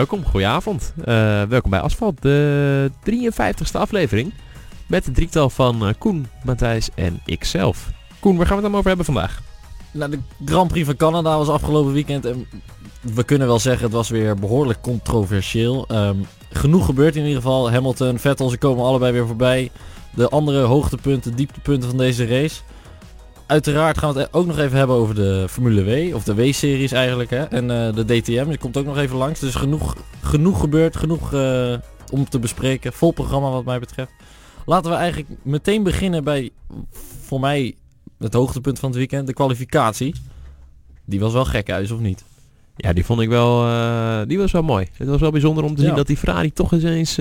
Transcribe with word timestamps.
Welkom. 0.00 0.24
Goedenavond. 0.24 0.92
Uh, 0.98 1.04
welkom 1.42 1.70
bij 1.70 1.80
Asfalt, 1.80 2.22
de 2.22 2.90
53ste 3.10 3.72
aflevering. 3.72 4.32
Met 4.86 5.04
het 5.04 5.14
drietal 5.14 5.50
van 5.50 5.86
uh, 5.86 5.92
Koen, 5.98 6.26
Matthijs 6.44 6.88
en 6.94 7.20
ikzelf. 7.24 7.90
Koen, 8.20 8.36
waar 8.36 8.46
gaan 8.46 8.56
we 8.56 8.62
het 8.62 8.70
dan 8.70 8.78
over 8.78 8.88
hebben 8.88 9.06
vandaag? 9.06 9.42
Nou, 9.90 10.10
de 10.10 10.18
Grand 10.44 10.68
Prix 10.68 10.86
van 10.86 10.96
Canada 10.96 11.36
was 11.36 11.48
afgelopen 11.48 11.92
weekend 11.92 12.24
en 12.24 12.46
we 13.00 13.24
kunnen 13.24 13.46
wel 13.46 13.58
zeggen 13.58 13.84
het 13.84 13.92
was 13.92 14.08
weer 14.08 14.34
behoorlijk 14.34 14.80
controversieel. 14.80 15.86
Um, 15.92 16.26
genoeg 16.50 16.84
gebeurt 16.84 17.16
in 17.16 17.22
ieder 17.22 17.42
geval. 17.42 17.70
Hamilton, 17.70 18.18
Vettel, 18.18 18.48
ze 18.48 18.58
komen 18.58 18.84
allebei 18.84 19.12
weer 19.12 19.26
voorbij. 19.26 19.70
De 20.14 20.28
andere 20.28 20.60
hoogtepunten, 20.60 21.36
dieptepunten 21.36 21.88
van 21.88 21.98
deze 21.98 22.26
race. 22.26 22.60
Uiteraard 23.50 23.98
gaan 23.98 24.12
we 24.14 24.20
het 24.20 24.32
ook 24.32 24.46
nog 24.46 24.58
even 24.58 24.78
hebben 24.78 24.96
over 24.96 25.14
de 25.14 25.46
Formule 25.48 25.84
W, 25.84 26.14
of 26.14 26.24
de 26.24 26.34
W-series 26.34 26.92
eigenlijk, 26.92 27.30
hè? 27.30 27.44
en 27.44 27.64
uh, 27.64 27.94
de 27.94 28.04
DTM. 28.04 28.48
Die 28.48 28.58
komt 28.58 28.76
ook 28.76 28.84
nog 28.84 28.98
even 28.98 29.16
langs. 29.16 29.40
Dus 29.40 29.54
genoeg, 29.54 29.96
genoeg 30.22 30.60
gebeurt, 30.60 30.96
genoeg 30.96 31.32
uh, 31.32 31.74
om 32.12 32.28
te 32.28 32.38
bespreken. 32.38 32.92
Vol 32.92 33.12
programma 33.12 33.50
wat 33.50 33.64
mij 33.64 33.78
betreft. 33.78 34.10
Laten 34.66 34.90
we 34.90 34.96
eigenlijk 34.96 35.30
meteen 35.42 35.82
beginnen 35.82 36.24
bij, 36.24 36.50
voor 37.22 37.40
mij, 37.40 37.74
het 38.18 38.34
hoogtepunt 38.34 38.78
van 38.78 38.88
het 38.88 38.98
weekend, 38.98 39.26
de 39.26 39.32
kwalificatie. 39.32 40.14
Die 41.04 41.20
was 41.20 41.32
wel 41.32 41.44
gek 41.44 41.70
uit, 41.70 41.90
of 41.90 42.00
niet? 42.00 42.24
Ja, 42.76 42.92
die 42.92 43.04
vond 43.04 43.20
ik 43.20 43.28
wel, 43.28 43.66
uh, 43.66 44.20
die 44.26 44.38
was 44.38 44.52
wel 44.52 44.62
mooi. 44.62 44.86
Het 44.92 45.08
was 45.08 45.20
wel 45.20 45.30
bijzonder 45.30 45.64
om 45.64 45.74
te 45.74 45.80
ja. 45.80 45.86
zien 45.86 45.96
dat 45.96 46.06
die 46.06 46.16
Ferrari 46.16 46.52
toch 46.52 46.72
eens 46.72 46.84
eens 46.84 47.14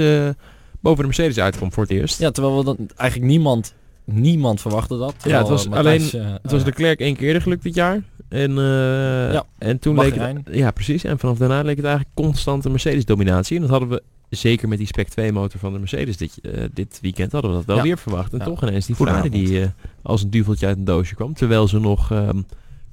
boven 0.79 0.99
de 0.99 1.05
Mercedes 1.05 1.39
uitkomt 1.39 1.73
voor 1.73 1.83
het 1.83 1.91
eerst. 1.91 2.19
Ja, 2.19 2.31
terwijl 2.31 2.57
we 2.57 2.63
dan 2.63 2.77
eigenlijk 2.95 3.31
niemand 3.31 3.73
niemand 4.13 4.61
verwachtte 4.61 4.97
dat. 4.97 5.15
Ja, 5.23 5.37
het 5.37 5.47
was 5.47 5.67
Matthijs, 5.67 6.15
alleen, 6.15 6.27
uh, 6.27 6.33
het 6.41 6.51
was 6.51 6.63
de 6.63 6.71
Klerk 6.71 6.99
één 6.99 7.15
keer 7.15 7.27
eerder 7.27 7.41
gelukt 7.41 7.63
dit 7.63 7.75
jaar. 7.75 8.01
En, 8.29 8.51
uh, 8.51 9.33
ja, 9.33 9.43
en 9.57 9.79
toen 9.79 9.99
leek 9.99 10.15
het, 10.15 10.37
ja 10.51 10.71
precies. 10.71 11.03
En 11.03 11.19
vanaf 11.19 11.37
daarna 11.37 11.61
leek 11.61 11.75
het 11.75 11.85
eigenlijk 11.85 12.15
constante 12.15 12.69
Mercedes 12.69 13.05
dominatie. 13.05 13.55
En 13.55 13.61
dat 13.61 13.71
hadden 13.71 13.89
we 13.89 14.03
zeker 14.29 14.67
met 14.67 14.77
die 14.77 14.87
Spec 14.87 15.07
2 15.07 15.31
motor 15.31 15.59
van 15.59 15.73
de 15.73 15.79
Mercedes 15.79 16.17
dit, 16.17 16.39
uh, 16.41 16.63
dit 16.73 16.99
weekend 17.01 17.31
hadden 17.31 17.51
we 17.51 17.57
dat 17.57 17.65
wel 17.65 17.75
ja. 17.75 17.81
weer 17.81 17.97
verwacht. 17.97 18.33
En 18.33 18.39
ja. 18.39 18.45
toch 18.45 18.63
ineens 18.63 18.85
die 18.85 18.95
Ferrari 18.95 19.29
die 19.29 19.65
als 20.01 20.23
een 20.23 20.29
duveltje 20.29 20.67
uit 20.67 20.77
een 20.77 20.83
doosje 20.83 21.15
kwam. 21.15 21.33
Terwijl 21.33 21.67
ze 21.67 21.79
nog 21.79 22.11
um, 22.11 22.45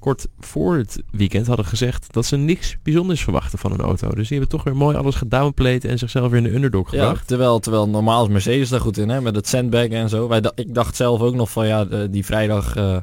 kort 0.07 0.27
voor 0.39 0.77
het 0.77 1.01
weekend 1.11 1.47
hadden 1.47 1.65
gezegd 1.65 2.13
dat 2.13 2.25
ze 2.25 2.37
niks 2.37 2.77
bijzonders 2.83 3.23
verwachten 3.23 3.59
van 3.59 3.71
een 3.71 3.81
auto. 3.81 4.09
Dus 4.09 4.27
die 4.27 4.37
hebben 4.37 4.57
toch 4.57 4.63
weer 4.63 4.75
mooi 4.75 4.97
alles 4.97 5.15
gedownplayed 5.15 5.85
en 5.85 5.97
zichzelf 5.97 6.29
weer 6.29 6.37
in 6.37 6.43
de 6.43 6.53
underdog 6.53 6.89
gebracht. 6.89 7.19
Ja, 7.19 7.25
terwijl, 7.25 7.59
terwijl 7.59 7.89
normaal 7.89 8.23
is 8.23 8.31
Mercedes 8.31 8.69
daar 8.69 8.79
goed 8.79 8.97
in, 8.97 9.09
hè, 9.09 9.21
met 9.21 9.35
het 9.35 9.47
sandbag 9.47 9.87
en 9.87 10.09
zo. 10.09 10.27
Wij, 10.27 10.41
ik 10.55 10.73
dacht 10.73 10.95
zelf 10.95 11.21
ook 11.21 11.35
nog 11.35 11.51
van 11.51 11.67
ja, 11.67 11.85
die 11.85 12.25
vrijdag 12.25 12.77
uh, 12.77 12.97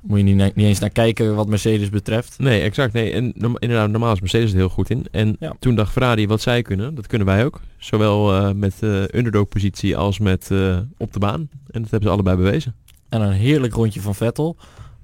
moet 0.00 0.18
je 0.18 0.24
niet, 0.24 0.36
niet 0.36 0.66
eens 0.66 0.78
naar 0.78 0.90
kijken 0.90 1.34
wat 1.34 1.48
Mercedes 1.48 1.90
betreft. 1.90 2.38
Nee, 2.38 2.60
exact. 2.60 2.92
Nee. 2.92 3.12
En 3.12 3.32
inderdaad, 3.58 3.90
normaal 3.90 4.12
is 4.12 4.20
Mercedes 4.20 4.50
er 4.50 4.56
heel 4.56 4.68
goed 4.68 4.90
in. 4.90 5.06
En 5.10 5.36
ja. 5.40 5.56
toen 5.58 5.74
dacht 5.74 5.92
Ferrari 5.92 6.26
wat 6.26 6.40
zij 6.40 6.62
kunnen, 6.62 6.94
dat 6.94 7.06
kunnen 7.06 7.26
wij 7.26 7.44
ook. 7.44 7.60
Zowel 7.78 8.34
uh, 8.34 8.52
met 8.52 8.74
uh, 8.80 8.90
underdog 8.90 9.48
positie 9.48 9.96
als 9.96 10.18
met 10.18 10.50
op 10.96 11.12
de 11.12 11.18
baan. 11.18 11.48
En 11.70 11.82
dat 11.82 11.90
hebben 11.90 12.08
ze 12.08 12.14
allebei 12.14 12.36
bewezen. 12.36 12.74
En 13.08 13.20
een 13.20 13.32
heerlijk 13.32 13.74
rondje 13.74 14.00
van 14.00 14.14
Vettel. 14.14 14.56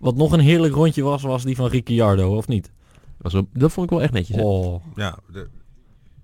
Wat 0.03 0.17
nog 0.17 0.33
een 0.33 0.41
heerlijk 0.41 0.75
rondje 0.75 1.03
was, 1.03 1.23
was 1.23 1.45
die 1.45 1.57
van 1.57 1.69
Ricciardo, 1.69 2.37
of 2.37 2.49
niet? 2.49 2.71
Dat, 3.19 3.33
wel, 3.33 3.47
dat 3.53 3.73
vond 3.73 3.87
ik 3.87 3.93
wel 3.93 4.03
echt 4.03 4.13
netjes. 4.13 4.37
Hè? 4.37 4.43
Oh. 4.43 4.85
Ja, 4.95 5.19
de... 5.33 5.49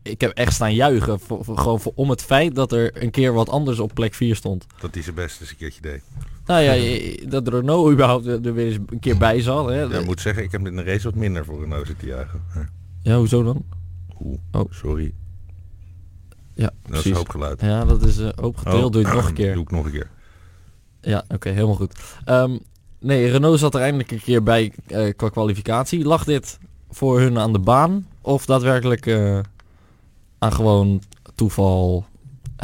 Ik 0.03 0.21
heb 0.21 0.31
echt 0.31 0.53
staan 0.53 0.75
juichen 0.75 1.21
voor, 1.21 1.45
voor, 1.45 1.59
gewoon 1.59 1.81
voor, 1.81 1.93
om 1.95 2.11
het 2.11 2.23
feit 2.23 2.55
dat 2.55 2.73
er 2.73 3.03
een 3.03 3.11
keer 3.11 3.33
wat 3.33 3.49
anders 3.49 3.79
op 3.79 3.95
plek 3.95 4.15
4 4.15 4.37
stond. 4.37 4.67
Dat 4.81 4.95
hij 4.95 5.03
zijn 5.03 5.15
best 5.15 5.41
eens 5.41 5.51
een 5.51 5.57
keertje 5.57 5.81
deed. 5.81 6.03
Nou 6.45 6.63
ja, 6.63 7.29
dat 7.29 7.49
Renault 7.49 7.93
überhaupt 7.93 8.27
er 8.27 8.55
weer 8.55 8.67
eens 8.67 8.79
een 8.87 9.01
keer 9.01 9.17
bij 9.17 9.41
zat. 9.41 9.69
Hè. 9.69 9.81
Ja, 9.81 9.99
ik 9.99 10.07
moet 10.07 10.21
zeggen, 10.21 10.43
ik 10.43 10.53
heb 10.53 10.67
in 10.67 10.77
de 10.77 10.83
race 10.83 11.05
wat 11.05 11.15
minder 11.15 11.45
voor 11.45 11.61
Renault 11.61 11.87
zitten 11.87 12.09
juichen. 12.09 12.43
Ja, 13.03 13.17
hoezo 13.17 13.43
dan? 13.43 13.65
Oeh, 14.21 14.39
oh. 14.53 14.73
sorry. 14.73 15.15
Ja, 16.55 16.65
dat 16.65 16.91
precies. 16.91 17.11
is 17.11 17.17
hoopgeluid. 17.17 17.61
Ja, 17.61 17.85
dat 17.85 18.03
is 18.03 18.19
uh, 18.19 18.29
hoopgedeeld. 18.35 18.85
Oh. 18.85 18.91
Doe 18.91 19.01
je 19.01 19.07
het 19.07 19.17
nog 19.17 19.29
een 19.29 19.35
keer. 19.43 19.55
Doe 19.55 19.63
ik 19.63 19.71
nog 19.71 19.85
een 19.85 19.93
keer. 19.93 20.11
Ja, 21.01 21.19
oké, 21.19 21.35
okay, 21.35 21.53
helemaal 21.53 21.75
goed. 21.75 22.01
Um, 22.27 22.61
Nee, 23.01 23.31
Renault 23.31 23.59
zat 23.59 23.75
er 23.75 23.81
eindelijk 23.81 24.11
een 24.11 24.21
keer 24.21 24.43
bij 24.43 24.73
uh, 24.89 25.13
qua 25.17 25.29
kwalificatie. 25.29 26.05
Lag 26.05 26.25
dit 26.25 26.59
voor 26.91 27.21
hun 27.21 27.39
aan 27.39 27.53
de 27.53 27.59
baan? 27.59 28.07
Of 28.21 28.47
daadwerkelijk 28.47 29.07
uh, 29.07 29.39
aan 30.39 30.53
gewoon 30.53 31.03
toeval 31.35 32.07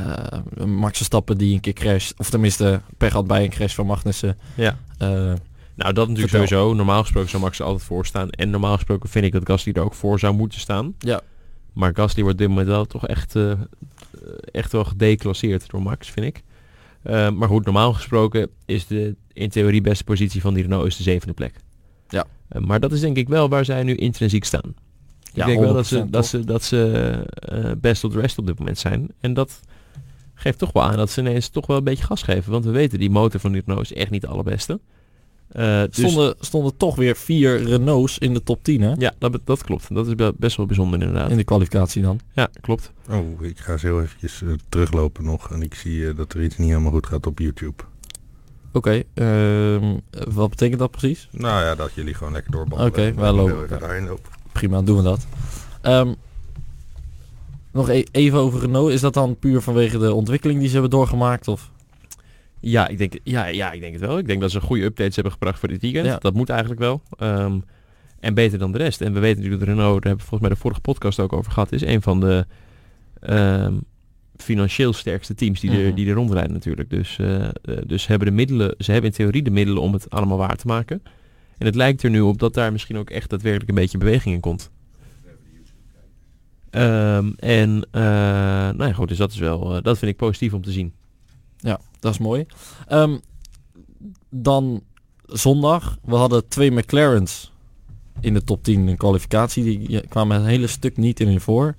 uh, 0.01 0.67
Max 0.67 0.97
Verstappen 0.97 1.39
die 1.39 1.55
een 1.55 1.61
keer 1.61 1.73
crasht? 1.73 2.15
Of 2.19 2.31
tenminste 2.31 2.81
pech 2.97 3.13
had 3.13 3.27
bij 3.27 3.45
een 3.45 3.51
crash 3.51 3.75
van 3.75 3.87
Magnussen. 3.87 4.39
Ja. 4.55 4.79
nou, 4.99 5.37
dat 5.75 6.09
natuurlijk 6.09 6.19
vertel. 6.19 6.47
sowieso. 6.47 6.75
Normaal 6.75 7.03
gesproken 7.03 7.31
zou 7.31 7.43
Max 7.43 7.59
er 7.59 7.65
altijd 7.65 7.85
voor 7.85 8.07
staan. 8.07 8.31
En 8.31 8.51
normaal 8.51 8.75
gesproken 8.75 9.09
vind 9.09 9.25
ik 9.25 9.33
dat 9.33 9.47
Gasly 9.47 9.73
er 9.73 9.83
ook 9.83 9.95
voor 9.95 10.19
zou 10.19 10.35
moeten 10.35 10.61
staan. 10.61 10.95
Ja. 10.99 11.21
Maar 11.73 11.95
Gasly 11.95 12.23
wordt 12.23 12.39
dit 12.39 12.49
moment 12.49 12.67
wel 12.67 12.85
toch 12.85 13.07
echt, 13.07 13.35
echt 14.51 14.73
wel 14.73 14.85
gedeclasseerd 14.85 15.71
door 15.71 15.83
Max, 15.83 16.11
vind 16.11 16.27
ik. 16.27 16.43
Uh, 17.07 17.31
maar 17.31 17.49
goed, 17.49 17.65
normaal 17.65 17.93
gesproken 17.93 18.49
is 18.65 18.87
de 18.87 19.17
in 19.33 19.49
theorie 19.49 19.81
beste 19.81 20.05
positie 20.05 20.41
van 20.41 20.55
die 20.55 20.63
Renault 20.63 20.87
is 20.87 20.97
de 20.97 21.03
zevende 21.03 21.35
plek. 21.35 21.55
Ja. 22.09 22.25
Uh, 22.53 22.63
maar 22.63 22.81
dat 22.81 22.93
is 22.93 23.01
denk 23.01 23.17
ik 23.17 23.29
wel 23.29 23.49
waar 23.49 23.65
zij 23.65 23.83
nu 23.83 23.95
intrinsiek 23.95 24.45
staan. 24.45 24.75
Ik 25.23 25.41
ja, 25.41 25.47
denk 25.47 25.61
wel 25.61 25.75
dat 25.75 25.87
ze, 25.87 26.11
dat 26.11 26.27
ze, 26.27 26.45
dat 26.45 26.63
ze 26.63 27.13
uh, 27.53 27.71
best 27.79 28.05
op 28.05 28.13
de 28.13 28.21
rest 28.21 28.39
op 28.39 28.47
dit 28.47 28.59
moment 28.59 28.79
zijn. 28.79 29.09
En 29.21 29.35
dat 29.35 29.61
geeft 30.35 30.59
toch 30.59 30.73
wel 30.73 30.83
aan 30.83 30.97
dat 30.97 31.11
ze 31.11 31.21
ineens 31.21 31.49
toch 31.49 31.67
wel 31.67 31.77
een 31.77 31.85
beetje 31.85 32.05
gas 32.05 32.23
geven. 32.23 32.53
Want 32.53 32.65
we 32.65 32.71
weten, 32.71 32.99
die 32.99 33.11
motor 33.11 33.41
van 33.41 33.53
die 33.53 33.63
Renault 33.67 33.91
is 33.91 33.97
echt 33.97 34.11
niet 34.11 34.21
de 34.21 34.27
allerbeste. 34.27 34.81
Uh, 35.57 35.83
stonden, 35.91 36.37
dus... 36.39 36.47
stonden 36.47 36.77
toch 36.77 36.97
weer 36.97 37.17
vier 37.17 37.63
Renaults 37.63 38.19
in 38.19 38.35
de 38.35 38.43
top 38.43 38.65
10, 38.65 38.81
hè? 38.81 38.93
Ja, 38.99 39.13
dat, 39.19 39.41
dat 39.45 39.65
klopt. 39.65 39.95
Dat 39.95 40.07
is 40.07 40.15
best 40.37 40.57
wel 40.57 40.67
bijzonder 40.67 41.01
inderdaad. 41.01 41.31
In 41.31 41.37
de 41.37 41.45
kwalificatie 41.45 42.03
dan? 42.03 42.21
Ja, 42.33 42.49
klopt. 42.61 42.93
Oh, 43.11 43.43
ik 43.43 43.59
ga 43.59 43.77
zo 43.77 44.01
eventjes 44.01 44.41
uh, 44.41 44.53
teruglopen 44.69 45.25
nog. 45.25 45.51
En 45.51 45.63
ik 45.63 45.75
zie 45.75 45.99
uh, 45.99 46.17
dat 46.17 46.33
er 46.33 46.43
iets 46.43 46.59
niet 46.59 46.69
helemaal 46.69 46.91
goed 46.91 47.07
gaat 47.07 47.27
op 47.27 47.39
YouTube. 47.39 47.83
Oké, 48.73 49.05
okay, 49.15 49.75
uh, 49.75 49.93
wat 50.33 50.51
betekent 50.51 50.79
dat 50.79 50.91
precies? 50.91 51.29
Nou 51.31 51.65
ja, 51.65 51.75
dat 51.75 51.93
jullie 51.95 52.15
gewoon 52.15 52.33
lekker 52.33 52.53
doorbanden. 52.53 52.87
Oké, 52.87 53.01
okay, 53.01 53.15
wij 53.15 53.33
lopen. 53.33 53.79
Ja. 53.81 54.15
Prima, 54.53 54.83
doen 54.83 54.97
we 54.97 55.03
dat. 55.03 55.27
Um, 55.83 56.15
nog 57.73 57.89
e 57.89 58.05
even 58.11 58.39
over 58.39 58.61
Renault. 58.61 58.93
Is 58.93 59.01
dat 59.01 59.15
dan 59.15 59.39
puur 59.39 59.61
vanwege 59.61 59.99
de 59.99 60.15
ontwikkeling 60.15 60.59
die 60.59 60.67
ze 60.67 60.73
hebben 60.73 60.91
doorgemaakt? 60.91 61.49
Of? 61.49 61.71
Ja, 62.67 62.89
ik 62.89 62.99
denk, 62.99 63.19
ja, 63.23 63.47
ja, 63.47 63.73
ik 63.73 63.81
denk 63.81 63.93
het 63.93 64.01
wel. 64.01 64.19
Ik 64.19 64.27
denk 64.27 64.41
dat 64.41 64.51
ze 64.51 64.61
goede 64.61 64.85
updates 64.85 65.15
hebben 65.15 65.33
gebracht 65.33 65.59
voor 65.59 65.69
dit 65.69 65.81
weekend. 65.81 66.07
Ja. 66.07 66.19
Dat 66.19 66.35
moet 66.35 66.49
eigenlijk 66.49 66.81
wel. 66.81 67.03
Um, 67.19 67.65
en 68.21 68.35
beter 68.35 68.59
dan 68.59 68.73
de 68.73 68.79
rest. 68.79 69.01
En 69.01 69.13
we 69.13 69.21
weten 69.21 69.37
natuurlijk 69.37 69.67
dat 69.67 69.75
Renault, 69.75 70.03
daar 70.03 70.11
hebben 70.11 70.25
we 70.25 70.29
volgens 70.29 70.41
mij 70.41 70.51
de 70.51 70.57
vorige 70.57 70.81
podcast 70.81 71.21
ook 71.21 71.33
over 71.33 71.53
gehad, 71.53 71.73
is 71.73 71.83
een 71.83 72.03
van 72.03 72.21
de 72.21 72.47
um, 73.31 73.85
financieel 74.37 74.93
sterkste 74.93 75.35
teams 75.35 75.61
die, 75.61 75.71
er, 75.71 75.95
die 75.95 76.09
er 76.09 76.15
rondrijden 76.15 76.53
natuurlijk. 76.53 76.91
Dus, 76.91 77.19
uh, 77.19 77.49
dus 77.87 78.07
hebben 78.07 78.29
de 78.29 78.35
middelen, 78.35 78.75
ze 78.79 78.93
hebben 78.93 79.11
in 79.11 79.17
theorie 79.17 79.43
de 79.43 79.51
middelen 79.51 79.83
om 79.83 79.93
het 79.93 80.11
allemaal 80.11 80.39
waar 80.39 80.57
te 80.57 80.67
maken. 80.67 81.03
En 81.59 81.67
het 81.67 81.75
lijkt 81.75 82.03
er 82.03 82.11
nu 82.11 82.21
op 82.21 82.39
dat 82.39 82.55
daar 82.55 82.73
misschien 82.73 82.97
ook 82.97 83.11
echt 83.11 83.31
daadwerkelijk 83.31 83.69
een 83.69 83.75
beetje 83.75 83.99
beweging 83.99 84.35
in 84.35 84.41
komt. 84.41 84.71
Um, 86.71 87.35
en 87.37 87.71
uh, 87.93 88.03
nou 88.73 88.87
ja, 88.87 88.93
goed, 88.93 89.09
dus 89.09 89.19
dat 89.19 89.33
is 89.33 89.39
wel, 89.39 89.83
dat 89.83 89.99
vind 89.99 90.11
ik 90.11 90.17
positief 90.17 90.53
om 90.53 90.63
te 90.63 90.73
zien. 90.73 90.93
Ja, 91.65 91.81
dat 92.01 92.13
is 92.13 92.19
mooi. 92.19 92.47
Um, 92.93 93.21
dan 94.31 94.83
zondag. 95.27 95.99
We 96.05 96.15
hadden 96.15 96.49
twee 96.49 96.71
McLaren's 96.71 97.53
in 98.21 98.35
de 98.35 98.45
top 98.45 98.63
10 98.63 98.89
in 98.89 98.97
kwalificatie. 98.97 99.65
Die 99.65 100.09
kwamen 100.09 100.37
een 100.37 100.47
hele 100.47 100.67
stuk 100.67 100.97
niet 100.97 101.21
in 101.21 101.41
voor. 101.41 101.75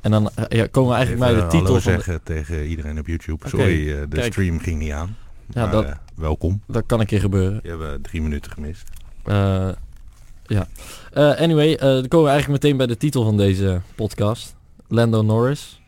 En 0.00 0.10
dan 0.10 0.30
ja, 0.48 0.66
komen 0.66 0.90
we 0.90 0.96
eigenlijk 0.96 1.32
bij 1.32 1.42
de 1.42 1.46
titel. 1.46 1.72
van 1.72 1.80
zeggen 1.80 2.12
de... 2.12 2.20
tegen 2.22 2.66
iedereen 2.66 2.98
op 2.98 3.06
YouTube. 3.06 3.46
Okay, 3.46 3.50
Sorry, 3.50 3.88
uh, 3.88 4.00
de 4.00 4.08
kijk. 4.08 4.32
stream 4.32 4.58
ging 4.58 4.78
niet 4.78 4.92
aan. 4.92 5.16
Ja, 5.46 5.62
maar, 5.62 5.70
dat, 5.70 5.84
uh, 5.84 5.90
welkom. 6.14 6.62
Dat 6.66 6.86
kan 6.86 7.00
een 7.00 7.06
keer 7.06 7.20
gebeuren. 7.20 7.60
Je 7.62 7.76
hebt 7.76 8.04
drie 8.04 8.22
minuten 8.22 8.52
gemist. 8.52 8.90
Uh, 9.26 9.68
ja. 10.46 10.66
anyway, 11.14 11.76
dan 11.76 12.08
komen 12.08 12.26
we 12.26 12.30
eigenlijk 12.30 12.62
meteen 12.62 12.76
bij 12.76 12.86
de 12.86 12.96
titel 12.96 13.24
van 13.24 13.36
deze 13.36 13.80
podcast. 13.94 14.56
Lando 14.88 15.22
Norris 15.22 15.80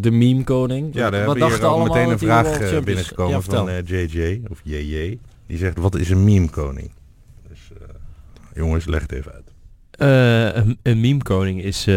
de 0.00 0.10
meme 0.10 0.44
koning. 0.44 0.94
Ja, 0.94 1.10
daar 1.10 1.24
hebben 1.24 1.48
hier 1.48 1.64
al 1.64 1.82
meteen 1.82 2.08
een 2.08 2.18
vraag 2.18 2.72
uh, 2.72 2.80
binnengekomen 2.80 3.32
ja, 3.32 3.40
van 3.40 3.68
uh, 3.68 3.82
JJ, 3.84 4.42
of 4.48 4.60
JJ. 4.62 5.18
Die 5.46 5.58
zegt, 5.58 5.78
wat 5.78 5.94
is 5.94 6.10
een 6.10 6.24
meme 6.24 6.50
koning? 6.50 6.90
Dus 7.48 7.70
uh, 7.72 7.88
jongens, 8.54 8.84
leg 8.86 9.00
het 9.00 9.12
even 9.12 9.32
uit. 9.32 9.52
een, 10.56 10.78
een 10.82 11.00
meme 11.00 11.22
koning 11.22 11.62
is 11.62 11.88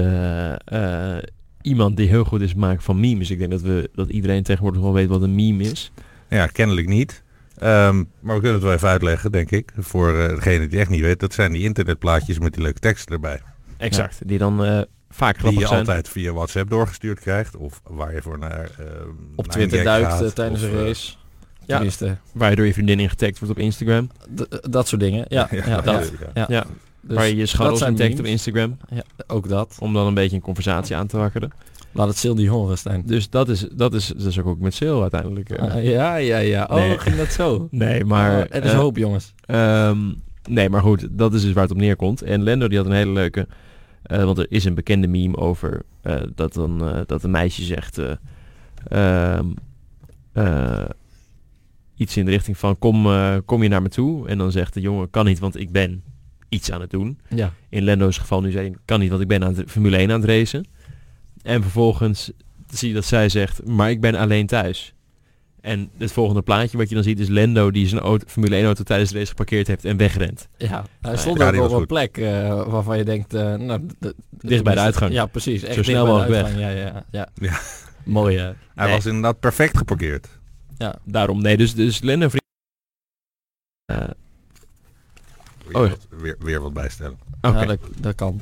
iemand 1.62 1.98
die 1.98 2.08
heel 2.08 2.24
goed 2.24 2.42
is 2.42 2.54
maken 2.54 2.82
van 2.82 3.00
memes. 3.00 3.30
Ik 3.30 3.40
denk 3.40 3.52
dat, 3.52 3.62
we, 3.62 3.90
dat 3.94 4.10
iedereen 4.10 4.44
tegenwoordig 4.44 4.82
wel 4.82 4.94
weet 4.94 5.08
wat 5.08 5.22
een 5.22 5.36
meme 5.36 5.64
is. 5.64 5.92
Ja, 6.30 6.48
kennelijk 6.48 6.88
niet. 6.88 7.24
Um, 7.64 8.10
maar 8.20 8.36
we 8.36 8.42
kunnen 8.42 8.54
het 8.54 8.64
wel 8.64 8.74
even 8.74 8.88
uitleggen, 8.88 9.32
denk 9.32 9.52
ik. 9.52 9.72
Voor 9.78 10.14
degene 10.14 10.68
die 10.68 10.80
echt 10.80 10.90
niet 10.90 11.02
weet. 11.02 11.20
Dat 11.20 11.34
zijn 11.34 11.52
die 11.52 11.64
internetplaatjes 11.64 12.40
met 12.40 12.54
die 12.54 12.64
leuke 12.64 12.80
teksten 12.80 13.14
erbij. 13.14 13.42
Exact. 13.78 14.18
Ja. 14.20 14.26
Die 14.28 14.38
dan 14.38 14.86
vaak 15.20 15.42
die 15.42 15.60
je 15.60 15.68
zijn. 15.68 15.80
altijd 15.80 16.10
via 16.10 16.34
WhatsApp 16.34 16.70
doorgestuurd 16.70 17.20
krijgt. 17.20 17.56
Of 17.56 17.82
waar 17.84 18.14
je 18.14 18.22
voor 18.22 18.40
naar 18.40 18.70
uh, 18.80 18.86
Op 19.36 19.48
Twitter 19.48 19.84
duikt 19.84 20.14
gaat, 20.14 20.36
tijdens 20.36 20.64
of, 20.64 20.70
een 20.70 20.86
race. 20.86 21.14
Ja. 21.66 21.76
Tenminste. 21.76 22.18
Waar 22.34 22.50
je 22.50 22.56
door 22.56 22.66
je 22.66 22.74
vriendin 22.74 23.00
in 23.00 23.10
getagd 23.10 23.40
wordt 23.40 23.54
op 23.54 23.60
Instagram. 23.60 24.10
D 24.36 24.72
dat 24.72 24.88
soort 24.88 25.02
dingen. 25.02 25.26
Ja, 25.28 25.48
ja, 25.52 25.64
ja, 25.66 25.82
dat. 25.82 26.12
ja. 26.34 26.46
ja. 26.48 26.66
Dus 27.02 27.16
waar 27.16 27.28
je 27.28 27.36
je 27.36 27.46
scharrels 27.46 27.82
in 27.82 28.20
op 28.20 28.26
Instagram. 28.26 28.78
Ja, 28.90 29.04
ook 29.28 29.50
dat. 29.50 29.78
Om 29.80 29.94
dan 29.94 30.08
een 30.08 30.14
beetje 30.14 30.36
een 30.36 30.42
conversatie 30.42 30.96
aan 30.96 31.08
te 31.08 31.18
wakkeren. 31.18 31.52
Laat 31.92 32.08
het 32.08 32.18
Sil 32.22 32.36
niet 32.36 32.48
horen, 32.48 32.78
Stijn. 32.78 33.04
Dus 33.06 33.30
dat 33.30 33.50
is, 33.50 33.68
dat 33.72 33.94
is, 33.94 34.08
dat 34.08 34.26
is 34.26 34.40
ook 34.40 34.60
met 34.60 34.74
Sil 34.80 35.02
uiteindelijk. 35.02 35.50
Uh. 35.50 35.92
ja, 35.92 36.16
ja, 36.16 36.38
ja. 36.38 36.68
Oh, 36.70 36.76
nee. 36.76 37.00
ging 37.00 37.16
dat 37.16 37.32
zo? 37.32 37.68
Nee, 37.72 38.06
maar... 38.06 38.32
Oh, 38.32 38.56
er 38.56 38.64
is 38.64 38.72
hoop, 38.72 38.98
jongens. 38.98 39.34
Um, 39.48 40.22
nee, 40.50 40.70
maar 40.70 40.82
goed, 40.82 41.08
dat 41.12 41.34
is 41.34 41.42
dus 41.42 41.54
waar 41.54 41.64
het 41.64 41.72
op 41.72 41.78
neerkomt. 41.78 42.22
En 42.22 42.44
Lendo 42.44 42.68
die 42.68 42.78
had 42.78 42.88
een 42.88 42.94
hele 42.94 43.12
leuke... 43.12 43.48
Uh, 44.08 44.24
want 44.24 44.38
er 44.38 44.46
is 44.50 44.66
een 44.66 44.74
bekende 44.74 45.08
meme 45.08 45.38
over 45.38 45.82
uh, 46.04 46.22
dat, 46.36 46.54
dan, 46.54 47.04
dat 47.06 47.24
een 47.24 47.32
meisje 47.32 47.64
zegt... 47.64 48.00
Ehm, 48.88 49.46
iets 51.96 52.18
in 52.18 52.26
de 52.26 52.32
richting 52.32 52.58
van 52.58 52.78
kom, 52.78 53.08
kom 53.46 53.64
je 53.64 53.70
naar 53.70 53.82
me 53.82 53.90
toe? 53.90 54.28
En 54.28 54.38
dan 54.38 54.52
zegt 54.52 54.74
de 54.74 54.82
jongen 54.82 55.10
kan 55.10 55.26
niet, 55.26 55.40
want 55.40 55.60
ik 55.60 55.72
ben 55.72 56.04
iets 56.50 56.72
aan 56.72 56.82
het 56.82 56.90
doen. 56.90 57.20
Ja. 57.30 57.54
In 57.70 57.84
Lendo's 57.84 58.18
geval 58.18 58.42
nu 58.42 58.52
zei 58.52 58.74
kan 58.86 59.00
niet, 59.00 59.10
want 59.10 59.22
ik 59.22 59.28
ben 59.28 59.44
aan 59.44 59.56
het 59.56 59.72
Formule 59.72 59.98
1 59.98 60.12
aan 60.12 60.22
het 60.22 60.30
racen. 60.30 60.66
En 61.42 61.62
vervolgens 61.62 62.32
zie 62.70 62.88
je 62.88 62.94
dat 62.94 63.06
zij 63.06 63.30
zegt, 63.30 63.66
maar 63.66 63.90
ik 63.90 64.02
ben 64.02 64.16
alleen 64.16 64.48
thuis. 64.48 64.94
En 65.62 65.90
het 65.98 66.12
volgende 66.12 66.42
plaatje 66.42 66.78
wat 66.78 66.90
je 66.90 66.96
dan 66.96 67.04
ziet 67.04 67.20
is 67.20 67.28
Lendo 67.28 67.72
die 67.72 67.88
zijn 67.88 68.02
auto, 68.02 68.26
Formule 68.28 68.56
1 68.56 68.66
auto 68.66 68.84
tijdens 68.84 69.12
de 69.12 69.18
race 69.18 69.30
geparkeerd 69.30 69.68
heeft 69.68 69.86
en 69.86 69.98
wegrent. 69.98 70.48
Ja, 70.58 70.86
hij 71.02 71.18
stond 71.18 71.42
ook 71.42 71.70
op 71.70 71.72
een 71.72 71.86
plek 71.86 72.18
uh, 72.18 72.64
waarvan 72.68 72.98
je 72.98 73.04
denkt, 73.04 73.34
uh, 73.34 73.56
nou, 73.56 73.86
dicht 74.30 74.64
bij 74.64 74.74
de 74.74 74.80
uitgang. 74.80 75.14
Ja, 75.14 75.26
precies. 75.26 75.64
Echt 75.64 75.76
Zo 75.76 75.84
snel 75.84 76.06
mogelijk 76.06 76.32
weg. 76.32 76.58
Ja, 76.58 76.70
ja, 76.70 77.06
ja. 77.12 77.30
ja. 77.50 77.60
Mooi. 78.04 78.38
Uh, 78.38 78.50
hij 78.76 78.90
was 78.90 79.06
inderdaad 79.06 79.40
perfect 79.40 79.78
geparkeerd. 79.78 80.28
Ja, 80.78 80.96
daarom. 81.04 81.42
Nee, 81.42 81.58
dus, 81.58 81.76
dus 81.76 82.02
Lendo 82.02 82.28
oh. 85.72 85.92
weer, 86.10 86.36
weer 86.40 86.62
wat 86.62 86.74
bijstellen. 86.74 87.20
Okay. 87.42 87.62
Ja, 87.62 87.66
dat, 87.66 87.80
dat 87.98 88.16
kan. 88.16 88.42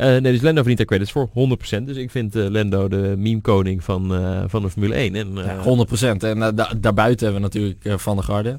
Uh, 0.00 0.06
nee, 0.06 0.32
dus 0.32 0.40
Lendo 0.40 0.62
verdient 0.62 0.78
daar 0.78 0.86
credits 0.86 1.12
voor, 1.12 1.28
100%. 1.28 1.84
Dus 1.84 1.96
ik 1.96 2.10
vind 2.10 2.36
uh, 2.36 2.48
Lendo 2.48 2.88
de 2.88 3.14
meme-koning 3.18 3.84
van, 3.84 4.14
uh, 4.14 4.42
van 4.46 4.62
de 4.62 4.70
Formule 4.70 4.94
1. 4.94 5.14
En, 5.14 5.34
ja, 5.34 5.86
100%. 6.16 6.16
En 6.18 6.38
da 6.38 6.72
daarbuiten 6.80 7.26
hebben 7.26 7.50
we 7.50 7.58
natuurlijk 7.58 8.00
Van 8.00 8.16
der 8.16 8.24
Garde. 8.24 8.58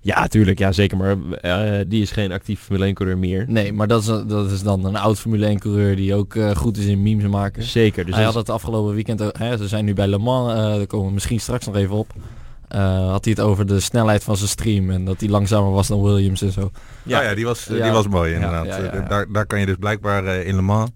Ja, 0.00 0.26
tuurlijk. 0.26 0.58
Ja, 0.58 0.72
zeker. 0.72 0.96
Maar 0.96 1.16
die 1.88 2.02
is 2.02 2.10
geen 2.10 2.32
actief 2.32 2.60
Formule 2.60 2.92
1-coureur 2.92 3.18
meer. 3.18 3.44
Nee, 3.48 3.72
maar 3.72 3.86
dat 3.86 4.00
is, 4.00 4.06
dat 4.06 4.50
is 4.50 4.62
dan 4.62 4.84
een 4.84 4.96
oud 4.96 5.18
Formule 5.18 5.58
1-coureur 5.58 5.96
die 5.96 6.14
ook 6.14 6.36
goed 6.54 6.76
is 6.76 6.86
in 6.86 7.02
memes 7.02 7.26
maken. 7.30 7.62
Zeker. 7.62 8.04
Dus 8.04 8.14
Hij 8.14 8.24
had 8.24 8.34
het 8.34 8.50
afgelopen 8.50 8.94
weekend... 8.94 9.38
Hè, 9.38 9.56
ze 9.56 9.68
zijn 9.68 9.84
nu 9.84 9.94
bij 9.94 10.06
Le 10.06 10.18
Mans. 10.18 10.54
daar 10.54 10.86
komen 10.86 11.06
we 11.06 11.12
misschien 11.12 11.40
straks 11.40 11.66
nog 11.66 11.76
even 11.76 11.96
op. 11.96 12.12
Uh, 12.74 13.10
had 13.10 13.24
hij 13.24 13.34
het 13.36 13.42
over 13.44 13.66
de 13.66 13.80
snelheid 13.80 14.24
van 14.24 14.36
zijn 14.36 14.48
stream 14.48 14.90
en 14.90 15.04
dat 15.04 15.20
hij 15.20 15.28
langzamer 15.28 15.70
was 15.70 15.88
dan 15.88 16.02
Williams 16.02 16.42
en 16.42 16.52
zo. 16.52 16.70
Ja, 17.02 17.22
ja, 17.22 17.34
die, 17.34 17.44
was, 17.44 17.64
die 17.64 17.90
was 17.90 18.08
mooi 18.08 18.34
inderdaad. 18.34 18.66
Ja, 18.66 19.00
daar, 19.00 19.32
daar 19.32 19.46
kan 19.46 19.60
je 19.60 19.66
dus 19.66 19.76
blijkbaar 19.78 20.24
uh, 20.24 20.46
in 20.46 20.54
Le 20.54 20.62
Mans, 20.62 20.90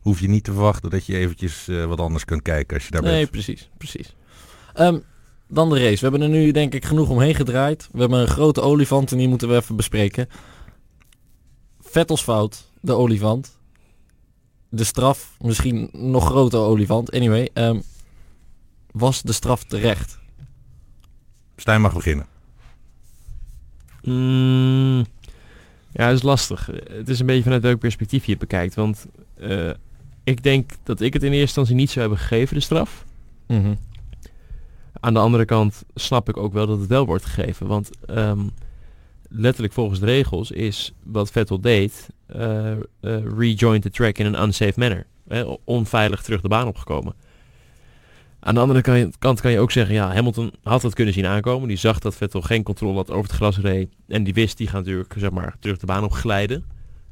hoef 0.00 0.20
je 0.20 0.28
niet 0.28 0.44
te 0.44 0.52
verwachten 0.52 0.90
dat 0.90 1.06
je 1.06 1.16
eventjes 1.16 1.68
uh, 1.68 1.84
wat 1.84 2.00
anders 2.00 2.24
kunt 2.24 2.42
kijken 2.42 2.76
als 2.76 2.84
je 2.84 2.90
daar 2.90 3.02
nee, 3.02 3.10
bent. 3.10 3.32
Nee, 3.32 3.42
precies, 3.42 3.70
precies. 3.78 4.14
Um, 4.74 5.04
dan 5.48 5.70
de 5.70 5.78
race. 5.78 5.94
We 5.94 6.00
hebben 6.00 6.22
er 6.22 6.28
nu 6.28 6.50
denk 6.50 6.74
ik 6.74 6.84
genoeg 6.84 7.08
omheen 7.08 7.34
gedraaid. 7.34 7.88
We 7.92 8.00
hebben 8.00 8.18
een 8.18 8.28
grote 8.28 8.60
olifant 8.60 9.12
en 9.12 9.18
die 9.18 9.28
moeten 9.28 9.48
we 9.48 9.54
even 9.54 9.76
bespreken. 9.76 10.28
Vettels 11.80 12.22
fout, 12.22 12.70
de 12.80 12.92
olifant. 12.92 13.58
De 14.68 14.84
straf, 14.84 15.36
misschien 15.40 15.88
nog 15.92 16.24
grotere 16.24 16.62
olifant. 16.62 17.12
Anyway, 17.12 17.48
um, 17.54 17.82
was 18.90 19.22
de 19.22 19.32
straf 19.32 19.64
terecht? 19.64 20.18
Stijn 21.56 21.80
mag 21.80 21.94
beginnen. 21.94 22.26
Mm, 24.02 25.04
ja, 25.92 26.06
dat 26.06 26.16
is 26.16 26.22
lastig. 26.22 26.70
Het 26.90 27.08
is 27.08 27.20
een 27.20 27.26
beetje 27.26 27.42
vanuit 27.42 27.62
welk 27.62 27.78
perspectief 27.78 28.24
je 28.24 28.30
het 28.30 28.40
bekijkt. 28.40 28.74
Want 28.74 29.06
uh, 29.38 29.70
ik 30.24 30.42
denk 30.42 30.70
dat 30.82 31.00
ik 31.00 31.12
het 31.12 31.22
in 31.22 31.28
eerste 31.28 31.40
instantie 31.40 31.74
niet 31.74 31.90
zou 31.90 32.00
hebben 32.00 32.18
gegeven, 32.18 32.54
de 32.54 32.62
straf. 32.62 33.04
Mm 33.46 33.62
-hmm. 33.62 33.78
Aan 35.00 35.14
de 35.14 35.20
andere 35.20 35.44
kant 35.44 35.84
snap 35.94 36.28
ik 36.28 36.36
ook 36.36 36.52
wel 36.52 36.66
dat 36.66 36.78
het 36.78 36.88
wel 36.88 37.06
wordt 37.06 37.24
gegeven. 37.24 37.66
Want 37.66 37.90
um, 38.10 38.50
letterlijk 39.28 39.72
volgens 39.72 40.00
de 40.00 40.06
regels 40.06 40.50
is 40.50 40.92
wat 41.02 41.30
Vettel 41.30 41.60
deed... 41.60 42.08
Uh, 42.36 42.70
uh, 42.70 42.76
rejoin 43.38 43.80
the 43.80 43.90
track 43.90 44.18
in 44.18 44.26
een 44.26 44.42
unsafe 44.42 44.80
manner. 44.80 45.06
onveilig 45.64 46.22
terug 46.22 46.40
de 46.40 46.48
baan 46.48 46.66
opgekomen. 46.66 47.14
Aan 48.46 48.54
de 48.54 48.60
andere 48.60 49.10
kant 49.18 49.40
kan 49.40 49.50
je 49.50 49.58
ook 49.58 49.70
zeggen, 49.70 49.94
ja, 49.94 50.12
Hamilton 50.12 50.52
had 50.62 50.82
het 50.82 50.94
kunnen 50.94 51.14
zien 51.14 51.26
aankomen. 51.26 51.68
Die 51.68 51.76
zag 51.76 51.98
dat 51.98 52.16
Vettel 52.16 52.40
geen 52.40 52.62
controle 52.62 52.96
had 52.96 53.10
over 53.10 53.22
het 53.22 53.32
gras 53.32 53.58
reed. 53.58 53.88
En 54.08 54.24
die 54.24 54.34
wist, 54.34 54.56
die 54.56 54.66
gaat 54.66 54.84
natuurlijk 54.84 55.14
zeg 55.16 55.30
maar, 55.30 55.56
terug 55.60 55.78
de 55.78 55.86
baan 55.86 56.04
op 56.04 56.12
glijden. 56.12 56.64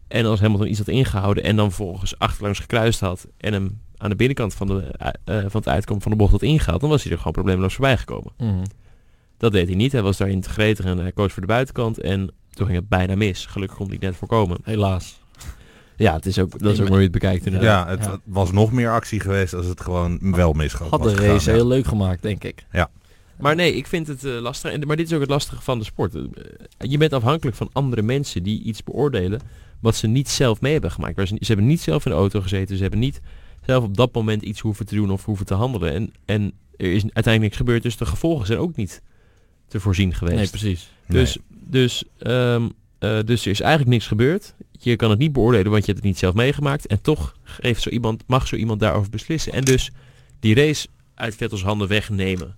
En 0.08 0.26
als 0.26 0.40
Hamilton 0.40 0.68
iets 0.68 0.78
had 0.78 0.88
ingehouden 0.88 1.44
en 1.44 1.56
dan 1.56 1.72
volgens 1.72 2.18
achterlangs 2.18 2.58
gekruist 2.58 3.00
had... 3.00 3.28
en 3.36 3.52
hem 3.52 3.80
aan 3.96 4.10
de 4.10 4.16
binnenkant 4.16 4.54
van, 4.54 4.66
de, 4.66 4.94
uh, 5.24 5.38
van 5.38 5.60
het 5.60 5.68
uitkomen 5.68 6.02
van 6.02 6.10
de 6.10 6.16
bocht 6.16 6.32
had 6.32 6.42
ingehaald... 6.42 6.80
dan 6.80 6.90
was 6.90 7.02
hij 7.02 7.12
er 7.12 7.18
gewoon 7.18 7.32
probleemloos 7.32 7.74
voorbij 7.74 7.96
gekomen. 7.96 8.32
Mm 8.38 8.62
Dat 9.36 9.52
deed 9.52 9.66
hij 9.66 9.76
niet. 9.76 9.92
Hij 9.92 10.02
was 10.02 10.16
daarin 10.16 10.40
te 10.40 10.48
gretig 10.48 10.84
en 10.84 10.98
hij 10.98 11.12
koos 11.12 11.32
voor 11.32 11.42
de 11.42 11.48
buitenkant. 11.48 12.00
En 12.00 12.30
toen 12.50 12.66
ging 12.66 12.78
het 12.78 12.88
bijna 12.88 13.14
mis. 13.14 13.46
Gelukkig 13.46 13.76
kon 13.76 13.88
hij 13.88 13.98
net 14.00 14.16
voorkomen. 14.16 14.58
Helaas. 14.62 15.23
Ja, 15.96 16.14
het 16.14 16.26
is 16.26 16.38
ook, 16.38 16.58
dat 16.58 16.72
is 16.72 16.80
ook 16.80 16.88
mooi 16.88 17.02
het 17.02 17.12
bekijkt 17.12 17.46
inderdaad. 17.46 17.88
Ja, 17.88 18.08
het 18.10 18.20
was 18.24 18.52
nog 18.52 18.72
meer 18.72 18.90
actie 18.90 19.20
geweest 19.20 19.54
als 19.54 19.66
het 19.66 19.80
gewoon 19.80 20.18
wel 20.20 20.52
misging. 20.52 20.90
Had 20.90 21.02
de 21.02 21.14
race 21.14 21.50
heel 21.50 21.66
leuk 21.66 21.86
gemaakt, 21.86 22.22
denk 22.22 22.44
ik. 22.44 22.64
Ja. 22.72 22.90
Maar 23.38 23.54
nee, 23.54 23.74
ik 23.74 23.86
vind 23.86 24.06
het 24.06 24.24
uh, 24.24 24.40
lastig. 24.40 24.72
En, 24.72 24.86
maar 24.86 24.96
dit 24.96 25.06
is 25.06 25.12
ook 25.12 25.20
het 25.20 25.30
lastige 25.30 25.62
van 25.62 25.78
de 25.78 25.84
sport. 25.84 26.14
Uh, 26.14 26.22
je 26.78 26.98
bent 26.98 27.12
afhankelijk 27.12 27.56
van 27.56 27.70
andere 27.72 28.02
mensen 28.02 28.42
die 28.42 28.62
iets 28.62 28.82
beoordelen 28.82 29.40
wat 29.80 29.96
ze 29.96 30.06
niet 30.06 30.28
zelf 30.28 30.60
mee 30.60 30.72
hebben 30.72 30.90
gemaakt. 30.90 31.16
Ze, 31.16 31.26
ze, 31.26 31.46
hebben 31.46 31.66
niet 31.66 31.80
zelf 31.80 32.04
in 32.04 32.10
de 32.10 32.16
auto 32.16 32.40
gezeten. 32.40 32.76
Ze 32.76 32.82
hebben 32.82 33.00
niet 33.00 33.20
zelf 33.66 33.84
op 33.84 33.96
dat 33.96 34.14
moment 34.14 34.42
iets 34.42 34.60
hoeven 34.60 34.86
te 34.86 34.94
doen 34.94 35.10
of 35.10 35.24
hoeven 35.24 35.46
te 35.46 35.54
handelen. 35.54 35.92
En, 35.92 36.12
en 36.24 36.52
er 36.76 36.92
is 36.92 37.02
uiteindelijk 37.02 37.42
niks 37.42 37.56
gebeurd. 37.56 37.82
Dus 37.82 37.96
de 37.96 38.06
gevolgen 38.06 38.46
zijn 38.46 38.58
ook 38.58 38.76
niet 38.76 39.02
te 39.66 39.80
voorzien 39.80 40.14
geweest. 40.14 40.36
Nee, 40.36 40.48
precies. 40.48 40.90
Dus, 41.08 41.38
dus, 41.48 42.04
um, 42.18 42.72
uh, 43.00 43.18
dus 43.24 43.44
er 43.44 43.50
is 43.50 43.60
eigenlijk 43.60 43.90
niks 43.90 44.06
gebeurd 44.06 44.54
je 44.78 44.96
kan 44.96 45.10
het 45.10 45.18
niet 45.18 45.32
beoordelen, 45.32 45.70
want 45.70 45.84
je 45.84 45.92
hebt 45.92 46.04
het 46.04 46.12
niet 46.12 46.18
zelf 46.18 46.34
meegemaakt. 46.34 46.86
En 46.86 47.00
toch 47.00 47.36
geeft 47.42 47.82
zo 47.82 47.88
iemand, 47.88 48.22
mag 48.26 48.46
zo 48.46 48.56
iemand 48.56 48.80
daarover 48.80 49.10
beslissen. 49.10 49.52
En 49.52 49.64
dus 49.64 49.90
die 50.40 50.54
race 50.54 50.88
uit 51.14 51.34
Vettels 51.34 51.62
handen 51.62 51.88
wegnemen. 51.88 52.56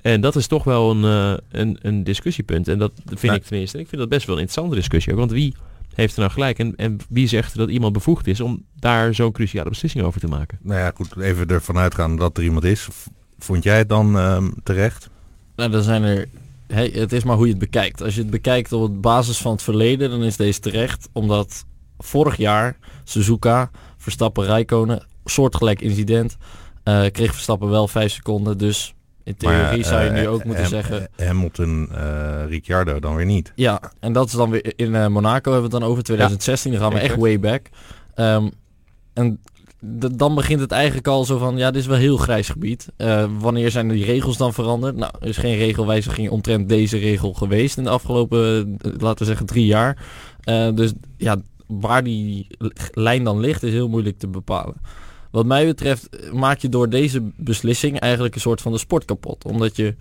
En 0.00 0.20
dat 0.20 0.36
is 0.36 0.46
toch 0.46 0.64
wel 0.64 0.90
een, 0.90 1.04
uh, 1.04 1.60
een, 1.60 1.78
een 1.82 2.04
discussiepunt. 2.04 2.68
En 2.68 2.78
dat 2.78 2.92
vind 3.04 3.22
nou, 3.22 3.34
ik 3.34 3.44
tenminste. 3.44 3.78
Ik 3.78 3.88
vind 3.88 4.00
dat 4.00 4.10
best 4.10 4.26
wel 4.26 4.34
een 4.34 4.40
interessante 4.40 4.80
discussie. 4.80 5.12
Ook, 5.12 5.18
want 5.18 5.30
wie 5.30 5.54
heeft 5.94 6.14
er 6.14 6.20
nou 6.20 6.32
gelijk? 6.32 6.58
En, 6.58 6.76
en 6.76 6.98
wie 7.08 7.28
zegt 7.28 7.56
dat 7.56 7.70
iemand 7.70 7.92
bevoegd 7.92 8.26
is 8.26 8.40
om 8.40 8.64
daar 8.78 9.14
zo'n 9.14 9.32
cruciale 9.32 9.68
beslissing 9.68 10.04
over 10.04 10.20
te 10.20 10.26
maken? 10.26 10.58
Nou 10.62 10.80
ja, 10.80 10.92
goed. 10.94 11.16
Even 11.16 11.48
ervan 11.48 11.78
uitgaan 11.78 12.16
dat 12.16 12.36
er 12.36 12.44
iemand 12.44 12.64
is. 12.64 12.88
Vond 13.38 13.62
jij 13.62 13.78
het 13.78 13.88
dan 13.88 14.16
uh, 14.16 14.44
terecht? 14.62 15.10
Nou, 15.56 15.70
dan 15.70 15.82
zijn 15.82 16.02
er 16.02 16.28
hey, 16.72 16.90
het 16.94 17.12
is 17.12 17.24
maar 17.24 17.36
hoe 17.36 17.46
je 17.46 17.50
het 17.50 17.60
bekijkt. 17.60 18.02
Als 18.02 18.14
je 18.14 18.20
het 18.20 18.30
bekijkt 18.30 18.72
op 18.72 19.02
basis 19.02 19.38
van 19.38 19.52
het 19.52 19.62
verleden, 19.62 20.10
dan 20.10 20.22
is 20.22 20.36
deze 20.36 20.60
terecht. 20.60 21.08
Omdat 21.12 21.64
vorig 21.98 22.36
jaar 22.36 22.76
Suzuka, 23.04 23.70
Verstappen, 23.96 24.44
Rijkonen, 24.44 25.06
soortgelijk 25.24 25.80
incident, 25.80 26.36
uh, 26.84 27.06
kreeg 27.10 27.32
Verstappen 27.32 27.68
wel 27.68 27.88
5 27.88 28.12
seconden. 28.12 28.58
Dus 28.58 28.94
in 29.24 29.36
theorie 29.36 29.60
maar, 29.60 29.84
zou 29.84 30.04
je 30.04 30.10
nu 30.10 30.22
eh, 30.22 30.32
ook 30.32 30.44
moeten 30.44 30.66
zeggen... 30.66 31.08
Hamilton, 31.16 31.88
uh, 31.92 32.42
Ricciardo 32.48 33.00
dan 33.00 33.14
weer 33.14 33.26
niet. 33.26 33.52
Ja, 33.54 33.92
en 34.00 34.12
dat 34.12 34.26
is 34.26 34.32
dan 34.32 34.50
weer 34.50 34.72
in 34.76 35.12
Monaco 35.12 35.52
hebben 35.52 35.70
we 35.70 35.76
het 35.76 35.82
dan 35.82 35.90
over 35.90 36.02
2016. 36.02 36.72
dan 36.72 36.80
gaan 36.80 36.92
we 36.92 36.98
echt 36.98 37.16
way 37.16 37.40
back. 37.40 37.68
Um, 38.16 38.50
en 39.12 39.40
dan 40.12 40.34
begint 40.34 40.60
het 40.60 40.72
eigenlijk 40.72 41.06
al 41.06 41.24
zo 41.24 41.38
van, 41.38 41.56
ja, 41.56 41.70
dit 41.70 41.80
is 41.80 41.86
wel 41.86 41.96
heel 41.96 42.16
grijs 42.16 42.48
gebied. 42.48 42.88
Uh, 42.98 43.24
wanneer 43.38 43.70
zijn 43.70 43.88
die 43.88 44.04
regels 44.04 44.36
dan 44.36 44.52
veranderd? 44.52 44.96
Nou, 44.96 45.12
er 45.20 45.28
is 45.28 45.36
geen 45.36 45.56
regelwijziging 45.56 46.30
omtrent 46.30 46.68
deze 46.68 46.98
regel 46.98 47.32
geweest 47.32 47.76
in 47.76 47.84
de 47.84 47.90
afgelopen, 47.90 48.68
uh, 48.68 48.92
laten 48.98 49.18
we 49.18 49.24
zeggen, 49.24 49.46
drie 49.46 49.66
jaar. 49.66 50.04
Uh, 50.44 50.74
dus 50.74 50.92
ja, 51.16 51.36
waar 51.66 52.04
die 52.04 52.46
lijn 52.92 53.24
dan 53.24 53.40
ligt, 53.40 53.62
is 53.62 53.72
heel 53.72 53.88
moeilijk 53.88 54.18
te 54.18 54.28
bepalen. 54.28 54.74
Wat 55.30 55.46
mij 55.46 55.66
betreft 55.66 56.32
maak 56.32 56.58
je 56.58 56.68
door 56.68 56.88
deze 56.88 57.22
beslissing 57.36 57.98
eigenlijk 57.98 58.34
een 58.34 58.40
soort 58.40 58.60
van 58.60 58.72
de 58.72 58.78
sport 58.78 59.04
kapot. 59.04 59.44
Omdat 59.44 59.76
je, 59.76 59.94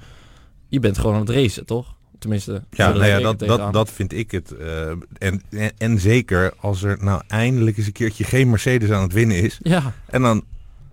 je 0.68 0.80
bent 0.80 0.98
gewoon 0.98 1.14
aan 1.16 1.22
het 1.22 1.30
racen, 1.30 1.66
toch? 1.66 1.96
Tenminste, 2.22 2.64
ja, 2.70 2.90
nou 2.90 3.06
ja 3.06 3.20
dat, 3.20 3.40
dat, 3.40 3.74
dat 3.74 3.92
vind 3.92 4.14
ik 4.14 4.32
het. 4.32 4.54
Uh, 4.60 4.90
en, 5.18 5.42
en, 5.50 5.72
en, 5.78 6.00
zeker 6.00 6.54
als 6.60 6.84
er 6.84 6.98
nou 7.00 7.22
eindelijk 7.28 7.78
eens 7.78 7.86
een 7.86 7.92
keertje 7.92 8.24
geen 8.24 8.50
Mercedes 8.50 8.90
aan 8.90 9.02
het 9.02 9.14
winnen 9.14 9.38
is. 9.38 9.60
Ja. 9.64 9.94
En 10.06 10.22
dan 10.22 10.44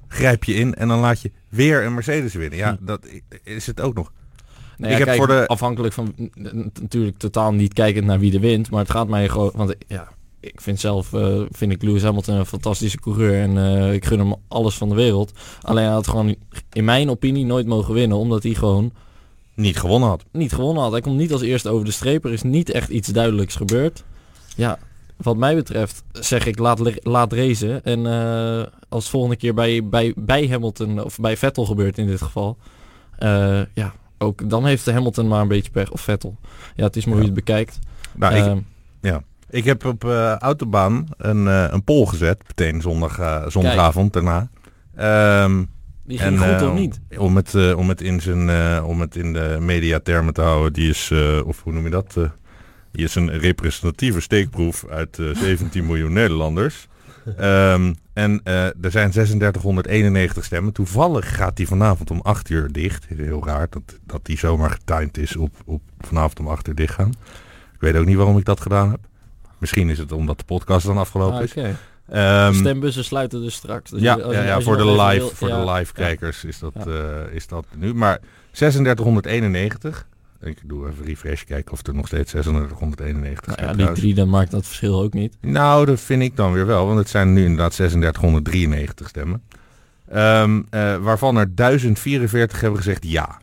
grijp 0.09 0.45
je 0.45 0.55
in 0.55 0.75
en 0.75 0.89
dan 0.89 0.99
laat 0.99 1.21
je 1.21 1.31
weer 1.49 1.85
een 1.85 1.95
Mercedes 1.95 2.35
winnen. 2.35 2.59
Ja, 2.59 2.77
hm. 2.79 2.85
dat 2.85 3.07
is 3.43 3.67
het 3.67 3.81
ook 3.81 3.95
nog. 3.95 4.13
Nee, 4.77 4.93
ik 4.93 5.05
heb 5.05 5.17
voor 5.17 5.27
de... 5.27 5.47
Afhankelijk 5.47 5.95
van 5.95 6.15
natuurlijk 6.81 7.19
totaal 7.19 7.53
niet 7.53 7.73
kijkend 7.73 8.07
naar 8.07 8.19
wie 8.19 8.35
er 8.35 8.41
wint. 8.41 8.71
Maar 8.71 8.81
het 8.81 8.91
gaat 8.91 9.09
mij 9.09 9.29
gewoon. 9.29 9.53
Want 9.55 9.75
ja, 9.87 10.09
ik 10.41 10.61
vind 10.61 10.81
zelf 10.81 11.13
uh, 11.13 11.43
vind 11.51 11.73
ik 11.73 11.83
Lewis 11.83 12.03
Hamilton 12.03 12.35
een 12.35 12.47
fantastische 12.47 13.01
coureur. 13.01 13.43
En 13.43 13.57
uh, 13.57 13.93
ik 13.93 14.05
gun 14.05 14.19
hem 14.19 14.35
alles 14.49 14.75
van 14.75 14.89
de 14.89 14.95
wereld. 14.95 15.33
Alleen 15.63 15.85
hij 15.85 15.93
had 15.93 16.09
gewoon 16.09 16.37
in 16.73 16.85
mijn 16.85 17.11
opinie 17.11 17.45
nooit 17.45 17.67
mogen 17.67 17.95
winnen. 17.95 18.17
Omdat 18.17 18.43
hij 18.43 18.55
gewoon 18.55 18.93
niet 19.59 19.79
gewonnen 19.79 20.09
had. 20.09 20.25
Niet 20.33 20.53
gewonnen 20.53 20.83
had. 20.83 20.93
Hij 20.93 21.01
komt 21.01 21.17
niet 21.17 21.33
als 21.33 21.43
eerste 21.43 21.69
over 21.69 21.85
de 21.85 21.91
streep. 21.91 22.25
Er 22.25 22.33
is 22.33 22.43
niet 22.43 22.71
echt 22.71 22.89
iets 22.89 23.09
duidelijks 23.09 23.57
gebeurd. 23.57 24.05
Ja. 24.57 24.79
wat 25.17 25.37
mij 25.37 25.55
betreft 25.55 26.03
zeg 26.13 26.47
ik 26.47 26.59
laat, 26.59 27.05
laat 27.05 27.33
racen. 27.33 27.85
En 27.85 28.05
uh, 28.05 28.67
als 28.89 29.11
volgende 29.11 29.37
keer 29.37 29.55
bij, 29.55 29.85
bij, 29.85 30.13
bij 30.17 30.49
Hamilton 30.49 31.05
of 31.05 31.19
bij 31.19 31.37
Vettel 31.37 31.65
gebeurt 31.65 31.99
in 31.99 32.07
dit 32.07 32.23
geval. 32.23 32.57
Uh, 33.19 33.61
ja, 33.75 33.93
ook 34.19 34.51
dan 34.51 34.67
heeft 34.67 34.87
Hamilton 34.87 35.29
maar 35.29 35.41
een 35.41 35.49
beetje 35.49 35.71
pech. 35.71 35.91
Of 35.91 36.01
Vettel. 36.01 36.37
Ja, 36.75 36.85
het 36.85 36.97
is 36.97 37.05
maar 37.05 37.15
hoe 37.15 37.23
je 37.23 37.31
het 37.31 37.45
bekijkt. 37.45 37.79
Nou, 38.15 38.35
ik, 38.35 38.45
ehm, 38.45 38.59
ja. 39.01 39.23
Ik 39.51 39.65
heb 39.65 39.85
op 39.85 40.05
uh, 40.05 40.35
Autobaan 40.35 41.07
een, 41.17 41.47
een 41.47 41.85
poll 41.85 42.07
gezet. 42.07 42.43
Meteen 42.47 42.81
zondag, 42.81 43.45
zondagavond 43.51 44.13
daarna. 44.13 44.49
Um, 45.45 45.71
die 46.09 46.19
ging 46.19 46.43
en, 46.43 46.59
goed 46.59 46.69
of 46.69 46.75
niet? 46.75 47.01
Om 47.19 47.37
het, 47.37 47.75
om 47.75 47.89
het 47.89 48.01
in 48.01 48.21
zijn, 48.21 48.83
om 48.85 49.01
het 49.01 49.17
in 49.17 49.33
de 49.33 49.57
mediatermen 49.61 50.35
te 50.35 50.41
houden. 50.41 50.73
Die 50.73 50.89
is, 50.89 51.13
of 51.45 51.63
hoe 51.63 51.73
noem 51.73 51.85
je 51.85 51.91
dat? 51.91 52.17
Die 52.93 53.05
is 53.05 53.15
een 53.15 53.39
representatieve 53.39 54.21
steekproef 54.21 54.87
uit 54.91 55.21
17 55.43 55.87
miljoen 55.87 56.13
Nederlanders. 56.13 56.89
Um, 57.41 57.97
en 58.13 58.41
er 58.45 58.91
zijn 58.91 59.11
3691 59.11 60.45
stemmen. 60.45 60.73
Toevallig 60.73 61.37
gaat 61.37 61.57
die 61.57 61.67
vanavond 61.67 62.11
om 62.11 62.21
8 62.21 62.49
uur 62.49 62.73
dicht. 62.73 63.07
Heel 63.07 63.45
raar 63.45 63.67
dat, 63.71 63.99
dat 64.07 64.25
die 64.25 64.39
zomaar 64.39 64.71
getimed 64.71 65.19
is 65.19 65.37
op, 65.37 65.55
op 65.65 65.83
vanavond 66.01 66.41
om 66.41 66.49
8 66.49 66.69
uur 66.69 66.75
dicht 66.75 66.95
gaan. 66.95 67.13
Ik 67.75 67.81
weet 67.81 67.97
ook 67.97 68.07
niet 68.07 68.17
waarom 68.17 68.39
ik 68.39 68.45
dat 68.45 68.61
gedaan 68.61 68.91
heb. 68.91 69.01
Misschien 69.59 69.89
is 69.89 69.99
het 69.99 70.13
omdat 70.13 70.39
de 70.39 70.45
podcast 70.45 70.87
dan 70.87 70.99
afgelopen 70.99 71.43
is. 71.43 71.55
Um, 72.15 72.55
Stembussen 72.55 73.05
sluiten 73.05 73.41
dus 73.41 73.55
straks. 73.55 73.91
Dus 73.91 74.01
ja, 74.01 74.17
ja, 74.17 74.43
ja 74.43 74.61
voor, 74.61 74.77
de 74.77 75.03
live, 75.03 75.31
voor 75.35 75.49
de 75.49 75.71
live 75.71 75.93
kijkers 75.93 76.45
is, 76.45 76.59
dat, 76.59 76.87
uh, 76.87 76.95
is 77.31 77.47
dat 77.47 77.65
nu. 77.77 77.95
Maar 77.95 78.19
3691 78.51 80.07
ik 80.41 80.59
doe 80.65 80.89
even 80.89 81.05
refresh 81.05 81.43
kijken 81.43 81.73
of 81.73 81.87
er 81.87 81.95
nog 81.95 82.07
steeds 82.07 82.31
691 82.31 83.57
nou 83.57 83.69
ja, 83.69 83.75
die 83.75 83.93
drie, 83.93 84.15
dan 84.15 84.29
maakt 84.29 84.51
dat 84.51 84.67
verschil 84.67 85.03
ook 85.03 85.13
niet. 85.13 85.37
Nou, 85.41 85.87
dat 85.87 86.01
vind 86.01 86.23
ik 86.23 86.37
dan 86.37 86.53
weer 86.53 86.67
wel, 86.67 86.87
want 86.87 86.99
het 86.99 87.09
zijn 87.09 87.33
nu 87.33 87.43
inderdaad 87.43 87.73
3693 87.73 89.09
stemmen. 89.09 89.43
Um, 90.15 90.67
uh, 90.71 90.97
waarvan 90.97 91.37
er 91.37 91.55
1044 91.55 92.61
hebben 92.61 92.79
gezegd 92.79 93.05
ja. 93.05 93.41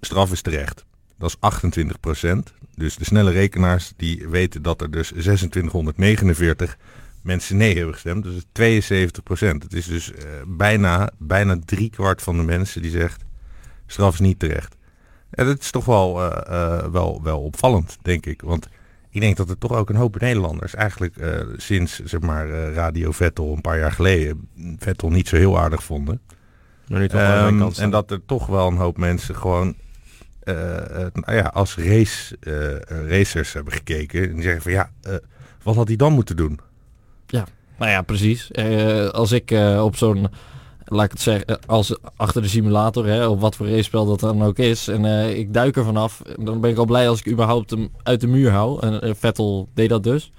Straf 0.00 0.32
is 0.32 0.42
terecht. 0.42 0.84
Dat 1.18 1.28
is 1.28 1.36
28 1.40 2.00
procent. 2.00 2.52
Dus 2.74 2.96
de 2.96 3.04
snelle 3.04 3.30
rekenaars 3.30 3.92
die 3.96 4.28
weten 4.28 4.62
dat 4.62 4.80
er 4.80 4.90
dus 4.90 5.08
2649 5.08 6.76
mensen 7.26 7.56
nee 7.56 7.76
hebben 7.76 7.94
gestemd. 7.94 8.24
Dus 8.24 8.44
72 8.52 9.22
procent. 9.22 9.62
Het 9.62 9.72
is 9.72 9.86
dus 9.86 10.12
uh, 10.12 10.18
bijna, 10.46 11.10
bijna 11.18 11.58
drie 11.64 11.90
kwart 11.90 12.22
van 12.22 12.36
de 12.36 12.42
mensen 12.42 12.82
die 12.82 12.90
zegt 12.90 13.24
straf 13.86 14.12
is 14.12 14.20
niet 14.20 14.38
terecht. 14.38 14.76
Ja, 15.30 15.44
dat 15.44 15.60
is 15.60 15.70
toch 15.70 15.84
wel, 15.84 16.22
uh, 16.24 16.84
wel, 16.84 17.20
wel 17.22 17.40
opvallend, 17.40 17.98
denk 18.02 18.26
ik. 18.26 18.42
Want 18.42 18.68
ik 19.10 19.20
denk 19.20 19.36
dat 19.36 19.50
er 19.50 19.58
toch 19.58 19.72
ook 19.72 19.88
een 19.88 19.96
hoop 19.96 20.20
Nederlanders 20.20 20.74
eigenlijk 20.74 21.14
sinds 21.56 22.04
zeg 22.04 22.20
maar, 22.20 22.48
Radio 22.72 23.10
Vettel 23.10 23.52
een 23.52 23.60
paar 23.60 23.78
jaar 23.78 23.92
geleden 23.92 24.48
Vettel 24.78 25.10
niet 25.10 25.28
zo 25.28 25.36
heel 25.36 25.58
aardig 25.58 25.82
vonden. 25.82 26.20
Um, 26.90 27.70
en 27.76 27.90
dat 27.90 28.10
er 28.10 28.24
toch 28.26 28.46
wel 28.46 28.66
een 28.66 28.76
hoop 28.76 28.96
mensen 28.96 29.36
gewoon 29.36 29.74
nou 31.12 31.34
ja, 31.34 31.42
als 31.42 31.76
race, 31.76 32.36
racers 33.08 33.52
hebben 33.52 33.72
gekeken. 33.72 34.28
En 34.28 34.34
die 34.34 34.42
zeggen 34.42 34.62
van 34.62 34.72
ja, 34.72 34.90
wat 35.62 35.74
had 35.74 35.88
hij 35.88 35.96
dan 35.96 36.12
moeten 36.12 36.36
doen? 36.36 36.60
Nou 37.78 37.90
ja, 37.90 38.02
precies. 38.02 38.50
als 39.12 39.32
ik 39.32 39.54
op 39.80 39.96
zo'n 39.96 40.28
laat 40.88 41.04
ik 41.04 41.10
het 41.10 41.20
zeggen, 41.20 41.66
als 41.66 41.96
achter 42.16 42.42
de 42.42 42.48
simulator, 42.48 43.06
hè, 43.06 43.26
of 43.26 43.40
wat 43.40 43.56
voor 43.56 43.68
race-spel 43.68 44.06
dat 44.06 44.20
dan 44.20 44.42
ook 44.42 44.58
is. 44.58 44.88
En 44.88 45.04
uh, 45.04 45.38
ik 45.38 45.54
duik 45.54 45.76
er 45.76 45.84
vanaf. 45.84 46.22
Dan 46.38 46.60
ben 46.60 46.70
ik 46.70 46.76
al 46.76 46.84
blij 46.84 47.08
als 47.08 47.18
ik 47.18 47.28
überhaupt 47.28 47.70
hem 47.70 47.88
uit 48.02 48.20
de 48.20 48.26
muur 48.26 48.50
hou. 48.50 48.86
En 48.86 49.16
Vettel 49.16 49.68
deed 49.74 49.88
dat 49.88 50.02
dus. 50.02 50.32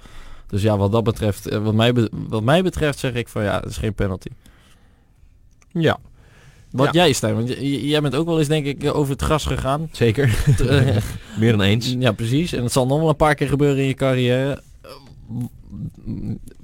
Dus 0.46 0.62
ja, 0.62 0.76
wat 0.76 0.92
dat 0.92 1.04
betreft, 1.04 1.58
wat, 1.58 1.74
mij 1.74 1.92
wat 2.10 2.42
mij 2.42 2.62
betreft 2.62 2.98
zeg 2.98 3.14
ik 3.14 3.28
van 3.28 3.42
ja, 3.42 3.60
het 3.60 3.70
is 3.70 3.76
geen 3.76 3.94
penalty. 3.94 4.28
Ja. 5.72 5.98
Wat 6.70 6.94
jij, 6.94 7.12
Stijn, 7.12 7.34
want 7.34 7.54
jij 7.60 8.00
bent 8.00 8.14
ook 8.14 8.26
wel 8.26 8.38
eens 8.38 8.48
denk 8.48 8.66
ik 8.66 8.94
over 8.94 9.12
het 9.12 9.22
gras 9.22 9.44
gegaan. 9.44 9.88
Zeker. 9.92 10.44
Meer 11.38 11.50
dan 11.50 11.60
eens. 11.60 11.94
Ja, 11.98 12.12
precies. 12.12 12.52
En 12.52 12.62
het 12.62 12.72
zal 12.72 12.86
nog 12.86 12.98
wel 12.98 13.08
een 13.08 13.16
paar 13.16 13.34
keer 13.34 13.48
gebeuren 13.48 13.78
in 13.78 13.88
je 13.88 13.94
carrière. 13.94 14.62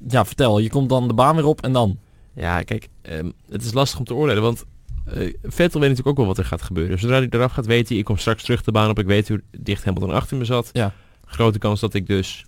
Ja, 0.08 0.24
vertel. 0.24 0.58
Je 0.58 0.70
komt 0.70 0.88
dan 0.88 1.08
de 1.08 1.14
baan 1.14 1.36
weer 1.36 1.46
op 1.46 1.62
en 1.62 1.72
dan? 1.72 1.98
Ja, 2.34 2.62
kijk, 2.62 2.88
um, 3.02 3.32
het 3.48 3.64
is 3.64 3.72
lastig 3.72 3.98
om 3.98 4.04
te 4.04 4.14
oordelen, 4.14 4.42
want 4.42 4.64
uh, 5.08 5.34
Vettel 5.42 5.80
weet 5.80 5.88
natuurlijk 5.88 6.08
ook 6.08 6.16
wel 6.16 6.26
wat 6.26 6.38
er 6.38 6.44
gaat 6.44 6.62
gebeuren. 6.62 6.98
Zodra 6.98 7.16
hij 7.16 7.26
eraf 7.30 7.52
gaat, 7.52 7.66
weet 7.66 7.88
hij, 7.88 7.98
ik 7.98 8.04
kom 8.04 8.18
straks 8.18 8.42
terug 8.42 8.62
de 8.62 8.72
baan 8.72 8.90
op, 8.90 8.98
ik 8.98 9.06
weet 9.06 9.28
hoe 9.28 9.42
dicht 9.58 9.84
Hamilton 9.84 10.10
achter 10.10 10.36
me 10.36 10.44
zat. 10.44 10.70
Ja. 10.72 10.92
Grote 11.24 11.58
kans 11.58 11.80
dat 11.80 11.94
ik 11.94 12.06
dus 12.06 12.44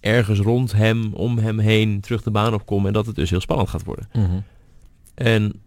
ergens 0.00 0.38
rond 0.38 0.72
hem, 0.72 1.12
om 1.12 1.38
hem 1.38 1.58
heen, 1.58 2.00
terug 2.00 2.22
de 2.22 2.30
baan 2.30 2.54
op 2.54 2.66
kom 2.66 2.86
en 2.86 2.92
dat 2.92 3.06
het 3.06 3.14
dus 3.14 3.30
heel 3.30 3.40
spannend 3.40 3.68
gaat 3.68 3.84
worden. 3.84 4.08
Mm 4.12 4.24
-hmm. 4.24 4.44
En 5.14 5.60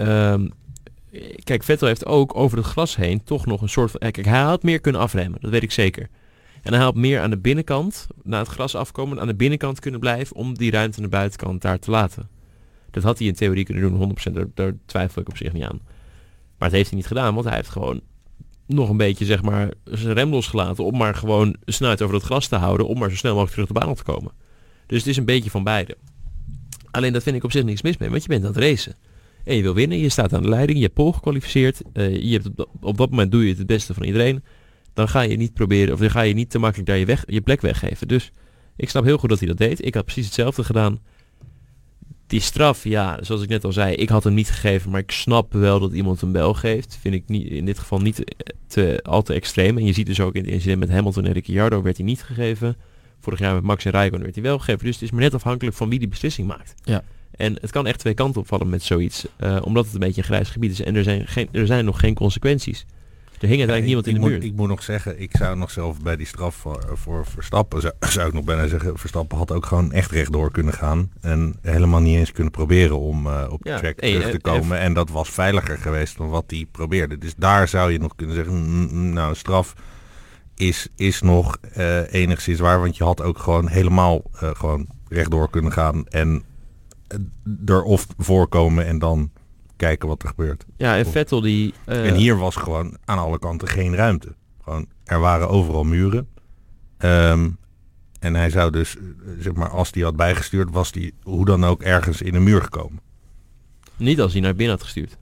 um, 0.00 0.52
kijk, 1.44 1.62
Vettel 1.62 1.86
heeft 1.86 2.06
ook 2.06 2.36
over 2.36 2.58
het 2.58 2.66
glas 2.66 2.96
heen 2.96 3.24
toch 3.24 3.46
nog 3.46 3.62
een 3.62 3.68
soort 3.68 3.90
van... 3.90 4.00
Kijk, 4.00 4.24
hij 4.24 4.40
had 4.40 4.62
meer 4.62 4.80
kunnen 4.80 5.00
afremmen, 5.00 5.40
dat 5.40 5.50
weet 5.50 5.62
ik 5.62 5.72
zeker. 5.72 6.08
En 6.66 6.72
hij 6.72 6.82
had 6.82 6.94
meer 6.94 7.20
aan 7.20 7.30
de 7.30 7.38
binnenkant, 7.38 8.06
na 8.22 8.38
het 8.38 8.48
glas 8.48 8.74
afkomen, 8.74 9.20
aan 9.20 9.26
de 9.26 9.34
binnenkant 9.34 9.80
kunnen 9.80 10.00
blijven 10.00 10.36
om 10.36 10.54
die 10.54 10.70
ruimte 10.70 10.96
aan 10.96 11.02
de 11.02 11.08
buitenkant 11.08 11.62
daar 11.62 11.78
te 11.78 11.90
laten. 11.90 12.28
Dat 12.90 13.02
had 13.02 13.18
hij 13.18 13.26
in 13.26 13.34
theorie 13.34 13.64
kunnen 13.64 13.98
doen, 13.98 14.16
100%. 14.48 14.54
Daar, 14.54 14.72
twijfel 14.86 15.22
ik 15.22 15.28
op 15.28 15.36
zich 15.36 15.52
niet 15.52 15.62
aan. 15.62 15.80
Maar 16.58 16.68
het 16.68 16.72
heeft 16.72 16.88
hij 16.88 16.98
niet 16.98 17.06
gedaan, 17.06 17.34
want 17.34 17.46
hij 17.46 17.56
heeft 17.56 17.68
gewoon 17.68 18.00
nog 18.66 18.88
een 18.88 18.96
beetje 18.96 19.24
zeg 19.24 19.42
maar 19.42 19.70
zijn 19.84 20.14
rem 20.14 20.30
losgelaten 20.30 20.84
om 20.84 20.96
maar 20.96 21.14
gewoon 21.14 21.56
snuit 21.64 22.02
over 22.02 22.14
dat 22.14 22.24
gras 22.24 22.46
te 22.48 22.56
houden 22.56 22.86
om 22.86 22.98
maar 22.98 23.10
zo 23.10 23.16
snel 23.16 23.32
mogelijk 23.32 23.54
terug 23.54 23.68
de 23.68 23.80
baan 23.80 23.88
op 23.88 23.96
te 23.96 24.12
komen. 24.12 24.32
Dus 24.86 24.98
het 24.98 25.06
is 25.06 25.16
een 25.16 25.24
beetje 25.24 25.50
van 25.50 25.64
beide. 25.64 25.96
Alleen 26.90 27.12
dat 27.12 27.22
vind 27.22 27.36
ik 27.36 27.44
op 27.44 27.52
zich 27.52 27.64
niks 27.64 27.82
mis 27.82 27.96
mee, 27.96 28.10
want 28.10 28.22
je 28.22 28.28
bent 28.28 28.44
aan 28.44 28.52
het 28.52 28.62
racen. 28.62 28.96
En 29.44 29.56
je 29.56 29.62
wil 29.62 29.74
winnen, 29.74 29.98
je 29.98 30.08
staat 30.08 30.32
aan 30.32 30.42
de 30.42 30.48
leiding, 30.48 30.78
je 30.78 30.84
hebt 30.84 30.96
pol 30.96 31.12
gekwalificeerd, 31.12 31.82
uh, 31.92 32.16
je 32.22 32.32
hebt 32.32 32.46
op, 32.46 32.68
op, 32.80 32.96
dat 32.96 33.10
moment 33.10 33.30
doe 33.30 33.46
je 33.46 33.54
het 33.54 33.66
beste 33.66 33.94
van 33.94 34.02
iedereen. 34.02 34.42
Dan 34.96 35.08
ga 35.08 35.20
je 35.20 35.36
niet 35.36 35.54
proberen, 35.54 35.94
of 35.94 36.00
dan 36.00 36.10
ga 36.10 36.20
je 36.20 36.34
niet 36.34 36.50
te 36.50 36.58
makkelijk 36.58 36.88
daar 36.88 36.98
je, 36.98 37.04
weg, 37.04 37.24
je 37.26 37.40
plek 37.40 37.60
weggeven. 37.60 38.08
Dus 38.08 38.32
ik 38.76 38.90
snap 38.90 39.04
heel 39.04 39.18
goed 39.18 39.28
dat 39.28 39.38
hij 39.38 39.48
dat 39.48 39.58
deed. 39.58 39.84
Ik 39.84 39.94
had 39.94 40.04
precies 40.04 40.24
hetzelfde 40.24 40.64
gedaan 40.64 41.00
die 42.26 42.40
straf, 42.40 42.84
ja, 42.84 43.18
zoals 43.20 43.42
ik 43.42 43.48
net 43.48 43.64
al 43.64 43.72
zei, 43.72 43.94
ik 43.94 44.08
had 44.08 44.24
hem 44.24 44.34
niet 44.34 44.50
gegeven, 44.50 44.90
maar 44.90 45.00
ik 45.00 45.10
snap 45.10 45.52
wel 45.52 45.80
dat 45.80 45.92
iemand 45.92 46.22
een 46.22 46.32
bel 46.32 46.54
geeft. 46.54 46.98
Vind 47.00 47.14
ik 47.14 47.22
niet, 47.26 47.50
in 47.50 47.64
dit 47.64 47.78
geval 47.78 48.00
niet 48.00 48.24
te, 48.66 49.00
al 49.02 49.22
te 49.22 49.34
extreem. 49.34 49.78
En 49.78 49.84
je 49.84 49.92
ziet 49.92 50.06
dus 50.06 50.20
ook 50.20 50.34
in 50.34 50.44
het 50.44 50.50
incident 50.50 50.78
met 50.78 50.90
Hamilton 50.90 51.24
en 51.24 51.32
Ricciardo 51.32 51.82
werd 51.82 51.96
hij 51.96 52.06
niet 52.06 52.22
gegeven. 52.22 52.76
Vorig 53.20 53.38
jaar 53.38 53.54
met 53.54 53.62
Max 53.62 53.84
en 53.84 53.92
Raikkonen 53.92 54.24
werd 54.24 54.34
hij 54.34 54.44
wel 54.44 54.58
gegeven. 54.58 54.84
Dus 54.84 54.94
het 54.94 55.02
is 55.02 55.10
maar 55.10 55.20
net 55.20 55.34
afhankelijk 55.34 55.76
van 55.76 55.88
wie 55.88 55.98
die 55.98 56.08
beslissing 56.08 56.48
maakt. 56.48 56.74
Ja. 56.84 57.02
En 57.30 57.58
het 57.60 57.70
kan 57.70 57.86
echt 57.86 57.98
twee 57.98 58.14
kanten 58.14 58.40
opvallen 58.40 58.68
met 58.68 58.82
zoiets, 58.82 59.26
uh, 59.40 59.58
omdat 59.62 59.84
het 59.84 59.94
een 59.94 60.00
beetje 60.00 60.20
een 60.20 60.26
grijs 60.26 60.48
gebied 60.48 60.70
is 60.70 60.80
en 60.80 60.96
er 60.96 61.02
zijn, 61.02 61.26
geen, 61.26 61.48
er 61.52 61.66
zijn 61.66 61.84
nog 61.84 62.00
geen 62.00 62.14
consequenties. 62.14 62.86
Er 63.40 63.48
hing 63.48 63.58
uiteindelijk 63.58 63.84
niemand 63.86 64.06
in 64.06 64.14
de 64.14 64.20
muur. 64.20 64.42
ik 64.50 64.56
moet 64.56 64.68
nog 64.68 64.82
zeggen, 64.82 65.20
ik 65.20 65.36
zou 65.36 65.56
nog 65.56 65.70
zelf 65.70 66.00
bij 66.02 66.16
die 66.16 66.26
straf 66.26 66.54
voor, 66.54 66.84
voor 66.92 67.26
Verstappen, 67.26 67.80
zou, 67.80 67.94
zou, 68.14 68.28
ik 68.28 68.32
nog 68.32 68.44
bijna 68.44 68.66
zeggen, 68.66 68.98
Verstappen 68.98 69.38
had 69.38 69.52
ook 69.52 69.66
gewoon 69.66 69.92
echt 69.92 70.10
rechtdoor 70.10 70.50
kunnen 70.50 70.72
gaan. 70.72 71.10
En 71.20 71.56
helemaal 71.62 72.00
niet 72.00 72.16
eens 72.16 72.32
kunnen 72.32 72.52
proberen 72.52 72.98
om 72.98 73.26
uh, 73.26 73.46
op 73.50 73.62
de 73.62 73.74
track 73.74 73.98
terug 73.98 74.30
te 74.30 74.40
komen. 74.40 74.78
En 74.78 74.92
dat 74.92 75.10
was 75.10 75.30
veiliger 75.30 75.78
geweest 75.78 76.16
dan 76.16 76.28
wat 76.28 76.44
hij 76.46 76.66
probeerde. 76.70 77.18
Dus 77.18 77.34
daar 77.36 77.68
zou 77.68 77.92
je 77.92 77.98
nog 77.98 78.14
kunnen 78.14 78.34
zeggen, 78.34 79.12
nou 79.12 79.34
straf 79.34 79.74
is, 80.54 80.88
is 80.96 81.20
nog 81.20 81.56
uh, 81.76 82.12
enigszins 82.12 82.60
waar. 82.60 82.80
Want 82.80 82.96
je 82.96 83.04
had 83.04 83.22
ook 83.22 83.38
gewoon 83.38 83.68
helemaal 83.68 84.22
uh, 84.34 84.50
gewoon 84.54 84.86
rechtdoor 85.08 85.50
kunnen 85.50 85.72
gaan. 85.72 86.06
En 86.06 86.44
er 87.66 87.82
of 87.82 88.06
voorkomen 88.18 88.86
en 88.86 88.98
dan 88.98 89.30
kijken 89.76 90.08
wat 90.08 90.22
er 90.22 90.28
gebeurt. 90.28 90.64
Ja, 90.76 90.96
en 90.96 91.06
Vettel 91.06 91.40
die... 91.40 91.74
Uh... 91.86 92.08
En 92.08 92.14
hier 92.14 92.36
was 92.36 92.56
gewoon 92.56 92.96
aan 93.04 93.18
alle 93.18 93.38
kanten 93.38 93.68
geen 93.68 93.94
ruimte. 93.94 94.34
Gewoon, 94.62 94.86
er 95.04 95.20
waren 95.20 95.48
overal 95.48 95.84
muren. 95.84 96.28
Um, 96.98 97.58
en 98.20 98.34
hij 98.34 98.50
zou 98.50 98.70
dus, 98.70 98.96
eh, 98.96 99.02
zeg 99.38 99.52
maar, 99.52 99.68
als 99.68 99.92
die 99.92 100.04
had 100.04 100.16
bijgestuurd, 100.16 100.70
was 100.70 100.92
die 100.92 101.14
hoe 101.22 101.44
dan 101.44 101.64
ook 101.64 101.82
ergens 101.82 102.22
in 102.22 102.34
een 102.34 102.42
muur 102.42 102.62
gekomen. 102.62 103.00
Niet 103.96 104.20
als 104.20 104.32
hij 104.32 104.40
naar 104.40 104.54
binnen 104.54 104.76
had 104.76 104.84
gestuurd. 104.84 105.16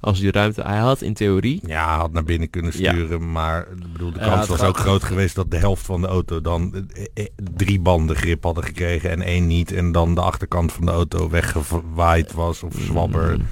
Als 0.00 0.20
die 0.20 0.32
ruimte, 0.32 0.62
hij 0.62 0.78
had 0.78 1.02
in 1.02 1.14
theorie... 1.14 1.60
Ja, 1.66 1.88
hij 1.88 1.96
had 1.96 2.12
naar 2.12 2.24
binnen 2.24 2.50
kunnen 2.50 2.72
sturen, 2.72 3.32
maar 3.32 3.68
bedoel, 3.92 4.12
de 4.12 4.18
kans 4.18 4.48
was 4.48 4.62
ook 4.62 4.78
groot 4.78 5.04
geweest 5.04 5.34
dat 5.34 5.50
de 5.50 5.56
helft 5.56 5.84
van 5.84 6.00
de 6.00 6.06
auto 6.06 6.40
dan 6.40 6.88
eh, 7.14 7.26
drie 7.56 7.80
banden 7.80 8.16
grip 8.16 8.42
hadden 8.42 8.64
gekregen 8.64 9.10
en 9.10 9.22
één 9.22 9.46
niet. 9.46 9.72
En 9.72 9.92
dan 9.92 10.14
de 10.14 10.20
achterkant 10.20 10.72
van 10.72 10.86
de 10.86 10.92
auto 10.92 11.30
weggewaaid 11.30 12.32
was 12.32 12.62
of 12.62 12.74
zwabber. 12.78 13.34
Mm. 13.36 13.46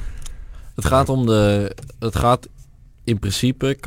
Het 0.75 0.85
gaat 0.85 1.09
om 1.09 1.27
de. 1.27 1.77
Het 1.99 2.17
gaat 2.17 2.49
in 3.05 3.19
principe, 3.19 3.79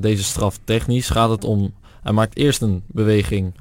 deze 0.00 0.22
straf 0.22 0.58
technisch, 0.64 1.10
gaat 1.10 1.30
het 1.30 1.44
om. 1.44 1.74
Hij 2.02 2.12
maakt 2.12 2.36
eerst 2.36 2.62
een 2.62 2.82
beweging 2.86 3.54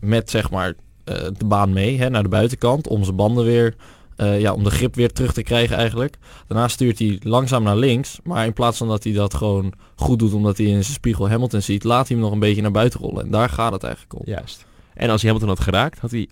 met 0.00 0.30
zeg 0.30 0.50
maar 0.50 0.74
eh, 1.04 1.14
de 1.38 1.44
baan 1.44 1.72
mee 1.72 1.98
hè, 1.98 2.10
naar 2.10 2.22
de 2.22 2.28
buitenkant 2.28 2.88
om 2.88 3.04
zijn 3.04 3.16
banden 3.16 3.44
weer. 3.44 3.74
Uh, 4.20 4.40
ja, 4.40 4.52
om 4.52 4.64
de 4.64 4.70
grip 4.70 4.94
weer 4.94 5.12
terug 5.12 5.32
te 5.32 5.42
krijgen 5.42 5.76
eigenlijk. 5.76 6.16
Daarna 6.46 6.68
stuurt 6.68 6.98
hij 6.98 7.18
langzaam 7.22 7.62
naar 7.62 7.76
links. 7.76 8.18
Maar 8.22 8.46
in 8.46 8.52
plaats 8.52 8.78
van 8.78 8.88
dat 8.88 9.04
hij 9.04 9.12
dat 9.12 9.34
gewoon 9.34 9.72
goed 9.94 10.18
doet 10.18 10.32
omdat 10.32 10.56
hij 10.56 10.66
in 10.66 10.82
zijn 10.82 10.94
spiegel 10.94 11.28
Hamilton 11.28 11.62
ziet, 11.62 11.84
laat 11.84 12.08
hij 12.08 12.16
hem 12.16 12.24
nog 12.24 12.34
een 12.34 12.40
beetje 12.40 12.62
naar 12.62 12.70
buiten 12.70 13.00
rollen. 13.00 13.24
En 13.24 13.30
daar 13.30 13.48
gaat 13.48 13.72
het 13.72 13.82
eigenlijk 13.82 14.14
om. 14.14 14.22
Juist. 14.24 14.66
En 14.94 15.10
als 15.10 15.22
hij 15.22 15.30
Hamilton 15.30 15.56
had 15.56 15.64
geraakt, 15.64 15.98
had 15.98 16.10
hij 16.10 16.28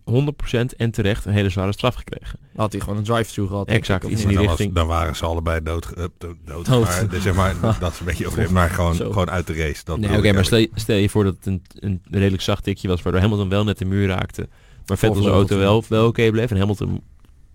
100% 0.73 0.77
en 0.77 0.91
terecht 0.91 1.25
een 1.25 1.33
hele 1.33 1.49
zware 1.49 1.73
straf 1.73 1.95
gekregen. 1.95 2.39
Had 2.57 2.73
hij 2.73 2.81
gewoon 2.81 2.97
een 2.97 3.05
drive-through 3.05 3.51
gehad. 3.51 3.69
Exact, 3.69 4.05
iets 4.05 4.23
in 4.23 4.29
die 4.29 4.37
dan, 4.37 4.47
richting. 4.47 4.73
Was, 4.73 4.83
dan 4.83 4.87
waren 4.97 5.17
ze 5.17 5.25
allebei 5.25 5.63
dood. 5.63 5.89
Uh, 5.99 6.05
dood, 6.19 6.67
dood. 6.67 6.69
Maar, 6.69 7.21
zeg 7.21 7.35
maar 7.35 7.55
dat 7.81 7.93
is 7.93 7.99
een 7.99 8.07
beetje 8.07 8.27
over, 8.27 8.53
maar 8.53 8.71
gewoon, 8.71 8.97
gewoon 8.97 9.31
uit 9.31 9.47
de 9.47 9.55
race. 9.55 9.85
Dat 9.85 9.99
nee, 9.99 10.17
Oké, 10.19 10.33
maar 10.33 10.45
stel, 10.45 10.67
stel, 10.75 10.97
je 10.97 11.09
voor 11.09 11.25
dat 11.25 11.35
het 11.35 11.47
een, 11.47 11.63
een 11.75 12.03
redelijk 12.11 12.43
zacht 12.43 12.65
tikje 12.65 12.89
was, 12.89 13.03
waardoor 13.03 13.23
Hamilton 13.23 13.49
wel 13.49 13.65
net 13.65 13.79
de 13.79 13.85
muur 13.85 14.09
raakte. 14.09 14.49
Maar 14.87 14.99
Vettel's 14.99 15.27
auto 15.27 15.59
wel, 15.59 15.85
wel 15.89 16.07
oké 16.07 16.31
bleef 16.31 16.51
en 16.51 16.59
Hamilton 16.59 17.03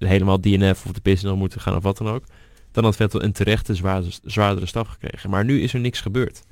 helemaal 0.05 0.41
DNF 0.41 0.86
of 0.86 0.91
de 0.91 1.17
nog 1.22 1.38
moeten 1.38 1.62
gaan 1.62 1.75
of 1.75 1.83
wat 1.83 1.98
dan 1.98 2.07
ook. 2.07 2.24
Dan 2.72 2.83
had 2.83 2.95
Vettel 2.95 3.24
een 3.24 3.31
terechte 3.31 3.75
zwaardere, 3.75 4.13
zwaardere 4.24 4.65
staf 4.65 4.88
gekregen. 4.88 5.29
Maar 5.29 5.45
nu 5.45 5.62
is 5.62 5.74
er 5.74 5.79
niks 5.79 6.01
gebeurd. 6.01 6.43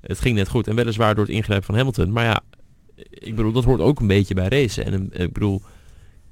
Het 0.00 0.20
ging 0.20 0.36
net 0.36 0.48
goed 0.48 0.66
en 0.66 0.74
weliswaar 0.74 1.14
door 1.14 1.24
het 1.24 1.34
ingrijpen 1.34 1.66
van 1.66 1.74
Hamilton. 1.74 2.12
Maar 2.12 2.24
ja, 2.24 2.40
ik 3.10 3.36
bedoel, 3.36 3.52
dat 3.52 3.64
hoort 3.64 3.80
ook 3.80 4.00
een 4.00 4.06
beetje 4.06 4.34
bij 4.34 4.48
racen. 4.48 4.84
En 4.84 5.10
ik 5.12 5.32
bedoel, 5.32 5.62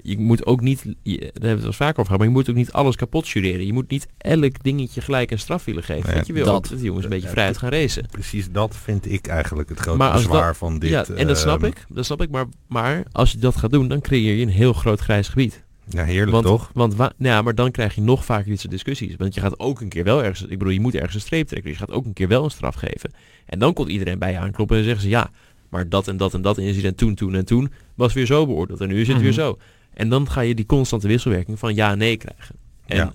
je 0.03 0.19
moet 0.19 0.47
ook 0.47 0.61
niet, 0.61 0.85
je, 1.03 1.19
daar 1.19 1.29
hebben 1.33 1.41
we 1.41 1.49
het 1.49 1.63
wel 1.63 1.73
vaker 1.73 2.01
over 2.01 2.05
gehad, 2.05 2.19
maar 2.19 2.27
je 2.27 2.35
moet 2.35 2.51
ook 2.51 2.57
niet 2.57 2.73
alles 2.73 2.97
kapot 2.97 3.29
jureren. 3.29 3.67
Je 3.67 3.73
moet 3.73 3.91
niet 3.91 4.07
elk 4.19 4.63
dingetje 4.63 5.01
gelijk 5.01 5.31
een 5.31 5.39
straf 5.39 5.65
willen 5.65 5.83
geven. 5.83 6.15
Nee, 6.15 6.23
je 6.27 6.33
wil 6.33 6.45
dat, 6.45 6.69
dat 6.69 6.79
de 6.79 6.85
jongens 6.85 7.05
een 7.05 7.11
beetje 7.11 7.29
vrijheid 7.29 7.59
gaan 7.59 7.71
racen. 7.71 8.07
Precies, 8.11 8.51
dat 8.51 8.77
vind 8.77 9.11
ik 9.11 9.27
eigenlijk 9.27 9.69
het 9.69 9.79
grote 9.79 10.11
bezwaar 10.13 10.57
van 10.57 10.79
dit. 10.79 10.91
Ja, 10.91 11.05
en 11.05 11.27
dat 11.27 11.39
snap 11.39 11.65
ik, 11.65 11.85
dat 11.89 12.05
snap 12.05 12.23
ik. 12.23 12.31
Maar, 12.31 12.47
maar 12.67 13.05
als 13.13 13.33
je 13.33 13.39
dat 13.39 13.57
gaat 13.57 13.71
doen, 13.71 13.89
dan 13.89 14.01
creëer 14.01 14.35
je 14.35 14.43
een 14.43 14.49
heel 14.49 14.73
groot 14.73 15.01
grijs 15.01 15.29
gebied. 15.29 15.65
Ja, 15.89 16.05
heerlijk 16.05 16.31
want, 16.31 16.45
toch? 16.45 16.71
Want 16.75 16.97
nou 16.97 17.13
ja, 17.19 17.43
maar 17.43 17.55
dan 17.55 17.71
krijg 17.71 17.95
je 17.95 18.01
nog 18.01 18.25
vaker 18.25 18.51
dit 18.51 18.61
soort 18.61 18.73
discussies. 18.73 19.17
Want 19.17 19.35
je 19.35 19.41
gaat 19.41 19.59
ook 19.59 19.81
een 19.81 19.89
keer 19.89 20.05
wel 20.05 20.25
ergens, 20.25 20.43
ik 20.43 20.59
bedoel, 20.59 20.73
je 20.73 20.81
moet 20.81 20.95
ergens 20.95 21.15
een 21.15 21.21
streep 21.21 21.47
trekken. 21.47 21.71
Dus 21.71 21.79
je 21.79 21.87
gaat 21.87 21.95
ook 21.95 22.05
een 22.05 22.13
keer 22.13 22.29
wel 22.29 22.45
een 22.45 22.51
straf 22.51 22.75
geven. 22.75 23.13
En 23.47 23.59
dan 23.59 23.73
komt 23.73 23.89
iedereen 23.89 24.19
bij 24.19 24.31
je 24.31 24.39
aankloppen 24.39 24.77
en 24.77 24.85
zeggen 24.85 25.03
ze 25.03 25.09
ja, 25.09 25.31
maar 25.69 25.89
dat 25.89 26.09
en 26.09 26.17
dat 26.17 26.35
en 26.35 26.43
dat 26.43 26.59
incident 26.59 26.97
toen, 26.97 27.15
toen 27.15 27.35
en 27.35 27.45
toen 27.45 27.73
was 27.95 28.13
weer 28.13 28.27
zo 28.27 28.47
beoordeeld. 28.47 28.81
En 28.81 28.89
nu 28.89 29.01
is 29.01 29.09
het 29.09 29.21
weer 29.21 29.33
mhm. 29.33 29.41
zo. 29.41 29.59
En 29.95 30.09
dan 30.09 30.31
ga 30.31 30.41
je 30.41 30.55
die 30.55 30.67
constante 30.67 31.09
wisselwerking 31.09 31.59
van 31.59 31.75
ja 31.75 31.95
nee 31.95 32.17
krijgen. 32.17 32.55
En, 32.87 32.97
ja. 32.97 33.13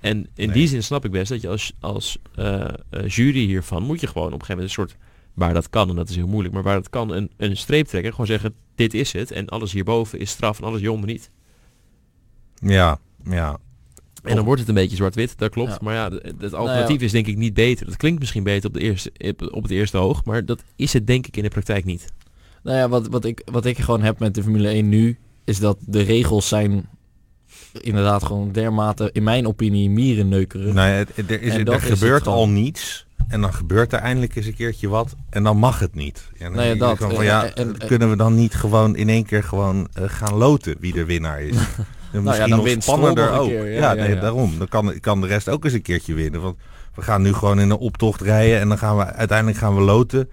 en 0.00 0.26
in 0.34 0.50
die 0.50 0.68
zin 0.68 0.82
snap 0.82 1.04
ik 1.04 1.10
best 1.10 1.28
dat 1.28 1.40
je 1.40 1.48
als, 1.48 1.72
als 1.80 2.18
uh, 2.38 2.68
jury 3.06 3.46
hiervan 3.46 3.82
moet 3.82 4.00
je 4.00 4.06
gewoon 4.06 4.32
op 4.32 4.40
een 4.40 4.46
gegeven 4.46 4.62
moment 4.62 4.78
een 4.78 4.84
soort 4.84 4.96
waar 5.34 5.54
dat 5.54 5.70
kan, 5.70 5.88
en 5.88 5.96
dat 5.96 6.08
is 6.08 6.16
heel 6.16 6.26
moeilijk, 6.26 6.54
maar 6.54 6.62
waar 6.62 6.74
dat 6.74 6.90
kan, 6.90 7.12
een, 7.12 7.30
een 7.36 7.56
streep 7.56 7.86
trekken. 7.86 8.10
Gewoon 8.10 8.26
zeggen, 8.26 8.54
dit 8.74 8.94
is 8.94 9.12
het. 9.12 9.30
En 9.30 9.48
alles 9.48 9.72
hierboven 9.72 10.18
is 10.18 10.30
straf 10.30 10.58
en 10.58 10.64
alles 10.64 10.80
hieronder 10.80 11.08
niet. 11.08 11.30
Ja, 12.62 12.98
ja. 13.24 13.58
En 14.22 14.36
dan 14.36 14.44
wordt 14.44 14.60
het 14.60 14.68
een 14.68 14.74
beetje 14.74 14.96
zwart-wit, 14.96 15.38
dat 15.38 15.50
klopt. 15.50 15.80
Maar 15.80 15.94
ja, 15.94 16.10
het 16.10 16.40
nou 16.40 16.54
alternatief 16.54 17.00
is 17.00 17.12
denk 17.12 17.26
ik 17.26 17.36
niet 17.36 17.54
beter. 17.54 17.86
Dat 17.86 17.96
klinkt 17.96 18.18
misschien 18.18 18.42
beter 18.42 18.68
op, 18.68 18.74
de 18.74 18.80
eerste, 18.80 19.12
op 19.50 19.62
het 19.62 19.72
eerste 19.72 19.98
oog, 19.98 20.24
maar 20.24 20.44
dat 20.44 20.62
is 20.76 20.92
het 20.92 21.06
denk 21.06 21.26
ik 21.26 21.36
in 21.36 21.42
de 21.42 21.48
praktijk 21.48 21.84
niet. 21.84 22.12
Nou 22.62 22.76
ja, 22.76 22.88
wat, 22.88 23.08
wat, 23.08 23.24
ik, 23.24 23.42
wat 23.44 23.64
ik 23.64 23.78
gewoon 23.78 24.02
heb 24.02 24.18
met 24.18 24.34
de 24.34 24.42
Formule 24.42 24.68
1 24.68 24.88
nu, 24.88 25.18
is 25.44 25.58
dat 25.58 25.76
de 25.80 26.02
regels 26.02 26.48
zijn 26.48 26.88
inderdaad 27.80 28.24
gewoon 28.24 28.52
dermate, 28.52 29.10
in 29.12 29.22
mijn 29.22 29.46
opinie, 29.46 29.90
mierenneukerig. 29.90 30.74
Nou 30.74 30.88
ja, 30.88 31.04
er, 31.26 31.42
is, 31.42 31.54
er 31.54 31.80
gebeurt 31.80 32.26
al 32.26 32.48
niets. 32.48 33.06
En 33.28 33.40
dan 33.40 33.54
gebeurt 33.54 33.92
er 33.92 33.98
eindelijk 33.98 34.36
eens 34.36 34.46
een 34.46 34.54
keertje 34.54 34.88
wat. 34.88 35.16
En 35.30 35.42
dan 35.42 35.56
mag 35.56 35.78
het 35.78 35.94
niet. 35.94 36.30
Ja, 36.38 36.44
dan 36.44 36.52
nou 36.52 36.76
dat, 36.76 36.98
van, 36.98 37.24
ja, 37.24 37.54
en, 37.54 37.76
kunnen 37.86 38.10
we 38.10 38.16
dan 38.16 38.34
niet 38.34 38.54
gewoon 38.54 38.96
in 38.96 39.08
één 39.08 39.24
keer 39.24 39.44
gewoon 39.44 39.88
uh, 39.98 40.04
gaan 40.08 40.34
loten 40.34 40.76
wie 40.80 40.92
de 40.92 41.04
winnaar 41.04 41.42
is? 41.42 41.56
nou 42.12 42.24
misschien 42.24 42.48
ja, 42.48 42.56
dan 42.56 42.74
nog 42.74 42.82
spannender 42.82 43.30
ook. 43.30 43.48
Keer, 43.48 43.72
ja, 43.72 43.92
ja, 43.92 44.06
nee, 44.06 44.18
daarom. 44.18 44.58
Dan 44.58 44.68
kan, 44.68 45.00
kan 45.00 45.20
de 45.20 45.26
rest 45.26 45.48
ook 45.48 45.64
eens 45.64 45.72
een 45.72 45.82
keertje 45.82 46.14
winnen. 46.14 46.40
Want 46.40 46.56
we 46.94 47.02
gaan 47.02 47.22
nu 47.22 47.32
gewoon 47.32 47.60
in 47.60 47.70
een 47.70 47.76
optocht 47.76 48.20
rijden 48.20 48.60
en 48.60 48.68
dan 48.68 48.78
gaan 48.78 48.96
we 48.96 49.04
uiteindelijk 49.04 49.58
gaan 49.58 49.74
we 49.74 49.80
loten. 49.80 50.30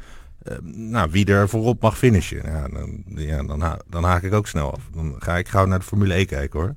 Uh, 0.47 0.57
nou, 0.73 1.11
wie 1.11 1.25
er 1.25 1.49
voorop 1.49 1.81
mag 1.81 1.97
finishen. 1.97 2.41
Ja, 2.45 2.67
dan, 2.67 3.03
ja, 3.05 3.43
dan, 3.43 3.61
ha 3.61 3.79
dan 3.89 4.03
haak 4.03 4.23
ik 4.23 4.33
ook 4.33 4.47
snel 4.47 4.71
af. 4.71 4.81
Dan 4.93 5.15
ga 5.19 5.37
ik 5.37 5.47
gauw 5.47 5.65
naar 5.65 5.79
de 5.79 5.85
Formule 5.85 6.19
E 6.19 6.25
kijken 6.25 6.59
hoor. 6.59 6.75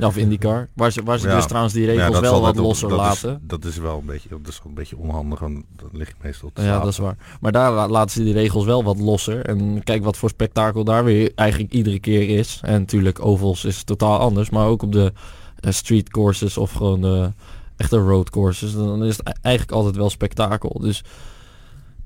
Of 0.00 0.16
IndyCar. 0.16 0.68
Waar 0.74 0.90
ze, 0.90 1.02
waar 1.02 1.18
ze 1.18 1.28
dus 1.28 1.46
trouwens 1.46 1.74
die 1.74 1.86
regels 1.86 2.20
wel 2.20 2.40
wat 2.40 2.56
losser 2.56 2.88
dat 2.88 2.98
laten. 2.98 3.30
Is, 3.30 3.38
dat 3.42 3.64
is 3.64 3.76
wel 3.76 3.98
een 3.98 4.06
beetje, 4.06 4.28
dat 4.28 4.48
is 4.48 4.60
een 4.64 4.74
beetje 4.74 4.96
onhandig. 4.96 5.38
Want 5.38 5.64
dat 5.76 5.88
ligt 5.92 6.14
meestal 6.22 6.50
te 6.52 6.62
Ja, 6.62 6.78
dat 6.78 6.88
is 6.88 6.98
waar. 6.98 7.16
Maar 7.40 7.52
daar 7.52 7.88
laten 7.88 8.10
ze 8.10 8.24
die 8.24 8.32
regels 8.32 8.64
wel 8.64 8.84
wat 8.84 8.98
losser. 8.98 9.44
En 9.44 9.82
kijk 9.84 10.04
wat 10.04 10.16
voor 10.16 10.28
spektakel 10.28 10.84
daar 10.84 11.04
weer 11.04 11.32
eigenlijk 11.34 11.72
iedere 11.72 11.98
keer 11.98 12.38
is. 12.38 12.60
En 12.62 12.80
natuurlijk 12.80 13.24
ovals 13.24 13.64
is 13.64 13.82
totaal 13.82 14.18
anders. 14.18 14.50
Maar 14.50 14.66
ook 14.66 14.82
op 14.82 14.92
de 14.92 15.12
uh, 15.60 15.72
street 15.72 16.08
courses 16.08 16.56
of 16.58 16.72
gewoon 16.72 17.00
de 17.00 17.32
echte 17.76 17.96
road 17.96 18.30
courses. 18.30 18.74
Dan 18.74 19.04
is 19.04 19.16
het 19.16 19.28
e-, 19.28 19.32
eigenlijk 19.42 19.76
altijd 19.76 19.96
wel 19.96 20.10
spektakel. 20.10 20.80
Dus 20.80 21.04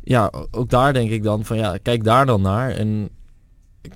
ja, 0.02 0.32
ook 0.50 0.70
daar 0.70 0.92
denk 0.92 1.10
ik 1.10 1.22
dan 1.22 1.44
van 1.44 1.56
ja, 1.56 1.78
kijk 1.82 2.04
daar 2.04 2.26
dan 2.26 2.42
naar. 2.42 2.70
En 2.70 3.08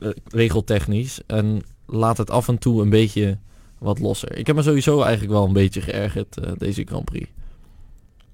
eh, 0.00 0.08
regeltechnisch. 0.28 1.20
En 1.26 1.62
laat 1.86 2.16
het 2.16 2.30
af 2.30 2.48
en 2.48 2.58
toe 2.58 2.82
een 2.82 2.90
beetje 2.90 3.38
wat 3.80 3.98
losser. 3.98 4.36
Ik 4.36 4.46
heb 4.46 4.56
me 4.56 4.62
sowieso 4.62 5.00
eigenlijk 5.00 5.32
wel 5.32 5.44
een 5.44 5.52
beetje 5.52 5.80
geërgerd 5.80 6.36
uh, 6.44 6.50
deze 6.58 6.84
Grand 6.84 7.04
Prix. 7.04 7.28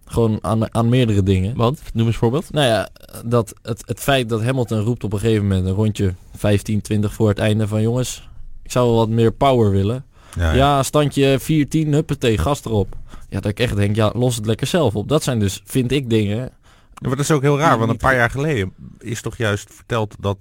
Gewoon 0.04 0.38
aan, 0.40 0.74
aan 0.74 0.88
meerdere 0.88 1.22
dingen. 1.22 1.56
Want, 1.56 1.80
noem 1.92 2.06
eens 2.06 2.16
voorbeeld. 2.16 2.52
Nou 2.52 2.66
ja, 2.66 2.88
dat 3.24 3.54
het, 3.62 3.82
het 3.86 4.00
feit 4.00 4.28
dat 4.28 4.42
Hamilton 4.42 4.80
roept 4.80 5.04
op 5.04 5.12
een 5.12 5.18
gegeven 5.18 5.42
moment 5.42 5.66
een 5.66 5.72
rondje 5.72 6.14
15, 6.34 6.80
20 6.80 7.12
voor 7.12 7.28
het 7.28 7.38
einde 7.38 7.68
van 7.68 7.82
jongens, 7.82 8.28
ik 8.62 8.70
zou 8.70 8.86
wel 8.86 8.96
wat 8.96 9.08
meer 9.08 9.32
power 9.32 9.70
willen. 9.70 10.04
Ja, 10.36 10.52
ja. 10.52 10.82
standje 10.82 11.38
14, 11.38 11.92
huppatee, 11.92 12.38
gas 12.38 12.64
erop. 12.64 12.96
Ja, 13.28 13.40
dat 13.40 13.50
ik 13.50 13.60
echt 13.60 13.76
denk, 13.76 13.96
ja, 13.96 14.12
los 14.14 14.36
het 14.36 14.46
lekker 14.46 14.66
zelf 14.66 14.94
op. 14.94 15.08
Dat 15.08 15.22
zijn 15.22 15.38
dus, 15.38 15.62
vind 15.64 15.92
ik, 15.92 16.10
dingen... 16.10 16.36
Ja, 16.36 17.08
maar 17.08 17.16
dat 17.16 17.24
is 17.24 17.30
ook 17.30 17.42
heel 17.42 17.58
raar, 17.58 17.78
want 17.78 17.90
een 17.90 17.96
paar 17.96 18.14
jaar 18.14 18.30
geleden 18.30 18.72
is 18.98 19.20
toch 19.20 19.36
juist 19.36 19.74
verteld 19.74 20.16
dat 20.20 20.36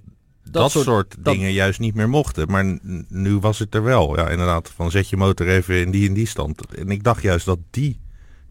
dat, 0.51 0.71
soort, 0.71 1.15
dingen 1.19 1.51
juist 1.51 1.79
niet 1.79 1.95
meer 1.95 2.09
mochten. 2.09 2.51
Maar 2.51 2.79
nu 3.07 3.37
was 3.37 3.59
het 3.59 3.75
er 3.75 3.83
wel. 3.83 4.17
Ja, 4.17 4.29
inderdaad. 4.29 4.71
Van 4.75 4.91
zet 4.91 5.09
je 5.09 5.17
motor 5.17 5.47
even 5.47 5.81
in 5.81 5.91
die 5.91 6.07
en 6.07 6.13
die 6.13 6.27
stand. 6.27 6.75
En 6.75 6.89
ik 6.89 7.03
dacht 7.03 7.21
juist 7.21 7.45
dat 7.45 7.59
die 7.69 7.99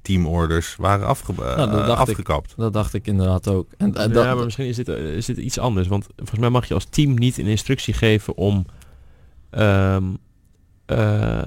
teamorders 0.02 0.76
waren 0.76 1.06
afge 1.06 1.32
nou, 1.36 1.70
dat 1.70 1.88
uh, 1.88 1.98
afgekapt. 1.98 2.50
Ik, 2.50 2.56
dat 2.56 2.72
dacht 2.72 2.94
ik 2.94 3.06
inderdaad 3.06 3.48
ook. 3.48 3.68
En, 3.76 3.92
ja, 3.92 4.34
maar 4.34 4.44
misschien 4.44 4.66
is 4.66 4.76
dit, 4.76 4.88
uh, 4.88 5.16
is 5.16 5.26
dit 5.26 5.36
iets 5.36 5.58
anders. 5.58 5.88
Want 5.88 6.06
volgens 6.16 6.40
mij 6.40 6.50
mag 6.50 6.68
je 6.68 6.74
als 6.74 6.84
team 6.84 7.14
niet 7.14 7.38
een 7.38 7.46
instructie 7.46 7.94
geven 7.94 8.36
om, 8.36 8.66
um, 9.50 10.18
uh, 10.86 11.42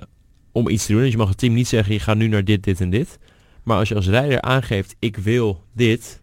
om 0.51 0.69
iets 0.69 0.86
te 0.86 0.91
doen. 0.91 1.01
Dus 1.01 1.12
je 1.12 1.17
mag 1.17 1.29
het 1.29 1.38
team 1.38 1.53
niet 1.53 1.67
zeggen, 1.67 1.93
je 1.93 1.99
gaat 1.99 2.17
nu 2.17 2.27
naar 2.27 2.43
dit, 2.43 2.63
dit 2.63 2.81
en 2.81 2.89
dit. 2.89 3.19
Maar 3.63 3.77
als 3.77 3.89
je 3.89 3.95
als 3.95 4.07
rijder 4.07 4.41
aangeeft, 4.41 4.95
ik 4.99 5.17
wil 5.17 5.63
dit, 5.73 6.21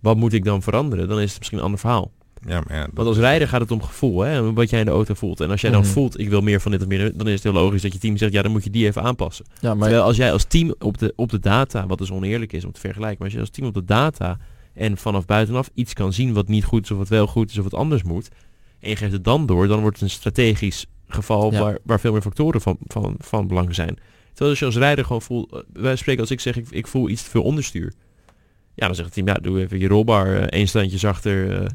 wat 0.00 0.16
moet 0.16 0.32
ik 0.32 0.44
dan 0.44 0.62
veranderen? 0.62 1.08
Dan 1.08 1.20
is 1.20 1.28
het 1.28 1.38
misschien 1.38 1.58
een 1.58 1.64
ander 1.64 1.80
verhaal. 1.80 2.12
Ja, 2.46 2.62
maar 2.66 2.76
ja, 2.76 2.86
Want 2.94 3.08
als 3.08 3.16
rijder 3.16 3.48
gaat 3.48 3.60
het 3.60 3.70
om 3.70 3.82
gevoel, 3.82 4.20
hè? 4.20 4.52
wat 4.52 4.70
jij 4.70 4.80
in 4.80 4.86
de 4.86 4.92
auto 4.92 5.14
voelt. 5.14 5.40
En 5.40 5.50
als 5.50 5.60
jij 5.60 5.70
dan 5.70 5.80
mhm. 5.80 5.90
voelt, 5.90 6.20
ik 6.20 6.28
wil 6.28 6.40
meer 6.40 6.60
van 6.60 6.70
dit 6.70 6.80
of 6.80 6.86
meer, 6.86 7.16
dan 7.16 7.26
is 7.26 7.32
het 7.32 7.42
heel 7.42 7.52
logisch 7.52 7.82
dat 7.82 7.92
je 7.92 7.98
team 7.98 8.16
zegt, 8.16 8.32
ja, 8.32 8.42
dan 8.42 8.52
moet 8.52 8.64
je 8.64 8.70
die 8.70 8.86
even 8.86 9.02
aanpassen. 9.02 9.44
Ja, 9.60 9.74
maar... 9.74 9.82
Terwijl 9.82 10.02
als 10.02 10.16
jij 10.16 10.32
als 10.32 10.44
team 10.44 10.74
op 10.78 10.98
de, 10.98 11.12
op 11.16 11.30
de 11.30 11.38
data, 11.38 11.86
wat 11.86 11.98
dus 11.98 12.10
oneerlijk 12.10 12.52
is 12.52 12.64
om 12.64 12.72
te 12.72 12.80
vergelijken, 12.80 13.16
maar 13.18 13.26
als 13.26 13.34
je 13.34 13.40
als 13.40 13.50
team 13.50 13.66
op 13.66 13.74
de 13.74 13.84
data 13.84 14.38
en 14.74 14.96
vanaf 14.96 15.24
buitenaf 15.24 15.70
iets 15.74 15.92
kan 15.92 16.12
zien 16.12 16.32
wat 16.32 16.48
niet 16.48 16.64
goed 16.64 16.84
is 16.84 16.90
of 16.90 16.98
wat 16.98 17.08
wel 17.08 17.26
goed 17.26 17.50
is 17.50 17.58
of 17.58 17.64
wat 17.64 17.74
anders 17.74 18.02
moet, 18.02 18.28
en 18.80 18.88
je 18.88 18.96
geeft 18.96 19.12
het 19.12 19.24
dan 19.24 19.46
door, 19.46 19.66
dan 19.66 19.80
wordt 19.80 20.00
het 20.00 20.04
een 20.04 20.14
strategisch 20.14 20.86
geval 21.08 21.52
waar, 21.52 21.78
waar 21.82 22.00
veel 22.00 22.12
meer 22.12 22.22
factoren 22.22 22.60
van, 22.60 22.76
van, 22.86 23.14
van 23.18 23.46
belang 23.46 23.74
zijn. 23.74 23.98
Terwijl 24.28 24.50
als 24.50 24.58
je 24.58 24.64
als 24.64 24.76
rijder 24.76 25.04
gewoon 25.04 25.22
voelt, 25.22 25.52
eh, 25.52 25.60
wij 25.72 25.96
spreken 25.96 26.20
als 26.20 26.30
ik 26.30 26.40
zeg, 26.40 26.56
ik, 26.56 26.66
ik 26.70 26.86
voel 26.86 27.08
iets 27.08 27.22
te 27.22 27.30
veel 27.30 27.42
onderstuur. 27.42 27.92
Ja, 28.74 28.86
dan 28.86 28.94
zegt 28.94 29.14
het 29.14 29.14
team, 29.14 29.26
ja, 29.26 29.34
doe 29.34 29.60
even 29.60 29.78
je 29.78 29.88
rolbar 29.88 30.26
uh, 30.26 30.42
één 30.42 30.68
standje 30.68 30.98
zachter, 30.98 31.62
uh, 31.62 31.66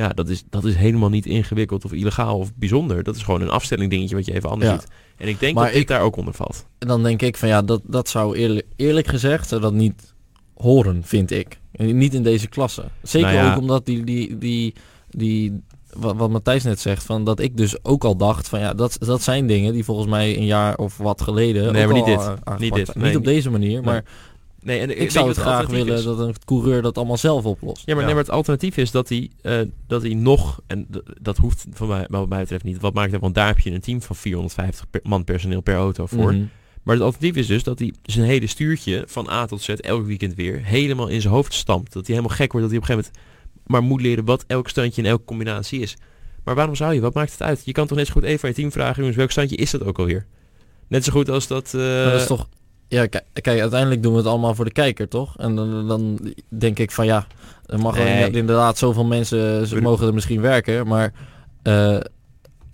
ja, 0.00 0.08
dat 0.08 0.28
is, 0.28 0.42
dat 0.50 0.64
is 0.64 0.74
helemaal 0.74 1.08
niet 1.08 1.26
ingewikkeld 1.26 1.84
of 1.84 1.92
illegaal 1.92 2.38
of 2.38 2.54
bijzonder. 2.54 3.02
Dat 3.02 3.16
is 3.16 3.22
gewoon 3.22 3.40
een 3.40 3.50
afstelling 3.50 3.90
dingetje 3.90 4.14
wat 4.14 4.26
je 4.26 4.34
even 4.34 4.50
anders 4.50 4.70
ziet. 4.70 4.86
En 5.16 5.28
ik 5.28 5.40
denk 5.40 5.54
maar 5.54 5.66
dat 5.66 5.74
ik, 5.74 5.88
daar 5.88 6.00
ook 6.00 6.16
onder 6.16 6.34
valt. 6.34 6.66
En 6.78 6.88
dan 6.88 7.02
denk 7.02 7.22
ik 7.22 7.36
van 7.36 7.48
ja, 7.48 7.62
dat, 7.62 7.80
dat 7.84 8.08
zou 8.08 8.36
eerlijk, 8.36 8.66
eerlijk 8.76 9.06
gezegd 9.06 9.50
dat 9.50 9.72
niet 9.72 10.14
horen, 10.54 11.02
vind 11.04 11.30
ik. 11.30 11.60
En 11.72 11.98
niet 11.98 12.14
in 12.14 12.22
deze 12.22 12.48
klasse. 12.48 12.84
Zeker 13.02 13.32
nou 13.32 13.50
ook 13.50 13.58
omdat 13.58 13.86
die, 13.86 14.04
die, 14.04 14.38
die, 14.38 14.74
die 15.10 15.62
wat, 15.92 16.16
wat 16.16 16.30
Matthijs 16.30 16.62
net 16.62 16.80
zegt, 16.80 17.04
van 17.04 17.24
dat 17.24 17.40
ik 17.40 17.56
dus 17.56 17.84
ook 17.84 18.04
al 18.04 18.16
dacht 18.16 18.48
van 18.48 18.60
ja, 18.60 18.74
dat, 18.74 18.96
dat 18.98 19.22
zijn 19.22 19.46
dingen 19.46 19.72
die 19.72 19.84
volgens 19.84 20.08
mij 20.08 20.36
een 20.36 20.46
jaar 20.46 20.76
of 20.76 20.96
wat 20.96 21.22
geleden. 21.22 21.72
Nee, 21.72 21.86
maar 21.86 21.94
niet 21.94 22.04
dit. 22.04 22.58
Niet, 22.58 22.74
dit. 22.74 22.94
niet 22.94 23.16
op 23.16 23.24
deze 23.24 23.50
manier, 23.50 23.82
maar 23.82 24.04
Nee, 24.62 24.80
en 24.80 25.00
ik 25.00 25.10
zou 25.10 25.28
het 25.28 25.36
graag 25.36 25.66
willen 25.66 26.04
dat 26.04 26.18
een 26.18 26.34
coureur 26.44 26.82
dat 26.82 26.96
allemaal 26.96 27.16
zelf 27.16 27.44
oplost. 27.44 27.82
Ja, 27.86 27.94
maar, 27.94 28.04
Nee, 28.04 28.14
maar 28.14 28.22
het 28.22 28.32
alternatief 28.32 28.76
is 28.76 28.90
dat 28.90 29.08
hij, 29.08 29.30
uh, 29.42 29.60
dat 29.86 30.02
hij 30.02 30.14
nog, 30.14 30.60
en 30.66 30.86
dat 31.20 31.36
hoeft 31.36 31.66
van 31.72 31.88
mij, 31.88 32.06
wat 32.08 32.28
mij 32.28 32.40
betreft 32.40 32.64
niet, 32.64 32.80
wat 32.80 32.94
maakt 32.94 33.12
het, 33.12 33.20
want 33.20 33.34
daar 33.34 33.46
heb 33.46 33.58
je 33.58 33.70
een 33.70 33.80
team 33.80 34.02
van 34.02 34.16
450 34.16 34.86
man 35.02 35.24
personeel 35.24 35.60
per 35.60 35.74
auto 35.74 36.06
voor. 36.06 36.32
Mhm. 36.32 36.44
Maar 36.82 36.94
het 36.94 37.04
alternatief 37.04 37.36
is 37.36 37.46
dus 37.46 37.62
dat 37.62 37.78
hij 37.78 37.94
zijn 38.02 38.26
hele 38.26 38.46
stuurtje 38.46 39.04
van 39.06 39.30
A 39.30 39.46
tot 39.46 39.62
Z 39.62 39.68
elk 39.68 40.06
weekend 40.06 40.34
weer 40.34 40.64
helemaal 40.64 41.08
in 41.08 41.20
zijn 41.20 41.34
hoofd 41.34 41.52
stampt. 41.52 41.92
Dat 41.92 42.06
hij 42.06 42.16
helemaal 42.16 42.36
gek 42.36 42.52
wordt, 42.52 42.68
dat 42.68 42.76
hij 42.76 42.84
op 42.84 42.88
een 42.88 42.94
gegeven 42.94 43.12
moment 43.12 43.38
maar 43.66 43.82
moet 43.82 44.00
leren 44.00 44.24
wat 44.24 44.44
elk 44.46 44.68
standje 44.68 45.02
en 45.02 45.08
elke 45.08 45.24
combinatie 45.24 45.80
is. 45.80 45.96
Maar 46.44 46.54
waarom 46.54 46.74
zou 46.74 46.94
je? 46.94 47.00
Wat 47.00 47.14
maakt 47.14 47.32
het 47.32 47.42
uit? 47.42 47.62
Je 47.64 47.72
kan 47.72 47.86
toch 47.86 47.96
net 47.96 48.06
zo 48.06 48.12
goed 48.12 48.22
even 48.22 48.38
van 48.38 48.48
je 48.48 48.54
team 48.54 48.72
vragen, 48.72 48.96
jongens, 48.96 49.16
welk 49.16 49.30
standje 49.30 49.56
is 49.56 49.70
dat 49.70 49.84
ook 49.84 49.98
alweer? 49.98 50.26
Net 50.88 51.04
zo 51.04 51.12
goed 51.12 51.28
als 51.28 51.46
dat... 51.46 51.72
Uh, 51.76 52.04
dat 52.04 52.20
is 52.20 52.26
toch 52.26 52.48
ja, 52.90 53.06
kijk, 53.32 53.60
uiteindelijk 53.60 54.02
doen 54.02 54.12
we 54.12 54.18
het 54.18 54.26
allemaal 54.26 54.54
voor 54.54 54.64
de 54.64 54.72
kijker, 54.72 55.08
toch? 55.08 55.36
En 55.38 55.54
dan, 55.54 55.88
dan 55.88 56.34
denk 56.48 56.78
ik 56.78 56.90
van 56.90 57.06
ja, 57.06 57.26
er 57.66 57.78
mag 57.78 57.96
nee. 57.96 58.30
inderdaad 58.30 58.78
zoveel 58.78 59.04
mensen, 59.04 59.66
ze 59.66 59.80
mogen 59.80 60.06
er 60.06 60.14
misschien 60.14 60.40
werken, 60.40 60.86
maar 60.86 61.12
uh, 61.62 62.00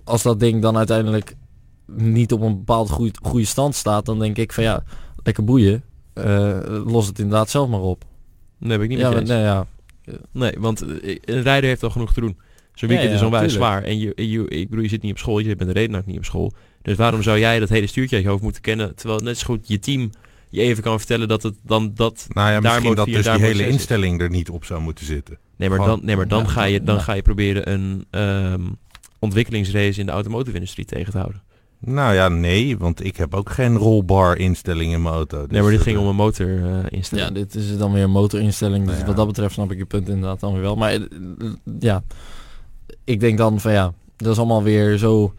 als 0.05 0.23
dat 0.23 0.41
ding 0.41 0.63
dan 0.63 0.77
uiteindelijk 0.77 1.35
niet 1.87 2.33
op 2.33 2.41
een 2.41 2.57
bepaald 2.57 2.91
goede, 2.91 3.13
goede 3.23 3.45
stand 3.45 3.75
staat, 3.75 4.07
dan 4.07 4.19
denk 4.19 4.37
ik 4.37 4.53
van 4.53 4.65
ja, 4.65 4.83
lekker 5.23 5.45
boeien. 5.45 5.83
Uh, 6.15 6.59
los 6.87 7.07
het 7.07 7.19
inderdaad 7.19 7.51
zelf 7.51 7.69
maar 7.69 7.81
op. 7.81 8.05
Nee, 8.59 8.73
heb 8.73 8.83
ik 8.83 8.89
niet 8.89 8.99
ja, 8.99 9.21
nee, 9.21 9.41
ja. 9.41 9.67
nee, 10.33 10.53
want 10.59 10.81
een 10.81 11.43
rijder 11.43 11.69
heeft 11.69 11.83
al 11.83 11.91
genoeg 11.91 12.13
te 12.13 12.21
doen. 12.21 12.39
Zo'n 12.75 12.89
weekend 12.89 13.13
is 13.13 13.23
onwijs 13.23 13.53
zwaar. 13.53 13.83
En 13.83 13.99
je, 13.99 14.13
je, 14.15 14.49
ik 14.49 14.69
bedoel, 14.69 14.85
je 14.85 14.91
zit 14.91 15.03
niet 15.03 15.13
op 15.13 15.19
school, 15.19 15.39
je 15.39 15.57
bent 15.57 15.73
de 15.73 15.79
reden 15.79 15.97
ook 15.97 16.07
niet 16.07 16.19
op 16.19 16.25
school. 16.25 16.53
Dus 16.87 16.97
waarom 16.97 17.23
zou 17.23 17.39
jij 17.39 17.59
dat 17.59 17.69
hele 17.69 17.87
stuurtje 17.87 18.17
uit 18.17 18.25
je 18.25 18.31
hoofd 18.31 18.43
moeten 18.43 18.63
kennen, 18.63 18.95
terwijl 18.95 19.21
net 19.21 19.39
zo 19.39 19.45
goed 19.47 19.69
je 19.69 19.79
team 19.79 20.11
je 20.51 20.61
even 20.61 20.83
kan 20.83 20.99
vertellen 20.99 21.29
dat 21.29 21.43
het 21.43 21.55
dan 21.63 21.93
dat 21.95 22.27
nou 22.29 22.51
ja, 22.51 22.61
misschien 22.61 22.95
dat 22.95 23.07
dus 23.07 23.25
die 23.25 23.41
hele 23.41 23.69
instelling 23.69 24.21
er 24.21 24.31
niet 24.31 24.51
op 24.51 24.65
zou 24.65 24.81
moeten 24.81 25.07
zitten. 25.07 25.39
Nee, 25.57 25.69
maar 25.69 25.79
dan, 25.79 26.01
nee, 26.03 26.17
maar 26.17 26.29
dan, 26.29 26.49
ga, 26.49 26.65
je, 26.65 26.83
dan 26.83 27.01
ga 27.01 27.13
je 27.13 27.23
proberen 27.23 27.73
een 27.73 28.07
um, 28.11 28.77
ontwikkelingsrace 29.19 30.01
in 30.01 30.07
de 30.07 30.13
automotive-industrie 30.13 30.85
tegen 30.85 31.13
te 31.13 31.19
houden. 31.19 31.43
Nou 31.79 32.15
ja, 32.15 32.29
nee, 32.29 32.79
want 32.79 33.05
ik 33.05 33.17
heb 33.17 33.35
ook 33.35 33.51
geen 33.51 33.77
rollbar 33.77 34.37
instelling 34.37 34.93
in 34.93 35.03
mijn 35.03 35.15
auto. 35.15 35.41
Dus 35.41 35.51
nee, 35.51 35.63
maar 35.63 35.71
dit 35.71 35.81
ging 35.81 35.99
om 35.99 36.07
een 36.07 36.17
motorinstelling. 36.17 37.29
ja, 37.29 37.35
dit 37.35 37.55
is 37.55 37.79
dan 37.79 37.93
weer 37.93 38.03
een 38.03 38.11
motorinstelling. 38.11 38.87
Dus 38.87 39.05
wat 39.05 39.17
dat 39.17 39.27
betreft 39.27 39.55
snap 39.55 39.73
ik 39.73 39.79
je 39.79 39.85
punt 39.85 40.09
inderdaad 40.09 40.41
dan 40.41 40.53
weer 40.53 40.63
wel. 40.63 40.77
Maar 40.77 40.93
eh, 40.93 41.01
ja, 41.79 42.03
ik 43.05 43.21
denk 43.21 43.39
dan 43.39 43.61
van 43.61 43.73
ja, 43.73 43.93
dat 44.17 44.33
is 44.33 44.39
allemaal 44.39 44.63
weer 44.63 44.97
zo 44.99 45.35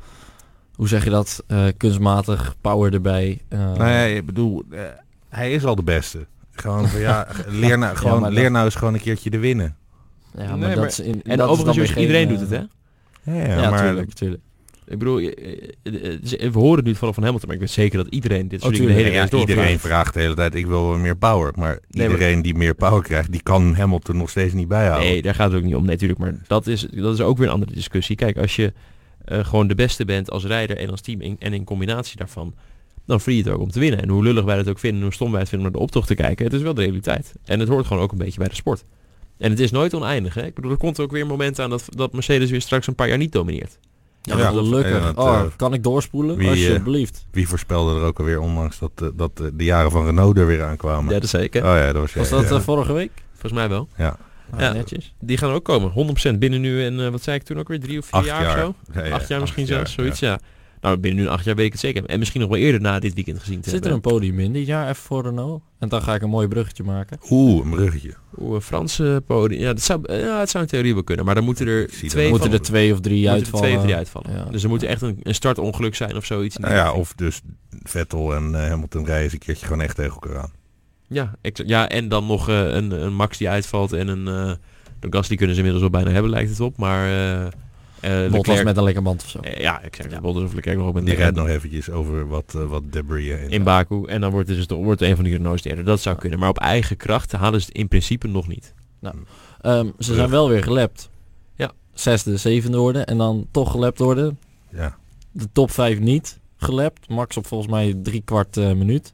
hoe 0.77 0.87
zeg 0.87 1.03
je 1.03 1.09
dat, 1.09 1.43
uh, 1.47 1.65
kunstmatig 1.77 2.55
power 2.61 2.93
erbij. 2.93 3.41
Uh, 3.49 3.73
nee, 3.73 4.15
ik 4.15 4.25
bedoel, 4.25 4.63
uh, 4.71 4.79
hij 5.29 5.51
is 5.51 5.65
al 5.65 5.75
de 5.75 5.83
beste. 5.83 6.25
Gewoon, 6.51 6.87
ja, 6.97 7.27
leer 7.47 7.77
nou, 7.77 7.95
gewoon, 7.95 8.21
ja, 8.21 8.29
leer 8.29 8.51
nou 8.51 8.65
eens 8.65 8.75
gewoon 8.75 8.93
een 8.93 8.99
keertje 8.99 9.29
te 9.29 9.37
winnen. 9.37 9.75
Ja, 10.37 10.55
maar 10.55 10.57
nee, 10.57 10.75
dat 10.75 10.85
is 10.85 10.99
in, 10.99 11.21
en 11.23 11.37
dat 11.37 11.49
overigens, 11.49 11.95
iedereen 11.95 12.27
doet 12.27 12.39
het, 12.39 12.49
hè? 12.49 12.61
Ja, 13.33 13.61
ja 13.61 13.69
maar... 13.69 13.81
Tuurlijk, 13.81 14.13
tuurlijk. 14.13 14.41
Ik 14.85 14.99
bedoel, 14.99 15.15
we 15.15 16.49
horen 16.53 16.83
nu 16.83 16.95
vallen 16.95 17.13
van 17.13 17.23
Hamilton, 17.23 17.47
maar 17.47 17.57
ik 17.57 17.61
weet 17.61 17.71
zeker 17.71 17.97
dat 17.97 18.07
iedereen 18.13 18.47
dit 18.47 18.61
soort 18.61 18.79
oh, 18.79 18.85
de 18.85 18.91
hele 18.91 19.11
ja, 19.11 19.29
Iedereen 19.29 19.79
vraagt 19.79 20.13
de 20.13 20.19
hele 20.19 20.35
tijd, 20.35 20.55
ik 20.55 20.65
wil 20.65 20.97
meer 20.97 21.17
power. 21.17 21.51
Maar 21.55 21.79
iedereen 21.89 22.41
die 22.41 22.55
meer 22.55 22.75
power 22.75 23.01
krijgt, 23.01 23.31
die 23.31 23.43
kan 23.43 23.75
Hamilton 23.75 24.17
nog 24.17 24.29
steeds 24.29 24.53
niet 24.53 24.67
bijhouden. 24.67 25.09
Nee, 25.09 25.21
daar 25.21 25.35
gaat 25.35 25.51
het 25.51 25.59
ook 25.59 25.65
niet 25.65 25.75
om, 25.75 25.85
natuurlijk. 25.85 26.19
maar 26.19 26.35
dat 26.47 26.67
is, 26.67 26.87
dat 26.91 27.13
is 27.13 27.21
ook 27.21 27.37
weer 27.37 27.47
een 27.47 27.53
andere 27.53 27.73
discussie. 27.73 28.15
Kijk, 28.15 28.37
als 28.37 28.55
je 28.55 28.73
uh, 29.31 29.45
gewoon 29.45 29.67
de 29.67 29.75
beste 29.75 30.05
bent 30.05 30.31
als 30.31 30.45
rijder 30.45 30.77
en 30.77 30.89
als 30.89 31.01
team 31.01 31.21
en 31.39 31.53
in 31.53 31.63
combinatie 31.63 32.17
daarvan, 32.17 32.53
dan 33.05 33.19
verdien 33.19 33.43
je 33.43 33.49
het 33.49 33.53
ook 33.53 33.61
om 33.61 33.71
te 33.71 33.79
winnen. 33.79 34.01
En 34.01 34.09
hoe 34.09 34.23
lullig 34.23 34.43
wij 34.43 34.57
het 34.57 34.69
ook 34.69 34.79
vinden, 34.79 35.03
hoe 35.03 35.13
stom 35.13 35.31
wij 35.31 35.39
het 35.39 35.49
vinden 35.49 35.67
om 35.67 35.73
naar 35.73 35.81
de 35.81 35.87
optocht 35.87 36.07
te 36.07 36.15
kijken, 36.15 36.45
het 36.45 36.53
is 36.53 36.61
wel 36.61 36.73
de 36.73 36.81
realiteit. 36.81 37.33
En 37.43 37.59
het 37.59 37.69
hoort 37.69 37.85
gewoon 37.85 38.03
ook 38.03 38.11
een 38.11 38.17
beetje 38.17 38.39
bij 38.39 38.47
de 38.47 38.55
sport. 38.55 38.83
En 39.37 39.49
het 39.49 39.59
is 39.59 39.71
nooit 39.71 39.93
oneindig. 39.93 40.33
Hè? 40.33 40.45
Ik 40.45 40.55
bedoel, 40.55 40.71
er 40.71 40.77
komt 40.77 40.99
ook 40.99 41.11
weer 41.11 41.21
een 41.21 41.27
moment 41.27 41.59
aan 41.59 41.69
dat, 41.69 41.85
dat 41.89 42.13
Mercedes 42.13 42.49
weer 42.49 42.61
straks 42.61 42.87
een 42.87 42.95
paar 42.95 43.07
jaar 43.07 43.17
niet 43.17 43.31
domineert. 43.31 43.79
Ja, 44.21 44.37
ja 44.37 44.49
gelukkig. 44.49 45.17
oh, 45.17 45.25
uh, 45.25 45.41
kan 45.55 45.73
ik 45.73 45.83
doorspoelen? 45.83 46.37
Wie, 46.37 46.49
Alsjeblieft. 46.49 47.25
Uh, 47.27 47.33
wie 47.33 47.47
voorspelde 47.47 47.99
er 47.99 48.05
ook 48.05 48.19
alweer, 48.19 48.39
ondanks 48.39 48.79
dat, 48.79 48.91
uh, 49.03 49.09
dat 49.13 49.37
de 49.37 49.63
jaren 49.63 49.91
van 49.91 50.05
Renault 50.05 50.37
er 50.37 50.47
weer 50.47 50.63
aankwamen? 50.63 51.13
Ja, 51.13 51.19
dat 51.19 51.29
zeker. 51.29 51.61
Oh, 51.63 51.69
ja, 51.69 51.93
dat 51.93 52.13
was, 52.13 52.29
was 52.29 52.47
dat 52.49 52.63
vorige 52.63 52.93
week? 52.93 53.11
Volgens 53.31 53.53
mij 53.53 53.69
wel. 53.69 53.87
Ja. 53.97 54.17
Ah, 54.51 54.59
ja, 54.59 54.73
netjes. 54.73 55.13
Die 55.19 55.37
gaan 55.37 55.51
ook 55.51 55.63
komen. 55.63 56.17
100% 56.35 56.37
binnen 56.37 56.61
nu 56.61 56.85
en 56.85 56.99
uh, 56.99 57.09
wat 57.09 57.23
zei 57.23 57.37
ik 57.37 57.43
toen 57.43 57.59
ook 57.59 57.67
weer? 57.67 57.79
Drie 57.79 57.97
of 57.97 58.05
vier 58.05 58.25
jaar, 58.25 58.41
jaar, 58.41 58.67
of 58.67 58.75
zo? 58.93 58.99
Acht 58.99 59.27
jaar 59.27 59.39
misschien 59.39 59.65
zelfs, 59.65 59.93
zoiets, 59.93 60.19
ja. 60.19 60.39
Nou, 60.81 60.97
binnen 60.97 61.23
nu 61.23 61.29
acht 61.29 61.45
jaar 61.45 61.55
weet 61.55 61.65
ik 61.65 61.71
het 61.71 61.81
zeker. 61.81 62.05
En 62.05 62.19
misschien 62.19 62.41
nog 62.41 62.49
wel 62.49 62.59
eerder 62.59 62.81
na 62.81 62.99
dit 62.99 63.13
weekend 63.13 63.39
gezien 63.39 63.61
te 63.61 63.69
Zit 63.69 63.85
er 63.85 63.91
een 63.91 64.01
podium 64.01 64.39
in 64.39 64.53
dit 64.53 64.65
jaar 64.65 64.89
even 64.89 65.03
voor 65.03 65.23
Renault? 65.23 65.61
En 65.79 65.89
dan 65.89 66.01
ga 66.01 66.15
ik 66.15 66.21
een 66.21 66.29
mooi 66.29 66.47
bruggetje 66.47 66.83
maken. 66.83 67.19
Oeh, 67.29 67.65
een 67.65 67.71
bruggetje. 67.71 68.13
Oeh, 68.39 68.55
een 68.55 68.61
Franse 68.61 69.23
podium. 69.27 69.61
Ja, 69.61 69.73
dat 69.73 69.81
zou, 69.81 70.13
ja, 70.13 70.39
het 70.39 70.49
zou 70.49 70.63
in 70.63 70.69
theorie 70.69 70.93
wel 70.93 71.03
kunnen. 71.03 71.25
Maar 71.25 71.35
dan 71.35 71.43
moeten 71.43 71.67
er 71.67 71.87
twee, 71.87 72.29
moeten 72.29 72.51
er 72.51 72.61
twee 72.61 72.93
of 72.93 72.99
drie 72.99 73.29
uitvallen. 73.29 73.65
Twee 73.65 73.77
of 73.77 73.83
drie 73.83 73.95
uitvallen. 73.95 74.31
Ja. 74.31 74.45
Dus 74.45 74.63
er 74.63 74.69
moet 74.69 74.83
echt 74.83 75.01
een, 75.01 75.19
een 75.23 75.35
startongeluk 75.35 75.95
zijn 75.95 76.15
of 76.15 76.25
zoiets. 76.25 76.57
Nou 76.57 76.73
ja, 76.73 76.93
of 76.93 77.13
dus 77.13 77.41
Vettel 77.83 78.35
en 78.35 78.51
uh, 78.51 78.67
Hamilton 78.67 79.05
rijden 79.05 79.23
eens 79.23 79.33
een 79.33 79.39
keertje 79.39 79.65
gewoon 79.65 79.81
echt 79.81 79.95
tegen 79.95 80.13
elkaar 80.13 80.37
aan. 80.37 80.51
Ja, 81.07 81.35
ja 81.41 81.89
en 81.89 82.09
dan 82.09 82.25
nog 82.25 82.49
uh, 82.49 82.73
een, 82.73 82.91
een 82.91 83.13
Max 83.13 83.37
die 83.37 83.49
uitvalt 83.49 83.93
en 83.93 84.07
een... 84.07 84.27
Uh, 84.27 84.51
de 84.99 85.07
gas 85.09 85.27
die 85.27 85.37
kunnen 85.37 85.55
ze 85.55 85.61
inmiddels 85.61 85.85
al 85.85 85.99
bijna 85.99 86.11
hebben, 86.11 86.31
lijkt 86.31 86.49
het 86.49 86.59
op. 86.59 86.77
Maar 86.77 87.07
uh, 87.07 88.25
uh, 88.25 88.31
Bottas 88.31 88.63
met 88.63 88.77
een 88.77 88.83
lekker 88.83 89.03
band 89.03 89.23
of 89.23 89.29
zo. 89.29 89.39
Uh, 89.43 89.57
ja, 89.57 89.81
ik 89.81 89.95
zeg 89.95 90.11
ja. 90.11 90.21
Bottas 90.21 90.43
of 90.43 90.53
Leclerc 90.53 90.77
nog 90.77 90.93
met 90.93 91.05
Die 91.05 91.15
rijdt 91.15 91.35
nog 91.35 91.47
eventjes 91.47 91.89
over 91.89 92.27
wat, 92.27 92.51
wat 92.67 92.91
debris 92.91 93.27
in, 93.27 93.49
in 93.49 93.63
Baku. 93.63 94.05
En 94.05 94.21
dan 94.21 94.31
wordt, 94.31 94.49
het 94.49 94.67
dus, 94.67 94.77
wordt 94.77 95.01
een 95.01 95.15
van 95.15 95.23
die 95.23 95.33
Renaults 95.33 95.61
derde. 95.61 95.83
Dat 95.83 96.01
zou 96.01 96.17
kunnen. 96.17 96.39
Maar 96.39 96.49
op 96.49 96.59
eigen 96.59 96.97
kracht 96.97 97.31
halen 97.31 97.61
ze 97.61 97.67
het 97.67 97.77
in 97.77 97.87
principe 97.87 98.27
nog 98.27 98.47
niet. 98.47 98.73
Nou, 98.99 99.15
um, 99.61 99.93
ze 99.99 100.13
zijn 100.13 100.29
wel 100.29 100.49
weer 100.49 100.63
gelapt. 100.63 101.09
Ja. 101.55 101.71
Zesde, 101.93 102.37
zevende 102.37 102.77
worden. 102.77 103.05
En 103.05 103.17
dan 103.17 103.47
toch 103.51 103.71
gelapt 103.71 103.99
worden. 103.99 104.39
Ja. 104.69 104.97
De 105.31 105.47
top 105.51 105.71
5 105.71 105.99
niet 105.99 106.39
gelapt. 106.57 107.09
Max 107.09 107.37
op 107.37 107.47
volgens 107.47 107.71
mij 107.71 107.93
drie 108.03 108.21
kwart 108.25 108.55
minuut. 108.55 109.13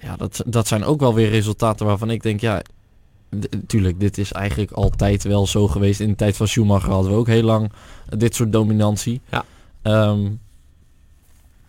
Ja. 0.00 0.16
Dat, 0.16 0.42
dat 0.46 0.66
zijn 0.66 0.84
ook 0.84 1.00
wel 1.00 1.14
weer 1.14 1.30
resultaten 1.30 1.86
waarvan 1.86 2.10
ik 2.10 2.22
denk, 2.22 2.40
ja, 2.40 2.62
Tuurlijk, 3.66 4.00
dit 4.00 4.18
is 4.18 4.32
eigenlijk 4.32 4.72
altijd 4.72 5.22
wel 5.22 5.46
zo 5.46 5.68
geweest. 5.68 6.00
In 6.00 6.08
de 6.08 6.14
tijd 6.14 6.36
van 6.36 6.48
Schumacher 6.48 6.90
hadden 6.90 7.12
we 7.12 7.18
ook 7.18 7.26
heel 7.26 7.42
lang 7.42 7.72
dit 8.16 8.34
soort 8.34 8.52
dominantie. 8.52 9.20
Ja. 9.30 9.44
Um, 10.10 10.40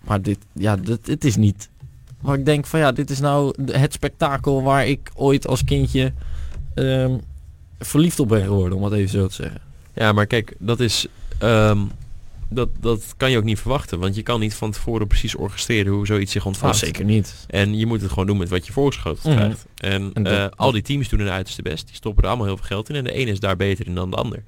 maar 0.02 0.22
dit, 0.22 0.38
ja, 0.54 0.76
dit, 0.76 1.08
het 1.08 1.26
is 1.26 1.36
niet. 1.36 1.70
Maar 2.22 2.38
ik 2.38 2.46
denk 2.46 2.66
van 2.66 2.80
ja, 2.80 2.92
dit 2.92 3.10
is 3.10 3.20
nou 3.20 3.64
het 3.72 3.94
spektakel 3.94 4.64
waar 4.64 4.88
ik 4.88 5.12
ooit 5.16 5.48
als 5.48 5.64
kindje 5.64 6.14
um, 6.76 7.22
verliefd 7.80 8.20
op 8.20 8.28
ben 8.28 8.44
geworden, 8.44 8.78
om 8.78 8.84
het 8.84 8.94
even 8.94 9.10
zo 9.10 9.28
te 9.28 9.34
zeggen. 9.34 9.62
Ja, 9.94 10.12
maar 10.12 10.26
kijk, 10.26 10.56
dat 10.60 10.80
is 10.80 11.08
um, 11.44 11.92
dat, 12.54 12.70
dat 12.80 13.14
kan 13.18 13.32
je 13.32 13.38
ook 13.38 13.44
niet 13.44 13.60
verwachten. 13.60 14.00
Want 14.00 14.16
je 14.16 14.24
kan 14.24 14.40
niet 14.40 14.54
van 14.54 14.72
tevoren 14.72 15.08
precies 15.08 15.36
orchestreren 15.36 15.94
hoe 15.94 16.06
zoiets 16.06 16.32
zich 16.32 16.46
ontvouwt. 16.46 16.74
Oh, 16.74 16.80
zeker 16.80 17.06
niet. 17.06 17.46
En 17.48 17.78
je 17.78 17.86
moet 17.86 18.02
het 18.02 18.10
gewoon 18.10 18.26
doen 18.26 18.38
met 18.38 18.50
wat 18.50 18.66
je 18.66 18.74
voorgeschoten 18.74 19.30
mhm. 19.30 19.40
krijgt. 19.40 19.66
En, 19.78 20.12
en 20.14 20.28
uh, 20.28 20.46
al 20.56 20.72
die 20.72 20.82
teams 20.82 21.10
doen 21.10 21.20
hun 21.20 21.30
uiterste 21.30 21.62
best. 21.62 21.88
Die 21.88 21.96
stoppen 21.96 22.24
er 22.24 22.30
allemaal 22.30 22.48
heel 22.48 22.58
veel 22.58 22.66
geld 22.66 22.90
in. 22.90 22.96
En 22.96 23.04
de 23.04 23.12
ene 23.12 23.32
is 23.32 23.40
daar 23.40 23.56
beter 23.56 23.88
in 23.88 23.96
dan 23.96 24.10
de 24.10 24.16
ander. 24.16 24.44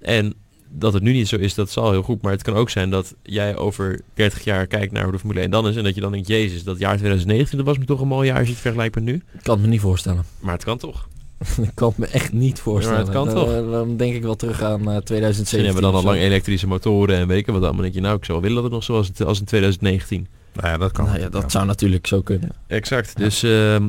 En 0.00 0.34
dat 0.68 0.92
het 0.92 1.02
nu 1.02 1.12
niet 1.12 1.28
zo 1.28 1.36
is, 1.36 1.54
dat 1.54 1.68
is 1.68 1.76
al 1.76 1.90
heel 1.90 2.02
goed. 2.02 2.22
Maar 2.22 2.32
het 2.32 2.42
kan 2.42 2.54
ook 2.54 2.70
zijn 2.70 2.90
dat 2.90 3.14
jij 3.22 3.56
over 3.56 4.00
30 4.14 4.44
jaar 4.44 4.66
kijkt 4.66 4.92
naar 4.92 5.02
hoe 5.02 5.12
de 5.12 5.18
Formule 5.18 5.40
1 5.40 5.50
dan 5.50 5.68
is. 5.68 5.76
En 5.76 5.84
dat 5.84 5.94
je 5.94 6.00
dan 6.00 6.12
denkt, 6.12 6.28
jezus, 6.28 6.64
dat 6.64 6.78
jaar 6.78 6.96
2019 6.96 7.56
dat 7.56 7.66
was 7.66 7.78
me 7.78 7.84
toch 7.84 8.00
een 8.00 8.08
mooi 8.08 8.26
jaar 8.26 8.38
als 8.38 8.46
je 8.46 8.52
het 8.52 8.62
vergelijkt 8.62 8.94
met 8.94 9.04
nu. 9.04 9.14
Ik 9.14 9.42
kan 9.42 9.54
het 9.54 9.64
me 9.64 9.70
niet 9.70 9.80
voorstellen. 9.80 10.24
Maar 10.40 10.52
het 10.52 10.64
kan 10.64 10.78
toch. 10.78 11.08
ik 11.68 11.70
kan 11.74 11.88
het 11.88 11.98
me 11.98 12.06
echt 12.06 12.32
niet 12.32 12.60
voorstellen. 12.60 12.98
Ja, 12.98 13.04
het 13.04 13.14
kan 13.14 13.28
toch? 13.28 13.70
Dan, 13.70 13.96
denk 13.96 14.14
ik 14.14 14.22
wel 14.22 14.36
terug 14.36 14.62
aan 14.62 14.80
uh, 14.80 14.96
2017. 14.96 15.58
hebben 15.58 15.74
we 15.74 15.90
dan 15.90 15.94
al 15.94 16.02
lang 16.02 16.18
elektrische 16.18 16.66
motoren 16.66 17.16
en 17.16 17.26
weken 17.26 17.52
wat 17.52 17.62
allemaal. 17.62 17.82
denk 17.82 17.94
je, 17.94 18.00
nou, 18.00 18.16
ik 18.16 18.24
zou 18.24 18.40
willen 18.40 18.54
dat 18.54 18.64
het 18.64 18.72
nog 18.72 18.84
zoals 18.84 19.08
het 19.08 19.24
als 19.24 19.40
in 19.40 19.44
2019. 19.44 20.26
Nou 20.52 20.68
ja, 20.68 20.78
dat 20.78 20.92
kan. 20.92 21.04
Nou 21.04 21.18
ja, 21.18 21.28
dat 21.28 21.50
zou 21.50 21.66
natuurlijk 21.66 22.06
zo 22.06 22.20
kunnen. 22.20 22.50
Exact. 22.66 23.16
Dus 23.16 23.44
uh, 23.44 23.74
uh, 23.74 23.80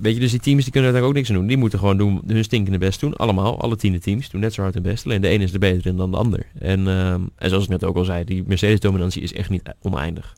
weet 0.00 0.14
je, 0.14 0.20
dus 0.20 0.30
die 0.30 0.40
teams 0.40 0.62
die 0.62 0.72
kunnen 0.72 0.92
daar 0.92 1.02
ook 1.02 1.12
niks 1.12 1.28
aan 1.28 1.34
doen. 1.34 1.46
Die 1.46 1.56
moeten 1.56 1.78
gewoon 1.78 1.96
doen, 1.96 2.22
hun 2.26 2.44
stinkende 2.44 2.78
best 2.78 3.00
doen. 3.00 3.16
Allemaal, 3.16 3.60
alle 3.60 3.76
tiende 3.76 3.98
teams 3.98 4.30
doen 4.30 4.40
net 4.40 4.54
zo 4.54 4.62
hard 4.62 4.74
hun 4.74 4.82
best. 4.82 5.04
Alleen 5.04 5.20
de 5.20 5.28
ene 5.28 5.44
is 5.44 5.52
er 5.52 5.58
beter 5.58 5.86
in 5.86 5.96
dan 5.96 6.10
de 6.10 6.16
ander. 6.16 6.46
En, 6.58 6.80
uh, 6.80 7.12
en 7.12 7.30
zoals 7.38 7.64
ik 7.64 7.70
net 7.70 7.84
ook 7.84 7.96
al 7.96 8.04
zei, 8.04 8.24
die 8.24 8.44
Mercedes 8.46 8.80
dominantie 8.80 9.22
is 9.22 9.32
echt 9.32 9.50
niet 9.50 9.62
oneindig. 9.82 10.34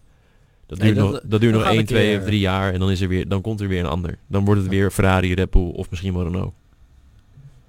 Dat 0.67 0.81
duurt, 0.81 0.97
nog, 0.97 1.21
dat 1.25 1.41
duurt 1.41 1.55
nog 1.55 1.65
1, 1.65 1.85
2 1.85 2.19
of 2.19 2.25
3 2.25 2.41
jaar 2.41 2.73
en 2.73 2.79
dan, 2.81 2.91
is 2.91 3.01
er 3.01 3.09
weer, 3.09 3.29
dan 3.29 3.41
komt 3.41 3.61
er 3.61 3.69
weer 3.69 3.81
een 3.81 3.91
ander. 3.91 4.19
Dan 4.27 4.45
wordt 4.45 4.61
het 4.61 4.71
weer 4.71 4.91
Ferrari, 4.91 5.35
Red 5.35 5.51
Bull 5.51 5.71
of 5.71 5.91
misschien 5.91 6.15
wel 6.15 6.23
Renault. 6.23 6.53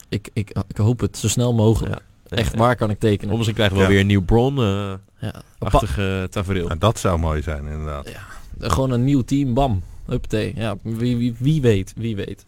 Ik, 0.10 0.30
ik, 0.34 0.52
ik 0.68 0.78
hoop 0.78 1.00
het 1.00 1.18
zo 1.18 1.28
snel 1.28 1.54
mogelijk. 1.54 2.02
Ja. 2.28 2.38
Echt, 2.38 2.56
waar 2.56 2.76
kan 2.76 2.90
ik 2.90 3.00
tekenen? 3.00 3.32
Of 3.32 3.36
misschien 3.36 3.56
krijgen 3.56 3.76
we 3.76 3.82
wel 3.82 3.92
weer 3.92 4.02
een 4.02 4.08
nieuw 4.08 4.24
bron. 4.24 4.60
Uh, 4.60 4.94
ja. 5.20 5.42
Achtige 5.58 6.28
tafereel. 6.30 6.72
dat 6.80 7.00
zou 7.00 7.20
mooi 7.20 7.42
zijn 7.42 7.66
inderdaad. 7.66 8.10
Ja. 8.10 8.68
Gewoon 8.70 8.92
een 8.92 9.04
nieuw 9.04 9.22
team, 9.22 9.54
bam. 9.54 9.84
Huppatee. 10.06 10.54
Ja, 10.56 10.76
wie, 10.82 11.18
wie, 11.18 11.36
wie 11.38 11.62
weet, 11.62 11.94
wie 11.96 12.16
weet. 12.16 12.46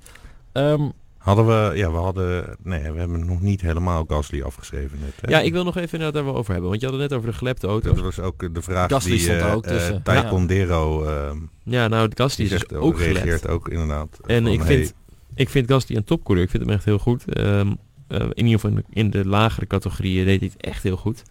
Um, 0.54 0.92
Hadden 1.30 1.48
we, 1.48 1.78
ja, 1.78 1.92
we 1.92 1.98
hadden, 1.98 2.58
nee, 2.64 2.92
we 2.92 3.00
hebben 3.00 3.26
nog 3.26 3.42
niet 3.42 3.62
helemaal 3.62 4.06
Gasly 4.08 4.42
afgeschreven 4.42 5.00
net. 5.00 5.14
Hè? 5.22 5.30
Ja, 5.32 5.40
ik 5.40 5.52
wil 5.52 5.64
nog 5.64 5.78
even 5.78 5.92
inderdaad 5.92 6.14
daar 6.14 6.24
wel 6.24 6.36
over 6.36 6.52
hebben, 6.52 6.70
want 6.70 6.82
je 6.82 6.88
had 6.88 7.00
het 7.00 7.10
net 7.10 7.18
over 7.18 7.30
de 7.30 7.38
gelepte 7.38 7.68
auto. 7.68 7.94
Dat 7.94 8.04
was 8.04 8.20
ook 8.20 8.54
de 8.54 8.62
vraag 8.62 8.90
Gasly 8.90 9.12
die 9.12 9.20
stond 9.20 9.40
uh, 9.40 9.54
ook 9.54 9.66
tussen. 9.66 9.94
Uh, 9.94 10.02
Taekwondo, 10.02 11.06
uh, 11.06 11.32
ja, 11.64 11.88
nou, 11.88 12.12
Gasly 12.14 12.46
is 12.46 12.50
dus 12.50 12.70
ook 12.70 13.00
reageert 13.00 13.48
ook 13.48 13.70
inderdaad. 13.70 14.20
En 14.26 14.48
ik 14.48 14.62
vind, 14.62 14.94
ik 15.36 15.50
vind 15.50 15.72
Gasly 15.72 15.96
een 15.96 16.04
topcoureur. 16.04 16.46
Ik 16.46 16.52
vind 16.52 16.64
hem 16.64 16.74
echt 16.74 16.86
heel 16.86 17.00
goed. 17.00 17.38
Um, 17.38 17.78
in 18.10 18.46
ieder 18.46 18.60
geval 18.60 18.82
in 18.90 19.10
de, 19.10 19.26
lagere 19.26 19.68
categorieën 19.68 20.26
deed 20.26 20.40
hij 20.40 20.50
het 20.54 20.66
echt 20.66 20.84
heel 20.84 20.98
goed. 20.98 21.24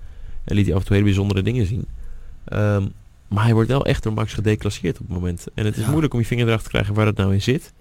En 0.45 0.55
liet 0.55 0.67
hij 0.67 0.75
af 0.75 0.81
en 0.81 0.87
toe 0.87 0.97
hele 0.97 1.09
bijzondere 1.09 1.43
dingen 1.43 1.67
zien. 1.67 1.87
Um, 2.53 2.93
maar 3.29 3.45
hij 3.45 3.55
wordt 3.55 3.69
wel 3.69 3.87
echt 3.87 4.03
door 4.03 4.13
Max 4.13 4.35
gedeclasseerd 4.35 5.01
op 5.01 5.07
het 5.07 5.17
moment. 5.17 5.47
En 5.55 5.65
het 5.65 5.77
is 5.77 5.87
moeilijk 5.87 6.13
om 6.13 6.21
je 6.21 6.27
vinger 6.27 6.47
erachter 6.47 6.65
te 6.65 6.73
krijgen 6.73 6.95
waar 6.95 7.07
het 7.07 7.17
nou 7.17 7.33
in 7.33 7.43
zit. 7.43 7.73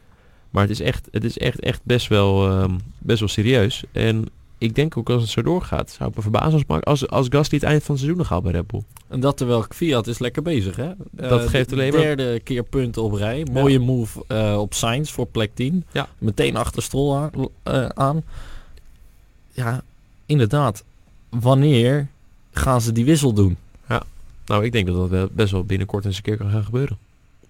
Maar 0.49 0.61
het 0.61 0.71
is 0.71 0.79
echt, 0.79 1.07
het 1.11 1.23
is 1.23 1.37
echt, 1.37 1.59
echt 1.59 1.81
best, 1.83 2.07
wel, 2.07 2.61
um, 2.61 2.79
best 2.97 3.19
wel 3.19 3.29
serieus. 3.29 3.83
En 3.91 4.25
ik 4.57 4.75
denk 4.75 4.97
ook 4.97 5.09
als 5.09 5.21
het 5.21 5.31
zo 5.31 5.41
doorgaat, 5.41 5.91
zou 5.91 6.09
ik 6.09 6.15
me 6.15 6.21
verbazen 6.21 6.63
als, 6.67 6.83
als, 6.83 7.09
als 7.09 7.27
Gasly 7.29 7.57
het 7.57 7.67
eind 7.67 7.83
van 7.83 7.95
het 7.95 8.03
seizoen 8.03 8.17
nog 8.17 8.29
haalt 8.29 8.43
bij 8.43 8.51
Red 8.51 8.67
Bull. 8.67 8.83
En 9.07 9.19
dat 9.19 9.37
terwijl 9.37 9.65
Fiat 9.69 10.07
is 10.07 10.19
lekker 10.19 10.41
bezig, 10.41 10.75
hè? 10.75 10.91
Dat 11.11 11.43
uh, 11.43 11.49
geeft 11.49 11.71
alleen 11.71 11.93
maar... 11.93 12.01
derde 12.01 12.39
keer 12.39 12.63
punten 12.63 13.03
op 13.03 13.13
rij. 13.13 13.47
Mooie 13.51 13.79
move 13.79 14.23
uh, 14.27 14.57
op 14.59 14.73
Sainz 14.73 15.11
voor 15.11 15.27
plek 15.27 15.51
10. 15.53 15.85
Ja. 15.91 16.07
Meteen 16.17 16.55
achter 16.55 16.83
Stroll 16.83 17.15
aan, 17.15 17.31
uh, 17.67 17.85
aan. 17.85 18.23
Ja, 19.51 19.83
inderdaad. 20.25 20.83
wanneer 21.29 22.07
gaan 22.51 22.81
ze 22.81 22.91
die 22.91 23.05
wissel 23.05 23.33
doen? 23.33 23.57
Ja, 23.89 24.03
nou 24.45 24.65
ik 24.65 24.71
denk 24.71 24.87
dat 24.87 25.09
dat 25.09 25.33
best 25.33 25.51
wel 25.51 25.63
binnenkort 25.63 26.05
eens 26.05 26.17
een 26.17 26.23
keer 26.23 26.37
kan 26.37 26.51
gaan 26.51 26.63
gebeuren. 26.63 26.97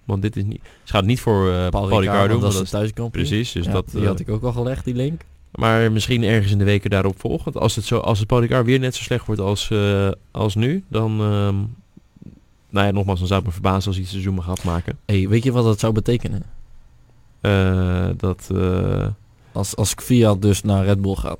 Want 0.08 0.22
dit 0.22 0.36
is 0.36 0.44
niet, 0.44 0.60
ze 0.84 0.92
gaat 0.92 1.04
niet 1.04 1.20
voor 1.20 1.46
uh, 1.46 1.68
Paul, 1.68 1.88
Paul 1.88 2.00
Ricard 2.00 2.30
doen. 2.30 2.40
Dat 2.40 2.62
is 2.62 2.70
thuiskampioen. 2.70 3.26
Precies, 3.26 3.52
dus 3.52 3.66
dat... 3.66 3.90
Die 3.90 4.06
had 4.06 4.20
ik 4.20 4.28
ook 4.28 4.42
al 4.42 4.52
gelegd, 4.52 4.84
die 4.84 4.94
link. 4.94 5.22
Maar 5.50 5.92
misschien 5.92 6.22
ergens 6.22 6.52
in 6.52 6.58
de 6.58 6.64
weken 6.64 6.90
daarop 6.90 7.20
volgend. 7.20 7.56
Als 7.56 7.76
het, 7.76 7.84
zo, 7.84 7.98
als 7.98 8.18
het 8.18 8.28
Paul 8.28 8.64
weer 8.64 8.78
net 8.78 8.94
zo 8.94 9.02
slecht 9.02 9.26
wordt 9.26 9.40
als, 9.40 9.70
uh, 9.70 10.08
als 10.30 10.54
nu, 10.54 10.84
dan... 10.88 11.20
Um, 11.20 11.74
nou 12.70 12.86
ja, 12.86 12.90
nogmaals, 12.90 13.18
dan 13.18 13.28
zou 13.28 13.40
ik 13.40 13.46
me 13.46 13.52
verbazen 13.52 13.86
als 13.86 13.94
hij 13.94 14.04
het 14.04 14.10
seizoen 14.10 14.34
mag 14.34 14.50
afmaken. 14.50 14.98
Hey, 15.06 15.28
weet 15.28 15.44
je 15.44 15.52
wat 15.52 15.64
dat 15.64 15.80
zou 15.80 15.92
betekenen? 15.92 16.42
Dat... 18.16 18.50
Als, 19.52 19.76
als 19.76 19.94
Fiat 19.96 20.42
dus 20.42 20.62
naar 20.62 20.84
Red 20.84 21.02
Bull 21.02 21.14
gaat. 21.14 21.38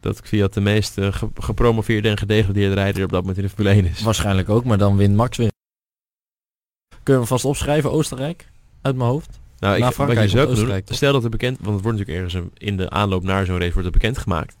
Dat 0.00 0.20
Fiat 0.24 0.54
de 0.54 0.60
meest 0.60 0.92
ge 0.94 1.28
gepromoveerde 1.34 2.08
en 2.08 2.18
gedegradeerde 2.18 2.74
rijder 2.74 3.04
op 3.04 3.10
dat 3.10 3.20
moment 3.20 3.38
in 3.38 3.44
de 3.44 3.50
Formule 3.50 3.74
1 3.74 3.84
is. 3.84 4.02
Waarschijnlijk 4.02 4.48
ook, 4.48 4.64
maar 4.64 4.78
dan 4.78 4.96
wint 4.96 5.16
Max 5.16 5.36
weer. 5.36 5.56
Kunnen 7.08 7.26
we 7.26 7.32
vast 7.32 7.44
opschrijven, 7.44 7.90
Oostenrijk? 7.90 8.48
Uit 8.82 8.96
mijn 8.96 9.08
hoofd. 9.08 9.40
Nou, 9.58 9.76
ik, 9.76 9.94
wat 9.94 10.10
je 10.10 10.28
zou 10.28 10.54
doen, 10.54 10.82
stel 10.84 11.12
dat 11.12 11.22
het 11.22 11.30
bekend, 11.30 11.58
want 11.60 11.74
het 11.74 11.82
wordt 11.82 11.98
natuurlijk 11.98 12.32
ergens 12.32 12.52
in 12.54 12.76
de 12.76 12.90
aanloop 12.90 13.22
naar 13.22 13.44
zo'n 13.44 13.58
race 13.58 13.72
wordt 13.72 13.88
het 13.88 13.98
bekendgemaakt. 13.98 14.56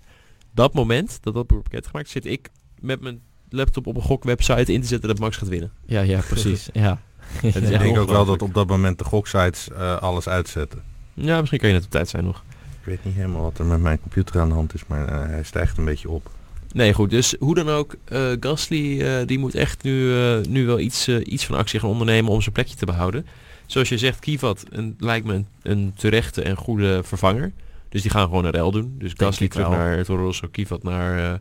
Dat 0.54 0.74
moment 0.74 1.18
dat 1.22 1.34
dat 1.34 1.44
wordt 1.48 1.64
bekendgemaakt, 1.64 2.08
zit 2.08 2.26
ik 2.26 2.48
met 2.80 3.00
mijn 3.00 3.20
laptop 3.48 3.86
op 3.86 3.96
een 3.96 4.02
gokwebsite 4.02 4.72
in 4.72 4.80
te 4.80 4.86
zetten 4.86 5.08
dat 5.08 5.18
Max 5.18 5.36
gaat 5.36 5.48
winnen. 5.48 5.72
Ja, 5.86 6.00
ja, 6.00 6.20
precies. 6.28 6.68
ja. 6.72 7.00
ik 7.42 7.68
denk 7.68 7.98
ook 7.98 8.10
wel 8.10 8.24
dat 8.24 8.42
op 8.42 8.54
dat 8.54 8.66
moment 8.66 8.98
de 8.98 9.04
goksites 9.04 9.68
uh, 9.72 9.96
alles 9.96 10.28
uitzetten. 10.28 10.82
Ja, 11.14 11.38
misschien 11.38 11.60
kan 11.60 11.68
je 11.68 11.74
net 11.74 11.84
op 11.84 11.90
tijd 11.90 12.08
zijn 12.08 12.24
nog. 12.24 12.44
Ik 12.80 12.84
weet 12.84 13.04
niet 13.04 13.14
helemaal 13.14 13.42
wat 13.42 13.58
er 13.58 13.64
met 13.64 13.80
mijn 13.80 14.00
computer 14.00 14.40
aan 14.40 14.48
de 14.48 14.54
hand 14.54 14.74
is, 14.74 14.86
maar 14.86 15.08
uh, 15.08 15.26
hij 15.26 15.42
stijgt 15.42 15.78
een 15.78 15.84
beetje 15.84 16.10
op. 16.10 16.30
Nee, 16.72 16.92
goed. 16.92 17.10
Dus 17.10 17.34
hoe 17.38 17.54
dan 17.54 17.68
ook, 17.68 17.96
uh, 18.12 18.32
Gasly 18.40 19.24
die 19.26 19.38
moet 19.38 19.54
echt 19.54 19.82
nu, 19.82 20.12
nu 20.48 20.66
wel 20.66 20.78
iets, 20.78 21.08
iets 21.08 21.46
van 21.46 21.56
actie 21.56 21.80
gaan 21.80 21.90
ondernemen 21.90 22.32
om 22.32 22.40
zijn 22.40 22.54
plekje 22.54 22.76
te 22.76 22.86
behouden. 22.86 23.26
Zoals 23.66 23.88
je 23.88 23.98
zegt, 23.98 24.18
Kivat 24.18 24.64
een, 24.70 24.96
lijkt 24.98 25.26
me 25.26 25.34
een, 25.34 25.46
een, 25.62 25.92
terechte 25.96 26.42
en 26.42 26.56
goede 26.56 27.00
vervanger. 27.04 27.52
Dus 27.88 28.02
die 28.02 28.10
gaan 28.10 28.24
gewoon 28.24 28.44
een 28.44 28.50
rel 28.50 28.70
doen. 28.70 28.94
Dus 28.98 29.12
Gasly 29.16 29.48
terug 29.48 29.68
naar 29.68 30.04
Toro 30.04 30.24
Rosso, 30.24 30.48
Kivat 30.48 30.82
naar, 30.82 31.40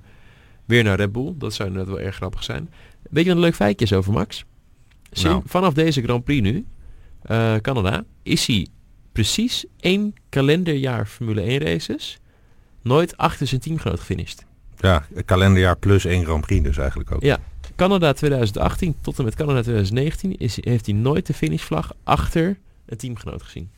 weer 0.65 0.83
naar 0.83 0.97
Red 0.97 1.11
Bull. 1.11 1.33
Dat 1.37 1.53
zou 1.53 1.69
net 1.69 1.87
wel 1.87 1.99
erg 1.99 2.15
grappig 2.15 2.43
zijn. 2.43 2.69
Weet 3.09 3.23
je 3.23 3.29
wat 3.29 3.37
een 3.37 3.43
leuk 3.43 3.55
feitje 3.55 3.85
is 3.85 3.93
over 3.93 4.13
Max? 4.13 4.45
Nou. 5.21 5.41
Vanaf 5.45 5.73
deze 5.73 6.01
Grand 6.01 6.23
Prix 6.23 6.41
nu, 6.41 6.65
Canada, 7.61 8.03
is 8.23 8.45
hij 8.45 8.67
precies 9.11 9.65
één 9.79 10.13
kalenderjaar 10.29 11.05
Formule 11.05 11.41
1 11.41 11.59
races 11.59 12.19
nooit 12.81 13.17
achter 13.17 13.47
zijn 13.47 13.61
teamgenoot 13.61 13.99
gefinished. 13.99 14.45
Ja, 14.77 15.05
kalenderjaar 15.25 15.77
plus 15.77 16.05
één 16.05 16.25
Grand 16.25 16.45
Prix 16.45 16.63
dus 16.63 16.77
eigenlijk 16.77 17.11
ook. 17.11 17.21
Ja, 17.21 17.39
Canada 17.75 18.13
2018 18.13 18.95
tot 19.01 19.17
en 19.17 19.23
met 19.23 19.35
Canada 19.35 19.61
2019 19.61 20.37
is, 20.37 20.57
heeft 20.61 20.85
hij 20.85 20.95
nooit 20.95 21.27
de 21.27 21.33
finishvlag 21.33 21.93
achter 22.03 22.57
een 22.85 22.97
teamgenoot 22.97 23.43
gezien. 23.43 23.69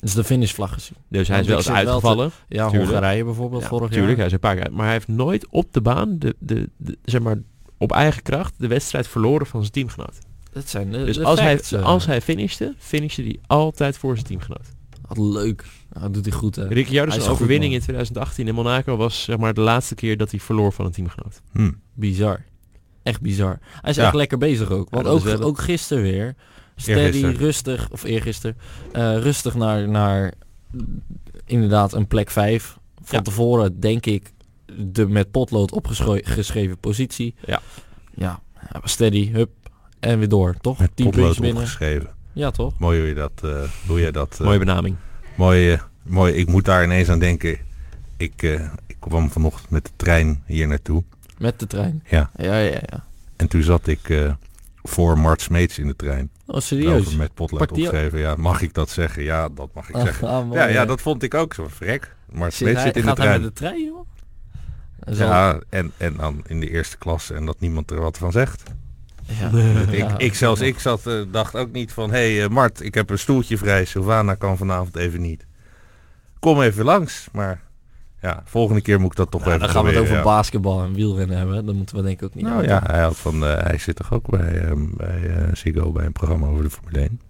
Dus 0.00 0.14
de 0.14 0.24
finishvlag 0.24 0.72
gezien. 0.72 0.96
Dus 1.08 1.28
hij 1.28 1.40
is 1.40 1.46
wel 1.46 1.56
eens 1.56 1.70
uitgevallen. 1.70 2.30
ja, 2.48 2.68
Hongarije 2.68 3.24
bijvoorbeeld 3.24 3.62
ja, 3.62 3.68
vorig 3.68 3.90
tuurlijk, 3.90 4.08
jaar. 4.08 4.16
hij 4.16 4.26
is 4.26 4.32
een 4.32 4.38
paar 4.38 4.56
keer. 4.56 4.72
Maar 4.72 4.84
hij 4.84 4.92
heeft 4.92 5.08
nooit 5.08 5.46
op 5.50 5.72
de 5.72 5.80
baan, 5.80 6.18
de, 6.18 6.36
de, 6.38 6.68
de, 6.76 6.98
zeg 7.04 7.20
maar, 7.20 7.36
op 7.78 7.92
eigen 7.92 8.22
kracht 8.22 8.54
de 8.56 8.66
wedstrijd 8.66 9.08
verloren 9.08 9.46
van 9.46 9.60
zijn 9.60 9.72
teamgenoot. 9.72 10.18
Dat 10.52 10.68
zijn 10.68 10.90
de, 10.90 11.04
dus 11.04 11.16
de 11.16 11.24
als, 11.24 11.40
facts, 11.40 11.70
hij, 11.70 11.80
uh. 11.80 11.86
als 11.86 12.06
hij 12.06 12.20
finishte, 12.20 12.74
finishte 12.78 13.22
hij 13.22 13.38
altijd 13.46 13.98
voor 13.98 14.14
zijn 14.14 14.26
teamgenoot. 14.26 14.66
Wat 15.08 15.18
leuk. 15.18 15.64
Nou, 15.92 16.10
doet 16.10 16.24
hij 16.24 16.34
goed. 16.34 16.56
Hè. 16.56 16.66
Ricciardo's 16.66 17.14
dus 17.14 17.28
overwinning 17.28 17.72
in 17.72 17.80
2018 17.80 18.48
in 18.48 18.54
Monaco 18.54 18.96
was 18.96 19.22
zeg 19.22 19.36
maar 19.36 19.54
de 19.54 19.60
laatste 19.60 19.94
keer 19.94 20.16
dat 20.16 20.30
hij 20.30 20.40
verloor 20.40 20.72
van 20.72 20.84
een 20.84 20.92
teamgenoot. 20.92 21.42
Hm. 21.52 21.72
Bizar. 21.94 22.44
Echt 23.02 23.20
bizar. 23.20 23.58
Hij 23.80 23.90
is 23.90 23.96
echt 23.96 24.14
lekker 24.14 24.38
bezig 24.38 24.70
ook. 24.70 24.90
Want 24.90 25.06
ook, 25.06 25.40
ook 25.40 25.60
gisteren 25.60 26.02
weer. 26.02 26.34
Steady, 26.76 27.24
rustig, 27.24 27.90
of 27.90 28.02
eergisteren, 28.04 28.56
uh, 28.92 29.18
rustig 29.18 29.54
naar, 29.54 29.88
naar 29.88 30.32
inderdaad 31.44 31.92
een 31.92 32.06
plek 32.06 32.30
5. 32.30 32.78
Van 33.02 33.22
tevoren 33.22 33.80
denk 33.80 34.06
ik 34.06 34.32
de 34.76 35.08
met 35.08 35.30
potlood 35.30 35.72
opgeschreven 35.72 36.78
positie. 36.78 37.34
Ja. 37.46 37.60
Ja, 38.14 38.40
steady, 38.82 39.30
hup, 39.30 39.50
en 40.00 40.18
weer 40.18 40.28
door, 40.28 40.56
toch? 40.60 40.78
Met 40.78 40.94
potlood 40.94 41.40
opgeschreven. 41.40 42.15
Ja, 42.36 42.50
toch? 42.50 42.78
Mooi 42.78 42.98
hoe 42.98 43.08
je 43.08 43.14
dat... 43.14 43.32
Uh, 43.44 43.62
hoe 43.86 44.00
je 44.00 44.12
dat 44.12 44.38
Mooie 44.38 44.58
benaming. 44.58 44.96
Mooi, 45.34 45.72
uh, 45.72 45.80
mooi, 46.02 46.32
ik 46.34 46.48
moet 46.48 46.64
daar 46.64 46.84
ineens 46.84 47.08
aan 47.08 47.18
denken. 47.18 47.58
Ik, 48.16 48.42
ik 48.86 48.96
kwam 48.98 49.30
vanochtend 49.30 49.70
met 49.70 49.84
de 49.84 49.90
trein 49.96 50.42
hier 50.46 50.66
naartoe. 50.66 51.02
Met 51.38 51.58
de 51.58 51.66
trein? 51.66 52.02
Ja. 52.08 52.30
Ja, 52.36 52.58
ja, 52.58 52.80
ja. 52.90 53.04
En 53.36 53.48
toen 53.48 53.62
zat 53.62 53.86
ik 53.86 54.30
voor 54.82 55.18
Mart 55.18 55.40
Smeets 55.40 55.78
in 55.78 55.86
de 55.86 55.96
trein. 55.96 56.30
Oh, 56.46 56.60
serieus? 56.60 57.16
Met 57.16 57.34
potlood 57.34 57.70
opgeschreven. 57.70 58.18
Ja, 58.18 58.34
mag 58.34 58.62
ik 58.62 58.74
dat 58.74 58.90
zeggen? 58.90 59.22
Ja, 59.22 59.48
dat 59.48 59.68
mag 59.74 59.88
ik 59.88 59.96
zeggen. 59.96 60.28
Ah, 60.28 60.46
mooi, 60.46 60.58
ja, 60.60 60.66
ja, 60.66 60.84
dat 60.84 61.00
vond 61.00 61.22
ik 61.22 61.34
ook 61.34 61.54
zo 61.54 61.68
vrek. 61.68 62.16
Mart 62.32 62.52
Smeets 62.52 62.82
zit 62.82 62.96
in 62.96 63.06
de 63.06 63.12
trein. 63.12 63.30
Gaat 63.30 63.40
met 63.40 63.48
de 63.48 63.60
trein, 63.60 63.84
joh? 63.84 64.06
Ja, 65.10 65.60
en, 65.68 65.92
en 65.96 66.16
dan 66.16 66.42
in 66.46 66.60
de 66.60 66.70
eerste 66.70 66.96
klas 66.98 67.30
en 67.30 67.46
dat 67.46 67.60
niemand 67.60 67.90
er 67.90 68.00
wat 68.00 68.18
van 68.18 68.32
zegt. 68.32 68.62
Ja. 69.26 69.50
ik, 69.90 70.12
ik, 70.16 70.34
zelfs 70.34 70.60
ik 70.60 70.78
zat, 70.78 71.06
uh, 71.06 71.22
dacht 71.30 71.54
ook 71.54 71.72
niet 71.72 71.92
van, 71.92 72.10
hé 72.10 72.36
hey, 72.36 72.44
uh, 72.44 72.48
Mart, 72.48 72.82
ik 72.82 72.94
heb 72.94 73.10
een 73.10 73.18
stoeltje 73.18 73.58
vrij, 73.58 73.84
Sylvana 73.84 74.34
kan 74.34 74.56
vanavond 74.56 74.96
even 74.96 75.20
niet. 75.20 75.46
Kom 76.38 76.62
even 76.62 76.84
langs, 76.84 77.28
maar 77.32 77.62
ja, 78.20 78.42
volgende 78.44 78.80
keer 78.80 79.00
moet 79.00 79.10
ik 79.10 79.16
dat 79.16 79.30
toch 79.30 79.40
nou, 79.40 79.52
even 79.52 79.66
Dan 79.66 79.74
gaan 79.74 79.84
we 79.84 79.90
het 79.90 80.00
over 80.00 80.16
ja. 80.16 80.22
basketbal 80.22 80.82
en 80.82 80.94
wielrennen 80.94 81.36
hebben, 81.36 81.66
dan 81.66 81.76
moeten 81.76 81.96
we 81.96 82.02
denk 82.02 82.18
ik 82.18 82.24
ook 82.24 82.34
niet 82.34 82.44
Nou 82.44 82.64
ja, 82.64 82.82
hij, 82.86 83.02
had 83.02 83.16
van, 83.16 83.44
uh, 83.44 83.58
hij 83.58 83.78
zit 83.78 83.96
toch 83.96 84.12
ook 84.12 84.30
bij, 84.30 84.72
bij 84.76 85.50
Ziggo 85.52 85.92
bij 85.92 86.04
een 86.04 86.12
programma 86.12 86.46
over 86.46 86.64
de 86.64 86.70
Formule 86.70 86.98
1. 86.98 87.20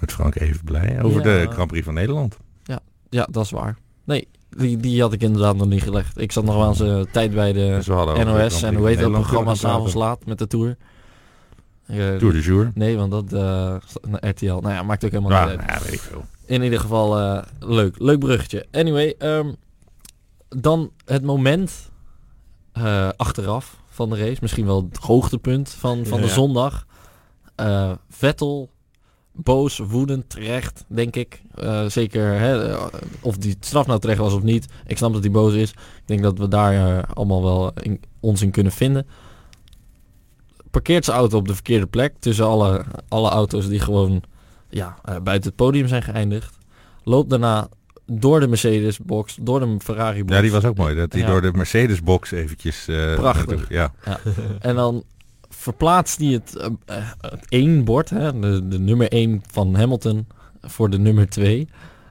Met 0.00 0.12
Frank 0.12 0.34
even 0.34 0.64
blij 0.64 1.02
over 1.02 1.22
de 1.22 1.46
Grand 1.50 1.68
Prix 1.68 1.84
van 1.84 1.94
Nederland. 1.94 2.36
Ja, 2.62 2.80
ja, 3.08 3.28
dat 3.30 3.44
is 3.44 3.50
waar. 3.50 3.76
Nee, 4.04 4.28
die, 4.50 4.76
die 4.76 5.00
had 5.00 5.12
ik 5.12 5.22
inderdaad 5.22 5.56
nog 5.56 5.68
niet 5.68 5.82
gelegd. 5.82 6.20
Ik 6.20 6.32
zat 6.32 6.44
nog 6.44 6.54
wel 6.54 6.64
aan 6.64 6.74
zijn 6.74 7.10
tijd 7.10 7.34
bij 7.34 7.52
de 7.52 7.72
dus 7.74 7.86
NOS 7.86 8.62
en 8.62 8.74
hoe 8.74 8.86
heet 8.86 8.98
dat 8.98 9.12
programma 9.12 9.54
s'avonds 9.54 9.94
laat 9.94 10.26
met 10.26 10.38
de 10.38 10.46
Tour. 10.46 10.76
Uh, 11.90 12.16
Tour 12.16 12.32
de 12.32 12.40
Jour? 12.40 12.70
Nee, 12.74 12.96
want 12.96 13.10
dat 13.10 13.32
uh, 13.32 13.74
RTL. 14.30 14.46
Nou 14.46 14.70
ja, 14.70 14.82
maakt 14.82 15.04
ook 15.04 15.10
helemaal 15.10 15.32
ja, 15.32 15.44
niet 15.44 15.58
uit. 15.58 15.68
Ja, 15.68 15.84
weet 15.84 15.92
ik 15.92 16.00
veel. 16.00 16.24
In 16.46 16.62
ieder 16.62 16.80
geval 16.80 17.20
uh, 17.20 17.42
leuk. 17.58 17.94
Leuk 17.98 18.18
bruggetje. 18.18 18.66
Anyway, 18.70 19.14
um, 19.18 19.56
dan 20.48 20.90
het 21.04 21.22
moment 21.22 21.90
achteraf 23.16 23.76
van 23.88 24.10
de 24.10 24.16
race. 24.16 24.38
Misschien 24.40 24.66
wel 24.66 24.88
het 24.90 25.02
hoogtepunt 25.02 25.70
van, 25.70 26.06
van 26.06 26.18
Ja, 26.18 26.24
de 26.24 26.30
zondag. 26.30 26.86
Vettel 28.08 28.70
boos, 29.42 29.78
woedend, 29.78 30.30
terecht, 30.30 30.84
denk 30.88 31.16
ik. 31.16 31.42
Uh, 31.58 31.84
zeker 31.86 32.38
hè, 32.38 32.76
of 33.20 33.36
die 33.36 33.56
straf 33.60 33.86
nou 33.86 34.00
terecht 34.00 34.18
was 34.18 34.32
of 34.32 34.42
niet. 34.42 34.66
Ik 34.86 34.96
snap 34.96 35.12
dat 35.12 35.22
hij 35.22 35.30
boos 35.30 35.54
is. 35.54 35.70
Ik 35.70 36.02
denk 36.04 36.22
dat 36.22 36.38
we 36.38 36.48
daar 36.48 36.74
uh, 36.74 37.02
allemaal 37.14 37.42
wel 37.42 37.72
in, 37.80 38.00
ons 38.20 38.42
in 38.42 38.50
kunnen 38.50 38.72
vinden. 38.72 39.06
Parkeert 40.70 41.04
zijn 41.04 41.16
auto 41.16 41.38
op 41.38 41.48
de 41.48 41.54
verkeerde 41.54 41.86
plek. 41.86 42.14
Tussen 42.18 42.46
alle, 42.46 42.84
alle 43.08 43.28
auto's 43.28 43.68
die 43.68 43.80
gewoon 43.80 44.22
ja, 44.68 44.98
uh, 45.08 45.16
buiten 45.22 45.48
het 45.48 45.56
podium 45.56 45.88
zijn 45.88 46.02
geëindigd. 46.02 46.58
Loopt 47.04 47.30
daarna 47.30 47.68
door 48.06 48.40
de 48.40 48.48
Mercedes-box, 48.48 49.38
door 49.40 49.60
de 49.60 49.76
Ferrari-box. 49.78 50.34
Ja, 50.34 50.40
die 50.40 50.52
was 50.52 50.64
ook 50.64 50.76
mooi. 50.76 50.94
Dat 50.94 51.12
hij 51.12 51.20
ja. 51.20 51.26
door 51.26 51.40
de 51.40 51.52
Mercedes-box 51.52 52.30
eventjes... 52.30 52.84
Prachtig. 53.16 53.68
Ja. 53.68 53.92
ja. 54.04 54.20
en 54.60 54.74
dan 54.74 55.04
verplaatst 55.58 56.18
hij 56.18 56.28
het, 56.28 56.54
uh, 56.56 56.96
het 57.20 57.44
één 57.48 57.84
bord, 57.84 58.10
hè, 58.10 58.38
de, 58.38 58.68
de 58.68 58.78
nummer 58.78 59.08
1 59.08 59.42
van 59.50 59.74
Hamilton 59.74 60.26
voor 60.60 60.90
de 60.90 60.98
nummer 60.98 61.28
2. 61.28 61.68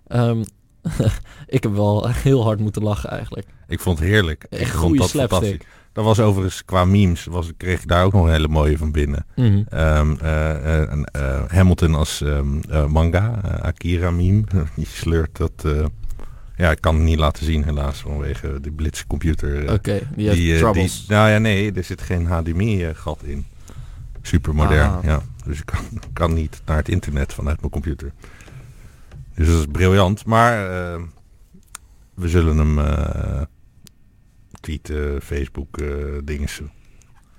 Um, 0.08 0.44
ik 1.48 1.64
heb 1.64 1.74
wel 1.74 2.10
heel 2.10 2.44
hard 2.44 2.60
moeten 2.60 2.84
lachen 2.84 3.10
eigenlijk. 3.10 3.48
Ik 3.68 3.80
vond 3.80 4.00
het 4.00 4.08
heerlijk. 4.08 4.46
Echt 4.50 4.62
ik 4.62 4.68
vond 4.68 4.98
dat 4.98 5.10
slapstick. 5.10 5.40
fantastisch. 5.40 5.68
Dat 5.94 6.06
was 6.06 6.20
overigens 6.20 6.66
qua 6.66 6.86
memes, 6.86 7.26
was, 7.26 7.52
kreeg 7.58 7.82
ik 7.82 7.88
daar 7.88 8.06
ook 8.06 8.14
nog 8.14 8.26
een 8.26 8.32
hele 8.32 8.48
mooie 8.48 8.78
van 8.78 8.92
binnen. 8.92 9.26
Mm 9.36 9.46
-hmm. 9.46 9.80
um, 9.80 10.18
uh, 10.24 10.82
uh, 11.16 11.44
Hamilton 11.48 11.96
als 11.96 12.22
um, 12.22 12.62
manga, 12.88 13.42
Akira 13.62 14.12
meme. 14.12 14.44
Die 14.76 14.88
sleurt 14.88 15.38
dat... 15.38 15.66
Ja, 16.58 16.72
ik 16.72 16.82
kan 16.82 16.96
het 16.96 17.04
niet 17.04 17.20
laten 17.20 17.46
zien 17.46 17.64
helaas 17.64 18.00
vanwege 18.00 18.60
de 18.62 18.72
blitzcomputer. 18.72 19.64
Oké, 19.64 19.74
okay, 19.74 20.08
die 20.16 20.28
heeft 20.28 20.40
die, 20.40 20.58
troubles. 20.58 21.06
Die, 21.06 21.16
nou 21.16 21.30
ja, 21.30 21.38
nee, 21.38 21.72
er 21.72 21.84
zit 21.84 22.02
geen 22.02 22.26
HDMI-gat 22.26 23.24
in. 23.24 23.46
Super 24.22 24.56
modern, 24.56 24.92
ah. 24.92 25.04
ja. 25.04 25.22
Dus 25.46 25.60
ik 25.60 25.66
kan, 25.66 25.80
kan, 26.14 26.34
niet 26.34 26.62
naar 26.66 26.78
het 26.78 26.90
internet 26.90 27.34
vanuit 27.34 27.60
mijn 27.60 27.72
computer. 27.72 28.12
Dus 29.36 29.48
dat 29.48 29.58
is 29.58 29.66
briljant. 29.72 30.26
Maar 30.26 30.70
uh, 30.70 31.02
we 32.14 32.30
zullen 32.30 32.58
hem 32.58 32.80
uh, 32.80 33.42
tweeten, 34.62 35.22
Facebook, 35.22 35.78
uh, 35.82 36.18
dingen. 36.24 36.50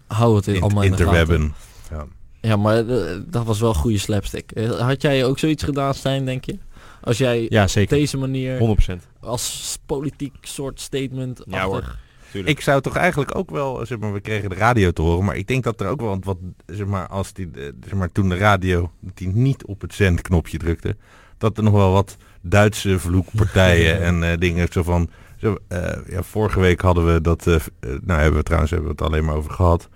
Hou 0.06 0.36
het 0.36 0.46
in, 0.46 0.62
allemaal 0.62 0.82
in 0.82 0.90
interwebben. 0.90 1.54
Ja. 1.90 2.06
ja, 2.40 2.56
maar 2.56 2.86
dat 3.26 3.44
was 3.44 3.60
wel 3.60 3.74
goede 3.74 3.98
slapstick. 3.98 4.52
Had 4.78 5.02
jij 5.02 5.24
ook 5.24 5.38
zoiets 5.38 5.62
gedaan, 5.62 5.94
Stijn, 5.94 6.24
denk 6.24 6.44
je? 6.44 6.58
Als 7.00 7.18
jij 7.18 7.46
ja, 7.48 7.66
zeker. 7.66 7.96
op 7.96 8.00
deze 8.00 8.18
manier 8.18 8.76
100%. 8.90 8.92
als 9.20 9.78
politiek 9.86 10.34
soort 10.40 10.80
statement 10.80 11.42
ja, 11.46 11.64
hoor. 11.64 11.96
ik 12.32 12.60
zou 12.60 12.80
toch 12.80 12.96
eigenlijk 12.96 13.36
ook 13.36 13.50
wel, 13.50 13.86
zeg 13.86 13.98
maar, 13.98 14.12
we 14.12 14.20
kregen 14.20 14.48
de 14.48 14.54
radio 14.54 14.90
te 14.90 15.02
horen, 15.02 15.24
maar 15.24 15.36
ik 15.36 15.46
denk 15.46 15.64
dat 15.64 15.80
er 15.80 15.88
ook 15.88 16.00
wel 16.00 16.18
wat, 16.20 16.38
zeg 16.66 16.86
maar, 16.86 17.06
als 17.06 17.32
die, 17.32 17.50
zeg 17.84 17.94
maar, 17.94 18.12
toen 18.12 18.28
de 18.28 18.36
radio 18.36 18.90
die 19.00 19.28
niet 19.28 19.64
op 19.64 19.80
het 19.80 19.94
zendknopje 19.94 20.58
drukte, 20.58 20.96
dat 21.38 21.56
er 21.56 21.62
nog 21.62 21.72
wel 21.72 21.92
wat 21.92 22.16
Duitse 22.40 22.98
vloekpartijen 22.98 24.00
en 24.08 24.22
uh, 24.22 24.32
dingen 24.38 24.68
zo 24.70 24.82
van, 24.82 25.10
zo, 25.36 25.56
uh, 25.68 25.88
ja, 26.08 26.22
vorige 26.22 26.60
week 26.60 26.80
hadden 26.80 27.12
we 27.12 27.20
dat, 27.20 27.46
uh, 27.46 27.56
nou 27.80 28.20
hebben 28.20 28.38
we 28.38 28.42
trouwens 28.42 28.70
hebben 28.70 28.88
we 28.88 28.94
het 28.96 29.06
alleen 29.06 29.24
maar 29.24 29.34
over 29.34 29.50
gehad, 29.50 29.88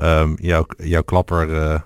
um, 0.00 0.36
jouw, 0.40 0.66
jouw 0.76 1.02
klapper 1.02 1.82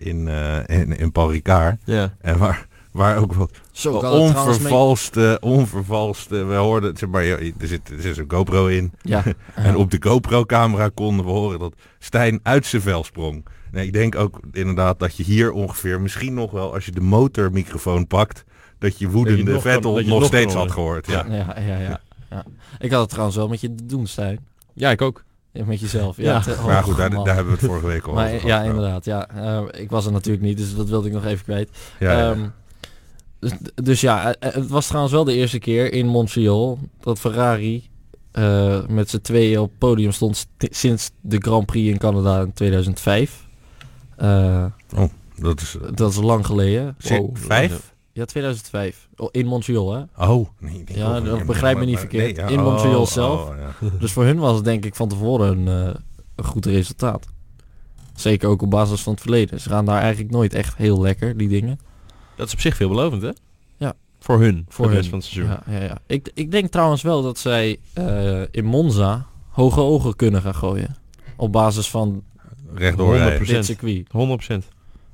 in, 0.00 0.28
in, 0.66 0.96
in 0.96 1.12
Paul 1.12 1.30
Ricard. 1.30 1.76
Ja. 1.84 2.14
En 2.20 2.38
waar, 2.38 2.66
waar 2.92 3.16
ook 3.16 3.34
wat 3.34 3.60
Zo 3.72 3.92
onvervalste, 3.92 5.38
onvervalste, 5.40 6.44
we 6.44 6.54
hoorden, 6.54 6.96
zeg 6.96 7.08
maar, 7.08 7.24
er 7.24 7.52
zit, 7.58 7.90
er 7.90 8.00
zit 8.00 8.18
een 8.18 8.30
GoPro 8.30 8.66
in. 8.66 8.92
Ja. 9.02 9.22
en 9.54 9.76
op 9.76 9.90
de 9.90 9.96
GoPro-camera 10.00 10.88
konden 10.94 11.24
we 11.24 11.30
horen 11.30 11.58
dat 11.58 11.74
Stijn 11.98 12.40
uit 12.42 12.66
zijn 12.66 12.82
vel 12.82 13.04
sprong. 13.04 13.46
Nee, 13.70 13.86
ik 13.86 13.92
denk 13.92 14.14
ook 14.14 14.40
inderdaad 14.52 14.98
dat 14.98 15.16
je 15.16 15.22
hier 15.22 15.52
ongeveer, 15.52 16.00
misschien 16.00 16.34
nog 16.34 16.50
wel, 16.50 16.74
als 16.74 16.84
je 16.84 16.92
de 16.92 17.00
motormicrofoon 17.00 18.06
pakt, 18.06 18.44
dat 18.78 18.98
je 18.98 19.08
woedende 19.08 19.60
Vettel 19.60 19.94
nog, 19.94 20.04
nog 20.04 20.24
steeds 20.24 20.54
had 20.54 20.70
gehoord. 20.70 21.06
Ja. 21.06 21.24
Ja, 21.28 21.56
ja, 21.60 21.78
ja, 21.78 22.00
ja, 22.30 22.44
Ik 22.78 22.90
had 22.90 23.00
het 23.00 23.10
trouwens 23.10 23.36
wel 23.36 23.48
met 23.48 23.60
je 23.60 23.74
te 23.74 23.86
doen, 23.86 24.06
Stijn. 24.06 24.38
Ja, 24.74 24.90
ik 24.90 25.02
ook. 25.02 25.24
Met 25.52 25.80
jezelf. 25.80 26.16
Ja, 26.16 26.42
ja. 26.46 26.62
maar 26.66 26.82
goed, 26.82 26.96
daar, 26.96 27.10
daar, 27.10 27.34
hebben 27.34 27.44
we 27.44 27.58
het 27.60 27.68
vorige 27.68 27.86
week 27.86 28.06
al 28.06 28.14
maar, 28.14 28.34
over 28.34 28.46
Ja, 28.46 28.62
inderdaad. 28.62 29.04
Ja. 29.04 29.28
Uh, 29.36 29.60
ik 29.70 29.90
was 29.90 30.06
er 30.06 30.12
natuurlijk 30.12 30.44
niet, 30.44 30.56
dus 30.56 30.76
dat 30.76 30.88
wilde 30.88 31.08
ik 31.08 31.14
nog 31.14 31.24
even 31.24 31.44
kwijt. 31.44 31.70
Ja, 31.98 32.30
um, 32.30 32.52
dus, 33.42 33.52
dus, 33.74 34.00
ja, 34.00 34.34
eh, 34.34 34.48
eh, 34.48 34.54
het 34.54 34.68
was 34.68 34.86
trouwens 34.86 35.14
wel 35.14 35.24
de 35.24 35.34
eerste 35.34 35.58
keer 35.58 35.92
in 35.92 36.06
Montreal 36.06 36.78
dat 37.00 37.18
Ferrari 37.18 37.90
uh, 38.32 38.86
met 38.86 39.10
z'n 39.10 39.20
tweeën 39.20 39.60
op 39.60 39.72
podium 39.78 40.12
stond 40.12 40.46
sinds 40.58 41.10
de 41.20 41.36
Grand 41.38 41.66
Prix 41.66 41.90
in 41.90 41.98
Canada 41.98 42.40
in 42.40 42.52
2005. 42.52 43.46
Uh, 44.22 44.64
oh, 44.96 45.04
dat 45.36 45.60
is... 45.60 45.76
Dat 45.94 46.10
is 46.10 46.16
lang 46.16 46.46
geleden. 46.46 46.96
Wow, 46.98 47.36
vijf? 47.36 47.94
Ja, 48.12 48.24
2005. 48.24 49.08
in 49.30 49.46
Montreal, 49.46 49.92
hè? 49.92 50.26
Oh, 50.26 50.48
nee. 50.58 50.84
Ja, 50.86 51.20
dat 51.20 51.46
begrijp 51.46 51.78
me 51.78 51.84
niet 51.84 51.98
verkeerd. 51.98 52.38
in 52.50 52.60
Montreal 52.60 53.00
oh, 53.00 53.06
zelf. 53.06 53.48
Oh, 53.48 53.56
ja. 53.58 53.88
Dus 54.00 54.12
voor 54.12 54.24
hun 54.24 54.38
was 54.38 54.54
het 54.54 54.64
denk 54.64 54.84
ik 54.84 54.94
van 54.94 55.08
tevoren 55.08 55.66
een, 55.66 55.96
een 56.34 56.44
goed 56.44 56.66
resultaat. 56.66 57.26
Zeker 58.14 58.48
ook 58.48 58.62
op 58.62 58.70
basis 58.70 59.00
van 59.00 59.12
het 59.12 59.22
verleden. 59.22 59.60
Ze 59.60 59.68
gaan 59.68 59.84
daar 59.84 60.00
eigenlijk 60.00 60.32
nooit 60.32 60.54
echt 60.54 60.76
heel 60.76 61.00
lekker, 61.00 61.36
die 61.36 61.48
dingen. 61.48 61.78
Dat 62.34 62.46
is 62.46 62.52
op 62.52 62.60
zich 62.60 62.76
veelbelovend, 62.76 63.22
hè? 63.22 63.30
Ja. 63.76 63.94
Voor 64.20 64.40
hun, 64.40 64.66
voor 64.68 64.88
de 64.88 64.94
rest 64.94 65.08
van 65.08 65.18
het 65.18 65.26
seizoen. 65.26 65.56
Ja, 65.66 65.78
ja, 65.78 65.84
ja. 65.84 65.98
Ik, 66.06 66.30
ik 66.34 66.50
denk 66.50 66.70
trouwens 66.70 67.02
wel 67.02 67.22
dat 67.22 67.38
zij 67.38 67.78
uh, 67.98 68.40
in 68.50 68.64
Monza 68.64 69.26
hoge 69.48 69.80
ogen 69.80 70.16
kunnen 70.16 70.42
gaan 70.42 70.54
gooien. 70.54 70.96
Op 71.36 71.52
basis 71.52 71.90
van 71.90 72.22
rechtdoor 72.74 73.18
100%. 73.18 73.46
Dit 73.46 73.64
circuit. 73.64 74.06
100%. 74.06 74.10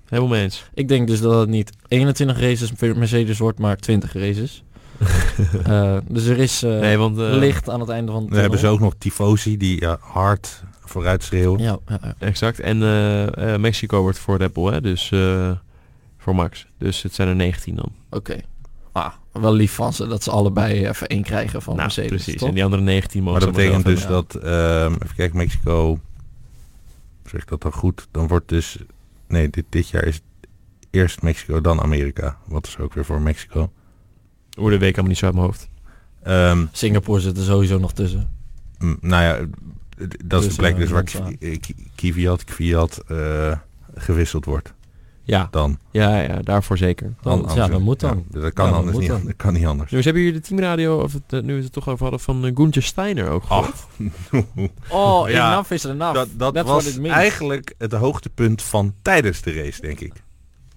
Helemaal 0.05 0.31
mee 0.31 0.43
eens. 0.43 0.65
Ik 0.75 0.89
denk 0.89 1.07
dus 1.07 1.21
dat 1.21 1.41
het 1.41 1.49
niet 1.49 1.73
21 1.89 2.41
races 2.41 2.73
Mercedes 2.81 3.39
wordt, 3.39 3.59
maar 3.59 3.77
20 3.77 4.13
races. 4.13 4.63
uh, 5.67 5.97
dus 6.09 6.27
er 6.27 6.39
is 6.39 6.63
uh, 6.63 6.79
nee, 6.79 6.97
want, 6.97 7.17
licht 7.17 7.69
aan 7.69 7.81
het 7.81 7.89
einde 7.89 8.13
van 8.13 8.23
het 8.23 8.31
We 8.31 8.41
hebben 8.41 8.59
ze 8.59 8.67
ook 8.67 8.81
nog 8.81 8.95
Tifosi 8.99 9.57
die 9.57 9.87
hard 10.01 10.63
vooruit 10.81 11.23
schreeuwen. 11.23 11.61
Ja, 11.61 11.79
ja, 11.89 11.99
ja. 12.03 12.15
exact. 12.19 12.61
En 12.61 12.79
Mexico 13.61 14.01
wordt 14.01 14.19
voor 14.19 14.37
Red 14.37 14.53
Bull, 14.53 14.73
hè? 14.73 14.81
dus 14.81 15.13
voor 16.29 16.37
Max. 16.37 16.67
Dus 16.79 17.03
het 17.03 17.15
zijn 17.15 17.29
er 17.29 17.37
19 17.37 17.75
dan. 17.75 17.93
Oké. 18.11 18.41
Ah, 18.93 19.13
wel 19.33 19.53
lief 19.53 19.73
van 19.73 19.93
ze 19.93 20.07
dat 20.07 20.23
ze 20.23 20.31
allebei 20.31 20.87
even 20.87 21.07
één 21.07 21.23
krijgen 21.23 21.63
van 21.63 21.77
nou, 21.77 21.87
Mercedes. 21.87 22.25
Precies. 22.25 22.43
En 22.43 22.55
die 22.55 22.65
andere 22.65 22.83
19 22.83 23.23
mogen. 23.23 23.39
Maar 23.39 23.49
dat 23.49 23.57
betekent 23.57 23.85
dus 23.85 24.07
dat, 24.07 24.35
um, 24.35 24.93
even 24.93 25.15
kijken, 25.17 25.37
Mexico, 25.37 26.01
zeg 27.25 27.45
dat 27.45 27.63
dan 27.63 27.73
goed, 27.73 28.09
dan 28.11 28.27
wordt 28.27 28.49
dus, 28.49 28.79
nee, 29.29 29.51
dit, 29.51 29.65
dit 29.69 29.89
jaar 29.89 30.05
is 30.05 30.21
eerst 30.91 31.23
Mexico, 31.23 31.61
dan 31.61 31.81
Amerika. 31.81 32.39
Wat 32.47 32.67
is 32.67 32.79
ook 32.79 32.95
weer 32.95 33.05
voor 33.05 33.21
Mexico? 33.21 33.73
Hoe 34.59 34.71
de 34.71 34.79
week 34.79 34.93
allemaal 34.93 35.11
niet 35.11 35.19
zo 35.19 35.25
uit 35.25 35.35
mijn 35.35 35.47
hoofd. 35.47 35.69
Um, 36.27 36.69
Singapore 36.73 37.21
zit 37.21 37.37
er 37.37 37.45
sowieso 37.45 37.79
nog 37.79 37.93
tussen. 37.93 38.29
Nou 39.01 39.23
ja, 39.23 39.47
dat 40.25 40.45
is 40.45 40.49
de 40.49 40.57
plek 40.57 40.77
dus 40.77 40.91
waar 40.91 41.05
Kvyat, 41.95 42.45
Kvyat 42.45 43.03
uh, 43.11 43.57
gewisseld 43.95 44.45
wordt. 44.45 44.77
Ja, 45.29 45.49
dan. 45.51 45.79
Ja, 45.91 46.21
ja, 46.21 46.43
daarvoor 46.43 46.79
zeker. 46.79 47.15
Dan, 47.23 47.51
ja, 47.55 47.69
dat 47.69 47.81
moet 47.81 48.01
dan. 48.01 48.25
dat 48.31 48.53
kan, 48.53 48.73
anders 48.73 48.97
niet, 48.97 49.09
dat 49.09 49.37
kan 49.37 49.53
niet 49.53 49.67
anders. 49.67 49.91
Dus 49.91 50.05
hebben 50.05 50.23
jullie 50.23 50.41
de 50.41 50.47
teamradio, 50.47 51.01
of 51.01 51.13
het, 51.13 51.33
eh, 51.33 51.41
nu 51.41 51.59
is 51.59 51.65
het 51.65 51.73
toch 51.73 51.89
over 51.89 52.03
hadden, 52.03 52.21
van 52.21 52.45
uh, 52.45 52.51
Gunther 52.55 52.83
Steiner 52.83 53.29
ook 53.29 53.45
gehoord? 53.45 53.87
oh, 54.89 55.29
ja, 55.29 55.53
enough 55.53 55.73
is 55.73 55.85
enough. 55.85 56.15
Dat, 56.15 56.55
dat 56.55 56.67
was 56.67 56.99
eigenlijk 56.99 57.75
het 57.79 57.93
hoogtepunt 57.93 58.63
van 58.63 58.95
tijdens 59.03 59.43
de 59.43 59.53
race, 59.53 59.81
denk 59.81 60.01
ik. 60.01 60.13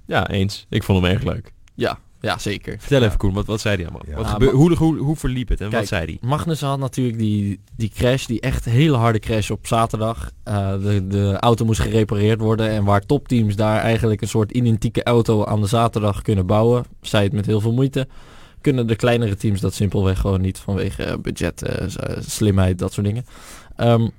Ja, 0.06 0.30
eens. 0.30 0.66
Ik 0.70 0.84
vond 0.84 1.04
hem 1.04 1.12
erg 1.12 1.24
leuk. 1.24 1.54
Ja, 1.74 2.00
ja, 2.22 2.38
zeker. 2.38 2.76
Vertel 2.80 3.02
even, 3.04 3.18
Koen, 3.18 3.34
wat, 3.34 3.46
wat 3.46 3.62
zei 3.62 3.76
hij 3.76 3.88
allemaal? 3.88 4.38
Wat 4.40 4.52
hoe, 4.52 4.76
hoe, 4.76 4.98
hoe 4.98 5.16
verliep 5.16 5.50
het 5.50 5.62
en 5.62 5.72
wat 5.72 5.88
zei 5.88 6.06
hij? 6.06 6.18
Magnussen 6.30 6.68
had 6.68 6.80
natuurlijk 6.80 7.18
die, 7.18 7.60
die 7.76 7.90
crash, 7.90 8.26
die 8.26 8.40
echt 8.40 8.66
hele 8.66 8.98
harde 8.98 9.20
crash 9.20 9.50
op 9.50 9.68
zaterdag. 9.68 10.32
Uh, 10.48 10.72
de, 10.72 11.08
de 11.08 11.38
auto 11.40 11.66
moest 11.66 11.80
gerepareerd 11.80 12.40
worden 12.40 12.70
en 12.70 12.84
waar 12.84 13.06
topteams 13.06 13.56
daar 13.56 13.80
eigenlijk 13.80 14.22
een 14.22 14.28
soort 14.28 14.52
identieke 14.52 15.04
auto 15.04 15.46
aan 15.46 15.62
de 15.62 15.68
zaterdag 15.68 16.22
kunnen 16.22 16.46
bouwen, 16.46 16.86
zij 17.02 17.24
het 17.24 17.34
met 17.34 17.46
heel 17.46 17.62
veel 17.62 17.74
moeite, 17.74 18.08
kunnen 18.62 18.88
de 18.88 18.96
kleinere 18.96 19.36
teams 19.36 19.60
dat 19.60 19.74
simpelweg 19.74 20.20
gewoon 20.20 20.42
niet 20.42 20.58
vanwege 20.58 21.20
budget, 21.22 21.64
uh, 21.70 21.88
slimheid, 22.20 22.80
dat 22.80 22.94
soort 22.94 23.06
dingen. 23.06 23.26
Um, 23.78 24.12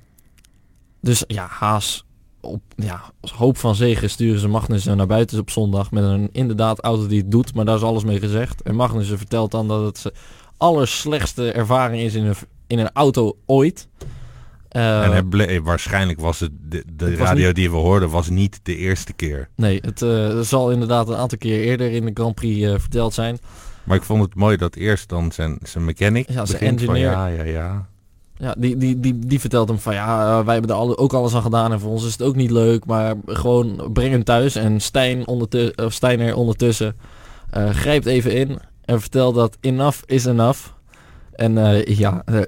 dus 1.01 1.23
ja, 1.27 1.47
Haas 1.49 2.05
op 2.43 2.61
ja, 2.75 3.01
als 3.21 3.31
hoop 3.31 3.57
van 3.57 3.75
zegen 3.75 4.09
sturen 4.09 4.39
ze 4.39 4.47
Magnussen 4.47 4.97
naar 4.97 5.07
buiten 5.07 5.39
op 5.39 5.49
zondag 5.49 5.91
met 5.91 6.03
een 6.03 6.29
inderdaad 6.31 6.79
auto 6.79 7.07
die 7.07 7.21
het 7.21 7.31
doet, 7.31 7.53
maar 7.53 7.65
daar 7.65 7.75
is 7.75 7.81
alles 7.81 8.03
mee 8.03 8.19
gezegd. 8.19 8.61
En 8.61 8.75
Magnussen 8.75 9.17
vertelt 9.17 9.51
dan 9.51 9.67
dat 9.67 9.85
het 9.85 10.01
de 10.03 10.13
allerslechtste 10.57 11.51
ervaring 11.51 12.01
is 12.01 12.13
in 12.13 12.25
een, 12.25 12.35
in 12.67 12.79
een 12.79 12.91
auto 12.93 13.37
ooit. 13.45 13.87
Uh, 14.71 15.03
en 15.03 15.11
hij 15.11 15.23
bleef, 15.23 15.61
waarschijnlijk 15.61 16.19
was 16.19 16.39
het 16.39 16.51
de, 16.61 16.83
de 16.95 17.15
radio 17.15 17.51
die 17.51 17.69
we 17.71 17.77
hoorden 17.77 18.09
was 18.09 18.29
niet 18.29 18.59
de 18.63 18.75
eerste 18.75 19.13
keer. 19.13 19.49
Nee, 19.55 19.79
het 19.81 20.01
uh, 20.01 20.39
zal 20.39 20.71
inderdaad 20.71 21.09
een 21.09 21.15
aantal 21.15 21.37
keer 21.37 21.61
eerder 21.61 21.91
in 21.91 22.05
de 22.05 22.11
Grand 22.13 22.35
Prix 22.35 22.59
uh, 22.59 22.79
verteld 22.79 23.13
zijn. 23.13 23.39
Maar 23.83 23.97
ik 23.97 24.03
vond 24.03 24.21
het 24.21 24.35
mooi 24.35 24.57
dat 24.57 24.75
eerst 24.75 25.09
dan 25.09 25.31
zijn, 25.31 25.57
zijn 25.61 25.85
mechanic 25.85 26.29
ja, 26.29 26.45
zijn 26.45 26.61
engineer. 26.61 26.97
ja, 26.97 27.27
ja, 27.27 27.43
ja. 27.43 27.87
Ja, 28.43 28.55
die, 28.57 28.77
die, 28.77 28.99
die, 28.99 29.19
die 29.19 29.39
vertelt 29.39 29.67
hem 29.69 29.79
van 29.79 29.93
ja, 29.93 30.43
wij 30.43 30.53
hebben 30.53 30.71
er 30.71 30.77
alle, 30.77 30.97
ook 30.97 31.13
alles 31.13 31.35
aan 31.35 31.41
gedaan 31.41 31.71
en 31.71 31.79
voor 31.79 31.91
ons 31.91 32.05
is 32.05 32.11
het 32.11 32.21
ook 32.21 32.35
niet 32.35 32.51
leuk, 32.51 32.85
maar 32.85 33.15
gewoon 33.25 33.89
breng 33.93 34.11
hem 34.11 34.23
thuis. 34.23 34.55
En 34.55 34.81
Stijn 34.81 35.27
ondertussen, 35.27 35.85
of 35.85 35.93
Steiner 35.93 36.35
ondertussen 36.35 36.95
uh, 37.57 37.69
grijpt 37.69 38.05
even 38.05 38.31
in 38.31 38.59
en 38.85 39.01
vertelt 39.01 39.35
dat 39.35 39.57
enough 39.61 40.01
is 40.05 40.25
enough. 40.25 40.59
En 41.33 41.57
uh, 41.57 41.85
ja, 41.85 42.23
uh, 42.29 42.41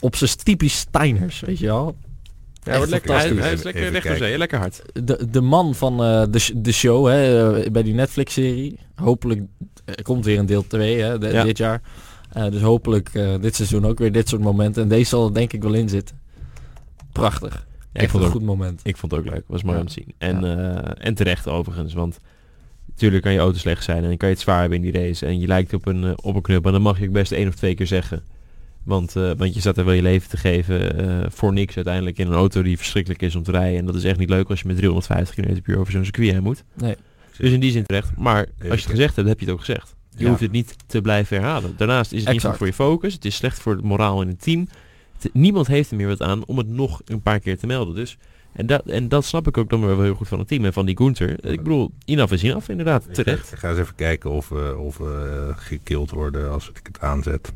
op 0.00 0.16
zijn 0.16 0.30
typisch 0.42 0.78
Steiners, 0.78 1.40
weet 1.40 1.58
je 1.58 1.66
wel. 1.66 1.96
Ja, 2.62 2.76
wordt 2.76 2.90
lekker, 2.90 3.14
hij, 3.14 3.28
hij, 3.28 3.52
is 3.52 3.62
lekker 3.62 3.90
recht 3.90 4.18
zee, 4.18 4.38
lekker 4.38 4.58
hard. 4.58 4.82
De, 4.92 5.30
de 5.30 5.40
man 5.40 5.74
van 5.74 5.96
de, 5.96 6.50
de 6.54 6.72
show 6.72 7.06
hè, 7.06 7.70
bij 7.70 7.82
die 7.82 7.94
Netflix-serie. 7.94 8.78
Hopelijk 8.94 9.40
er 9.84 10.02
komt 10.02 10.24
weer 10.24 10.38
een 10.38 10.46
deel 10.46 10.66
2 10.66 11.00
hè, 11.00 11.18
dit 11.18 11.58
jaar. 11.58 11.80
Uh, 12.36 12.50
dus 12.50 12.60
hopelijk 12.60 13.14
uh, 13.14 13.34
dit 13.40 13.56
seizoen 13.56 13.86
ook 13.86 13.98
weer 13.98 14.12
dit 14.12 14.28
soort 14.28 14.42
momenten. 14.42 14.82
En 14.82 14.88
deze 14.88 15.08
zal 15.08 15.26
er 15.26 15.34
denk 15.34 15.52
ik 15.52 15.62
wel 15.62 15.74
in 15.74 15.88
zitten. 15.88 16.18
Prachtig. 17.12 17.66
Ja, 17.92 18.00
ik 18.00 18.08
vond 18.08 18.22
het 18.22 18.32
een 18.32 18.38
goed 18.38 18.48
moment. 18.48 18.80
Ik 18.82 18.96
vond 18.96 19.12
het 19.12 19.20
ook 19.20 19.30
leuk. 19.30 19.44
was 19.46 19.62
mooi 19.62 19.78
om 19.78 19.86
te 19.86 19.92
zien. 19.92 20.14
En, 20.18 20.40
ja. 20.40 20.84
uh, 20.84 21.06
en 21.06 21.14
terecht 21.14 21.48
overigens. 21.48 21.92
Want 21.92 22.18
natuurlijk 22.86 23.22
kan 23.22 23.32
je 23.32 23.38
auto 23.38 23.58
slecht 23.58 23.84
zijn 23.84 24.02
en 24.02 24.08
dan 24.08 24.16
kan 24.16 24.28
je 24.28 24.34
het 24.34 24.42
zwaar 24.42 24.60
hebben 24.60 24.84
in 24.84 24.92
die 24.92 25.02
race. 25.02 25.26
En 25.26 25.40
je 25.40 25.46
lijkt 25.46 25.74
op 25.74 25.86
een, 25.86 26.22
op 26.22 26.34
een 26.34 26.42
knuppel. 26.42 26.66
En 26.66 26.72
dan 26.72 26.82
mag 26.82 26.98
je 26.98 27.06
ook 27.06 27.12
best 27.12 27.32
één 27.32 27.48
of 27.48 27.54
twee 27.54 27.74
keer 27.74 27.86
zeggen. 27.86 28.22
Want, 28.82 29.12
want 29.12 29.54
je 29.54 29.60
staat 29.60 29.76
er 29.76 29.84
wel 29.84 29.94
je 29.94 30.02
leven 30.02 30.28
te 30.28 30.36
geven 30.36 31.32
voor 31.32 31.52
niks 31.52 31.76
uiteindelijk 31.76 32.18
in 32.18 32.26
een 32.26 32.32
auto 32.32 32.62
die 32.62 32.76
verschrikkelijk 32.76 33.22
is 33.22 33.34
om 33.34 33.42
te 33.42 33.50
rijden. 33.50 33.78
En 33.78 33.86
dat 33.86 33.94
is 33.94 34.04
echt 34.04 34.18
niet 34.18 34.30
leuk 34.30 34.48
als 34.48 34.60
je 34.60 34.66
met 34.66 34.76
350 34.76 35.34
km 35.34 35.60
per 35.60 35.72
uur 35.72 35.78
over 35.78 35.92
zo'n 35.92 36.04
circuit 36.04 36.30
heen 36.30 36.42
moet. 36.42 36.64
Nee. 36.74 36.96
Dus 37.36 37.50
in 37.50 37.60
die 37.60 37.70
zin 37.70 37.84
terecht. 37.84 38.16
Maar 38.16 38.38
als 38.38 38.46
je 38.58 38.68
het 38.68 38.84
gezegd 38.84 39.16
hebt, 39.16 39.28
heb 39.28 39.38
je 39.40 39.44
het 39.44 39.54
ook 39.54 39.60
gezegd. 39.60 39.94
Je 40.16 40.28
hoeft 40.28 40.40
het 40.40 40.52
niet 40.52 40.76
te 40.86 41.00
blijven 41.00 41.36
herhalen. 41.36 41.74
Daarnaast 41.76 42.12
is 42.12 42.24
het 42.24 42.32
niet 42.32 42.44
goed 42.44 42.56
voor 42.56 42.66
je 42.66 42.72
focus. 42.72 43.14
Het 43.14 43.24
is 43.24 43.34
slecht 43.34 43.58
voor 43.58 43.72
het 43.72 43.84
moraal 43.84 44.22
in 44.22 44.28
het 44.28 44.42
team. 44.42 44.68
niemand 45.32 45.66
heeft 45.66 45.90
er 45.90 45.96
meer 45.96 46.08
wat 46.08 46.22
aan 46.22 46.44
om 46.46 46.58
het 46.58 46.68
nog 46.68 47.00
een 47.04 47.22
paar 47.22 47.40
keer 47.40 47.58
te 47.58 47.66
melden. 47.66 47.94
Dus, 47.94 48.18
en, 48.52 48.66
dat, 48.66 48.86
en 48.86 49.08
dat 49.08 49.24
snap 49.24 49.46
ik 49.46 49.58
ook 49.58 49.70
dan 49.70 49.86
wel 49.86 50.02
heel 50.02 50.14
goed 50.14 50.28
van 50.28 50.38
het 50.38 50.48
team 50.48 50.64
en 50.64 50.72
van 50.72 50.86
die 50.86 50.96
Gunther. 50.96 51.44
Ik 51.44 51.62
bedoel, 51.62 51.90
inaf 52.04 52.32
is 52.32 52.42
inaf 52.42 52.68
inderdaad, 52.68 53.14
terecht. 53.14 53.52
Ik 53.52 53.58
ga, 53.58 53.68
eens 53.68 53.78
even 53.78 53.94
kijken 53.94 54.30
of 54.30 54.48
we, 54.48 54.76
of 54.78 54.98
we 54.98 55.46
uh, 55.48 55.56
gekild 55.58 56.10
worden 56.10 56.50
als 56.50 56.70
ik 56.70 56.80
het 56.82 57.00
aanzet. 57.00 57.52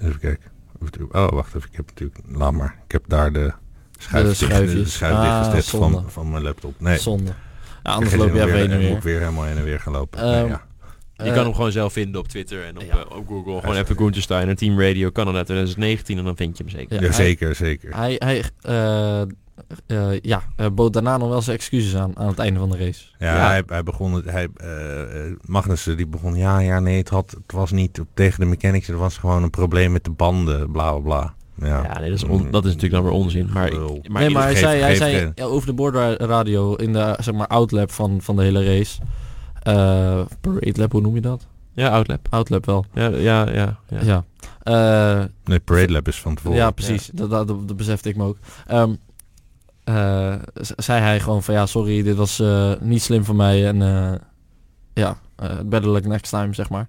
Even 0.00 0.18
kijken. 0.18 0.50
Oh, 1.12 1.28
wacht 1.28 1.54
even. 1.54 1.68
Ik 1.70 1.76
heb 1.76 1.86
natuurlijk... 1.86 2.18
Laat 2.28 2.52
maar. 2.52 2.78
Ik 2.84 2.92
heb 2.92 3.04
daar 3.06 3.32
de 3.32 3.52
schuif, 3.98 5.02
ah, 5.02 5.58
van, 5.58 6.04
van 6.10 6.30
mijn 6.30 6.42
laptop. 6.42 6.80
Nee. 6.80 6.98
Zonde. 6.98 7.32
Ja, 7.82 7.92
anders 7.92 8.14
loop 8.14 8.34
je 8.34 8.42
even 8.42 8.58
heen 8.58 8.70
en 8.70 8.78
weer. 8.78 8.90
Moet 8.90 9.02
weer 9.02 9.18
helemaal 9.18 9.44
heen 9.44 9.56
en 9.56 9.64
weer 9.64 9.80
gaan 9.80 9.92
lopen. 9.92 10.24
Um, 10.24 10.30
nee, 10.30 10.46
ja. 10.46 10.66
Je 11.24 11.32
kan 11.32 11.44
hem 11.44 11.54
gewoon 11.54 11.72
zelf 11.72 11.92
vinden 11.92 12.20
op 12.20 12.28
Twitter 12.28 12.64
en 12.64 12.76
op, 12.76 13.06
op 13.16 13.28
Google. 13.28 13.60
Gewoon 13.60 13.76
even 13.76 13.96
Gunther 13.96 14.22
Steiner, 14.22 14.56
Team 14.56 14.80
Radio, 14.80 15.10
Canada 15.10 15.42
2019 15.42 16.18
en 16.18 16.24
dan 16.24 16.36
vind 16.36 16.58
je 16.58 16.64
hem 16.64 16.72
zeker. 16.72 17.02
Ja, 17.02 17.12
zeker, 17.12 17.54
zeker. 17.54 17.96
Hij, 17.96 18.14
hij 18.18 18.44
uh, 19.86 20.20
ja, 20.20 20.42
bood 20.72 20.92
daarna 20.92 21.16
nog 21.16 21.28
wel 21.28 21.42
zijn 21.42 21.56
excuses 21.56 21.96
aan 21.96 22.18
aan 22.18 22.26
het 22.26 22.38
einde 22.38 22.58
van 22.58 22.70
de 22.70 22.76
race. 22.76 23.04
Ja, 23.18 23.46
Hij, 23.46 23.62
hij, 23.66 23.82
begon 23.82 24.12
het. 24.12 24.24
Hij, 24.24 24.48
uh, 24.62 25.36
Magnussen 25.44 25.96
die 25.96 26.06
begon. 26.06 26.34
Ja, 26.34 26.58
ja, 26.58 26.80
nee, 26.80 26.98
het, 26.98 27.08
had, 27.08 27.30
het 27.30 27.52
was 27.52 27.70
niet 27.70 28.00
tegen 28.14 28.40
de 28.40 28.46
mechanics. 28.46 28.88
Er 28.88 28.96
was 28.96 29.18
gewoon 29.18 29.42
een 29.42 29.50
probleem 29.50 29.92
met 29.92 30.04
de 30.04 30.10
banden, 30.10 30.70
bla 30.70 30.90
bla 30.90 31.00
bla. 31.00 31.34
Ja, 31.68 31.82
ja 31.82 31.98
nee, 32.00 32.10
dat, 32.10 32.22
is 32.22 32.50
dat 32.50 32.64
is 32.64 32.72
natuurlijk 32.74 32.92
dan 32.92 33.02
weer 33.02 33.12
onzin. 33.12 33.50
Maar, 33.52 33.72
maar, 34.08 34.22
nee, 34.22 34.30
maar 34.30 34.42
hij, 34.42 34.56
zei, 34.56 34.80
hij 34.80 34.94
zei 34.94 35.32
over 35.36 35.66
de 35.66 35.74
boordradio 35.74 36.74
in 36.74 36.92
de 36.92 37.16
zeg 37.20 37.34
maar 37.34 37.46
outlap 37.46 37.92
van, 37.92 38.18
van 38.22 38.36
de 38.36 38.42
hele 38.42 38.64
race. 38.64 39.00
Uh, 39.68 40.20
parade 40.40 40.80
lap, 40.80 40.92
hoe 40.92 41.00
noem 41.00 41.14
je 41.14 41.20
dat? 41.20 41.46
Ja, 41.72 41.88
outlap. 41.88 42.26
Outlap 42.30 42.66
wel. 42.66 42.84
Ja, 42.92 43.08
ja, 43.08 43.50
ja. 43.50 43.78
ja. 43.88 44.00
ja. 44.02 44.24
Uh, 44.64 45.24
nee, 45.44 45.60
parade 45.60 45.92
lap 45.92 46.08
is 46.08 46.20
van 46.20 46.34
tevoren. 46.34 46.58
Ja, 46.58 46.70
precies. 46.70 47.10
Dat, 47.12 47.30
dat, 47.30 47.48
dat, 47.48 47.76
besefte 47.76 48.08
ik 48.08 48.16
me 48.16 48.24
ook. 48.24 48.36
Um, 48.70 48.98
uh, 49.84 50.34
zei 50.76 51.00
hij 51.00 51.20
gewoon 51.20 51.42
van 51.42 51.54
ja, 51.54 51.66
sorry, 51.66 52.02
dit 52.02 52.16
was 52.16 52.40
uh, 52.40 52.72
niet 52.80 53.02
slim 53.02 53.24
van 53.24 53.36
mij 53.36 53.66
en 53.66 53.80
uh, 53.80 54.12
ja, 54.94 55.18
better 55.64 55.90
luck 55.90 56.06
next 56.06 56.30
time, 56.30 56.54
zeg 56.54 56.68
maar. 56.68 56.88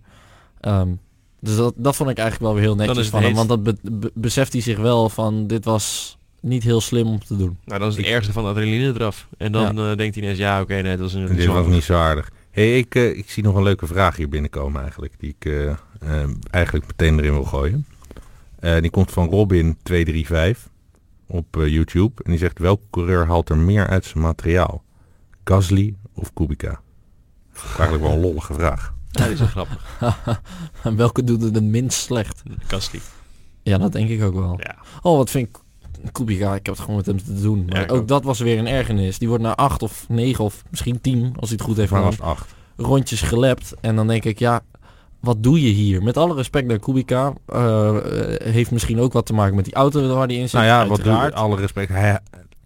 Um, 0.61 0.99
dus 1.39 1.55
dat, 1.55 1.73
dat 1.77 1.95
vond 1.95 2.09
ik 2.09 2.17
eigenlijk 2.17 2.51
wel 2.51 2.61
weer 2.61 2.69
heel 2.69 2.85
netjes 2.85 3.09
van 3.09 3.23
hem, 3.23 3.33
want 3.33 3.49
dat 3.49 3.63
be 3.63 3.75
be 3.81 4.11
beseft 4.13 4.53
hij 4.53 4.61
zich 4.61 4.77
wel 4.77 5.09
van 5.09 5.47
dit 5.47 5.65
was 5.65 6.17
niet 6.41 6.63
heel 6.63 6.81
slim 6.81 7.07
om 7.07 7.23
te 7.23 7.35
doen. 7.35 7.57
Nou, 7.65 7.79
dan 7.79 7.89
is 7.89 7.95
het 7.95 8.05
ik... 8.05 8.11
ergste 8.11 8.31
van 8.31 8.43
de 8.43 8.49
adrenaline 8.49 8.93
eraf. 8.93 9.27
En 9.37 9.51
dan 9.51 9.75
ja. 9.75 9.95
denkt 9.95 10.15
hij 10.15 10.23
ineens, 10.23 10.39
ja 10.39 10.53
oké, 10.53 10.61
okay, 10.61 10.81
nee, 10.81 10.91
dat 10.91 10.99
was 10.99 11.13
een 11.13 11.35
Dit 11.35 11.45
was 11.45 11.67
niet 11.67 11.83
zo 11.83 11.95
aardig. 11.95 12.31
Hey, 12.59 12.77
ik, 12.77 12.95
ik 12.95 13.29
zie 13.29 13.43
nog 13.43 13.55
een 13.55 13.63
leuke 13.63 13.87
vraag 13.87 14.15
hier 14.15 14.29
binnenkomen 14.29 14.81
eigenlijk, 14.81 15.13
die 15.19 15.35
ik 15.39 15.75
eigenlijk 16.49 16.87
meteen 16.87 17.19
erin 17.19 17.33
wil 17.33 17.43
gooien. 17.43 17.85
die 18.59 18.89
komt 18.89 19.11
van 19.11 19.29
Robin235 19.29 20.69
op 21.29 21.57
uh, 21.57 21.67
YouTube. 21.67 22.23
En 22.23 22.31
die 22.31 22.39
zegt 22.39 22.59
welke 22.59 22.83
coureur 22.89 23.27
haalt 23.27 23.49
er 23.49 23.57
meer 23.57 23.87
uit 23.87 24.05
zijn 24.05 24.23
materiaal? 24.23 24.83
Gasly 25.43 25.95
of 26.13 26.33
Kubica? 26.33 26.81
Eigenlijk 27.53 28.03
wel 28.03 28.11
een 28.11 28.19
lollige 28.19 28.53
vraag. 28.53 28.93
Ja, 29.11 29.23
die 29.23 29.33
is 29.33 29.41
grappig. 29.41 29.99
en 30.83 30.95
welke 31.03 31.23
doet 31.23 31.41
het 31.41 31.55
het 31.55 31.63
minst 31.63 31.99
slecht? 31.99 32.43
Gasly. 32.67 32.99
Ja, 33.63 33.77
dat 33.77 33.91
denk 33.91 34.09
ik 34.09 34.23
ook 34.23 34.33
wel. 34.33 34.59
Ja. 34.59 34.75
Oh, 35.01 35.17
wat 35.17 35.29
vind 35.29 35.47
ik... 35.47 35.57
Kubica, 36.11 36.55
ik 36.55 36.65
heb 36.65 36.75
het 36.75 36.79
gewoon 36.79 36.95
met 36.95 37.05
hem 37.05 37.23
te 37.23 37.41
doen. 37.41 37.65
Maar 37.65 37.79
ja, 37.79 37.83
ook, 37.83 37.91
ook, 37.91 38.07
dat 38.07 38.23
was 38.23 38.39
weer 38.39 38.57
een 38.57 38.67
ergernis. 38.67 39.19
Die 39.19 39.27
wordt 39.27 39.43
naar 39.43 39.55
8 39.55 39.81
of 39.81 40.05
9 40.07 40.43
of 40.43 40.63
misschien 40.69 41.01
10, 41.01 41.33
als 41.39 41.49
hij 41.49 41.57
het 41.57 41.61
goed 41.61 41.77
heeft 41.77 41.91
gedaan. 41.91 42.19
8. 42.19 42.55
Rondjes 42.77 43.21
gelept. 43.21 43.73
En 43.81 43.95
dan 43.95 44.07
denk 44.07 44.25
ik, 44.25 44.39
ja, 44.39 44.61
wat 45.19 45.43
doe 45.43 45.61
je 45.61 45.69
hier? 45.69 46.03
Met 46.03 46.17
alle 46.17 46.35
respect 46.35 46.67
naar 46.67 46.79
Kubica. 46.79 47.33
Uh, 47.53 47.97
heeft 48.43 48.71
misschien 48.71 48.99
ook 48.99 49.13
wat 49.13 49.25
te 49.25 49.33
maken 49.33 49.55
met 49.55 49.65
die 49.65 49.73
auto 49.73 50.15
waar 50.15 50.27
hij 50.27 50.35
in 50.35 50.49
zit. 50.49 50.51
Nou 50.51 50.65
ja, 50.65 50.87
wat 50.87 51.03
doe 51.03 51.33
alle 51.33 51.55
respect. 51.55 51.89
Hij, 51.89 52.19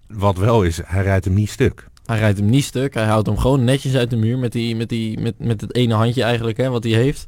wat 0.07 0.37
wel 0.37 0.63
is, 0.63 0.81
hij 0.85 1.03
rijdt 1.03 1.25
hem 1.25 1.33
niet 1.33 1.49
stuk. 1.49 1.87
Hij 2.05 2.19
rijdt 2.19 2.37
hem 2.37 2.49
niet 2.49 2.63
stuk. 2.63 2.93
Hij 2.93 3.05
houdt 3.05 3.27
hem 3.27 3.37
gewoon 3.37 3.63
netjes 3.63 3.95
uit 3.95 4.09
de 4.09 4.15
muur 4.15 4.37
met, 4.37 4.51
die, 4.51 4.75
met, 4.75 4.89
die, 4.89 5.19
met, 5.19 5.39
met 5.39 5.61
het 5.61 5.75
ene 5.75 5.93
handje 5.93 6.23
eigenlijk, 6.23 6.57
hè, 6.57 6.69
wat 6.69 6.83
hij 6.83 6.93
heeft. 6.93 7.27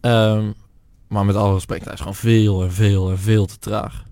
Um, 0.00 0.54
maar 1.08 1.24
met 1.24 1.36
alle 1.36 1.52
respect, 1.52 1.84
hij 1.84 1.92
is 1.92 1.98
gewoon 1.98 2.14
veel 2.14 2.62
en 2.62 2.72
veel 2.72 3.10
en 3.10 3.18
veel 3.18 3.46
te 3.46 3.58
traag. 3.58 4.04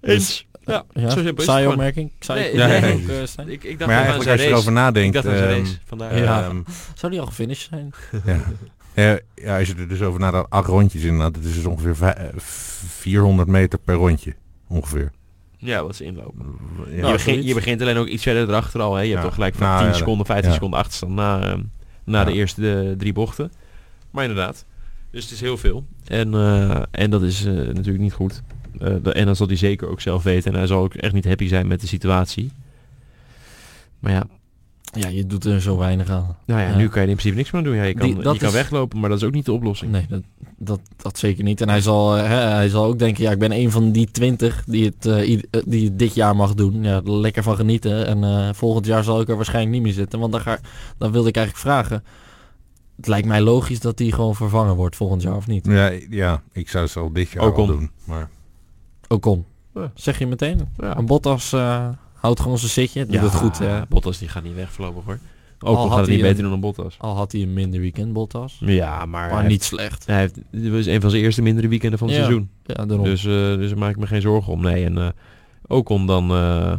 Dus, 0.00 0.46
ja, 0.64 0.84
ja. 0.92 1.10
zo 1.10 1.22
simpel 1.22 1.44
Saaie 1.44 1.68
opmerking? 1.68 2.12
Nee, 2.28 2.54
nee, 2.54 2.80
nee, 2.80 2.94
ook, 2.94 3.00
uh, 3.00 3.52
ik, 3.52 3.64
ik 3.64 3.78
dacht 3.78 3.90
maar 3.90 4.00
eigenlijk 4.00 4.30
als 4.30 4.40
je 4.40 4.46
erover 4.46 4.72
nadenkt... 4.72 5.16
Ik 5.16 5.22
dacht 5.22 5.36
um, 5.36 5.42
race, 5.42 5.78
vandaar, 5.84 6.18
ja. 6.18 6.48
um, 6.48 6.64
Zou 6.94 7.12
die 7.12 7.20
al 7.20 7.26
gefinished 7.26 7.68
zijn? 7.68 7.92
ja. 8.24 8.40
Ja, 8.94 9.18
ja, 9.34 9.58
als 9.58 9.68
je 9.68 9.74
er 9.74 9.88
dus 9.88 10.02
over 10.02 10.20
nadenkt, 10.20 10.50
acht 10.50 10.68
rondjes 10.68 11.02
inderdaad. 11.02 11.36
Het 11.36 11.44
is 11.44 11.54
dus 11.54 11.64
ongeveer 11.64 12.14
400 12.36 13.48
meter 13.48 13.78
per 13.78 13.94
rondje. 13.94 14.34
Ongeveer. 14.68 15.10
Ja, 15.56 15.84
wat 15.84 15.96
ze 15.96 16.04
inlopen. 16.04 16.46
Ja, 16.88 17.06
je, 17.06 17.12
begint, 17.12 17.44
je, 17.44 17.54
begint, 17.54 17.80
alleen 17.80 17.96
ook 17.96 18.06
iets 18.06 18.22
verder 18.22 18.48
erachter 18.48 18.80
al. 18.80 18.94
Hè. 18.94 19.00
Je 19.00 19.06
ja. 19.06 19.12
hebt 19.12 19.24
toch 19.24 19.34
gelijk 19.34 19.54
van 19.54 19.66
nou, 19.66 19.84
10 19.84 19.94
seconden, 19.94 20.26
15 20.26 20.52
seconden 20.52 20.78
achterstand 20.78 21.12
na, 21.12 21.52
uh, 21.52 21.62
na 22.04 22.24
de 22.24 22.32
eerste 22.32 22.60
de, 22.60 22.94
drie 22.98 23.12
bochten. 23.12 23.52
Maar 24.10 24.24
inderdaad. 24.24 24.64
Dus 25.10 25.22
het 25.22 25.32
is 25.32 25.40
heel 25.40 25.56
veel. 25.56 25.84
En, 26.04 26.32
uh, 26.32 26.82
en 26.90 27.10
dat 27.10 27.22
is 27.22 27.46
uh, 27.46 27.52
natuurlijk 27.52 27.98
niet 27.98 28.12
goed. 28.12 28.42
En 29.02 29.26
dan 29.26 29.36
zal 29.36 29.46
hij 29.46 29.56
zeker 29.56 29.88
ook 29.88 30.00
zelf 30.00 30.22
weten. 30.22 30.52
En 30.52 30.58
hij 30.58 30.66
zal 30.66 30.82
ook 30.82 30.94
echt 30.94 31.12
niet 31.12 31.24
happy 31.24 31.48
zijn 31.48 31.66
met 31.66 31.80
de 31.80 31.86
situatie. 31.86 32.52
Maar 33.98 34.12
ja, 34.12 34.26
ja, 34.92 35.08
je 35.08 35.26
doet 35.26 35.44
er 35.44 35.60
zo 35.60 35.76
weinig 35.76 36.10
aan. 36.10 36.36
Nou 36.46 36.60
ja, 36.60 36.76
nu 36.76 36.88
kan 36.88 37.02
je 37.02 37.08
in 37.08 37.14
principe 37.14 37.36
niks 37.36 37.50
meer 37.50 37.62
doen. 37.62 37.74
Ja, 37.74 37.82
je 37.82 37.94
kan, 37.94 38.06
Die, 38.06 38.32
je 38.32 38.38
kan 38.38 38.52
weglopen, 38.52 39.00
maar 39.00 39.08
dat 39.08 39.18
is 39.18 39.24
ook 39.24 39.32
niet 39.32 39.44
de 39.44 39.52
oplossing. 39.52 39.92
Nee, 39.92 40.06
dat, 40.08 40.22
dat, 40.58 40.80
dat 40.96 41.18
zeker 41.18 41.44
niet. 41.44 41.60
En 41.60 41.68
hij 41.68 41.80
zal, 41.80 42.12
hè, 42.12 42.36
hij 42.36 42.68
zal 42.68 42.84
ook 42.84 42.98
denken, 42.98 43.22
ja, 43.22 43.30
ik 43.30 43.38
ben 43.38 43.52
een 43.52 43.70
van 43.70 43.92
die 43.92 44.10
twintig 44.10 44.64
die 44.66 44.84
het, 44.84 45.06
uh, 45.06 45.40
die 45.66 45.84
het 45.84 45.98
dit 45.98 46.14
jaar 46.14 46.36
mag 46.36 46.54
doen. 46.54 46.82
Ja, 46.82 47.00
lekker 47.04 47.42
van 47.42 47.56
genieten. 47.56 48.06
En 48.06 48.18
uh, 48.22 48.48
volgend 48.52 48.86
jaar 48.86 49.04
zal 49.04 49.20
ik 49.20 49.28
er 49.28 49.36
waarschijnlijk 49.36 49.74
niet 49.74 49.82
meer 49.82 49.92
zitten. 49.92 50.18
Want 50.18 50.32
dan, 50.32 50.40
ga, 50.40 50.58
dan 50.98 51.12
wilde 51.12 51.28
ik 51.28 51.36
eigenlijk 51.36 51.66
vragen. 51.66 52.04
Het 52.96 53.06
lijkt 53.06 53.26
mij 53.26 53.40
logisch 53.40 53.80
dat 53.80 53.98
hij 53.98 54.10
gewoon 54.10 54.34
vervangen 54.34 54.76
wordt 54.76 54.96
volgend 54.96 55.22
jaar 55.22 55.36
of 55.36 55.46
niet. 55.46 55.66
Ja, 55.66 55.92
ja 56.10 56.42
ik 56.52 56.68
zou 56.68 56.84
het 56.84 56.96
al 56.96 57.12
dit 57.12 57.30
jaar 57.30 57.44
ook 57.44 57.56
al 57.56 57.66
doen. 57.66 57.90
Maar... 58.04 58.28
Ja. 59.74 59.90
Zeg 59.94 60.18
je 60.18 60.26
meteen? 60.26 60.68
Ja. 60.76 60.96
Een 60.96 61.06
Bottas... 61.06 61.52
Uh, 61.52 61.88
Houdt 62.12 62.40
gewoon 62.40 62.58
zijn 62.58 62.70
zitje. 62.70 63.04
Doet 63.04 63.14
ja, 63.14 63.22
het 63.22 63.34
goed. 63.34 63.60
Uh, 63.60 63.82
Bottas 63.88 64.18
die 64.18 64.28
gaat 64.28 64.42
niet 64.42 64.54
weg 64.54 64.72
voorlopig 64.72 65.04
hoor. 65.04 65.18
Ook 65.60 65.76
al 65.76 65.88
gaat 65.88 65.98
het 65.98 66.08
niet 66.08 66.20
beter 66.20 66.42
dan 66.42 66.52
een 66.52 66.60
Bottas. 66.60 66.96
Al 66.98 67.16
had 67.16 67.32
hij 67.32 67.42
een 67.42 67.52
minder 67.52 67.80
weekend 67.80 68.12
Bottas. 68.12 68.56
Ja, 68.60 69.06
maar, 69.06 69.30
maar 69.30 69.46
niet 69.46 69.62
slecht. 69.62 70.06
Hij 70.06 70.18
heeft, 70.18 70.38
dit 70.50 70.72
was 70.72 70.86
een 70.86 71.00
van 71.00 71.10
zijn 71.10 71.22
eerste 71.22 71.42
mindere 71.42 71.68
weekenden 71.68 71.98
van 71.98 72.08
het 72.08 72.16
ja. 72.16 72.22
seizoen. 72.22 72.50
Ja, 72.64 72.84
daarom. 72.86 73.04
Dus, 73.04 73.24
uh, 73.24 73.32
dus 73.32 73.68
daar 73.68 73.78
maak 73.78 73.90
ik 73.90 73.96
me 73.96 74.06
geen 74.06 74.20
zorgen 74.20 74.52
om. 74.52 74.62
Nee, 74.62 74.84
en 74.84 74.96
uh, 74.96 75.08
ook 75.66 75.88
om 75.88 76.06
dan 76.06 76.32
uh, 76.32 76.72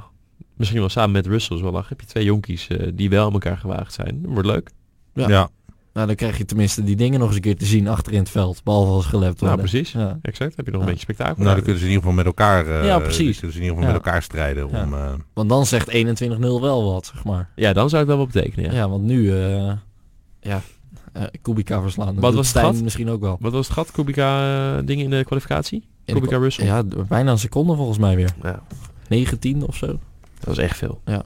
misschien 0.55 0.79
wel 0.79 0.89
samen 0.89 1.11
met 1.11 1.27
Russell 1.27 1.61
wel 1.61 1.71
lach. 1.71 1.89
Heb 1.89 2.01
je 2.01 2.07
twee 2.07 2.23
jonkies 2.23 2.67
die 2.93 3.09
wel 3.09 3.25
aan 3.25 3.33
elkaar 3.33 3.57
gewaagd 3.57 3.93
zijn. 3.93 4.21
Dat 4.21 4.31
wordt 4.31 4.47
leuk. 4.47 4.71
Ja. 5.13 5.27
ja. 5.27 5.49
Nou, 5.93 6.07
dan 6.07 6.15
krijg 6.15 6.37
je 6.37 6.45
tenminste 6.45 6.83
die 6.83 6.95
dingen 6.95 7.19
nog 7.19 7.27
eens 7.27 7.35
een 7.35 7.41
keer 7.41 7.57
te 7.57 7.65
zien 7.65 7.87
achter 7.87 8.13
in 8.13 8.19
het 8.19 8.29
veld. 8.29 8.63
Behalve 8.63 8.91
als 8.91 9.05
gelept 9.05 9.39
worden. 9.39 9.57
Nou, 9.57 9.69
precies. 9.69 9.91
Ja. 9.91 10.19
Exact. 10.21 10.55
Heb 10.55 10.65
je 10.65 10.71
nog 10.71 10.81
een 10.81 10.87
beetje 10.87 11.01
spektakel. 11.01 11.43
Nou, 11.43 11.55
dan 11.55 11.63
kunnen 11.63 11.81
ze 11.81 11.87
in 11.87 11.91
ieder 11.91 12.03
geval 12.03 12.17
met 12.17 12.25
elkaar... 12.25 12.67
Uh, 12.67 12.85
ja, 12.85 12.99
precies. 12.99 13.39
kunnen 13.39 13.55
ze 13.55 13.61
in 13.61 13.67
ieder 13.67 13.77
geval 13.77 13.93
met 13.93 14.05
elkaar 14.05 14.21
strijden. 14.21 14.67
Om, 14.67 14.93
uh... 14.93 15.11
Want 15.33 15.49
dan 15.49 15.65
zegt 15.65 15.91
21-0 15.91 16.39
wel 16.39 16.93
wat, 16.93 17.05
zeg 17.05 17.23
maar. 17.23 17.49
Ja, 17.55 17.73
dan 17.73 17.89
zou 17.89 18.01
het 18.01 18.09
wel 18.11 18.17
wat 18.17 18.31
betekenen, 18.31 18.71
ja. 18.71 18.77
Ja, 18.77 18.89
want 18.89 19.03
nu... 19.03 19.21
Uh, 19.21 19.71
ja, 20.39 20.61
Kubica 21.41 21.81
verslaan. 21.81 22.19
Wat 22.19 22.33
was 22.33 22.53
het 22.53 22.63
gat? 22.63 22.81
misschien 22.81 23.09
ook 23.09 23.21
wel. 23.21 23.37
Wat 23.39 23.51
was 23.51 23.67
het 23.67 23.75
gat? 23.75 23.91
Kubica 23.91 24.81
dingen 24.81 25.03
in 25.03 25.09
de 25.09 25.23
kwalificatie? 25.25 25.83
In 26.05 26.13
Kubica 26.13 26.35
de, 26.35 26.41
Russell? 26.41 26.65
Ja, 26.65 26.83
bijna 27.07 27.31
een 27.31 27.39
seconde 27.39 27.75
volgens 27.75 27.97
mij 27.97 28.15
weer. 28.15 28.33
Ja. 28.43 28.63
19 29.07 29.67
of 29.67 29.75
zo. 29.75 29.87
Dat 29.87 29.99
was 30.45 30.57
echt 30.57 30.77
veel. 30.77 31.01
Ja. 31.05 31.23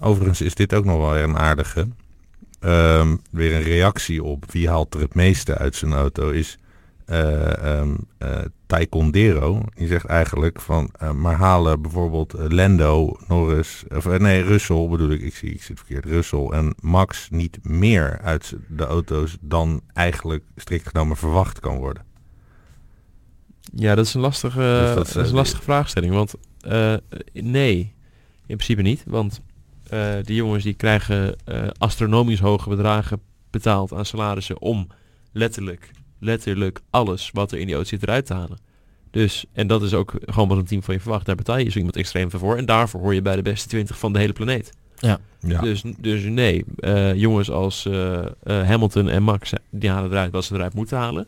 Overigens 0.00 0.40
is 0.40 0.54
dit 0.54 0.74
ook 0.74 0.84
nog 0.84 0.96
wel 0.96 1.16
een 1.16 1.36
aardige. 1.36 1.88
Um, 2.66 3.20
weer 3.30 3.54
een 3.54 3.62
reactie 3.62 4.22
op 4.22 4.52
wie 4.52 4.68
haalt 4.68 4.94
er 4.94 5.00
het 5.00 5.14
meeste 5.14 5.58
uit 5.58 5.76
zijn 5.76 5.92
auto 5.92 6.30
is 6.30 6.58
uh, 7.06 7.78
um, 7.78 7.96
uh, 8.18 8.38
Taekwondo. 8.66 9.62
Die 9.74 9.86
zegt 9.86 10.04
eigenlijk 10.04 10.60
van, 10.60 10.90
uh, 11.02 11.10
maar 11.12 11.34
halen 11.34 11.82
bijvoorbeeld 11.82 12.34
Lando, 12.38 13.16
Norris, 13.28 13.84
of 13.94 14.18
nee, 14.18 14.42
Russell 14.42 14.88
bedoel 14.88 15.10
ik, 15.10 15.20
ik 15.20 15.34
zie, 15.34 15.50
ik 15.50 15.62
zit 15.62 15.76
verkeerd, 15.78 16.04
Russell 16.04 16.46
en 16.46 16.74
Max 16.80 17.28
niet 17.30 17.58
meer 17.62 18.20
uit 18.20 18.56
de 18.68 18.84
auto's 18.84 19.36
dan 19.40 19.80
eigenlijk 19.92 20.44
strikt 20.56 20.88
genomen 20.88 21.16
verwacht 21.16 21.60
kan 21.60 21.76
worden. 21.76 22.04
Ja, 23.74 23.94
dat 23.94 24.06
is 24.06 24.14
een 24.14 24.20
lastige, 24.20 24.58
dus 24.58 24.94
dat, 24.94 25.12
dat 25.12 25.24
is 25.24 25.30
een 25.30 25.36
lastige 25.36 25.62
vraagstelling, 25.62 26.12
want 26.12 26.34
nee, 27.32 27.94
in 28.46 28.56
principe 28.56 28.82
niet, 28.82 29.04
want 29.06 29.40
die 30.22 30.36
jongens 30.36 30.64
die 30.64 30.74
krijgen 30.74 31.36
uh, 31.48 31.66
astronomisch 31.78 32.40
hoge 32.40 32.68
bedragen 32.68 33.20
betaald 33.50 33.92
aan 33.92 34.06
salarissen 34.06 34.60
om 34.60 34.86
letterlijk, 35.32 35.90
letterlijk 36.18 36.80
alles 36.90 37.30
wat 37.32 37.52
er 37.52 37.58
in 37.58 37.66
die 37.66 37.74
auto 37.74 37.88
zit 37.88 38.02
eruit 38.02 38.26
te 38.26 38.34
halen. 38.34 38.58
Dus, 39.10 39.44
en 39.52 39.66
dat 39.66 39.82
is 39.82 39.94
ook 39.94 40.14
gewoon 40.20 40.48
wat 40.48 40.58
een 40.58 40.64
team 40.64 40.82
van 40.82 40.94
je 40.94 41.00
verwacht. 41.00 41.26
Daar 41.26 41.34
betaal 41.34 41.58
je 41.58 41.70
zo 41.70 41.76
iemand 41.76 41.96
extreem 41.96 42.30
voor. 42.30 42.56
En 42.56 42.66
daarvoor 42.66 43.00
hoor 43.00 43.14
je 43.14 43.22
bij 43.22 43.36
de 43.36 43.42
beste 43.42 43.68
20 43.68 43.98
van 43.98 44.12
de 44.12 44.18
hele 44.18 44.32
planeet. 44.32 44.72
Ja. 44.96 45.20
ja. 45.40 45.60
Dus, 45.60 45.82
dus 45.98 46.22
nee, 46.22 46.64
uh, 46.78 47.14
jongens 47.14 47.50
als 47.50 47.88
Hamilton 48.44 49.08
en 49.08 49.22
Max, 49.22 49.52
die 49.70 49.90
halen 49.90 50.10
eruit 50.10 50.32
wat 50.32 50.44
ze 50.44 50.54
eruit 50.54 50.74
moeten 50.74 50.96
halen. 50.96 51.26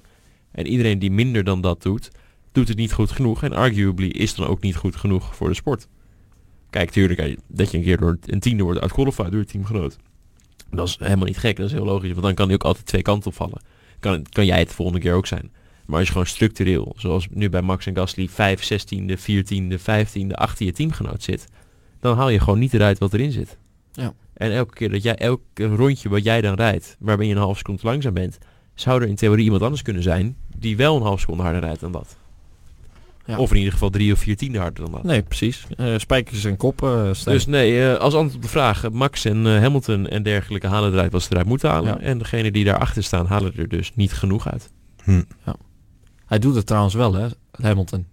En 0.52 0.66
iedereen 0.66 0.98
die 0.98 1.10
minder 1.10 1.44
dan 1.44 1.60
dat 1.60 1.82
doet, 1.82 2.10
doet 2.52 2.68
het 2.68 2.76
niet 2.76 2.92
goed 2.92 3.10
genoeg. 3.10 3.42
En 3.42 3.52
arguably 3.52 4.08
is 4.08 4.34
dan 4.34 4.46
ook 4.46 4.60
niet 4.60 4.76
goed 4.76 4.96
genoeg 4.96 5.36
voor 5.36 5.48
de 5.48 5.54
sport. 5.54 5.88
Kijk, 6.76 6.90
tuurlijk, 6.90 7.38
dat 7.46 7.70
je 7.70 7.76
een 7.76 7.82
keer 7.82 7.96
door 7.96 8.18
een 8.26 8.40
tiende 8.40 8.62
wordt 8.62 8.80
uitqualified 8.80 9.30
door 9.30 9.40
het 9.40 9.48
teamgenoot. 9.48 9.96
Dat 10.70 10.88
is 10.88 10.96
helemaal 11.00 11.26
niet 11.26 11.38
gek, 11.38 11.56
dat 11.56 11.66
is 11.66 11.72
heel 11.72 11.84
logisch. 11.84 12.10
Want 12.10 12.22
dan 12.22 12.34
kan 12.34 12.46
hij 12.46 12.54
ook 12.54 12.64
altijd 12.64 12.86
twee 12.86 13.02
kanten 13.02 13.30
opvallen. 13.30 13.60
Kan, 14.00 14.26
kan 14.30 14.46
jij 14.46 14.58
het 14.58 14.68
de 14.68 14.74
volgende 14.74 15.00
keer 15.00 15.14
ook 15.14 15.26
zijn. 15.26 15.52
Maar 15.86 15.96
als 15.96 16.06
je 16.06 16.12
gewoon 16.12 16.26
structureel, 16.26 16.92
zoals 16.96 17.26
nu 17.30 17.48
bij 17.48 17.62
Max 17.62 17.86
en 17.86 17.96
Gasly, 17.96 18.28
5, 18.28 18.72
16e, 18.72 19.18
14e, 19.18 19.78
15e, 19.80 20.48
18e 20.48 20.72
teamgenoot 20.72 21.22
zit, 21.22 21.48
dan 22.00 22.16
haal 22.16 22.28
je 22.28 22.40
gewoon 22.40 22.58
niet 22.58 22.74
eruit 22.74 22.98
wat 22.98 23.14
erin 23.14 23.32
zit. 23.32 23.58
Ja. 23.92 24.14
En 24.32 24.52
elke 24.52 24.74
keer 24.74 24.90
dat 24.90 25.02
jij, 25.02 25.14
elk 25.14 25.40
rondje 25.54 26.08
wat 26.08 26.24
jij 26.24 26.40
dan 26.40 26.54
rijdt, 26.54 26.96
waarbij 26.98 27.26
je 27.26 27.32
een 27.32 27.40
half 27.40 27.56
seconde 27.56 27.82
langzaam 27.82 28.14
bent, 28.14 28.38
zou 28.74 29.02
er 29.02 29.08
in 29.08 29.16
theorie 29.16 29.44
iemand 29.44 29.62
anders 29.62 29.82
kunnen 29.82 30.02
zijn 30.02 30.36
die 30.56 30.76
wel 30.76 30.96
een 30.96 31.02
half 31.02 31.20
seconde 31.20 31.42
harder 31.42 31.60
rijdt 31.60 31.80
dan 31.80 31.92
dat. 31.92 32.16
Ja. 33.26 33.38
Of 33.38 33.50
in 33.50 33.56
ieder 33.56 33.72
geval 33.72 33.90
drie 33.90 34.12
of 34.12 34.18
vier 34.18 34.36
tiende 34.36 34.58
harder 34.58 34.84
dan 34.84 34.92
dat. 34.92 35.02
Nee, 35.02 35.22
precies. 35.22 35.66
Uh, 35.76 35.98
spijkers 35.98 36.44
en 36.44 36.56
koppen. 36.56 37.06
Uh, 37.06 37.24
dus 37.24 37.46
nee, 37.46 37.72
uh, 37.72 37.94
als 37.96 38.14
antwoord 38.14 38.34
op 38.34 38.42
de 38.42 38.48
vraag, 38.48 38.90
Max 38.90 39.24
en 39.24 39.60
Hamilton 39.60 40.06
en 40.06 40.22
dergelijke 40.22 40.66
halen 40.66 40.92
eruit 40.92 41.12
wat 41.12 41.22
ze 41.22 41.28
eruit 41.30 41.46
moeten 41.46 41.70
halen. 41.70 42.00
En 42.00 42.18
degene 42.18 42.50
die 42.50 42.64
daarachter 42.64 43.02
staan 43.02 43.26
halen 43.26 43.52
er 43.56 43.68
dus 43.68 43.92
niet 43.94 44.12
genoeg 44.12 44.48
uit. 44.48 44.70
Hm. 45.02 45.22
Ja. 45.44 45.56
Hij 46.26 46.38
doet 46.38 46.54
het 46.54 46.66
trouwens 46.66 46.94
wel, 46.94 47.14
hè, 47.14 47.26
Hamilton. 47.62 48.06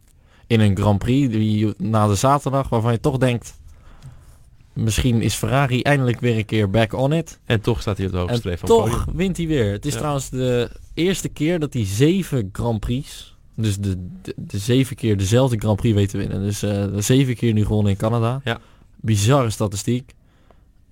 In 0.48 0.60
een 0.60 0.78
Grand 0.78 1.00
Prix 1.00 1.34
die, 1.34 1.74
na 1.78 2.08
de 2.08 2.16
zaterdag 2.16 2.70
waarvan 2.70 2.92
je 2.92 3.00
toch 3.00 3.18
denkt... 3.18 3.62
Misschien 4.74 5.22
is 5.22 5.36
Ferrari 5.36 5.82
eindelijk 5.82 6.20
weer 6.20 6.38
een 6.38 6.46
keer 6.46 6.70
back 6.70 6.94
on 6.94 7.14
it. 7.14 7.40
En 7.46 7.62
toch 7.62 7.82
staat 7.82 7.98
hij 7.98 8.06
op 8.06 8.12
de 8.12 8.18
hoogste 8.18 8.58
van 8.58 8.68
toch 8.68 9.06
wint 9.14 9.38
hij 9.38 9.48
weer. 9.48 9.72
Het 9.72 9.86
is 9.86 9.94
trouwens 9.94 10.30
de 10.30 10.70
eerste 10.94 11.30
keer 11.30 11.60
dat 11.60 11.74
hij 11.74 11.86
zeven 11.86 12.50
Grand 12.52 12.80
Prix... 12.80 13.33
Dus 13.56 13.78
de, 13.78 14.08
de, 14.36 14.58
zeven 14.58 14.96
keer 14.96 15.18
dezelfde 15.18 15.58
Grand 15.58 15.76
Prix 15.76 15.96
weet 15.96 16.10
te 16.10 16.18
winnen. 16.18 16.42
Dus 16.42 16.64
uh, 16.64 16.72
de 16.72 17.02
zeven 17.02 17.36
keer 17.36 17.54
nu 17.54 17.66
gewonnen 17.66 17.92
in 17.92 17.98
Canada. 17.98 18.42
Ja. 18.44 18.60
Bizarre 18.96 19.50
statistiek. 19.50 20.14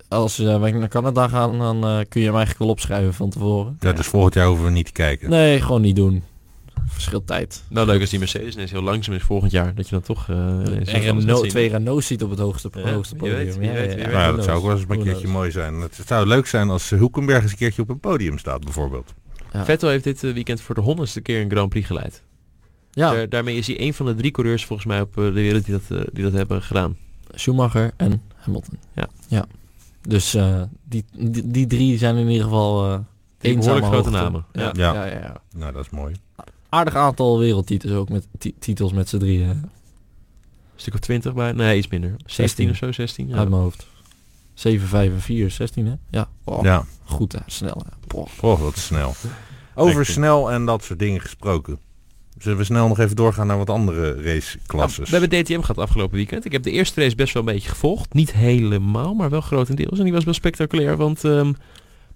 Als 0.08 0.40
uh, 0.40 0.60
wij 0.60 0.72
naar 0.72 0.88
Canada 0.88 1.28
gaan, 1.28 1.58
dan 1.58 1.76
uh, 1.76 1.98
kun 2.08 2.20
je 2.20 2.26
hem 2.26 2.36
eigenlijk 2.36 2.58
wel 2.58 2.68
opschrijven 2.68 3.14
van 3.14 3.30
tevoren. 3.30 3.76
Ja, 3.80 3.92
dus 3.92 4.06
volgend 4.06 4.34
jaar 4.34 4.46
hoeven 4.46 4.64
we 4.64 4.70
niet 4.70 4.86
te 4.86 4.92
kijken. 4.92 5.30
Nee, 5.30 5.60
gewoon 5.60 5.80
niet 5.80 5.96
doen 5.96 6.22
verschilt 6.86 7.26
tijd. 7.26 7.62
Nou, 7.68 7.86
leuk 7.86 8.00
als 8.00 8.10
die 8.10 8.18
Mercedes 8.18 8.56
is 8.56 8.70
heel 8.70 8.82
langzaam 8.82 9.14
is 9.14 9.22
volgend 9.22 9.52
jaar. 9.52 9.74
Dat 9.74 9.88
je 9.88 9.94
dan 9.94 10.02
toch 10.02 10.28
uh, 10.28 10.36
en 10.36 10.84
Renault, 10.84 11.48
twee 11.48 11.68
Renaults 11.68 12.06
ziet 12.06 12.22
op 12.22 12.30
het 12.30 12.38
hoogste, 12.38 12.70
ja, 12.74 12.92
hoogste 12.92 13.14
podium. 13.14 13.36
Weet, 13.36 13.54
ja, 13.54 13.72
weet, 13.72 13.98
ja, 13.98 14.10
nou, 14.10 14.36
dat 14.36 14.44
zou 14.44 14.56
ook 14.56 14.64
wel 14.64 14.72
eens 14.72 14.84
een 14.88 15.02
keertje 15.02 15.28
mooi 15.28 15.50
zijn. 15.50 15.80
Het 15.80 15.98
zou 16.06 16.26
leuk 16.26 16.46
zijn 16.46 16.70
als 16.70 16.90
Hoekenberg 16.90 17.42
eens 17.42 17.50
een 17.50 17.56
keertje 17.56 17.82
op 17.82 17.88
een 17.88 18.00
podium 18.00 18.38
staat, 18.38 18.64
bijvoorbeeld. 18.64 19.14
Vettel 19.52 19.88
heeft 19.88 20.04
dit 20.04 20.20
weekend 20.20 20.60
voor 20.60 20.74
de 20.74 20.80
honderdste 20.80 21.20
keer 21.20 21.40
een 21.40 21.50
Grand 21.50 21.68
Prix 21.68 21.86
geleid. 21.86 22.22
Ja. 22.92 23.10
Daar, 23.12 23.28
daarmee 23.28 23.56
is 23.56 23.66
hij 23.66 23.80
een 23.80 23.94
van 23.94 24.06
de 24.06 24.14
drie 24.14 24.30
coureurs 24.30 24.64
volgens 24.64 24.88
mij 24.88 25.00
op 25.00 25.16
uh, 25.16 25.24
de 25.24 25.32
wereld 25.32 25.64
die 25.64 25.80
dat, 25.88 26.06
die 26.12 26.24
dat 26.24 26.32
hebben 26.32 26.62
gedaan. 26.62 26.96
Schumacher 27.34 27.92
en 27.96 28.22
Hamilton. 28.34 28.78
Ja. 28.94 29.08
ja. 29.28 29.46
Dus 30.00 30.30
die, 30.84 31.04
die, 31.12 31.50
die, 31.50 31.66
drie 31.66 31.98
zijn 31.98 32.16
in 32.16 32.28
ieder 32.28 32.44
geval... 32.44 33.04
Een 33.40 33.58
behoorlijk 33.58 33.86
grote 33.86 34.10
namen. 34.10 34.44
Ja. 34.52 34.70
Ja. 34.72 34.94
Ja. 34.94 35.06
ja. 35.06 35.40
Nou, 35.54 35.72
dat 35.72 35.84
is 35.84 35.90
mooi 35.90 36.14
aardig 36.72 36.94
aantal 36.94 37.38
wereldtitels 37.38 37.92
ook 37.92 38.08
met 38.08 38.26
titels 38.58 38.92
met 38.92 39.08
z'n 39.08 39.18
drieën. 39.18 39.48
Een 39.48 39.70
stuk 40.76 40.94
of 40.94 41.00
20 41.00 41.34
bij? 41.34 41.52
Nee, 41.52 41.78
iets 41.78 41.88
minder. 41.88 42.16
16, 42.26 42.70
of 42.70 42.76
zo, 42.76 42.92
16. 42.92 43.28
Ja. 43.28 43.36
Uit 43.36 43.48
mijn 43.48 43.62
hoofd. 43.62 43.86
7, 44.54 44.88
5 44.88 45.12
en 45.12 45.20
4, 45.20 45.50
16 45.50 45.86
hè? 45.86 45.94
Ja. 46.10 46.28
Oh, 46.44 46.62
ja. 46.62 46.84
Goed 47.04 47.32
hè, 47.32 47.38
snel 47.46 47.82
hè. 47.86 48.18
Oh, 48.40 48.60
wat 48.60 48.76
snel. 48.76 49.14
Over 49.74 50.06
snel 50.06 50.52
en 50.52 50.64
dat 50.64 50.84
soort 50.84 50.98
dingen 50.98 51.20
gesproken. 51.20 51.78
Zullen 52.42 52.58
we 52.58 52.64
snel 52.64 52.88
nog 52.88 52.98
even 52.98 53.16
doorgaan 53.16 53.46
naar 53.46 53.56
wat 53.56 53.70
andere 53.70 54.22
raceklasses? 54.22 55.10
we 55.10 55.18
hebben 55.18 55.42
DTM 55.42 55.60
gehad 55.60 55.78
afgelopen 55.78 56.16
weekend. 56.16 56.44
Ik 56.44 56.52
heb 56.52 56.62
de 56.62 56.70
eerste 56.70 57.00
race 57.00 57.16
best 57.16 57.34
wel 57.34 57.42
een 57.42 57.52
beetje 57.52 57.68
gevolgd. 57.68 58.14
Niet 58.14 58.32
helemaal, 58.32 59.14
maar 59.14 59.30
wel 59.30 59.40
grotendeels. 59.40 59.98
En 59.98 60.04
die 60.04 60.12
was 60.12 60.24
wel 60.24 60.34
spectaculair, 60.34 60.96
want 60.96 61.24
um, 61.24 61.56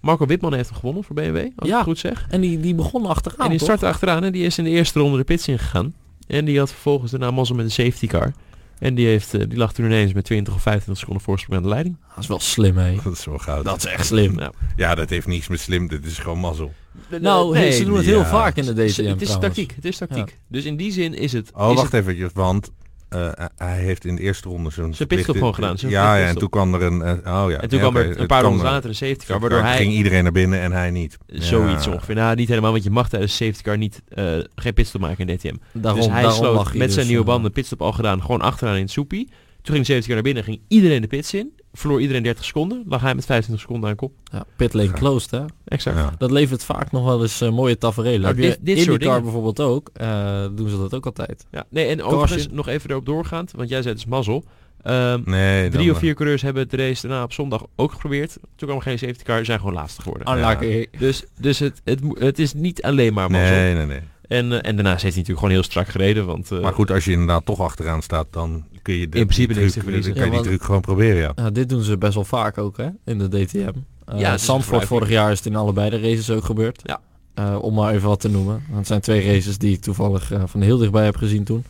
Marco 0.00 0.26
Witman 0.26 0.54
heeft 0.54 0.68
hem 0.68 0.78
gewonnen 0.78 1.04
voor 1.04 1.14
BMW, 1.14 1.48
als 1.56 1.68
ja. 1.68 1.78
ik 1.78 1.84
goed 1.84 1.98
zeg. 1.98 2.26
En 2.30 2.40
die, 2.40 2.60
die 2.60 2.74
begon 2.74 3.06
achteraan, 3.06 3.44
En 3.44 3.50
die 3.50 3.60
startte 3.60 3.86
achteraan 3.86 4.24
en 4.24 4.32
die 4.32 4.44
is 4.44 4.58
in 4.58 4.64
de 4.64 4.70
eerste 4.70 4.98
ronde 4.98 5.16
de 5.16 5.24
pits 5.24 5.48
ingegaan. 5.48 5.94
En 6.26 6.44
die 6.44 6.58
had 6.58 6.70
vervolgens 6.70 7.10
daarna 7.10 7.30
mazzel 7.30 7.56
met 7.56 7.64
een 7.64 7.70
safety 7.70 8.06
car. 8.06 8.32
En 8.78 8.94
die, 8.94 9.06
heeft, 9.06 9.34
uh, 9.34 9.42
die 9.48 9.58
lag 9.58 9.72
toen 9.72 9.84
ineens 9.84 10.12
met 10.12 10.24
20 10.24 10.54
of 10.54 10.62
25 10.62 10.98
seconden 10.98 11.24
voorsprong 11.24 11.56
aan 11.56 11.62
de 11.62 11.68
leiding. 11.68 11.96
Dat 12.08 12.22
is 12.22 12.28
wel 12.28 12.40
slim, 12.40 12.76
hè? 12.76 12.96
Dat 13.04 13.12
is 13.12 13.24
wel 13.24 13.38
goud. 13.38 13.64
Dat 13.64 13.76
is 13.76 13.84
echt 13.84 14.06
slim. 14.06 14.34
Nou. 14.34 14.52
Ja, 14.76 14.94
dat 14.94 15.10
heeft 15.10 15.26
niets 15.26 15.48
met 15.48 15.60
slim. 15.60 15.88
Dit 15.88 16.04
is 16.04 16.18
gewoon 16.18 16.38
mazzel. 16.38 16.72
Nou, 17.20 17.54
nee, 17.54 17.72
ze 17.72 17.84
doen 17.84 17.96
het 17.96 18.06
heel 18.06 18.24
vaak 18.24 18.56
in 18.56 18.64
de 18.64 18.72
DTM 18.72 19.04
Het 19.04 19.22
is 19.22 19.38
tactiek. 19.38 19.72
Het 19.74 19.84
is 19.84 19.96
tactiek. 19.96 20.38
Dus 20.48 20.64
in 20.64 20.76
die 20.76 20.92
zin 20.92 21.14
is 21.14 21.32
het... 21.32 21.50
Oh, 21.54 21.74
wacht 21.74 21.92
het... 21.92 22.06
even, 22.06 22.30
want 22.34 22.70
uh, 23.10 23.32
hij 23.56 23.78
heeft 23.78 24.04
in 24.04 24.16
de 24.16 24.22
eerste 24.22 24.48
ronde 24.48 24.70
zo'n... 24.70 24.94
Zijn 24.94 25.08
pitstop 25.08 25.36
gewoon 25.36 25.54
gedaan. 25.54 25.76
Ja, 25.78 26.16
ja, 26.16 26.26
en 26.26 26.38
toen 26.38 26.48
kwam 26.48 26.74
er 26.74 26.82
een... 26.82 27.00
Uh, 27.26 27.42
oh 27.42 27.50
ja. 27.50 27.60
En 27.60 27.68
toen 27.68 27.78
kwam 27.78 27.96
er 27.96 28.20
een 28.20 28.26
paar 28.26 28.42
rondes 28.42 28.62
later 28.62 28.88
een 28.88 28.94
safety 28.94 29.26
car, 29.26 29.40
waardoor 29.40 29.60
hij... 29.60 29.76
ging 29.76 29.92
iedereen 29.92 30.22
naar 30.22 30.32
binnen 30.32 30.60
en 30.60 30.72
hij 30.72 30.90
niet. 30.90 31.18
Zoiets 31.26 31.84
ja. 31.84 31.92
ongeveer. 31.92 32.14
Nou, 32.14 32.36
niet 32.36 32.48
helemaal, 32.48 32.72
want 32.72 32.84
je 32.84 32.90
mag 32.90 33.08
tijdens 33.08 33.36
safety 33.36 33.62
car 33.62 33.78
niet, 33.78 34.02
uh, 34.14 34.38
geen 34.54 34.74
pitstop 34.74 35.00
maken 35.00 35.28
in 35.28 35.36
DTM. 35.36 35.56
Daarom, 35.72 36.00
dus 36.00 36.10
hij 36.10 36.30
sloot 36.30 36.64
met 36.64 36.72
zijn 36.74 36.88
dus, 36.88 37.06
nieuwe 37.06 37.24
banden 37.24 37.52
pitstop 37.52 37.82
al 37.82 37.92
gedaan, 37.92 38.20
gewoon 38.20 38.40
achteraan 38.40 38.74
in 38.74 38.82
het 38.82 38.90
soepie. 38.90 39.28
Toen 39.62 39.74
ging 39.74 39.86
de 39.86 39.92
safety 39.92 40.06
car 40.06 40.14
naar 40.14 40.22
binnen, 40.22 40.44
ging 40.44 40.60
iedereen 40.68 41.00
de 41.00 41.06
pits 41.06 41.34
in 41.34 41.52
verloor 41.76 42.00
iedereen 42.00 42.22
30 42.22 42.44
seconden. 42.44 42.84
Lag 42.86 43.00
hij 43.00 43.14
met 43.14 43.24
25 43.24 43.64
seconden 43.66 43.90
aan 43.90 43.96
kop. 43.96 44.12
Ja, 44.32 44.44
pit 44.56 44.72
lane 44.72 44.90
closed, 44.90 45.30
hè? 45.30 45.44
Exact. 45.64 46.18
Dat 46.18 46.30
levert 46.30 46.64
vaak 46.64 46.92
nog 46.92 47.04
wel 47.04 47.22
eens 47.22 47.42
uh, 47.42 47.50
mooie 47.50 47.78
tafereelen. 47.78 48.20
Nou, 48.20 48.34
dit, 48.34 48.58
dit 48.60 48.78
soort 48.78 49.00
dingen 49.00 49.22
bijvoorbeeld 49.22 49.60
ook. 49.60 49.90
Uh, 50.00 50.46
doen 50.52 50.68
ze 50.68 50.78
dat 50.78 50.94
ook 50.94 51.06
altijd. 51.06 51.46
Ja, 51.50 51.64
nee, 51.70 51.86
en 51.86 52.02
overigens 52.02 52.48
nog 52.50 52.68
even 52.68 52.90
erop 52.90 53.06
doorgaand. 53.06 53.52
Want 53.56 53.68
jij 53.68 53.82
zei 53.82 53.94
het 53.94 54.02
is 54.02 54.10
mazzel. 54.10 54.44
Um, 54.86 55.22
nee, 55.24 55.70
drie 55.70 55.90
of 55.90 55.98
vier 55.98 56.14
coureurs 56.14 56.42
hebben 56.42 56.62
het 56.62 56.72
race 56.72 57.06
daarna 57.06 57.22
op 57.24 57.32
zondag 57.32 57.66
ook 57.76 57.92
geprobeerd. 57.92 58.36
Toen 58.56 58.68
kwam 58.68 58.80
geen 58.80 58.98
safety 58.98 59.22
car, 59.22 59.44
zijn 59.44 59.58
gewoon 59.58 59.74
laatste 59.74 60.02
geworden. 60.02 60.38
Ja. 60.38 60.58
Dus, 60.98 61.24
dus 61.40 61.58
het, 61.58 61.80
het, 61.84 62.00
het 62.18 62.38
is 62.38 62.54
niet 62.54 62.82
alleen 62.82 63.14
maar 63.14 63.30
mazzel. 63.30 63.56
Nee, 63.56 63.74
nee, 63.74 63.86
nee. 63.86 64.00
En, 64.28 64.50
uh, 64.50 64.58
en 64.62 64.74
daarnaast 64.76 65.02
heeft 65.02 65.14
hij 65.14 65.22
natuurlijk 65.22 65.38
gewoon 65.38 65.50
heel 65.50 65.62
strak 65.62 65.88
gereden. 65.88 66.26
Want, 66.26 66.50
uh, 66.50 66.60
maar 66.60 66.72
goed, 66.72 66.90
als 66.90 67.04
je 67.04 67.10
inderdaad 67.10 67.44
toch 67.44 67.60
achteraan 67.60 68.02
staat, 68.02 68.26
dan 68.30 68.64
kun 68.82 68.94
je 68.94 69.08
de, 69.08 69.18
in 69.18 69.26
principe 69.26 69.54
die 69.54 69.70
truc, 69.70 70.04
dan 70.04 70.12
kan 70.12 70.24
je 70.24 70.30
die 70.30 70.40
truc 70.40 70.62
gewoon 70.62 70.80
proberen. 70.80 71.16
Ja. 71.16 71.32
ja. 71.36 71.50
dit 71.50 71.68
doen 71.68 71.82
ze 71.82 71.98
best 71.98 72.14
wel 72.14 72.24
vaak 72.24 72.58
ook 72.58 72.76
hè, 72.76 72.88
in 73.04 73.18
de 73.18 73.28
DTM. 73.28 73.72
Uh, 74.12 74.18
ja, 74.18 74.38
Zandvoort 74.38 74.84
vorig 74.84 75.08
jaar 75.08 75.30
is 75.32 75.38
het 75.38 75.46
in 75.46 75.56
allebei 75.56 75.90
de 75.90 76.00
races 76.00 76.30
ook 76.30 76.44
gebeurd. 76.44 76.80
Ja. 76.84 77.00
Uh, 77.38 77.62
om 77.62 77.74
maar 77.74 77.94
even 77.94 78.08
wat 78.08 78.20
te 78.20 78.28
noemen. 78.28 78.62
Het 78.70 78.86
zijn 78.86 79.00
twee 79.00 79.32
races 79.32 79.58
die 79.58 79.72
ik 79.72 79.80
toevallig 79.80 80.32
uh, 80.32 80.42
van 80.46 80.60
heel 80.60 80.78
dichtbij 80.78 81.04
heb 81.04 81.16
gezien 81.16 81.44
toen. 81.44 81.64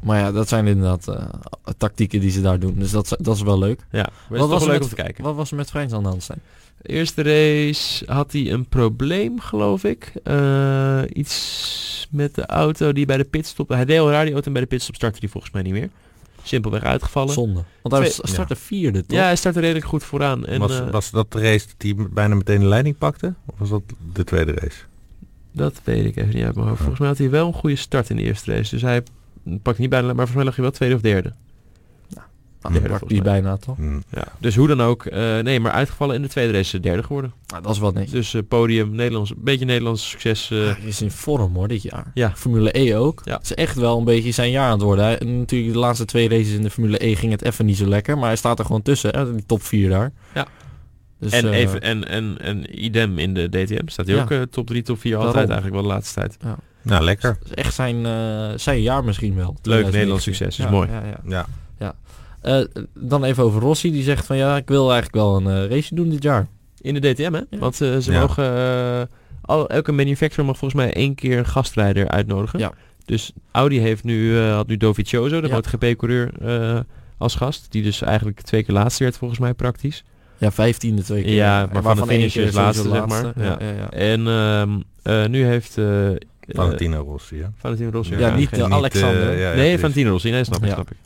maar 0.00 0.18
ja, 0.18 0.32
dat 0.32 0.48
zijn 0.48 0.66
inderdaad 0.66 1.08
tactieken 1.78 2.20
die 2.20 2.30
ze 2.30 2.40
daar 2.40 2.58
doen. 2.58 2.74
Dus 2.78 2.90
dat, 2.90 3.16
dat 3.20 3.36
is 3.36 3.42
wel 3.42 3.58
leuk. 3.58 3.86
Ja, 3.90 4.08
wat 4.28 4.48
was 4.48 4.64
leuk 4.64 4.82
om 4.82 4.88
te 4.88 4.94
kijken. 4.94 5.24
Wat 5.24 5.34
was 5.34 5.50
er 5.50 5.56
met 5.56 5.70
Vrijns 5.70 5.92
aan 5.92 6.02
de 6.02 6.08
hand 6.08 6.22
zijn? 6.22 6.40
Eerste 6.86 7.22
race 7.22 8.12
had 8.12 8.32
hij 8.32 8.52
een 8.52 8.66
probleem, 8.66 9.40
geloof 9.40 9.84
ik. 9.84 10.12
Uh, 10.24 11.02
iets 11.12 12.08
met 12.10 12.34
de 12.34 12.46
auto 12.46 12.92
die 12.92 13.06
bij 13.06 13.16
de 13.16 13.24
pitstop... 13.24 13.68
Hij 13.68 13.84
deed 13.84 13.98
al 13.98 14.10
radio 14.10 14.40
en 14.40 14.52
bij 14.52 14.62
de 14.62 14.68
pitstop 14.68 14.94
startte 14.94 15.18
hij 15.20 15.28
volgens 15.28 15.52
mij 15.52 15.62
niet 15.62 15.72
meer. 15.72 15.88
Simpelweg 16.42 16.82
uitgevallen. 16.82 17.32
Zonde. 17.32 17.64
Want 17.82 17.94
hij 17.94 18.10
startte 18.10 18.56
vierde, 18.56 19.06
toch? 19.06 19.18
Ja, 19.18 19.24
hij 19.24 19.36
startte 19.36 19.60
redelijk 19.60 19.86
goed 19.86 20.04
vooraan. 20.04 20.46
En, 20.46 20.60
was, 20.60 20.80
uh, 20.80 20.90
was 20.90 21.10
dat 21.10 21.32
de 21.32 21.40
race 21.40 21.66
die 21.76 21.94
bijna 21.94 22.34
meteen 22.34 22.60
de 22.60 22.66
leiding 22.66 22.98
pakte? 22.98 23.34
Of 23.46 23.58
was 23.58 23.68
dat 23.68 23.82
de 24.12 24.24
tweede 24.24 24.52
race? 24.52 24.82
Dat 25.52 25.80
weet 25.84 26.04
ik 26.04 26.16
even 26.16 26.34
niet 26.34 26.44
uit 26.44 26.54
mijn 26.54 26.66
hoofd. 26.66 26.78
Volgens 26.78 27.00
mij 27.00 27.08
had 27.08 27.18
hij 27.18 27.30
wel 27.30 27.46
een 27.46 27.52
goede 27.52 27.76
start 27.76 28.10
in 28.10 28.16
de 28.16 28.22
eerste 28.22 28.54
race. 28.54 28.70
Dus 28.70 28.82
hij 28.82 29.02
pakt 29.62 29.78
niet 29.78 29.90
bijna, 29.90 30.06
maar 30.06 30.14
volgens 30.14 30.36
mij 30.36 30.44
lag 30.44 30.54
hij 30.54 30.64
wel 30.64 30.72
tweede 30.72 30.94
of 30.94 31.00
derde. 31.00 31.32
Derde, 32.72 32.98
die 33.06 33.22
bijna 33.22 33.56
toch? 33.56 33.78
Mm. 33.78 34.02
Ja. 34.10 34.24
Dus 34.38 34.56
hoe 34.56 34.68
dan 34.68 34.82
ook, 34.82 35.04
uh, 35.04 35.38
nee, 35.38 35.60
maar 35.60 35.72
uitgevallen 35.72 36.14
in 36.14 36.22
de 36.22 36.28
tweede 36.28 36.52
race 36.52 36.80
derde 36.80 37.02
geworden. 37.02 37.32
Nou, 37.46 37.62
dat 37.62 37.72
is 37.72 37.78
wat 37.78 37.94
netjes. 37.94 38.12
Dus 38.12 38.34
uh, 38.34 38.42
podium, 38.48 38.94
Nederlands, 38.94 39.30
een 39.30 39.36
beetje 39.38 39.64
Nederlands 39.64 40.10
succes. 40.10 40.50
Uh. 40.50 40.58
hij 40.58 40.76
is 40.84 41.02
in 41.02 41.10
vorm 41.10 41.54
hoor 41.54 41.68
dit 41.68 41.82
jaar. 41.82 42.10
Ja. 42.14 42.32
Formule 42.36 42.78
E 42.78 42.96
ook. 42.96 43.22
Ja. 43.24 43.32
Het 43.32 43.44
is 43.44 43.54
echt 43.54 43.76
wel 43.76 43.98
een 43.98 44.04
beetje 44.04 44.30
zijn 44.30 44.50
jaar 44.50 44.66
aan 44.66 44.72
het 44.72 44.82
worden. 44.82 45.04
Hij, 45.04 45.18
natuurlijk 45.20 45.72
de 45.72 45.78
laatste 45.78 46.04
twee 46.04 46.28
races 46.28 46.52
in 46.52 46.62
de 46.62 46.70
Formule 46.70 47.06
E 47.06 47.14
ging 47.14 47.32
het 47.32 47.44
even 47.44 47.66
niet 47.66 47.76
zo 47.76 47.86
lekker. 47.86 48.18
Maar 48.18 48.26
hij 48.26 48.36
staat 48.36 48.58
er 48.58 48.64
gewoon 48.64 48.82
tussen, 48.82 49.10
hè, 49.10 49.34
die 49.34 49.46
top 49.46 49.62
4 49.62 49.88
daar. 49.88 50.12
Ja. 50.34 50.46
Dus, 51.18 51.32
en, 51.32 51.48
even, 51.48 51.80
en, 51.80 52.08
en, 52.08 52.36
en 52.40 52.84
idem 52.84 53.18
in 53.18 53.34
de 53.34 53.48
DTM 53.48 53.86
staat 53.86 54.06
hij 54.06 54.20
ook 54.20 54.46
top 54.50 54.66
3, 54.66 54.82
top 54.82 55.00
4 55.00 55.16
altijd 55.16 55.36
eigenlijk 55.36 55.72
wel 55.72 55.82
de 55.82 55.88
laatste 55.88 56.20
tijd. 56.20 56.36
Ja. 56.40 56.56
Nou, 56.82 57.04
lekker. 57.04 57.38
Dus 57.42 57.54
echt 57.54 57.74
zijn, 57.74 58.06
zijn 58.60 58.82
jaar 58.82 59.04
misschien 59.04 59.34
wel. 59.34 59.56
Leuk 59.62 59.84
Nederlands 59.84 60.24
succes, 60.24 60.58
is 60.58 60.68
mooi. 60.68 60.90
ja. 60.90 61.02
ja. 61.04 61.20
ja. 61.26 61.46
Uh, 62.44 62.64
dan 62.94 63.24
even 63.24 63.44
over 63.44 63.60
Rossi, 63.60 63.92
die 63.92 64.02
zegt 64.02 64.26
van 64.26 64.36
ja, 64.36 64.56
ik 64.56 64.68
wil 64.68 64.92
eigenlijk 64.92 65.14
wel 65.14 65.36
een 65.36 65.62
uh, 65.64 65.70
race 65.70 65.94
doen 65.94 66.08
dit 66.08 66.22
jaar. 66.22 66.46
In 66.80 66.94
de 66.94 67.12
DTM, 67.12 67.32
hè? 67.32 67.40
Ja. 67.50 67.58
Want 67.58 67.80
uh, 67.80 67.96
ze 67.98 68.12
ja. 68.12 68.20
mogen... 68.20 69.08
al, 69.40 69.68
elke 69.68 69.92
manufacturer 69.92 70.44
mag 70.44 70.58
volgens 70.58 70.80
mij 70.82 70.94
één 70.94 71.14
keer 71.14 71.38
een 71.38 71.46
gastrijder 71.46 72.08
uitnodigen. 72.08 72.58
Ja. 72.58 72.72
Dus 73.04 73.32
Audi 73.50 73.80
heeft 73.80 74.04
nu, 74.04 74.38
had 74.38 74.66
nu 74.66 74.76
Dovizioso, 74.76 75.40
de 75.40 75.48
ja. 75.48 75.54
MotoGP-coureur, 75.54 76.32
als 77.18 77.34
gast. 77.34 77.66
Die 77.70 77.82
dus 77.82 78.02
eigenlijk 78.02 78.40
twee 78.40 78.62
keer 78.62 78.74
laatste 78.74 79.02
werd 79.02 79.16
volgens 79.16 79.40
mij 79.40 79.54
praktisch. 79.54 80.04
Ja, 80.38 80.52
vijftiende 80.52 81.02
twee 81.02 81.22
keer. 81.22 81.34
Ja, 81.34 81.68
maar 81.72 81.82
van 81.82 81.96
de 81.96 82.06
finish 82.06 82.36
is 82.36 82.54
laatste, 82.54 82.88
zeg 82.88 83.06
maar. 83.06 83.32
Ja. 83.36 83.58
Ja, 83.60 83.90
En 83.90 84.26
um, 84.26 84.84
nu 85.30 85.44
heeft... 85.44 85.78
Valentino 86.48 87.02
Rossi, 87.02 87.36
ja. 87.36 87.52
Valentino 87.56 87.90
Rossi. 87.90 88.16
Ja, 88.16 88.36
niet 88.36 88.62
Alexander. 88.62 89.56
nee, 89.56 89.78
Valentino 89.78 90.10
Rossi. 90.10 90.30
Nee, 90.30 90.44
snap 90.44 90.64
ik, 90.64 90.72
snap 90.72 90.90
ik. 90.90 90.96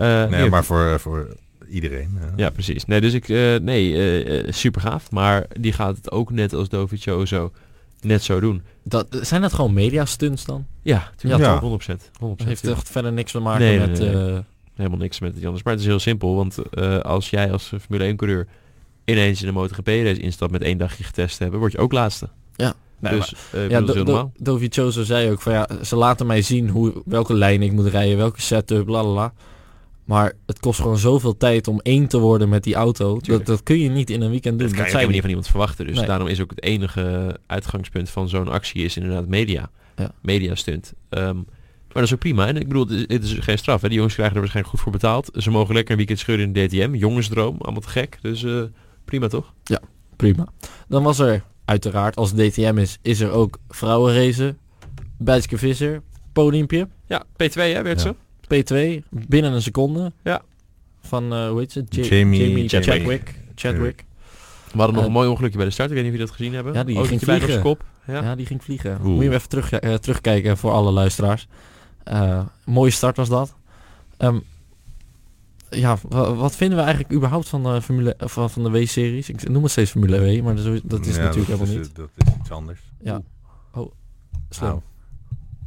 Uh, 0.00 0.26
nee, 0.26 0.50
maar 0.50 0.64
voor, 0.64 1.00
voor 1.00 1.36
iedereen. 1.68 2.18
Ja. 2.20 2.32
ja. 2.36 2.50
precies. 2.50 2.84
Nee, 2.84 3.00
dus 3.00 3.12
ik, 3.12 3.28
uh, 3.28 3.56
nee, 3.58 3.92
uh, 4.24 4.52
super 4.52 4.80
gaaf. 4.80 5.10
Maar 5.10 5.46
die 5.60 5.72
gaat 5.72 5.96
het 5.96 6.10
ook 6.10 6.30
net 6.30 6.52
als 6.52 6.68
Dovizio 6.68 7.24
zo 7.24 7.52
net 8.00 8.22
zo 8.22 8.40
doen. 8.40 8.62
Dat, 8.82 9.06
zijn 9.10 9.40
dat 9.40 9.52
gewoon 9.52 9.72
media 9.72 10.04
stunts 10.04 10.44
dan? 10.44 10.66
Ja, 10.82 11.10
ja, 11.18 11.38
ja. 11.38 11.62
100%. 11.62 11.64
100%. 12.24 12.44
Heeft 12.44 12.68
echt 12.68 12.90
verder 12.90 13.12
niks 13.12 13.32
te 13.32 13.38
maken 13.38 13.60
nee, 13.60 13.78
met... 13.78 13.98
Nee, 13.98 14.14
nee, 14.14 14.42
helemaal 14.74 14.98
niks 14.98 15.20
met 15.20 15.34
het 15.34 15.44
anders. 15.44 15.62
Maar 15.62 15.72
het 15.72 15.82
is 15.82 15.88
heel 15.88 15.98
simpel, 15.98 16.34
want 16.34 16.74
als 17.02 17.30
jij 17.30 17.52
als 17.52 17.72
Formule 17.80 18.04
1 18.04 18.16
coureur 18.16 18.46
ineens 19.04 19.40
in 19.40 19.46
de 19.46 19.52
MotoGP 19.52 19.86
race 19.86 20.20
instapt 20.20 20.52
met 20.52 20.62
één 20.62 20.78
dagje 20.78 21.04
getest 21.04 21.38
hebben, 21.38 21.58
word 21.58 21.72
je 21.72 21.78
ook 21.78 21.92
laatste. 21.92 22.28
Ja. 22.56 22.74
Nee, 22.98 23.12
dus 23.12 23.34
maar, 23.52 23.62
uh, 23.62 23.70
ja, 23.70 23.80
do, 23.80 24.04
do, 24.04 24.32
Dovizioso 24.36 25.02
zei 25.02 25.30
ook 25.30 25.40
van 25.40 25.52
ja, 25.52 25.68
ze 25.84 25.96
laten 25.96 26.26
mij 26.26 26.42
zien 26.42 26.68
hoe, 26.68 27.02
welke 27.04 27.34
lijn 27.34 27.62
ik 27.62 27.72
moet 27.72 27.86
rijden, 27.86 28.16
welke 28.16 28.40
setup, 28.40 28.84
bla 28.84 29.02
bla 29.02 29.12
bla. 29.12 29.32
Maar 30.10 30.32
het 30.46 30.60
kost 30.60 30.80
gewoon 30.80 30.98
zoveel 30.98 31.36
tijd 31.36 31.68
om 31.68 31.80
één 31.82 32.06
te 32.06 32.18
worden 32.18 32.48
met 32.48 32.64
die 32.64 32.74
auto. 32.74 33.18
Dat, 33.22 33.46
dat 33.46 33.62
kun 33.62 33.78
je 33.78 33.88
niet 33.88 34.10
in 34.10 34.20
een 34.20 34.30
weekend 34.30 34.58
doen. 34.58 34.68
Dat, 34.68 34.76
dat 34.76 34.90
kan 34.90 35.00
je 35.00 35.06
niet 35.06 35.20
van 35.20 35.28
iemand 35.28 35.48
verwachten. 35.48 35.86
Dus 35.86 36.00
daarom 36.00 36.28
is 36.28 36.40
ook 36.40 36.50
het 36.50 36.62
enige 36.62 37.36
uitgangspunt 37.46 38.10
van 38.10 38.28
zo'n 38.28 38.48
actie 38.48 38.84
is 38.84 38.96
inderdaad 38.96 39.26
media. 39.26 39.70
Ja. 39.96 40.10
Media 40.22 40.54
stunt. 40.54 40.92
Um, 41.10 41.34
maar 41.34 41.92
dat 41.92 42.02
is 42.02 42.12
ook 42.12 42.18
prima. 42.18 42.46
En 42.46 42.56
ik 42.56 42.68
bedoel, 42.68 42.86
het 42.88 43.22
is, 43.24 43.36
geen 43.40 43.58
straf. 43.58 43.80
Hè. 43.80 43.88
Die 43.88 43.96
jongens 43.96 44.14
krijgen 44.14 44.34
er 44.34 44.40
waarschijnlijk 44.40 44.74
goed 44.76 44.84
voor 44.84 44.92
betaald. 44.92 45.30
Ze 45.34 45.50
mogen 45.50 45.74
lekker 45.74 45.90
een 45.90 45.96
weekend 45.96 46.18
scheuren 46.18 46.44
in 46.44 46.52
de 46.52 46.66
DTM. 46.66 46.94
Jongensdroom, 46.94 47.56
allemaal 47.60 47.82
te 47.82 47.88
gek. 47.88 48.18
Dus 48.20 48.42
uh, 48.42 48.62
prima 49.04 49.28
toch? 49.28 49.52
Ja, 49.64 49.80
prima. 50.16 50.46
Dan 50.88 51.02
was 51.02 51.18
er 51.18 51.42
uiteraard, 51.64 52.16
als 52.16 52.32
DTM 52.32 52.78
is, 52.78 52.98
is 53.02 53.20
er 53.20 53.30
ook 53.30 53.58
vrouwenrace. 53.68 54.54
Bijtske 55.18 55.58
Visser, 55.58 56.02
podiumpje. 56.32 56.88
Ja, 57.06 57.24
P2 57.32 57.52
hè, 57.52 57.82
werd 57.82 58.00
ze. 58.00 58.14
P2, 58.54 59.04
binnen 59.10 59.52
een 59.52 59.62
seconde. 59.62 60.12
Ja. 60.22 60.42
Van, 61.00 61.32
uh, 61.32 61.48
hoe 61.48 61.58
heet 61.58 61.72
ze? 61.72 61.84
Jamie, 61.88 62.46
Jamie 62.46 62.68
Chadwick. 62.68 63.34
Chadwick. 63.54 64.04
We 64.72 64.78
hadden 64.78 64.96
nog 64.96 65.04
een 65.04 65.12
mooi 65.12 65.28
ongelukje 65.28 65.56
bij 65.56 65.66
de 65.66 65.72
start. 65.72 65.90
Ik 65.90 65.94
weet 65.94 66.04
niet 66.04 66.12
of 66.12 66.18
jullie 66.18 66.32
dat 66.32 66.36
gezien 66.36 66.54
hebben. 66.54 66.74
Ja, 66.74 66.84
die 66.84 67.04
ging 67.04 67.20
vliegen. 67.20 67.60
kop. 67.60 67.84
Ja. 68.06 68.22
ja. 68.22 68.34
die 68.34 68.46
ging 68.46 68.64
vliegen. 68.64 68.98
Moet 69.02 69.24
je 69.24 69.30
even 69.30 69.48
terug, 69.48 69.82
uh, 69.82 69.94
terugkijken 69.94 70.56
voor 70.56 70.70
alle 70.70 70.90
luisteraars. 70.90 71.48
Uh, 72.12 72.40
mooie 72.64 72.90
start 72.90 73.16
was 73.16 73.28
dat. 73.28 73.54
Um, 74.18 74.42
ja, 75.70 75.98
wat 76.08 76.56
vinden 76.56 76.76
we 76.78 76.84
eigenlijk 76.84 77.14
überhaupt 77.14 77.48
van 77.48 77.62
de, 77.62 77.82
Formule, 77.82 78.14
van, 78.18 78.50
van 78.50 78.62
de 78.62 78.70
W-series? 78.70 79.28
Ik 79.28 79.48
noem 79.48 79.62
het 79.62 79.72
steeds 79.72 79.90
Formule 79.90 80.20
W, 80.20 80.42
maar 80.42 80.54
dat 80.54 80.64
is, 80.64 80.80
dat 80.84 81.06
is 81.06 81.16
natuurlijk 81.16 81.46
helemaal 81.46 81.76
niet. 81.76 81.94
Dat 81.94 82.08
is 82.16 82.32
iets 82.40 82.50
anders. 82.50 82.80
Ja. 83.02 83.22
Oh. 83.72 83.92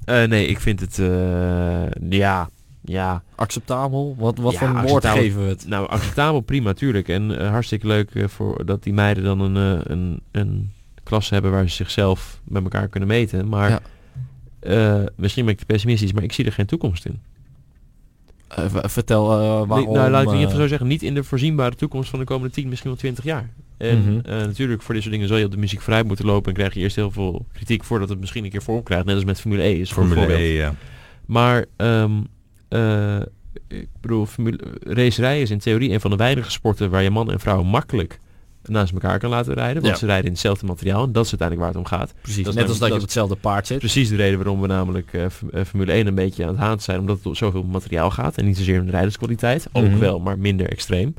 Uh, 0.05 0.23
nee, 0.23 0.47
ik 0.47 0.59
vind 0.59 0.79
het, 0.79 0.97
uh, 0.97 1.91
ja, 2.09 2.49
ja. 2.83 3.23
Acceptabel? 3.35 4.15
Wat, 4.17 4.37
wat 4.37 4.55
voor 4.55 4.67
een 4.67 4.87
woord 4.87 5.07
geven 5.07 5.43
we 5.43 5.49
het? 5.49 5.67
Nou, 5.67 5.87
acceptabel, 5.87 6.39
prima, 6.39 6.65
natuurlijk. 6.65 7.07
En 7.07 7.31
uh, 7.31 7.49
hartstikke 7.49 7.87
leuk 7.87 8.11
voor 8.25 8.65
dat 8.65 8.83
die 8.83 8.93
meiden 8.93 9.23
dan 9.23 9.39
een, 9.39 9.55
een, 9.91 10.21
een 10.31 10.71
klasse 11.03 11.33
hebben 11.33 11.51
waar 11.51 11.69
ze 11.69 11.75
zichzelf 11.75 12.39
met 12.43 12.63
elkaar 12.63 12.87
kunnen 12.87 13.09
meten. 13.09 13.49
Maar 13.49 13.81
ja. 14.59 15.05
misschien 15.15 15.45
ben 15.45 15.53
ik 15.53 15.59
te 15.59 15.65
pessimistisch, 15.65 16.13
maar 16.13 16.23
ik 16.23 16.33
zie 16.33 16.45
er 16.45 16.51
geen 16.51 16.65
toekomst 16.65 17.05
in. 17.05 17.19
Uh, 18.59 18.65
vertel 18.83 19.31
uh, 19.31 19.67
waarom... 19.67 19.93
nou, 19.93 20.11
laat 20.11 20.31
ik 20.31 20.39
even 20.39 20.55
zo 20.55 20.67
zeggen. 20.67 20.87
Niet 20.87 21.03
in 21.03 21.13
de 21.13 21.23
voorzienbare 21.23 21.75
toekomst 21.75 22.09
van 22.09 22.19
de 22.19 22.25
komende 22.25 22.53
10, 22.53 22.69
misschien 22.69 22.89
wel 22.89 22.99
20 22.99 23.23
jaar. 23.23 23.49
En 23.77 23.97
mm 23.97 24.05
-hmm. 24.05 24.15
uh, 24.15 24.23
natuurlijk, 24.25 24.81
voor 24.81 24.93
dit 24.93 25.03
soort 25.03 25.13
dingen 25.13 25.29
zal 25.29 25.37
je 25.37 25.45
op 25.45 25.51
de 25.51 25.57
muziek 25.57 25.81
vooruit 25.81 26.07
moeten 26.07 26.25
lopen. 26.25 26.47
En 26.47 26.57
krijg 26.57 26.73
je 26.73 26.79
eerst 26.79 26.95
heel 26.95 27.11
veel 27.11 27.45
kritiek 27.53 27.83
voordat 27.83 28.09
het 28.09 28.19
misschien 28.19 28.43
een 28.43 28.49
keer 28.49 28.61
vorm 28.61 28.83
krijgt. 28.83 29.05
Net 29.05 29.15
als 29.15 29.23
met 29.23 29.41
Formule 29.41 29.63
E 29.63 29.79
is 29.79 29.91
Formule 29.91 30.33
E, 30.33 30.57
ja. 30.57 30.75
Maar, 31.25 31.65
um, 31.77 32.27
ik 33.67 33.87
bedoel, 34.01 34.25
formule, 34.25 34.59
racerij 34.83 35.41
is 35.41 35.49
in 35.49 35.59
theorie 35.59 35.91
een 35.91 36.01
van 36.01 36.11
de 36.11 36.17
weinige 36.17 36.51
sporten 36.51 36.89
waar 36.89 37.03
je 37.03 37.09
man 37.09 37.31
en 37.31 37.39
vrouw 37.39 37.63
makkelijk 37.63 38.19
naast 38.71 38.93
elkaar 38.93 39.19
kan 39.19 39.29
laten 39.29 39.53
rijden. 39.53 39.83
Want 39.83 39.97
ze 39.97 40.05
rijden 40.05 40.25
in 40.25 40.31
hetzelfde 40.31 40.65
materiaal. 40.65 41.03
En 41.03 41.11
dat 41.11 41.25
is 41.25 41.29
uiteindelijk 41.29 41.59
waar 41.59 41.81
het 41.81 41.91
om 41.91 41.97
gaat. 41.97 42.13
Precies, 42.21 42.53
net 42.53 42.69
als 42.69 42.79
dat, 42.79 42.87
je 42.87 42.93
op 42.93 43.01
hetzelfde 43.01 43.35
paard 43.35 43.67
zit. 43.67 43.79
Precies 43.79 44.09
de 44.09 44.15
reden 44.15 44.37
waarom 44.37 44.61
we 44.61 44.67
namelijk 44.67 45.13
uh, 45.13 45.25
Formule 45.65 45.91
1 45.91 46.07
een 46.07 46.15
beetje 46.15 46.43
aan 46.43 46.49
het 46.49 46.57
haat 46.57 46.83
zijn. 46.83 46.99
Omdat 46.99 47.17
het 47.17 47.25
om 47.25 47.35
zoveel 47.35 47.63
materiaal 47.63 48.11
gaat. 48.11 48.37
En 48.37 48.45
niet 48.45 48.57
zozeer 48.57 48.79
om 48.79 48.85
de 48.85 48.91
rijderskwaliteit. 48.91 49.67
Ook 49.71 49.83
mhm. 49.83 49.99
wel, 49.99 50.19
maar 50.19 50.39
minder 50.39 50.69
extreem. 50.69 51.15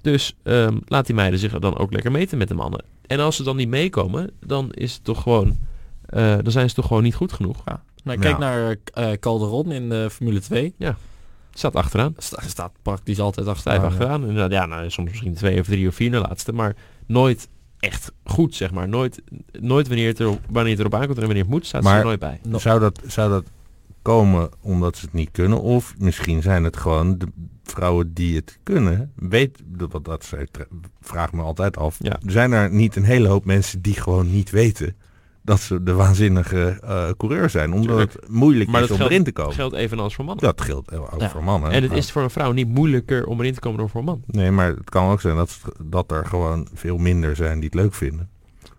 Dus 0.00 0.36
um, 0.42 0.80
laat 0.86 1.06
die 1.06 1.14
meiden 1.14 1.38
zich 1.38 1.58
dan 1.58 1.78
ook 1.78 1.92
lekker 1.92 2.10
meten 2.10 2.38
met 2.38 2.48
de 2.48 2.54
mannen. 2.54 2.84
En 3.06 3.20
als 3.20 3.36
ze 3.36 3.42
dan 3.42 3.56
niet 3.56 3.68
meekomen, 3.68 4.30
dan 4.46 4.72
is 4.72 4.94
het 4.94 5.04
toch 5.04 5.22
gewoon... 5.22 5.58
Uh, 6.14 6.36
dan 6.42 6.52
zijn 6.52 6.68
ze 6.68 6.74
toch 6.74 6.86
gewoon 6.86 7.02
niet 7.02 7.14
goed 7.14 7.32
genoeg. 7.32 7.62
Ja. 7.64 7.82
Nou, 8.04 8.18
kijk 8.18 8.38
naar 8.38 8.76
uh, 8.98 9.12
Calderon 9.12 9.72
in 9.72 9.88
de 9.88 10.10
Formule 10.10 10.40
2. 10.40 10.74
Ja. 10.76 10.96
Staat 11.54 11.74
achteraan. 11.74 12.14
Sta, 12.18 12.42
staat 12.46 12.72
praktisch 12.82 13.20
altijd 13.20 13.46
achteraan. 13.46 13.80
Vijf 13.80 13.92
achteraan. 13.92 14.20
Inderdaad, 14.20 14.50
ja, 14.50 14.66
nou, 14.66 14.90
soms 14.90 15.10
misschien 15.10 15.34
twee 15.34 15.60
of 15.60 15.66
drie 15.66 15.88
of 15.88 15.94
vier 15.94 16.10
de 16.10 16.18
laatste. 16.18 16.52
Maar 16.52 16.76
nooit 17.06 17.48
echt 17.78 18.12
goed, 18.24 18.54
zeg 18.54 18.70
maar. 18.70 18.88
Nooit, 18.88 19.22
nooit 19.60 19.88
wanneer, 19.88 20.08
het 20.08 20.18
er, 20.18 20.38
wanneer 20.48 20.72
het 20.72 20.80
erop 20.80 20.94
aankomt 20.94 21.18
en 21.18 21.24
wanneer 21.24 21.42
het 21.42 21.50
moet, 21.52 21.66
staat 21.66 21.82
maar 21.82 21.92
ze 21.92 21.98
er 21.98 22.04
nooit 22.04 22.18
bij. 22.18 22.40
Zou 22.58 22.80
dat, 22.80 23.00
zou 23.06 23.30
dat 23.30 23.44
komen 24.02 24.50
omdat 24.60 24.96
ze 24.96 25.04
het 25.04 25.14
niet 25.14 25.30
kunnen? 25.30 25.60
Of 25.60 25.94
misschien 25.98 26.42
zijn 26.42 26.64
het 26.64 26.76
gewoon 26.76 27.18
de 27.18 27.26
vrouwen 27.62 28.14
die 28.14 28.36
het 28.36 28.58
kunnen. 28.62 29.12
Weet, 29.14 29.58
wat 29.76 30.04
dat 30.04 30.24
ze 30.24 30.48
vraag 31.00 31.32
me 31.32 31.42
altijd 31.42 31.76
af. 31.76 31.96
Ja. 31.98 32.18
Zijn 32.26 32.52
er 32.52 32.70
niet 32.70 32.96
een 32.96 33.04
hele 33.04 33.28
hoop 33.28 33.44
mensen 33.44 33.82
die 33.82 33.94
gewoon 33.94 34.30
niet 34.30 34.50
weten 34.50 34.96
dat 35.42 35.60
ze 35.60 35.82
de 35.82 35.92
waanzinnige 35.92 36.80
uh, 36.84 37.08
coureur 37.16 37.50
zijn. 37.50 37.72
Omdat 37.72 37.98
het 37.98 38.28
moeilijk 38.28 38.70
is 38.70 38.90
om 38.90 39.00
erin 39.00 39.24
te 39.24 39.32
komen. 39.32 39.50
Dat 39.50 39.60
geldt 39.60 39.76
evenals 39.76 40.14
voor 40.14 40.24
mannen. 40.24 40.44
Dat 40.44 40.60
geldt 40.60 40.92
ook 40.92 41.22
voor 41.22 41.44
mannen. 41.44 41.70
En 41.70 41.82
het 41.82 41.92
is 41.92 42.12
voor 42.12 42.22
een 42.22 42.30
vrouw 42.30 42.52
niet 42.52 42.68
moeilijker 42.68 43.26
om 43.26 43.40
erin 43.40 43.54
te 43.54 43.60
komen 43.60 43.78
dan 43.78 43.88
voor 43.88 44.00
een 44.00 44.06
man. 44.06 44.22
Nee, 44.26 44.50
maar 44.50 44.68
het 44.68 44.90
kan 44.90 45.10
ook 45.10 45.20
zijn 45.20 45.36
dat, 45.36 45.60
dat 45.84 46.10
er 46.10 46.26
gewoon 46.26 46.68
veel 46.74 46.96
minder 46.96 47.36
zijn 47.36 47.54
die 47.54 47.64
het 47.64 47.74
leuk 47.74 47.94
vinden. 47.94 48.28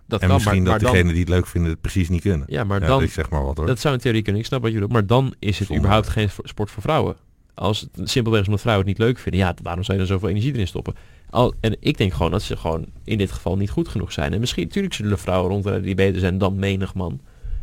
Dat 0.07 0.21
en 0.21 0.27
kan, 0.27 0.35
misschien 0.35 0.63
maar, 0.63 0.79
dat 0.79 0.91
degenen 0.91 1.11
die 1.11 1.19
het 1.19 1.29
leuk 1.29 1.47
vinden 1.47 1.71
het 1.71 1.81
precies 1.81 2.09
niet 2.09 2.21
kunnen. 2.21 2.47
Ja, 2.49 2.63
maar 2.63 2.79
dan... 2.79 3.07
zeg 3.07 3.29
maar 3.29 3.43
wat 3.43 3.57
hoor. 3.57 3.65
Dat 3.65 3.79
zou 3.79 3.93
in 3.93 3.99
theorie 3.99 4.21
kunnen. 4.21 4.41
Ik 4.41 4.47
snap 4.47 4.61
wat 4.61 4.69
je 4.69 4.75
bedoelt. 4.75 4.93
Maar 4.93 5.05
dan 5.05 5.33
is 5.39 5.59
het 5.59 5.75
überhaupt 5.75 6.09
geen 6.09 6.29
sport 6.43 6.71
voor 6.71 6.81
vrouwen. 6.81 7.15
Als 7.53 7.81
het 7.81 8.09
simpelweg 8.09 8.41
is 8.41 8.47
omdat 8.47 8.61
vrouwen 8.61 8.87
het 8.87 8.97
niet 8.97 9.07
leuk 9.07 9.19
vinden. 9.19 9.41
Ja, 9.41 9.53
waarom 9.63 9.83
zou 9.83 9.97
je 9.97 10.03
dan 10.03 10.13
zoveel 10.13 10.29
energie 10.29 10.53
erin 10.53 10.67
stoppen? 10.67 10.95
Al, 11.29 11.53
en 11.59 11.75
ik 11.79 11.97
denk 11.97 12.13
gewoon 12.13 12.31
dat 12.31 12.41
ze 12.41 12.57
gewoon 12.57 12.85
in 13.03 13.17
dit 13.17 13.31
geval 13.31 13.57
niet 13.57 13.69
goed 13.69 13.87
genoeg 13.87 14.11
zijn. 14.11 14.33
En 14.33 14.39
misschien, 14.39 14.63
natuurlijk 14.63 14.93
zullen 14.93 15.11
er 15.11 15.19
vrouwen 15.19 15.51
rondrijden 15.51 15.83
die 15.83 15.95
beter 15.95 16.19
zijn 16.19 16.37
dan 16.37 16.55
menig 16.55 16.93
man. 16.93 17.19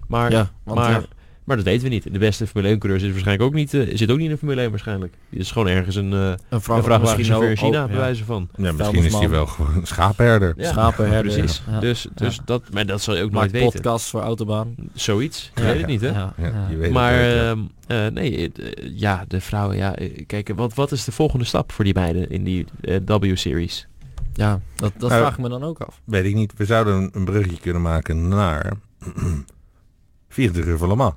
Maar, 0.06 0.30
ja, 0.30 0.50
maar, 0.64 1.04
maar 1.48 1.56
dat 1.56 1.66
weten 1.66 1.82
we 1.82 1.88
niet. 1.88 2.12
De 2.12 2.18
beste 2.18 2.46
Formule 2.46 2.68
1 2.68 2.78
coureur 2.78 3.00
zit 3.00 3.10
waarschijnlijk 3.10 3.48
ook 3.48 3.54
niet, 3.54 3.74
uh, 3.74 3.96
zit 3.96 4.10
ook 4.10 4.16
niet 4.16 4.26
in 4.26 4.32
de 4.32 4.38
Formule 4.38 4.60
1 4.60 4.70
waarschijnlijk. 4.70 5.14
Die 5.30 5.40
is 5.40 5.50
gewoon 5.50 5.68
ergens 5.68 5.96
een, 5.96 6.12
uh, 6.12 6.32
een 6.48 6.60
vrachtwagenchauffeur 6.60 7.50
in 7.50 7.56
China, 7.56 7.86
bij 7.86 7.96
wijze 7.96 8.24
van. 8.24 8.48
Ja, 8.56 8.72
misschien 8.72 9.04
is 9.04 9.14
hij 9.14 9.28
wel 9.28 9.46
gewoon 9.46 9.74
een 9.74 9.86
schaapherder. 9.86 10.54
Ja, 10.56 10.70
schaapherder. 10.70 11.32
Precies. 11.32 11.62
Dus, 11.80 12.06
dus 12.14 12.40
dat, 12.44 12.62
maar 12.72 12.86
dat 12.86 13.02
zal 13.02 13.16
je 13.16 13.22
ook 13.22 13.30
nooit 13.30 13.50
weten. 13.50 13.70
podcast 13.70 14.06
voor 14.06 14.20
Autobaan. 14.20 14.74
Zoiets. 14.94 15.50
Je 15.54 15.62
weet 15.62 15.76
het 15.76 15.86
niet, 15.86 16.00
hè? 16.00 16.12
Weet 16.78 16.92
maar 16.92 17.46
uh, 17.88 18.06
nee, 18.06 18.52
ja, 18.94 19.24
de 19.28 19.40
vrouwen, 19.40 19.76
ja. 19.76 19.94
Kijk, 20.26 20.52
wat, 20.56 20.74
wat 20.74 20.92
is 20.92 21.04
de 21.04 21.12
volgende 21.12 21.44
stap 21.44 21.72
voor 21.72 21.84
die 21.84 21.94
beiden 21.94 22.30
in 22.30 22.44
die 22.44 22.66
W-series? 23.04 23.86
Ja, 24.32 24.60
dat, 24.74 24.92
dat 24.98 25.10
nou, 25.10 25.20
vraag 25.20 25.32
ik 25.32 25.38
me 25.38 25.48
dan 25.48 25.64
ook 25.64 25.78
af. 25.78 26.00
Weet 26.04 26.24
ik 26.24 26.34
niet. 26.34 26.52
We 26.56 26.64
zouden 26.64 27.10
een 27.12 27.24
brugje 27.24 27.60
kunnen 27.60 27.82
maken 27.82 28.28
naar 28.28 28.72
24 30.28 30.72
uur 30.72 30.78
van 30.78 30.88
Le 30.88 30.96
Mans. 30.96 31.14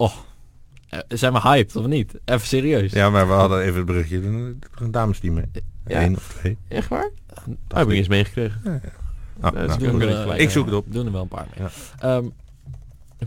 Oh, 0.00 0.12
uh, 0.90 1.00
zijn 1.08 1.32
we 1.32 1.40
hyped 1.40 1.76
of 1.76 1.86
niet? 1.86 2.20
Even 2.24 2.46
serieus. 2.46 2.92
Ja, 2.92 3.10
maar 3.10 3.26
we 3.26 3.32
hadden 3.32 3.62
even 3.62 3.76
het 3.76 3.86
brugje. 3.86 4.16
Een 4.16 4.90
damesteam 4.90 5.34
mee. 5.34 5.50
Ja. 5.86 6.02
Eén 6.02 6.16
of 6.16 6.34
twee. 6.38 6.58
Echt 6.68 6.88
waar? 6.88 7.10
Dat 7.44 7.78
heb 7.78 7.88
ik 7.88 7.96
eens 7.96 8.08
meegekregen. 8.08 8.60
Ja, 8.64 8.70
ja. 8.70 8.80
Ah, 9.40 9.52
nou, 9.52 9.96
nou, 9.96 10.36
ik 10.36 10.50
zoek 10.50 10.64
het 10.64 10.74
op. 10.74 10.92
Doen 10.92 11.06
er 11.06 11.12
wel 11.12 11.22
een 11.22 11.28
paar 11.28 11.46
mee. 11.56 11.68
Ja. 12.00 12.16
Um, 12.16 12.32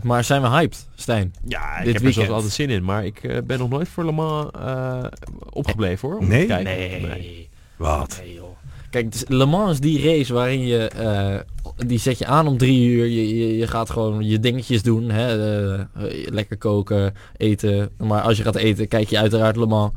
maar 0.02 0.24
zijn 0.24 0.42
we 0.42 0.48
hyped, 0.48 0.88
Stijn? 0.94 1.34
Ja, 1.44 1.78
ik 1.78 1.84
Dit 1.84 1.94
heb 1.94 2.02
er 2.02 2.12
zoals 2.12 2.28
altijd 2.28 2.52
zin 2.52 2.70
in. 2.70 2.84
Maar 2.84 3.04
ik 3.04 3.22
uh, 3.22 3.38
ben 3.44 3.58
nog 3.58 3.68
nooit 3.68 3.88
voor 3.88 4.04
Le 4.04 4.12
Mans 4.12 4.50
uh, 4.56 5.04
opgebleven 5.50 6.08
hoor. 6.08 6.18
Om 6.18 6.28
nee? 6.28 6.40
Te 6.40 6.46
kijken. 6.46 6.76
Nee. 6.76 7.00
nee. 7.00 7.48
Wat? 7.76 8.20
Nee, 8.22 8.34
joh. 8.34 8.56
Kijk, 8.94 9.14
Le 9.28 9.46
Mans 9.46 9.70
is 9.70 9.80
die 9.80 10.02
race 10.02 10.32
waarin 10.32 10.66
je, 10.66 10.90
uh, 11.00 11.86
die 11.86 11.98
zet 11.98 12.18
je 12.18 12.26
aan 12.26 12.46
om 12.46 12.58
drie 12.58 12.88
uur. 12.88 13.06
Je, 13.06 13.36
je, 13.38 13.56
je 13.56 13.66
gaat 13.66 13.90
gewoon 13.90 14.24
je 14.24 14.40
dingetjes 14.40 14.82
doen. 14.82 15.10
Hè? 15.10 15.38
Uh, 15.76 15.84
lekker 16.24 16.56
koken, 16.56 17.14
eten. 17.36 17.90
Maar 17.98 18.20
als 18.20 18.36
je 18.36 18.42
gaat 18.42 18.56
eten, 18.56 18.88
kijk 18.88 19.08
je 19.08 19.18
uiteraard 19.18 19.56
Le 19.56 19.66
Mans. 19.66 19.92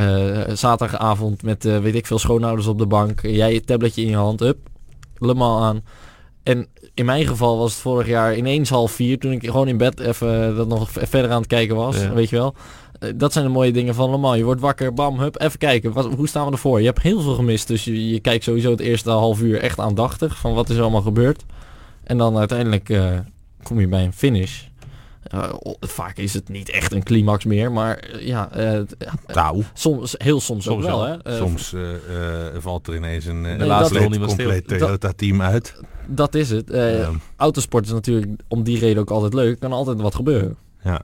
Uh, 0.00 0.40
zaterdagavond 0.52 1.42
met, 1.42 1.64
weet 1.64 1.94
ik 1.94 2.06
veel, 2.06 2.18
schoonouders 2.18 2.66
op 2.66 2.78
de 2.78 2.86
bank. 2.86 3.20
Jij 3.22 3.52
je 3.52 3.60
tabletje 3.60 4.02
in 4.02 4.08
je 4.08 4.16
hand, 4.16 4.40
up, 4.40 4.58
Le 5.18 5.34
Mans 5.34 5.62
aan. 5.62 5.84
En 6.42 6.66
in 6.94 7.04
mijn 7.04 7.26
geval 7.26 7.58
was 7.58 7.72
het 7.72 7.80
vorig 7.80 8.06
jaar 8.06 8.36
ineens 8.36 8.70
half 8.70 8.92
vier, 8.92 9.18
toen 9.18 9.32
ik 9.32 9.44
gewoon 9.44 9.68
in 9.68 9.76
bed 9.76 10.00
even 10.00 10.56
dat 10.56 10.68
nog 10.68 10.90
verder 10.90 11.30
aan 11.30 11.38
het 11.38 11.46
kijken 11.46 11.76
was, 11.76 12.08
weet 12.08 12.28
je 12.28 12.36
wel. 12.36 12.54
Eh, 12.98 13.10
dat 13.14 13.32
zijn 13.32 13.44
de 13.44 13.50
mooie 13.50 13.72
dingen 13.72 13.94
van 13.94 14.10
Le 14.10 14.16
Mans. 14.16 14.36
Je 14.36 14.44
wordt 14.44 14.60
wakker, 14.60 14.94
bam, 14.94 15.18
hup, 15.18 15.40
even 15.40 15.58
kijken. 15.58 15.92
Wat, 15.92 16.14
hoe 16.14 16.28
staan 16.28 16.46
we 16.46 16.52
ervoor? 16.52 16.80
Je 16.80 16.86
hebt 16.86 17.02
heel 17.02 17.20
veel 17.20 17.34
gemist. 17.34 17.68
Dus 17.68 17.84
je, 17.84 18.08
je 18.08 18.20
kijkt 18.20 18.44
sowieso 18.44 18.70
het 18.70 18.80
eerste 18.80 19.10
half 19.10 19.40
uur 19.40 19.60
echt 19.60 19.80
aandachtig 19.80 20.36
van 20.38 20.54
wat 20.54 20.70
is 20.70 20.76
er 20.76 20.82
allemaal 20.82 21.02
gebeurd. 21.02 21.44
En 22.04 22.18
dan 22.18 22.38
uiteindelijk 22.38 22.88
uh, 22.88 23.18
kom 23.62 23.80
je 23.80 23.88
bij 23.88 24.04
een 24.04 24.12
finish. 24.12 24.62
Uh, 25.34 25.52
vaak 25.80 26.16
is 26.16 26.34
het 26.34 26.48
niet 26.48 26.70
echt 26.70 26.92
een 26.92 27.02
climax 27.02 27.44
meer, 27.44 27.72
maar 27.72 28.04
ja, 28.20 28.50
uh, 28.56 29.60
soms, 29.74 30.14
heel 30.18 30.40
soms, 30.40 30.64
soms 30.64 30.76
ook 30.76 30.82
wel. 30.82 31.00
wel. 31.00 31.18
Hè? 31.22 31.36
soms 31.36 31.74
valt 32.58 32.86
er 32.86 32.94
ineens 32.94 33.24
een, 33.24 33.40
nee, 33.40 33.66
laatste 33.66 34.08
compleet 34.08 34.68
Toyota-team 34.68 35.42
uit. 35.42 35.80
Dat 36.06 36.34
is 36.34 36.50
het. 36.50 36.76
Autosport 37.36 37.84
is 37.84 37.92
natuurlijk 37.92 38.42
om 38.48 38.62
die 38.62 38.78
reden 38.78 38.98
ook 38.98 39.10
altijd 39.10 39.34
leuk. 39.34 39.52
Er 39.52 39.58
kan 39.58 39.72
altijd 39.72 40.00
wat 40.00 40.14
gebeuren. 40.14 40.56
Ja. 40.82 41.02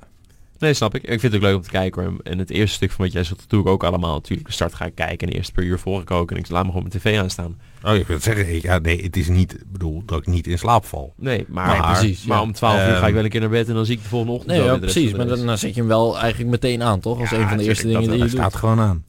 Nee, 0.62 0.74
snap 0.74 0.94
ik. 0.94 1.02
Ik 1.02 1.20
vind 1.20 1.22
het 1.22 1.34
ook 1.34 1.42
leuk 1.42 1.56
om 1.56 1.62
te 1.62 1.70
kijken. 1.70 2.02
Hoor. 2.02 2.14
En 2.22 2.38
het 2.38 2.50
eerste 2.50 2.74
stuk 2.74 2.90
van 2.90 3.04
wat 3.04 3.14
jij 3.14 3.24
zegt, 3.24 3.44
doe 3.46 3.60
ik 3.60 3.66
ook 3.66 3.84
allemaal. 3.84 4.14
Natuurlijk, 4.14 4.48
de 4.48 4.54
start 4.54 4.74
ga 4.74 4.84
ik 4.84 4.94
kijken 4.94 5.28
en 5.28 5.34
eerst 5.34 5.52
per 5.52 5.64
uur 5.64 5.78
volg 5.78 6.00
ik 6.00 6.10
ook. 6.10 6.30
En 6.30 6.36
ik 6.36 6.48
laat 6.48 6.62
me 6.64 6.68
gewoon 6.72 6.86
mijn 6.88 7.02
tv 7.02 7.18
aanstaan. 7.18 7.58
Oh, 7.84 7.96
je 7.96 8.04
kunt 8.04 8.22
zeggen, 8.22 8.62
ja, 8.62 8.78
nee, 8.78 9.02
het 9.02 9.16
is 9.16 9.28
niet, 9.28 9.58
bedoel, 9.66 10.02
dat 10.06 10.18
ik 10.18 10.26
niet 10.26 10.46
in 10.46 10.58
slaap 10.58 10.84
val. 10.84 11.14
Nee, 11.16 11.44
maar, 11.48 11.68
nee, 11.68 11.80
precies, 11.80 12.24
maar 12.24 12.40
om 12.40 12.52
12 12.52 12.74
uur 12.88 12.94
ga 12.94 13.06
ik 13.06 13.14
wel 13.14 13.24
een 13.24 13.30
keer 13.30 13.40
naar 13.40 13.48
bed 13.48 13.68
en 13.68 13.74
dan 13.74 13.86
zie 13.86 13.96
ik 13.96 14.02
de 14.02 14.08
volgende 14.08 14.32
ochtend. 14.32 14.56
Nee, 14.56 14.64
ja, 14.64 14.78
precies. 14.78 15.12
Maar 15.12 15.26
dan, 15.26 15.58
zet 15.58 15.74
je 15.74 15.80
hem 15.80 15.88
wel 15.88 16.18
eigenlijk 16.18 16.50
meteen 16.50 16.82
aan, 16.82 17.00
toch? 17.00 17.20
Als 17.20 17.30
een 17.30 17.48
van 17.48 17.56
de 17.56 17.64
eerste 17.64 17.86
dingen 17.86 18.02
die 18.02 18.12
je 18.12 18.18
doet. 18.18 18.30
staat 18.30 18.54
gewoon 18.54 18.80
aan. 18.80 19.04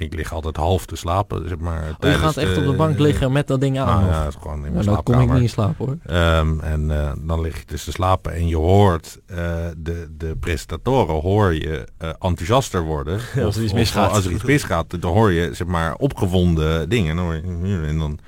Ik 0.00 0.14
lig 0.14 0.32
altijd 0.32 0.56
half 0.56 0.86
te 0.86 0.96
slapen, 0.96 1.48
zeg 1.48 1.58
maar. 1.58 1.96
Oh, 2.00 2.10
je 2.10 2.16
gaat 2.16 2.36
echt 2.36 2.56
op 2.56 2.64
de 2.64 2.72
bank 2.72 2.98
liggen 2.98 3.32
met 3.32 3.46
dat 3.46 3.60
ding 3.60 3.78
aan? 3.78 4.00
Nou, 4.00 4.12
ja, 4.12 4.26
is 4.26 4.34
gewoon 4.40 4.66
in 4.66 4.72
mijn 4.72 4.84
Dan 4.84 5.02
kom 5.02 5.20
ik 5.20 5.32
niet 5.32 5.42
in 5.42 5.48
slaap 5.48 5.78
hoor. 5.78 5.96
Um, 6.10 6.60
en 6.60 6.90
uh, 6.90 7.12
dan 7.18 7.40
lig 7.40 7.58
je 7.58 7.64
dus 7.66 7.84
te 7.84 7.92
slapen 7.92 8.32
en 8.32 8.48
je 8.48 8.56
hoort 8.56 9.20
uh, 9.30 9.36
de, 9.76 10.08
de 10.16 10.36
presentatoren 10.40 11.14
hoor 11.14 11.54
je 11.54 11.88
uh, 12.02 12.08
enthousiaster 12.18 12.82
worden. 12.82 13.20
als 13.44 13.56
er 13.56 13.62
iets 13.62 13.72
misgaat. 13.72 14.12
als 14.12 14.24
er 14.24 14.32
iets 14.32 14.44
misgaat, 14.44 15.00
dan 15.00 15.12
hoor 15.12 15.32
je 15.32 15.54
zeg 15.54 15.66
maar 15.66 15.94
opgewonden 15.94 16.88
dingen. 16.88 17.10
En 17.10 17.16
dan, 17.16 17.24
hoor 17.24 17.34
je, 17.34 17.86
en 17.86 17.98
dan 17.98 18.18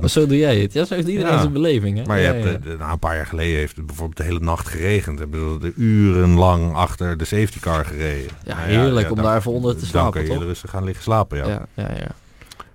maar 0.00 0.08
zo 0.10 0.26
doe 0.26 0.36
jij 0.36 0.58
het. 0.58 0.72
Ja, 0.72 0.84
zo 0.84 0.94
heeft 0.94 1.08
iedereen 1.08 1.38
zijn 1.38 1.52
beleving. 1.52 1.98
Hè? 1.98 2.04
Maar 2.04 2.18
je 2.18 2.26
hebt, 2.26 2.66
uh, 2.66 2.72
een 2.90 2.98
paar 2.98 3.16
jaar 3.16 3.26
geleden 3.26 3.56
heeft 3.56 3.76
het 3.76 3.86
bijvoorbeeld 3.86 4.16
de 4.16 4.24
hele 4.24 4.40
nacht 4.40 4.68
geregend. 4.68 5.18
Hebben 5.18 5.60
we 5.60 5.72
urenlang 5.76 6.74
achter 6.74 7.16
de 7.16 7.24
safety 7.24 7.60
car 7.60 7.84
gereden. 7.84 8.30
Ja, 8.44 8.54
nou 8.56 8.68
heerlijk 8.68 9.10
om 9.10 9.16
daar 9.16 9.36
even 9.36 9.52
onder 9.52 9.76
te 9.76 9.86
slapen. 9.86 10.26
Dan 10.26 10.28
kun 10.28 10.38
je 10.38 10.46
rustig 10.46 10.70
gaan 10.70 10.84
liggen 10.84 11.02
slapen, 11.02 11.38
ja. 11.38 11.46
Ja, 11.46 11.66
ja, 11.74 11.90
ja. 11.96 12.10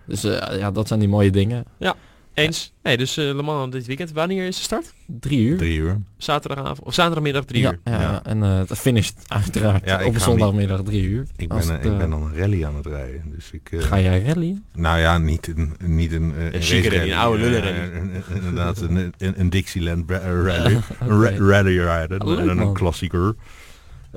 Dus 0.06 0.22
ja, 0.60 0.72
dat 0.72 0.88
zijn 0.88 1.00
die 1.00 1.10
mooie 1.10 1.32
dingen. 1.32 1.66
Ja. 1.78 1.96
Eens. 2.36 2.74
Nee, 2.84 2.98
dus 2.98 3.18
uh, 3.18 3.36
Le 3.36 3.42
Mans 3.42 3.72
dit 3.72 3.86
weekend. 3.86 4.12
Wanneer 4.12 4.48
is 4.48 4.56
de 4.56 4.64
start? 4.64 4.94
Drie 5.06 5.40
uur. 5.40 5.58
Drie 5.58 5.78
uur. 5.78 6.02
Zaterdagavond 6.18 6.80
of 6.80 6.94
zaterdagmiddag 6.94 7.46
drie 7.46 7.62
ja, 7.62 7.72
uur. 7.72 7.80
Ja, 7.84 8.02
ja. 8.02 8.24
en 8.24 8.38
uh, 8.38 8.58
het 8.58 8.78
finisht 8.78 9.20
uiteraard 9.28 9.86
ja, 9.86 10.06
op 10.06 10.18
zondagmiddag 10.18 10.82
drie 10.82 11.04
uur. 11.04 11.26
Ik 11.36 11.48
ben, 11.48 11.58
het, 11.58 11.86
ik 11.86 11.98
ben 11.98 12.10
dan 12.10 12.24
een 12.24 12.36
rally 12.36 12.64
aan 12.64 12.76
het 12.76 12.86
rijden. 12.86 13.24
Dus 13.36 13.52
ik, 13.52 13.72
uh, 13.72 13.82
Ga 13.82 14.00
jij 14.00 14.24
rally? 14.24 14.62
Nou 14.74 15.00
ja, 15.00 15.18
niet 15.18 15.48
een, 15.48 15.76
niet 15.84 16.12
een, 16.12 16.24
een, 16.24 16.56
een 16.56 16.84
rally, 16.84 17.12
een 17.12 17.18
oude 17.18 17.44
lullen 17.44 17.62
rally. 17.62 18.24
Inderdaad, 18.34 18.82
een, 18.82 19.14
een, 19.18 19.40
een 19.40 19.50
Dixieland 19.50 20.12
rally. 20.12 20.76
okay. 21.02 21.38
rally 21.38 21.80
rijden. 21.80 22.26
Oh, 22.26 22.40
en 22.40 22.58
een 22.58 22.74
klassieker. 22.74 23.36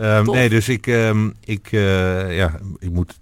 Um, 0.01 0.25
nee, 0.25 0.49
dus 0.49 0.69
ik, 0.69 0.87
um, 0.87 1.35
ik, 1.45 1.73
uh, 1.73 2.37
ja, 2.37 2.59
ik 2.79 2.91
moet, 2.91 3.19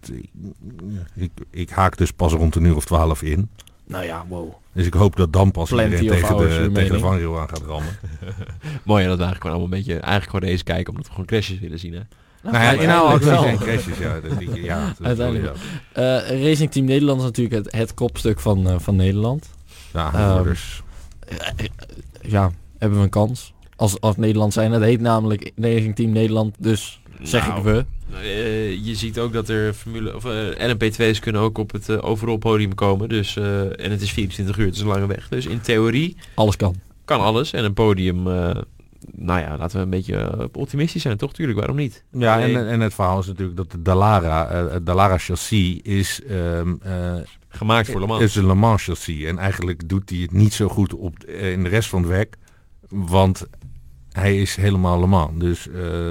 ik, 1.14 1.30
ik 1.50 1.70
haak 1.70 1.96
dus 1.96 2.10
pas 2.10 2.32
rond 2.32 2.54
een 2.54 2.64
uur 2.64 2.76
of 2.76 2.84
twaalf 2.84 3.22
in. 3.22 3.48
Nou 3.86 4.04
ja, 4.04 4.24
wow. 4.28 4.52
Dus 4.72 4.86
ik 4.86 4.94
hoop 4.94 5.16
dat 5.16 5.32
dan 5.32 5.50
pas 5.50 5.68
Plenty 5.68 6.02
iedereen 6.02 6.22
tegen 6.22 6.38
de, 6.38 6.70
tegen 6.72 6.92
de 6.92 6.98
vangrail 6.98 7.40
aan 7.40 7.48
gaat 7.48 7.62
rammen. 7.66 7.98
Mooi 8.84 9.06
dat 9.06 9.16
we 9.16 9.22
eigenlijk 9.24 9.40
gewoon 9.40 9.56
allemaal 9.56 9.62
een 9.62 9.84
beetje, 9.84 9.92
eigenlijk 9.92 10.30
gewoon 10.30 10.50
deze 10.50 10.64
kijken 10.64 10.88
omdat 10.88 11.06
we 11.06 11.10
gewoon 11.10 11.26
crashes 11.26 11.58
willen 11.58 11.78
zien 11.78 11.92
hè. 11.92 12.00
Nou, 12.42 12.58
nou 12.58 12.76
ja, 12.76 12.82
inhoudelijk 12.82 13.24
wel. 13.24 13.42
Zijn 13.42 13.58
crashes, 13.58 13.98
ja. 13.98 14.20
Dat, 14.20 14.54
ja 14.54 14.94
Uiteindelijk. 15.02 15.56
Uh, 15.96 16.42
Racing 16.44 16.70
Team 16.70 16.84
Nederland 16.84 17.18
is 17.18 17.24
natuurlijk 17.24 17.64
het, 17.64 17.74
het 17.74 17.94
kopstuk 17.94 18.40
van, 18.40 18.70
uh, 18.70 18.78
van 18.78 18.96
Nederland. 18.96 19.48
Ja, 19.92 20.38
um, 20.38 20.54
ja, 22.22 22.50
hebben 22.78 22.98
we 22.98 23.04
een 23.04 23.10
kans. 23.10 23.54
Als, 23.76 24.00
als 24.00 24.16
Nederland 24.16 24.52
zijn. 24.52 24.72
Het 24.72 24.82
heet 24.82 25.00
namelijk 25.00 25.52
Racing 25.56 25.96
Team 25.96 26.10
Nederland, 26.10 26.54
dus 26.58 27.00
zeg 27.22 27.46
nou, 27.46 27.58
ik 27.58 27.64
we. 27.64 27.84
Uh, 28.12 28.84
je 28.84 28.94
ziet 28.94 29.18
ook 29.18 29.32
dat 29.32 29.48
er 29.48 29.72
Formule 29.72 30.14
of 30.14 30.24
uh, 30.24 30.74
LMP2's 30.74 31.18
kunnen 31.18 31.40
ook 31.40 31.58
op 31.58 31.72
het 31.72 31.88
uh, 31.88 32.04
overal 32.04 32.36
podium 32.36 32.74
komen. 32.74 33.08
Dus, 33.08 33.36
en 33.36 33.90
het 33.90 34.02
is 34.02 34.12
24 34.12 34.58
uur, 34.58 34.66
het 34.66 34.74
is 34.74 34.80
een 34.80 34.86
lange 34.86 35.06
weg. 35.06 35.28
Dus 35.28 35.46
in 35.46 35.60
theorie... 35.60 36.16
Alles 36.34 36.56
kan. 36.56 36.74
Kan 37.04 37.20
alles. 37.20 37.52
En 37.52 37.64
een 37.64 37.74
podium, 37.74 38.22
nou 39.12 39.40
ja, 39.40 39.56
laten 39.58 39.76
we 39.76 39.82
een 39.82 39.90
beetje 39.90 40.48
optimistisch 40.52 41.02
zijn, 41.02 41.16
toch? 41.16 41.32
Tuurlijk, 41.32 41.58
waarom 41.58 41.76
niet? 41.76 42.04
Ja, 42.12 42.40
en, 42.40 42.68
en 42.68 42.80
het 42.80 42.94
verhaal 42.94 43.18
is 43.18 43.26
natuurlijk 43.26 43.56
dat 43.56 43.70
de 43.70 43.82
Dallara, 43.82 44.68
het 44.70 44.86
Dallara 44.86 45.18
chassis 45.18 45.80
is... 45.82 46.20
Um, 46.30 46.80
Gemaakt 47.48 47.90
voor 47.90 48.00
Le 48.00 48.06
Mans. 48.06 48.22
is 48.22 48.36
een 48.36 48.46
Le 48.46 48.54
Mans 48.54 48.84
chassis. 48.84 49.24
En 49.24 49.38
eigenlijk 49.38 49.88
doet 49.88 50.10
hij 50.10 50.18
het 50.18 50.32
niet 50.32 50.52
zo 50.52 50.68
goed 50.68 50.94
op, 50.94 51.24
in 51.24 51.62
de 51.62 51.68
rest 51.68 51.88
van 51.88 52.00
het 52.00 52.10
werk. 52.10 52.36
Want 52.88 53.46
hij 54.12 54.40
is 54.40 54.56
helemaal 54.56 55.00
Le 55.00 55.06
Mans. 55.06 55.38
Dus 55.38 55.68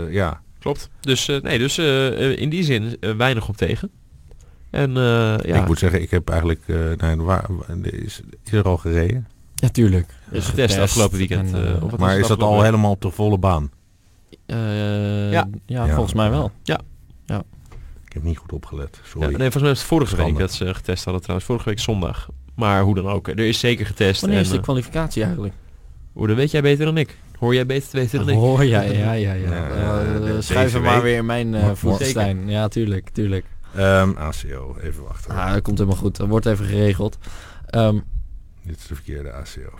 ja... 0.09 0.43
Klopt. 0.65 0.89
Dus, 0.99 1.29
uh, 1.29 1.41
nee, 1.41 1.57
dus 1.57 1.77
uh, 1.77 2.37
in 2.37 2.49
die 2.49 2.63
zin 2.63 2.97
uh, 2.99 3.15
weinig 3.15 3.47
op 3.47 3.57
tegen. 3.57 3.89
En 4.69 4.93
ja. 4.93 5.41
Ik 5.41 5.67
moet 5.67 5.79
zeggen, 5.79 6.01
ik 6.01 6.11
heb 6.11 6.29
eigenlijk... 6.29 6.61
nee, 6.97 7.15
waar, 7.15 7.45
is, 7.81 8.21
is 8.43 8.51
er 8.51 8.63
al 8.63 8.77
gereden? 8.77 9.27
Ja, 9.55 9.69
tuurlijk. 9.69 10.13
Is 10.31 10.45
getest 10.45 10.77
afgelopen 10.77 11.17
weekend. 11.17 11.53
En, 11.53 11.81
of 11.81 11.97
maar 11.97 12.15
is, 12.15 12.21
is 12.21 12.27
dat 12.27 12.41
al 12.41 12.63
helemaal 12.63 12.91
op 12.91 13.01
de 13.01 13.09
volle 13.09 13.37
baan? 13.37 13.71
Ja. 14.45 15.31
ja. 15.31 15.47
ja, 15.65 15.87
volgens 15.87 16.13
mij 16.13 16.29
wel. 16.29 16.51
Ja. 16.63 16.79
ja. 17.25 17.43
Ik 18.05 18.13
heb 18.13 18.23
niet 18.23 18.37
goed 18.37 18.51
opgelet. 18.51 18.99
Sorry. 19.03 19.31
Ja, 19.31 19.37
nee, 19.37 19.51
volgens 19.51 19.63
mij 19.63 19.71
is 19.71 19.77
het 19.77 19.87
vorige 19.87 20.15
week 20.15 20.37
dat 20.37 20.53
ze 20.53 20.73
getest 20.73 21.03
hadden 21.03 21.21
trouwens. 21.21 21.47
Vorige 21.49 21.69
week 21.69 21.79
zondag. 21.79 22.29
Maar 22.55 22.81
hoe 22.81 22.95
dan 22.95 23.07
ook. 23.07 23.27
Er 23.27 23.39
is 23.39 23.59
zeker 23.59 23.85
getest. 23.85 24.21
Wanneer 24.21 24.39
en, 24.39 24.45
is 24.45 24.51
de 24.51 24.59
kwalificatie 24.59 25.23
eigenlijk? 25.23 25.53
Hoe, 26.13 26.27
dat 26.27 26.35
weet 26.35 26.51
jij 26.51 26.61
beter 26.61 26.85
dan 26.85 26.97
ik. 26.97 27.17
Hoor 27.45 27.53
jij 27.53 27.65
beter 27.65 28.09
dan 28.11 28.29
ik? 28.29 28.35
Hoor 28.35 28.65
jij, 28.65 28.97
ja, 28.97 29.11
ja, 29.11 29.33
ja. 29.33 29.49
ja. 29.53 30.03
Uh, 30.03 30.35
schrijf 30.39 30.73
hem 30.73 30.81
maar 30.81 31.01
weer 31.01 31.17
in 31.17 31.25
mijn 31.25 31.53
uh, 31.53 31.71
voetstijn. 31.73 32.49
Ja, 32.49 32.67
tuurlijk, 32.67 33.09
tuurlijk. 33.09 33.45
Um, 33.77 34.17
ACO, 34.17 34.75
even 34.81 35.03
wachten. 35.03 35.31
Ah, 35.31 35.53
dat 35.53 35.61
komt 35.61 35.77
helemaal 35.77 35.99
goed. 35.99 36.17
Dat 36.17 36.27
wordt 36.27 36.45
even 36.45 36.65
geregeld. 36.65 37.17
Um, 37.75 38.03
Dit 38.63 38.77
is 38.77 38.87
de 38.87 38.95
verkeerde 38.95 39.31
ACO. 39.31 39.79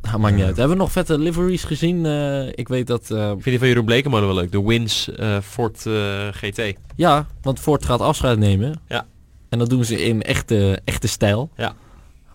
Ah, 0.00 0.14
maakt 0.14 0.34
niet 0.34 0.44
uit. 0.44 0.56
Hebben 0.56 0.76
we 0.76 0.82
nog 0.82 0.92
vette 0.92 1.18
liveries 1.18 1.64
gezien? 1.64 2.04
Uh, 2.04 2.46
ik 2.48 2.68
weet 2.68 2.86
dat... 2.86 3.10
Uh, 3.10 3.28
Vind 3.28 3.44
je 3.44 3.58
van 3.58 3.68
Jeroen 3.68 3.84
Blekeman 3.84 4.26
wel 4.26 4.34
leuk? 4.34 4.52
De 4.52 4.62
Wins 4.62 5.10
uh, 5.18 5.38
Ford 5.40 5.86
GT. 6.30 6.72
Ja, 6.96 7.26
want 7.42 7.60
Ford 7.60 7.84
gaat 7.84 8.00
afscheid 8.00 8.38
nemen. 8.38 8.80
Ja. 8.86 9.06
En 9.48 9.58
dat 9.58 9.70
doen 9.70 9.84
ze 9.84 10.04
in 10.04 10.22
echte, 10.22 10.80
echte 10.84 11.08
stijl. 11.08 11.50
Ja. 11.56 11.74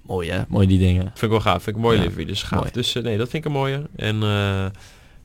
Mooi 0.06 0.30
hè, 0.30 0.42
mooi 0.48 0.68
die 0.68 0.80
dingen. 0.80 1.04
Vind 1.04 1.22
ik 1.22 1.30
wel 1.30 1.40
gaaf, 1.40 1.64
vind 1.64 1.68
ik 1.68 1.76
een 1.76 1.82
mooie 1.82 1.98
ja. 1.98 2.04
livery, 2.04 2.26
dus 2.26 2.44
gaaf. 2.44 2.60
Mooi. 2.60 2.72
Dus 2.72 2.96
uh, 2.96 3.04
nee, 3.04 3.18
dat 3.18 3.30
vind 3.30 3.46
ik 3.46 3.52
een 3.52 3.58
mooie. 3.58 3.82
En 3.96 4.16
uh, 4.16 4.66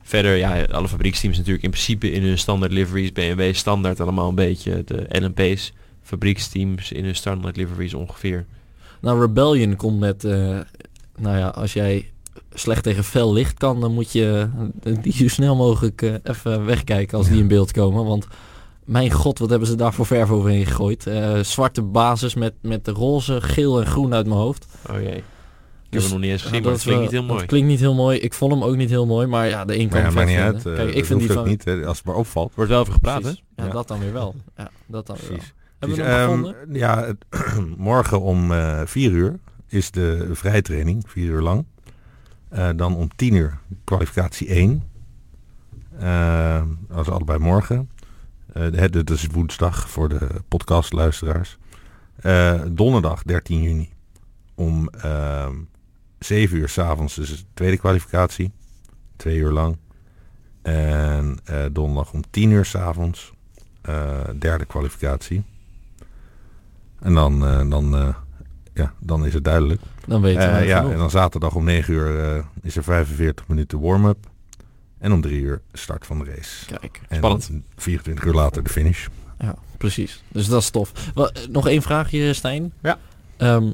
verder, 0.01 0.35
ja, 0.35 0.63
alle 0.63 0.87
fabrieksteams 0.87 1.37
natuurlijk 1.37 1.63
in 1.63 1.69
principe 1.69 2.11
in 2.11 2.23
hun 2.23 2.37
standaard 2.37 2.71
liveries. 2.71 3.11
BMW 3.11 3.53
standaard 3.53 3.99
allemaal 3.99 4.29
een 4.29 4.35
beetje. 4.35 4.83
De 4.85 5.05
LMP's, 5.09 5.73
fabrieksteams 6.03 6.91
in 6.91 7.03
hun 7.03 7.15
standaard 7.15 7.57
liveries 7.57 7.93
ongeveer. 7.93 8.45
Nou, 9.01 9.19
Rebellion 9.19 9.75
komt 9.75 9.99
met, 9.99 10.23
uh, 10.23 10.59
nou 11.17 11.37
ja, 11.37 11.47
als 11.47 11.73
jij 11.73 12.09
slecht 12.53 12.83
tegen 12.83 13.03
fel 13.03 13.33
licht 13.33 13.57
kan, 13.57 13.81
dan 13.81 13.93
moet 13.93 14.11
je 14.11 14.49
die 15.01 15.13
zo 15.13 15.27
snel 15.27 15.55
mogelijk 15.55 16.01
even 16.23 16.65
wegkijken 16.65 17.17
als 17.17 17.27
die 17.27 17.39
in 17.39 17.47
beeld 17.47 17.71
komen. 17.71 18.05
Want 18.05 18.27
mijn 18.89 19.11
god, 19.11 19.39
wat 19.39 19.49
hebben 19.49 19.67
ze 19.67 19.75
daar 19.75 19.93
voor 19.93 20.05
verf 20.05 20.29
overheen 20.29 20.65
gegooid. 20.65 21.07
Uh, 21.07 21.39
zwarte 21.39 21.81
basis 21.81 22.33
met, 22.33 22.53
met 22.61 22.85
de 22.85 22.91
roze, 22.91 23.41
geel 23.41 23.79
en 23.79 23.85
groen 23.85 24.13
uit 24.13 24.25
mijn 24.25 24.39
hoofd. 24.39 24.67
Oh 24.89 25.01
jee. 25.01 25.23
Ik 25.89 25.95
dus, 25.95 26.03
heb 26.03 26.11
hem 26.11 26.11
nog 26.11 26.19
niet 26.19 26.31
eens 26.31 26.41
gezien, 26.41 26.63
maar 26.63 26.71
dat 26.71 26.81
klinkt 26.81 27.01
niet 27.01 27.11
heel 27.11 27.23
mooi. 27.23 27.39
Het 27.39 27.49
klinkt 27.49 27.67
niet 27.67 27.79
heel 27.79 27.95
mooi. 27.95 28.19
Ik 28.19 28.33
vond 28.33 28.51
hem 28.51 28.63
ook 28.63 28.75
niet 28.75 28.89
heel 28.89 29.05
mooi, 29.05 29.27
maar 29.27 29.47
ja, 29.47 29.65
de 29.65 29.79
een 29.79 29.89
kan 29.89 30.01
ja, 30.01 30.09
maar 30.09 30.25
niet 30.25 30.37
uit. 30.37 30.65
Uh, 30.65 30.75
Kijk, 30.75 30.93
ik 30.93 31.05
vind 31.05 31.19
die 31.19 31.31
van... 31.31 31.47
niet, 31.47 31.65
hè, 31.65 31.85
als 31.85 31.97
het 31.97 32.05
maar 32.05 32.15
opvalt. 32.15 32.55
Wordt 32.55 32.71
wel 32.71 32.79
over 32.79 32.93
gepraat, 32.93 33.23
hè? 33.23 33.29
Ja, 33.29 33.65
ja, 33.65 33.67
dat 33.67 33.87
dan 33.87 33.99
weer 33.99 34.13
wel. 34.13 34.35
Ja, 34.57 34.69
dat 34.85 35.07
dan 35.07 35.17
weer 35.21 35.29
wel. 35.29 35.39
Hebben 35.79 35.97
we 35.97 36.43
nog 36.43 36.55
um, 36.67 36.75
Ja, 36.75 37.05
het, 37.05 37.25
morgen 37.77 38.21
om 38.21 38.51
uh, 38.51 38.81
4 38.85 39.11
uur 39.11 39.39
is 39.67 39.91
de 39.91 40.29
vrijtraining, 40.31 41.03
4 41.07 41.25
uur 41.25 41.41
lang. 41.41 41.65
Uh, 42.53 42.69
dan 42.75 42.95
om 42.95 43.09
10 43.15 43.33
uur 43.33 43.57
kwalificatie 43.83 44.47
1. 44.47 44.83
Uh, 46.01 46.61
dat 46.87 46.99
is 46.99 47.11
allebei 47.11 47.39
morgen. 47.39 47.89
Uh, 48.53 48.87
dit 48.91 49.09
is 49.09 49.27
woensdag 49.31 49.89
voor 49.89 50.09
de 50.09 50.27
podcastluisteraars. 50.47 51.57
Uh, 52.23 52.61
donderdag 52.67 53.23
13 53.23 53.61
juni 53.61 53.89
om 54.55 54.89
uh, 54.95 55.43
ehm, 55.43 55.55
7 56.19 56.57
uur 56.57 56.69
s'avonds 56.69 57.17
is 57.17 57.29
de 57.29 57.43
tweede 57.53 57.77
kwalificatie. 57.77 58.51
Twee 59.15 59.37
uur 59.37 59.51
lang. 59.51 59.77
En 60.61 61.39
uh, 61.49 61.65
donderdag 61.71 62.13
om 62.13 62.21
10 62.29 62.51
uur 62.51 62.65
s'avonds 62.65 63.33
derde 64.39 64.65
kwalificatie. 64.65 65.43
En 66.99 67.13
dan, 67.13 67.39
dan, 67.69 68.15
ja, 68.73 68.93
dan 68.99 69.25
is 69.25 69.33
het 69.33 69.43
duidelijk. 69.43 69.81
Dan 70.05 70.21
weten 70.21 70.53
we 70.53 70.65
Ja, 70.65 70.91
en 70.91 70.97
dan 70.97 71.09
zaterdag 71.09 71.55
om 71.55 71.63
9 71.63 71.93
uur 71.93 72.43
is 72.61 72.75
er 72.75 72.83
45 72.83 73.47
minuten 73.47 73.79
warm-up. 73.79 74.28
En 74.99 75.11
om 75.11 75.21
drie 75.21 75.41
uur 75.41 75.61
start 75.73 76.05
van 76.05 76.19
de 76.19 76.25
race. 76.25 76.65
Kijk, 76.65 77.01
en 77.07 77.17
spannend. 77.17 77.51
24 77.75 78.25
uur 78.25 78.33
later 78.33 78.63
de 78.63 78.69
finish. 78.69 79.07
Ja, 79.39 79.55
precies. 79.77 80.23
Dus 80.27 80.47
dat 80.47 80.61
is 80.61 80.69
tof. 80.69 80.91
Wel, 81.13 81.31
nog 81.49 81.67
één 81.67 81.81
vraagje, 81.81 82.33
Stijn. 82.33 82.73
Ja. 82.81 82.97
Um, 83.37 83.73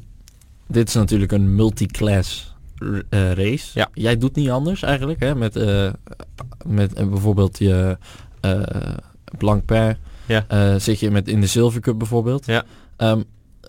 dit 0.67 0.87
is 0.87 0.93
natuurlijk 0.93 1.31
een 1.31 1.55
multiclass 1.55 2.55
uh, 2.79 2.99
race. 3.09 3.71
Ja. 3.73 3.89
Jij 3.93 4.17
doet 4.17 4.35
niet 4.35 4.49
anders 4.49 4.81
eigenlijk, 4.83 5.19
hè? 5.19 5.35
Met, 5.35 5.55
uh, 5.55 5.93
met 6.65 6.99
uh, 6.99 7.07
bijvoorbeeld 7.07 7.57
je 7.57 7.97
blank 9.37 9.65
per. 9.65 9.97
Ja. 10.25 10.79
zit 10.79 10.99
je 10.99 11.11
met 11.11 11.27
in 11.27 11.41
de 11.41 11.47
Silver 11.47 11.81
Cup 11.81 11.97
bijvoorbeeld. 11.97 12.45
Ja. 12.45 12.65
Um, 12.97 13.23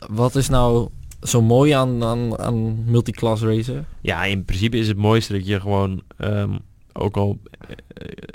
wat 0.09 0.35
is 0.35 0.49
nou 0.49 0.89
zo 1.23 1.43
mooi 1.43 1.73
aan, 1.73 2.05
aan, 2.05 2.39
aan 2.39 2.85
multiclass 2.85 3.43
racen? 3.43 3.87
Ja, 4.01 4.25
in 4.25 4.45
principe 4.45 4.77
is 4.77 4.89
het 4.89 4.97
mooiste 4.97 5.33
dat 5.33 5.47
je 5.47 5.61
gewoon... 5.61 6.03
Um, 6.19 6.59
ook 6.99 7.16
al 7.16 7.38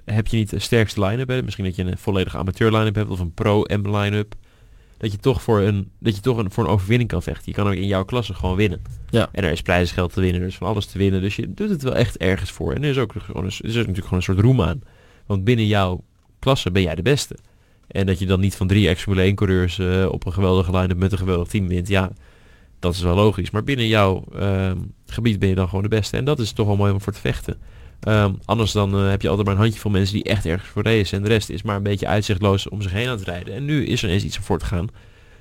heb 0.05 0.27
je 0.27 0.37
niet 0.37 0.49
de 0.49 0.59
sterkste 0.59 1.05
line-up, 1.05 1.43
misschien 1.43 1.65
dat 1.65 1.75
je 1.75 1.83
een 1.83 1.97
volledige 1.97 2.37
amateur 2.37 2.71
line-up 2.71 2.95
hebt 2.95 3.09
of 3.09 3.19
een 3.19 3.33
pro-M 3.33 3.95
line-up, 3.95 4.35
dat 4.97 5.11
je 5.11 5.17
toch 5.17 5.41
voor 5.41 5.59
een, 5.59 5.91
dat 5.99 6.15
je 6.15 6.21
toch 6.21 6.37
een, 6.37 6.51
voor 6.51 6.63
een 6.63 6.69
overwinning 6.69 7.09
kan 7.09 7.23
vechten. 7.23 7.43
Je 7.45 7.53
kan 7.53 7.67
ook 7.67 7.73
in 7.73 7.87
jouw 7.87 8.05
klasse 8.05 8.33
gewoon 8.33 8.55
winnen. 8.55 8.81
Ja. 9.09 9.29
En 9.31 9.43
er 9.43 9.51
is 9.51 9.61
prijzengeld 9.61 10.13
te 10.13 10.21
winnen, 10.21 10.41
er 10.41 10.47
is 10.47 10.55
van 10.55 10.67
alles 10.67 10.85
te 10.85 10.97
winnen. 10.97 11.21
Dus 11.21 11.35
je 11.35 11.53
doet 11.53 11.69
het 11.69 11.81
wel 11.81 11.95
echt 11.95 12.17
ergens 12.17 12.51
voor. 12.51 12.73
En 12.73 12.83
er 12.83 12.89
is 12.89 12.97
ook 12.97 13.13
gewoon 13.17 13.43
een, 13.43 13.51
er 13.51 13.65
is 13.65 13.75
natuurlijk 13.75 13.97
gewoon 13.97 14.17
een 14.17 14.23
soort 14.23 14.39
roem 14.39 14.61
aan. 14.61 14.81
Want 15.25 15.43
binnen 15.43 15.67
jouw 15.67 16.03
klasse 16.39 16.71
ben 16.71 16.81
jij 16.81 16.95
de 16.95 17.01
beste. 17.01 17.35
En 17.87 18.05
dat 18.05 18.19
je 18.19 18.25
dan 18.25 18.39
niet 18.39 18.55
van 18.55 18.67
drie 18.67 18.87
ex-Formule 18.87 19.25
1 19.25 19.35
coureurs 19.35 19.77
uh, 19.77 20.05
op 20.11 20.25
een 20.25 20.33
geweldige 20.33 20.71
line-up 20.71 20.97
met 20.97 21.11
een 21.11 21.17
geweldig 21.17 21.47
team 21.47 21.67
wint. 21.67 21.87
Ja, 21.87 22.11
dat 22.79 22.93
is 22.93 23.01
wel 23.01 23.15
logisch. 23.15 23.51
Maar 23.51 23.63
binnen 23.63 23.87
jouw 23.87 24.23
uh, 24.35 24.71
gebied 25.05 25.39
ben 25.39 25.49
je 25.49 25.55
dan 25.55 25.67
gewoon 25.67 25.83
de 25.83 25.89
beste. 25.89 26.17
En 26.17 26.25
dat 26.25 26.39
is 26.39 26.51
toch 26.51 26.67
wel 26.67 26.75
mooi 26.75 26.93
om 26.93 27.01
voor 27.01 27.13
te 27.13 27.19
vechten. 27.19 27.57
Um, 28.07 28.39
anders 28.45 28.71
dan 28.71 29.03
uh, 29.03 29.09
heb 29.09 29.21
je 29.21 29.27
altijd 29.27 29.47
maar 29.47 29.55
een 29.55 29.61
handje 29.61 29.79
van 29.79 29.91
mensen 29.91 30.15
die 30.15 30.23
echt 30.23 30.45
ergens 30.45 30.69
voor 30.69 30.83
racen. 30.83 31.17
En 31.17 31.23
de 31.23 31.29
rest 31.29 31.49
is 31.49 31.61
maar 31.61 31.75
een 31.75 31.83
beetje 31.83 32.07
uitzichtloos 32.07 32.69
om 32.69 32.81
zich 32.81 32.91
heen 32.91 33.07
aan 33.07 33.17
te 33.17 33.23
rijden. 33.23 33.53
En 33.53 33.65
nu 33.65 33.85
is 33.85 34.03
er 34.03 34.09
eens 34.09 34.23
iets 34.23 34.37
om 34.37 34.43
voor 34.43 34.59
te 34.59 34.65
gaan. 34.65 34.87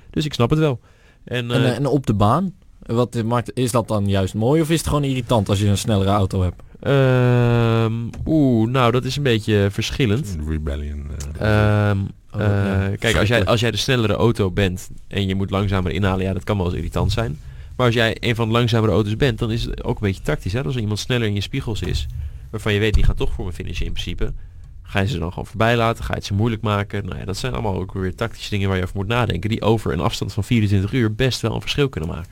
Dus 0.09 0.25
ik 0.25 0.33
snap 0.33 0.49
het 0.49 0.59
wel. 0.59 0.79
En, 1.23 1.51
en, 1.51 1.75
en 1.75 1.85
op 1.85 2.05
de 2.05 2.13
baan? 2.13 2.53
Wat 2.79 3.23
maakt, 3.23 3.51
is 3.53 3.71
dat 3.71 3.87
dan 3.87 4.07
juist 4.07 4.33
mooi 4.33 4.61
of 4.61 4.69
is 4.69 4.77
het 4.77 4.87
gewoon 4.87 5.03
irritant 5.03 5.49
als 5.49 5.59
je 5.59 5.67
een 5.67 5.77
snellere 5.77 6.09
auto 6.09 6.41
hebt? 6.41 6.61
Um, 6.87 8.09
Oeh, 8.25 8.69
nou 8.69 8.91
dat 8.91 9.05
is 9.05 9.15
een 9.15 9.23
beetje 9.23 9.67
verschillend. 9.71 10.37
Rebellion. 10.47 10.99
Um, 11.41 12.09
oh, 12.31 12.41
uh, 12.41 12.85
kijk, 12.99 13.15
als 13.15 13.27
jij, 13.27 13.45
als 13.45 13.59
jij 13.59 13.71
de 13.71 13.77
snellere 13.77 14.13
auto 14.13 14.51
bent 14.51 14.89
en 15.07 15.27
je 15.27 15.35
moet 15.35 15.49
langzamer 15.49 15.91
inhalen, 15.91 16.25
ja 16.25 16.33
dat 16.33 16.43
kan 16.43 16.57
wel 16.57 16.65
eens 16.65 16.75
irritant 16.75 17.11
zijn. 17.11 17.39
Maar 17.75 17.85
als 17.85 17.95
jij 17.95 18.17
een 18.19 18.35
van 18.35 18.47
de 18.47 18.53
langzamere 18.53 18.91
auto's 18.91 19.17
bent, 19.17 19.39
dan 19.39 19.51
is 19.51 19.63
het 19.63 19.83
ook 19.83 19.95
een 19.95 20.07
beetje 20.07 20.23
tactisch. 20.23 20.53
Hè? 20.53 20.63
Als 20.63 20.75
er 20.75 20.81
iemand 20.81 20.99
sneller 20.99 21.27
in 21.27 21.33
je 21.33 21.41
spiegels 21.41 21.81
is, 21.81 22.07
waarvan 22.51 22.73
je 22.73 22.79
weet 22.79 22.93
die 22.93 23.03
gaat 23.03 23.17
toch 23.17 23.33
voor 23.33 23.45
me 23.45 23.53
finishen 23.53 23.85
in 23.85 23.91
principe. 23.91 24.33
Ga 24.81 24.99
je 24.99 25.07
ze 25.07 25.19
dan 25.19 25.29
gewoon 25.29 25.45
voorbij 25.45 25.75
laten? 25.75 26.03
Ga 26.03 26.09
je 26.09 26.17
het 26.17 26.25
ze 26.25 26.33
moeilijk 26.33 26.61
maken? 26.61 27.05
Nou 27.05 27.19
ja, 27.19 27.25
dat 27.25 27.37
zijn 27.37 27.53
allemaal 27.53 27.75
ook 27.75 27.93
weer 27.93 28.15
tactische 28.15 28.49
dingen 28.49 28.67
waar 28.67 28.77
je 28.77 28.83
over 28.83 28.95
moet 28.95 29.07
nadenken. 29.07 29.49
Die 29.49 29.61
over 29.61 29.93
een 29.93 29.99
afstand 29.99 30.33
van 30.33 30.43
24 30.43 30.93
uur 30.93 31.15
best 31.15 31.41
wel 31.41 31.55
een 31.55 31.61
verschil 31.61 31.89
kunnen 31.89 32.09
maken. 32.09 32.31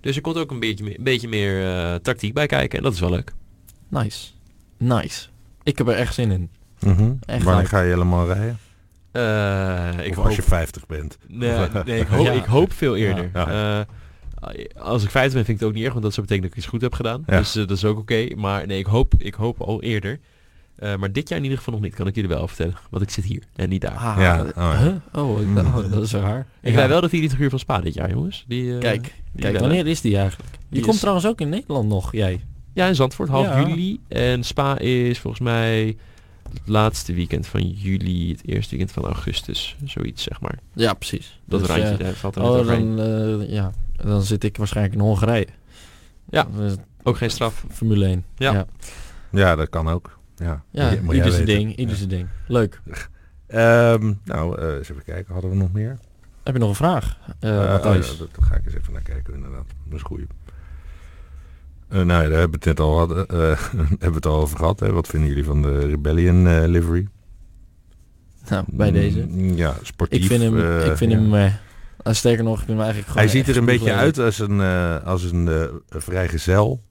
Dus 0.00 0.16
er 0.16 0.22
komt 0.22 0.36
ook 0.36 0.50
een 0.50 0.60
beetje, 0.60 0.96
een 0.96 1.04
beetje 1.04 1.28
meer 1.28 1.62
uh, 1.62 1.94
tactiek 1.94 2.34
bij 2.34 2.46
kijken 2.46 2.78
en 2.78 2.84
dat 2.84 2.92
is 2.92 3.00
wel 3.00 3.10
leuk. 3.10 3.32
Nice. 3.88 4.28
Nice. 4.76 5.28
Ik 5.62 5.78
heb 5.78 5.88
er 5.88 5.94
echt 5.94 6.14
zin 6.14 6.30
in. 6.30 6.50
Mm 6.80 6.96
-hmm. 6.96 7.18
echt 7.26 7.42
Wanneer 7.44 7.66
ga 7.66 7.80
je 7.80 7.88
helemaal 7.88 8.26
rijden? 8.26 8.58
Uh, 9.12 10.06
ik 10.06 10.18
of 10.18 10.24
als 10.24 10.36
je 10.36 10.42
50 10.42 10.86
bent. 10.86 11.18
Nee, 11.26 11.68
nee 11.84 12.00
ik, 12.00 12.06
hoop, 12.06 12.26
ja. 12.26 12.32
ik 12.32 12.44
hoop 12.44 12.72
veel 12.72 12.96
eerder. 12.96 13.30
Ja. 13.32 13.78
Uh, 13.78 13.84
als 14.78 15.02
ik 15.02 15.10
50 15.10 15.34
ben 15.34 15.44
vind 15.44 15.48
ik 15.48 15.58
het 15.58 15.68
ook 15.68 15.74
niet 15.74 15.84
erg, 15.84 15.92
want 15.92 16.04
dat 16.04 16.14
zou 16.14 16.26
betekenen 16.26 16.50
dat 16.50 16.58
ik 16.58 16.64
iets 16.64 16.72
goed 16.74 16.80
heb 16.80 16.94
gedaan. 16.94 17.22
Ja. 17.26 17.38
Dus 17.38 17.56
uh, 17.56 17.66
dat 17.66 17.76
is 17.76 17.84
ook 17.84 17.98
oké. 17.98 18.12
Okay. 18.12 18.32
Maar 18.36 18.66
nee, 18.66 18.78
ik 18.78 18.86
hoop, 18.86 19.14
ik 19.18 19.34
hoop 19.34 19.60
al 19.60 19.82
eerder. 19.82 20.18
Uh, 20.78 20.96
maar 20.96 21.12
dit 21.12 21.28
jaar 21.28 21.38
in 21.38 21.44
ieder 21.44 21.58
geval 21.58 21.74
nog 21.74 21.82
niet, 21.82 21.94
kan 21.94 22.06
ik 22.06 22.14
jullie 22.14 22.30
wel 22.30 22.48
vertellen. 22.48 22.74
Want 22.90 23.02
ik 23.02 23.10
zit 23.10 23.24
hier 23.24 23.42
en 23.54 23.68
niet 23.68 23.80
daar. 23.80 23.96
Ah, 23.96 24.16
ja. 24.18 24.46
Oh, 24.56 24.80
huh? 24.80 24.94
oh, 25.12 25.40
ik, 25.40 25.58
oh, 25.58 25.90
dat 25.90 26.02
is 26.02 26.12
raar. 26.12 26.46
Ik 26.60 26.72
ja. 26.72 26.78
rij 26.78 26.88
wel 26.88 27.00
de 27.00 27.08
24 27.08 27.44
uur 27.44 27.50
van 27.50 27.58
Spa 27.58 27.80
dit 27.80 27.94
jaar, 27.94 28.10
jongens. 28.10 28.44
Die, 28.48 28.64
uh, 28.64 28.78
kijk, 28.78 29.14
die 29.32 29.42
kijk 29.42 29.58
wanneer 29.58 29.86
is 29.86 30.00
die 30.00 30.16
eigenlijk? 30.16 30.50
Die, 30.50 30.60
die 30.68 30.82
komt 30.82 30.94
is... 30.94 31.00
trouwens 31.00 31.26
ook 31.26 31.40
in 31.40 31.48
Nederland 31.48 31.88
nog, 31.88 32.12
jij. 32.12 32.40
Ja, 32.72 32.86
in 32.86 32.94
Zandvoort, 32.94 33.28
half 33.28 33.46
ja. 33.46 33.68
juli. 33.68 34.00
En 34.08 34.44
Spa 34.44 34.78
is 34.78 35.18
volgens 35.18 35.42
mij 35.42 35.96
het 36.52 36.68
laatste 36.68 37.14
weekend 37.14 37.46
van 37.46 37.68
juli, 37.68 38.30
het 38.30 38.46
eerste 38.46 38.70
weekend 38.76 38.92
van 38.92 39.04
augustus. 39.04 39.76
Zoiets, 39.84 40.22
zeg 40.22 40.40
maar. 40.40 40.58
Ja, 40.72 40.94
precies. 40.94 41.40
Dat 41.44 41.60
dus, 41.60 41.68
randje, 41.68 41.96
daar 41.96 42.14
valt 42.14 42.36
er 42.36 42.42
oh, 42.42 42.66
dan, 42.66 43.00
uh, 43.00 43.50
ja, 43.50 43.72
dan 43.96 44.22
zit 44.22 44.44
ik 44.44 44.56
waarschijnlijk 44.56 44.94
in 44.94 45.00
Hongarije. 45.00 45.46
Ja, 46.30 46.48
dus, 46.56 46.74
ook 47.02 47.16
geen 47.16 47.30
straf. 47.30 47.64
Formule 47.70 48.04
1. 48.04 48.24
Ja. 48.36 48.52
ja. 48.52 48.66
Ja, 49.30 49.56
dat 49.56 49.68
kan 49.68 49.88
ook. 49.88 50.18
Ja, 50.36 50.62
ja 50.70 50.98
ieder 51.12 51.32
zijn 51.32 51.44
ding, 51.44 51.76
ieder 51.76 51.96
zijn 51.96 52.08
ding. 52.08 52.28
Leuk. 52.46 52.80
um, 53.48 54.20
nou, 54.24 54.60
uh, 54.60 54.74
eens 54.74 54.90
even 54.90 55.04
kijken, 55.04 55.32
hadden 55.32 55.50
we 55.50 55.56
nog 55.56 55.72
meer? 55.72 55.98
Heb 56.42 56.54
je 56.54 56.60
nog 56.60 56.68
een 56.68 56.74
vraag, 56.74 57.18
uh, 57.40 57.50
uh, 57.50 57.56
oh, 57.56 57.82
ja, 57.82 57.92
dat, 57.92 58.28
ga 58.40 58.54
ik 58.54 58.64
eens 58.64 58.74
even 58.74 58.92
naar 58.92 59.02
kijken 59.02 59.34
inderdaad. 59.34 59.66
Dat 59.84 59.98
is 59.98 60.02
goed. 60.02 60.20
Uh, 61.90 62.02
nou 62.02 62.22
ja, 62.22 62.28
daar 62.28 62.38
hebben 62.38 62.60
we 62.60 62.68
het 62.68 62.78
net 62.78 62.80
al, 62.80 62.98
hadden, 62.98 63.26
hebben 63.28 63.98
we 63.98 64.14
het 64.14 64.26
al 64.26 64.40
over 64.40 64.58
gehad. 64.58 64.80
Hè? 64.80 64.92
Wat 64.92 65.06
vinden 65.06 65.28
jullie 65.28 65.44
van 65.44 65.62
de 65.62 65.78
Rebellion 65.78 66.66
livery? 66.66 67.08
Nou, 68.48 68.64
bij 68.66 68.90
deze. 68.90 69.26
Mm, 69.28 69.56
ja, 69.56 69.74
sportief. 69.82 70.20
Ik 70.20 70.26
vind 70.26 70.42
hem, 70.42 70.82
ik 70.90 70.96
vind 70.96 71.12
ja. 71.12 71.18
hem 71.18 72.14
sterker 72.14 72.44
nog, 72.44 72.60
ik 72.60 72.66
hem 72.66 72.80
eigenlijk 72.80 73.14
Hij 73.14 73.28
ziet 73.28 73.48
er 73.48 73.56
een 73.56 73.64
beetje 73.64 73.92
uit 73.92 74.18
als 74.18 74.38
een, 74.38 74.60
als 75.04 75.22
een 75.22 75.70
vrijgezel 75.88 76.82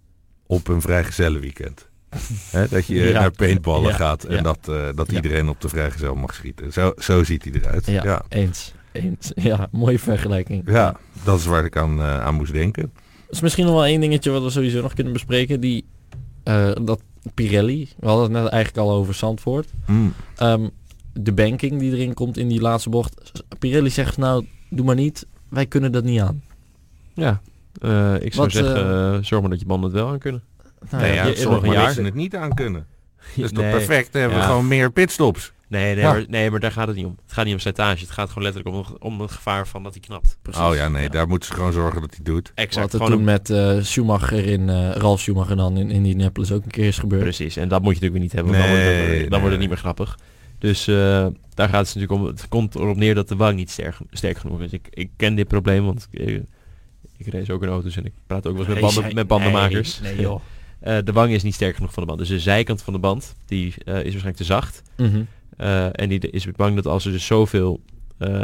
op 0.45 0.67
een 0.67 0.81
vrijgezellenweekend. 0.81 1.87
He, 2.51 2.67
dat 2.67 2.85
je 2.85 2.95
ja. 2.95 3.19
naar 3.19 3.31
paintballen 3.31 3.89
ja. 3.89 3.95
gaat 3.95 4.23
en 4.23 4.43
dat, 4.43 4.59
uh, 4.69 4.87
dat 4.95 5.11
iedereen 5.11 5.49
op 5.49 5.61
de 5.61 5.69
vrijgezel 5.69 6.15
mag 6.15 6.33
schieten. 6.33 6.73
Zo, 6.73 6.93
zo 6.97 7.23
ziet 7.23 7.43
hij 7.43 7.53
eruit. 7.53 7.85
Ja, 7.85 8.23
eens. 8.29 8.73
eens. 8.91 9.31
Ja, 9.49 9.67
mooie 9.71 9.99
vergelijking. 9.99 10.63
Ja, 10.65 10.99
dat 11.23 11.39
is 11.39 11.45
waar 11.45 11.65
ik 11.65 11.77
aan, 11.77 11.99
uh, 11.99 12.19
aan 12.19 12.35
moest 12.35 12.53
denken. 12.53 12.93
Is 13.29 13.41
misschien 13.41 13.65
nog 13.65 13.73
wel 13.73 13.85
één 13.85 14.01
dingetje 14.01 14.31
wat 14.31 14.43
we 14.43 14.49
sowieso 14.49 14.81
nog 14.81 14.93
kunnen 14.93 15.13
bespreken. 15.13 15.59
Die, 15.59 15.85
uh, 16.43 16.71
dat 16.81 17.01
Pirelli, 17.33 17.89
we 17.99 18.07
hadden 18.07 18.23
het 18.23 18.43
net 18.43 18.51
eigenlijk 18.51 18.87
al 18.87 18.95
over 18.95 19.13
Zandvoort. 19.13 19.69
Mm. 19.85 20.13
Um, 20.41 20.69
de 21.13 21.31
banking 21.31 21.79
die 21.79 21.91
erin 21.91 22.13
komt 22.13 22.37
in 22.37 22.47
die 22.47 22.61
laatste 22.61 22.89
bocht. 22.89 23.43
Pirelli 23.59 23.89
zegt 23.89 24.17
nou, 24.17 24.45
doe 24.69 24.85
maar 24.85 24.95
niet, 24.95 25.25
wij 25.49 25.65
kunnen 25.65 25.91
dat 25.91 26.03
niet 26.03 26.19
aan. 26.21 26.43
Ja, 27.13 27.41
ik 28.19 28.33
zou 28.33 28.45
wat, 28.45 28.51
zeggen, 28.51 29.25
zorg 29.25 29.41
maar 29.41 29.49
dat 29.49 29.59
je 29.59 29.65
banden 29.65 29.89
het 29.89 29.99
wel 29.99 30.09
aan 30.09 30.19
kunnen. 30.19 30.43
Nou, 30.89 31.03
nee, 31.03 31.13
ja, 31.13 31.71
jaar 31.71 31.93
ze 31.93 32.01
het 32.01 32.13
niet 32.13 32.35
aan 32.35 32.53
kunnen. 32.53 32.85
Dat 33.35 33.45
is 33.45 33.51
toch 33.51 33.69
perfect? 33.69 34.11
Dan 34.11 34.21
hebben 34.21 34.39
we 34.39 34.45
gewoon 34.45 34.67
meer 34.67 34.91
pitstops. 34.91 35.51
Nee, 35.67 35.95
nee, 35.95 36.03
ja. 36.03 36.11
maar, 36.11 36.25
nee, 36.27 36.51
maar 36.51 36.59
daar 36.59 36.71
gaat 36.71 36.87
het 36.87 36.95
niet 36.95 37.05
om. 37.05 37.17
Het 37.23 37.33
gaat 37.33 37.45
niet 37.45 37.53
om 37.53 37.59
slijtage. 37.59 38.01
Het 38.01 38.11
gaat 38.11 38.27
gewoon 38.27 38.43
letterlijk 38.43 38.75
om, 38.75 38.97
om 38.99 39.21
het 39.21 39.31
gevaar 39.31 39.67
van 39.67 39.83
dat 39.83 39.93
hij 39.93 40.01
knapt. 40.01 40.37
Precies. 40.41 40.61
Oh 40.61 40.75
ja, 40.75 40.87
nee, 40.87 41.03
ja. 41.03 41.09
daar 41.09 41.27
moeten 41.27 41.49
ze 41.49 41.55
gewoon 41.55 41.73
zorgen 41.73 42.01
dat 42.01 42.15
hij 42.15 42.23
doet. 42.23 42.51
Exact. 42.55 42.91
Wat 42.91 43.01
er 43.01 43.07
toen 43.07 43.17
een... 43.17 43.23
met 43.23 43.49
uh, 43.49 43.81
Schumacher 43.81 44.45
in, 44.45 44.61
uh, 44.61 44.91
Ralf 44.91 45.19
Schumacher 45.19 45.55
dan 45.55 45.77
in 45.77 45.91
Indianapolis 45.91 46.51
ook 46.51 46.63
een 46.63 46.71
keer 46.71 46.87
is 46.87 46.97
gebeurd. 46.97 47.21
Precies, 47.21 47.55
en 47.55 47.67
dat 47.67 47.81
moet 47.81 47.97
je 47.97 48.01
natuurlijk 48.01 48.23
niet 48.23 48.33
hebben. 48.33 48.51
Nee, 48.51 48.61
dan 48.61 48.69
wordt 48.69 48.85
het, 48.85 49.19
dan 49.19 49.29
nee. 49.29 49.39
wordt 49.39 49.51
het 49.51 49.59
niet 49.59 49.69
meer 49.69 49.77
grappig. 49.77 50.17
Dus 50.59 50.87
uh, 50.87 50.95
daar 51.53 51.69
gaat 51.69 51.87
het 51.87 51.95
natuurlijk 51.95 52.11
om. 52.11 52.25
Het 52.25 52.47
komt 52.47 52.75
erop 52.75 52.97
neer 52.97 53.15
dat 53.15 53.27
de 53.27 53.35
wang 53.35 53.55
niet 53.55 53.71
sterk, 53.71 53.95
sterk 54.11 54.37
genoeg 54.37 54.61
is. 54.61 54.71
Ik, 54.71 54.87
ik 54.89 55.09
ken 55.15 55.35
dit 55.35 55.47
probleem, 55.47 55.85
want 55.85 56.07
ik, 56.11 56.43
ik 57.17 57.27
race 57.33 57.53
ook 57.53 57.63
in 57.63 57.69
auto's 57.69 57.95
en 57.95 58.05
ik 58.05 58.13
praat 58.27 58.47
ook 58.47 58.57
wel 58.57 58.65
eens 58.65 58.81
met, 58.81 58.93
banden, 58.93 59.15
met 59.15 59.27
bandenmakers. 59.27 59.99
Nee, 59.99 60.13
nee 60.13 60.21
joh. 60.21 60.41
Uh, 60.83 60.97
de 61.03 61.11
wang 61.11 61.31
is 61.31 61.43
niet 61.43 61.53
sterk 61.53 61.75
genoeg 61.75 61.93
van 61.93 62.03
de 62.03 62.07
band. 62.07 62.19
Dus 62.19 62.29
de 62.29 62.39
zijkant 62.39 62.81
van 62.81 62.93
de 62.93 62.99
band 62.99 63.35
die, 63.45 63.65
uh, 63.67 63.73
is 63.95 64.01
waarschijnlijk 64.01 64.35
te 64.35 64.43
zacht. 64.43 64.81
Mm 64.97 65.11
-hmm. 65.11 65.27
Uh, 65.57 65.99
en 65.99 66.09
die 66.09 66.19
is 66.19 66.51
bang 66.51 66.75
dat 66.75 66.85
als 66.85 67.05
er 67.05 67.11
dus 67.11 67.25
zoveel 67.25 67.81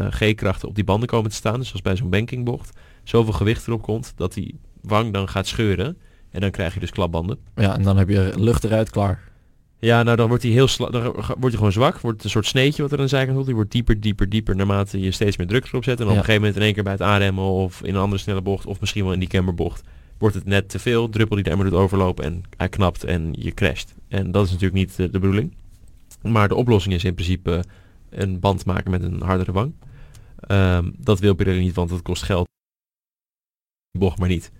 G-krachten 0.09 0.67
op 0.67 0.75
die 0.75 0.83
banden 0.83 1.09
komen 1.09 1.29
te 1.29 1.35
staan, 1.35 1.57
dus 1.57 1.67
zoals 1.67 1.81
bij 1.81 1.95
zo'n 1.95 2.09
bankingbocht, 2.09 2.77
zoveel 3.03 3.33
gewicht 3.33 3.67
erop 3.67 3.81
komt, 3.81 4.13
dat 4.15 4.33
die 4.33 4.59
wang 4.81 5.13
dan 5.13 5.29
gaat 5.29 5.47
scheuren. 5.47 5.97
En 6.31 6.41
dan 6.41 6.51
krijg 6.51 6.73
je 6.73 6.79
dus 6.79 6.89
klapbanden. 6.89 7.37
Ja, 7.55 7.75
en 7.75 7.83
dan 7.83 7.97
heb 7.97 8.09
je 8.09 8.33
lucht 8.35 8.63
eruit 8.63 8.89
klaar. 8.89 9.31
Ja, 9.79 10.03
nou 10.03 10.17
dan 10.17 10.27
wordt 10.27 10.43
hij 10.43 10.51
heel 10.51 10.67
dan 10.77 11.01
wordt 11.01 11.41
hij 11.41 11.51
gewoon 11.51 11.71
zwak. 11.71 11.99
Wordt 11.99 12.15
het 12.17 12.25
een 12.25 12.31
soort 12.31 12.45
sneetje 12.45 12.81
wat 12.81 12.91
er 12.91 12.97
aan 12.97 13.03
de 13.03 13.09
zijkant 13.09 13.33
komt. 13.33 13.45
Die 13.45 13.55
wordt 13.55 13.71
dieper, 13.71 13.99
dieper, 13.99 14.29
dieper 14.29 14.55
naarmate 14.55 14.99
je 14.99 15.11
steeds 15.11 15.37
meer 15.37 15.47
druk 15.47 15.65
erop 15.65 15.83
zet. 15.83 15.99
En 15.99 16.05
ja. 16.05 16.11
op 16.11 16.17
een 16.17 16.23
gegeven 16.23 16.41
moment 16.41 16.59
in 16.59 16.65
één 16.65 16.73
keer 16.73 16.83
bij 16.83 16.91
het 16.91 17.01
aanremmen 17.01 17.43
of 17.43 17.83
in 17.83 17.95
een 17.95 18.01
andere 18.01 18.21
snelle 18.21 18.41
bocht 18.41 18.65
of 18.65 18.79
misschien 18.79 19.03
wel 19.03 19.13
in 19.13 19.19
die 19.19 19.27
camberbocht 19.27 19.83
wordt 20.17 20.35
het 20.35 20.45
net 20.45 20.69
te 20.69 20.79
veel, 20.79 21.09
druppel 21.09 21.35
die 21.35 21.45
de 21.45 21.51
emmer 21.51 21.69
doet 21.69 21.79
overlopen 21.79 22.23
en 22.23 22.43
hij 22.57 22.69
knapt 22.69 23.03
en 23.03 23.29
je 23.31 23.53
crasht. 23.53 23.93
En 24.07 24.31
dat 24.31 24.45
is 24.45 24.51
natuurlijk 24.51 24.79
niet 24.79 24.95
de, 24.95 25.09
de 25.09 25.19
bedoeling. 25.19 25.53
Maar 26.23 26.47
de 26.47 26.55
oplossing 26.55 26.93
is 26.93 27.03
in 27.03 27.13
principe 27.13 27.63
een 28.09 28.39
band 28.39 28.65
maken 28.65 28.91
met 28.91 29.03
een 29.03 29.21
hardere 29.21 29.51
wang. 29.51 29.73
Um, 30.47 30.95
dat 30.97 31.19
wil 31.19 31.33
Pirelli 31.33 31.59
niet, 31.59 31.75
want 31.75 31.89
dat 31.89 32.01
kost 32.01 32.23
geld. 32.23 32.47
Bocht 33.97 34.19
maar 34.19 34.29
niet. 34.29 34.51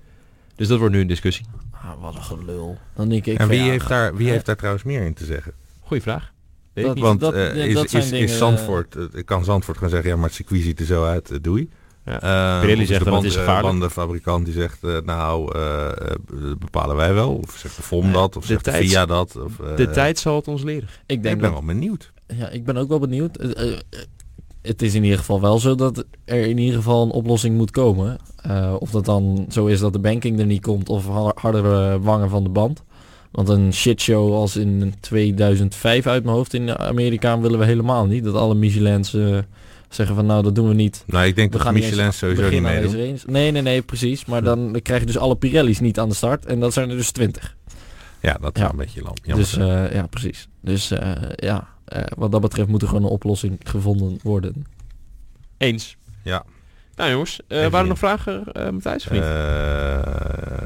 Dus 0.56 0.68
dat 0.68 0.80
wordt 0.80 0.94
nu 0.94 1.02
een 1.02 1.08
discussie. 1.08 1.46
Ah, 1.72 2.02
wat 2.02 2.16
een 2.16 2.24
gelul. 2.24 2.78
Dan 2.96 3.10
denk 3.10 3.26
ik 3.26 3.38
en 3.38 3.48
wie, 3.48 3.62
heeft, 3.62 3.88
daar, 3.88 4.16
wie 4.16 4.30
heeft 4.30 4.46
daar 4.46 4.56
trouwens 4.56 4.84
meer 4.84 5.02
in 5.02 5.14
te 5.14 5.26
zeggen? 5.26 5.54
Goeie 5.80 6.02
vraag. 6.02 6.34
Dat, 6.74 7.00
want 7.00 7.20
dat, 7.20 7.34
uh, 7.34 7.66
is, 7.66 7.84
is, 7.84 7.94
is, 7.94 8.12
is 8.12 8.38
Zandvoort, 8.38 8.96
uh, 8.96 9.24
kan 9.26 9.44
Zandvoort 9.44 9.78
gaan 9.78 9.90
zeggen, 9.90 10.10
ja 10.10 10.16
maar 10.16 10.26
het 10.26 10.34
circuit 10.34 10.62
ziet 10.62 10.80
er 10.80 10.86
zo 10.86 11.06
uit, 11.06 11.32
uh, 11.32 11.38
doei. 11.42 11.70
Ja. 12.06 12.24
Uh, 12.56 12.62
Pirelli 12.62 12.86
zegt 12.86 13.06
dat 13.06 13.14
het 13.14 13.24
is 13.24 13.36
gevaarlijk. 13.36 13.62
De 13.62 13.72
bandenfabrikant 13.72 14.46
die 14.46 14.54
zegt, 14.54 14.84
uh, 14.84 14.98
nou, 15.06 15.58
uh, 15.58 15.90
bepalen 16.60 16.96
wij 16.96 17.14
wel. 17.14 17.34
Of 17.34 17.58
zegt 17.58 17.76
de 17.76 17.82
FOM 17.82 18.12
dat, 18.12 18.38
of 18.38 18.46
zegt 18.46 18.66
de 18.66 18.72
VIA 18.72 19.06
dat. 19.06 19.38
Of, 19.44 19.76
de 19.76 19.90
tijd 19.90 20.20
zal 20.20 20.36
het 20.36 20.48
ons 20.48 20.64
leren. 20.64 20.90
Ik, 21.06 21.24
denk 21.24 21.36
ik 21.36 21.42
ben 21.42 21.52
dat, 21.52 21.52
wel 21.52 21.76
benieuwd. 21.76 22.12
Ja, 22.28 22.50
ik 22.50 22.66
ben 22.66 22.78
ook 22.78 22.90
wel 22.90 23.00
benieuwd. 23.00 23.38
het 24.62 24.82
is 24.82 24.94
in 24.94 25.04
ieder 25.04 25.20
geval 25.20 25.42
wel 25.42 25.60
zo 25.60 25.76
dat 25.76 26.06
er 26.26 26.48
in 26.48 26.58
ieder 26.58 26.76
geval 26.76 27.04
een 27.04 27.12
oplossing 27.12 27.58
moet 27.58 27.72
komen. 27.72 28.20
of 28.80 28.90
dat 28.92 29.06
dan 29.06 29.46
zo 29.50 29.66
is 29.66 29.80
dat 29.80 29.94
de 29.94 30.00
banking 30.00 30.40
er 30.40 30.46
niet 30.46 30.62
komt 30.62 30.90
of 30.90 31.08
hardere 31.36 32.00
wangen 32.00 32.30
van 32.30 32.44
de 32.44 32.50
band. 32.50 32.84
Want 33.32 33.50
een 33.50 33.74
shitshow 33.74 34.34
als 34.34 34.56
in 34.56 34.94
2005 35.00 36.08
uit 36.08 36.24
mijn 36.24 36.36
hoofd 36.36 36.54
in 36.54 36.78
Amerika 36.78 37.40
willen 37.40 37.60
we 37.60 37.66
helemaal 37.66 38.06
niet. 38.06 38.24
Dat 38.24 38.36
alle 38.36 38.56
Michelin's 38.56 39.16
zeggen 39.96 40.16
van 40.16 40.26
nou 40.26 40.44
dat 40.44 40.56
doen 40.56 40.68
we 40.68 40.74
niet. 40.74 41.04
Nou 41.08 41.26
ik 41.26 41.36
denk 41.36 41.54
we 41.54 41.64
dat 41.64 41.74
Michelin 41.74 42.14
sowieso 42.14 42.50
niet 42.50 42.62
meedoen. 42.62 43.20
Nee, 43.26 43.52
nee, 43.52 43.62
nee, 43.62 43.82
precies. 43.82 44.26
Maar 44.26 44.44
dan, 44.44 44.72
dan 44.72 44.82
krijg 44.82 45.00
je 45.00 45.06
dus 45.06 45.18
alle 45.18 45.36
Pirelli's 45.36 45.80
niet 45.80 46.00
aan 46.00 46.10
de 46.10 46.16
start 46.16 46.46
en 46.46 46.60
dat 46.60 46.74
zijn 46.74 46.90
er 46.90 46.96
dus 46.98 47.12
20. 47.12 47.56
Ja, 48.20 48.38
dat 48.42 48.58
is 48.58 48.64
een 48.64 48.76
beetje 48.76 49.02
lamp. 49.02 49.18
Dus 49.24 49.54
ja, 49.92 50.08
precies. 50.10 50.48
Dus 50.62 50.88
ja, 51.36 51.68
wat 52.16 52.32
dat 52.32 52.42
betreft 52.42 52.70
moet 52.70 52.82
er 52.82 52.88
gewoon 52.88 53.04
een 53.04 53.10
oplossing 53.10 53.60
gevonden 53.64 54.20
worden. 54.24 54.66
Eens. 55.58 55.98
Ja. 56.24 56.46
Nou 56.96 57.10
jongens, 57.12 57.40
uh, 57.48 57.58
waren 57.58 57.80
er 57.80 57.88
nog 57.88 57.98
vragen, 57.98 58.44
uh, 58.54 58.70
Matthijs? 58.70 59.06
Of 59.06 59.12
niet? 59.12 59.24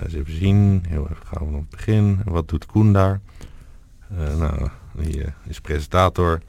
eens 0.03 0.13
even 0.13 0.35
zien. 0.35 0.85
Heel 0.87 1.07
even 1.11 1.25
gaan 1.25 1.45
we 1.45 1.51
nog 1.51 1.61
het 1.61 1.69
begin. 1.69 2.21
Wat 2.25 2.47
doet 2.47 2.65
Koen 2.65 2.93
daar? 2.93 3.21
nou, 4.37 4.69
die 4.95 5.23
is 5.47 5.59
presentator. 5.59 6.41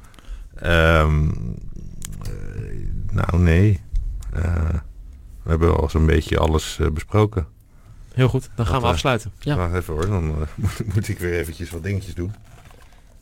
Um, 0.62 1.56
nou, 3.10 3.38
nee. 3.38 3.80
we 5.42 5.48
hebben 5.48 5.76
al 5.76 5.88
zo'n 5.88 6.06
beetje 6.06 6.38
alles 6.38 6.78
besproken. 6.92 7.46
Heel 8.14 8.28
goed, 8.28 8.50
dan 8.54 8.66
gaan 8.66 8.80
we 8.80 8.86
afsluiten. 8.86 9.32
Ja. 9.38 9.56
Wacht 9.56 9.74
even 9.74 9.94
hoor, 9.94 10.06
dan 10.06 10.24
moet, 10.94 11.08
ik 11.08 11.18
weer 11.18 11.38
eventjes 11.38 11.70
wat 11.70 11.82
dingetjes 11.82 12.14
doen. 12.14 12.32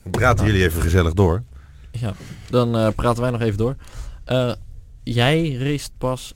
Dan 0.03 0.13
praten 0.13 0.47
jullie 0.47 0.63
even 0.65 0.83
gezellig 0.83 1.13
door. 1.13 1.43
Ja, 1.91 2.15
dan 2.51 2.95
praten 2.95 3.23
wij 3.23 3.31
nog 3.31 3.41
even 3.41 3.59
door. 3.59 3.77
jij 5.03 5.53
race 5.55 5.89
pas 5.99 6.35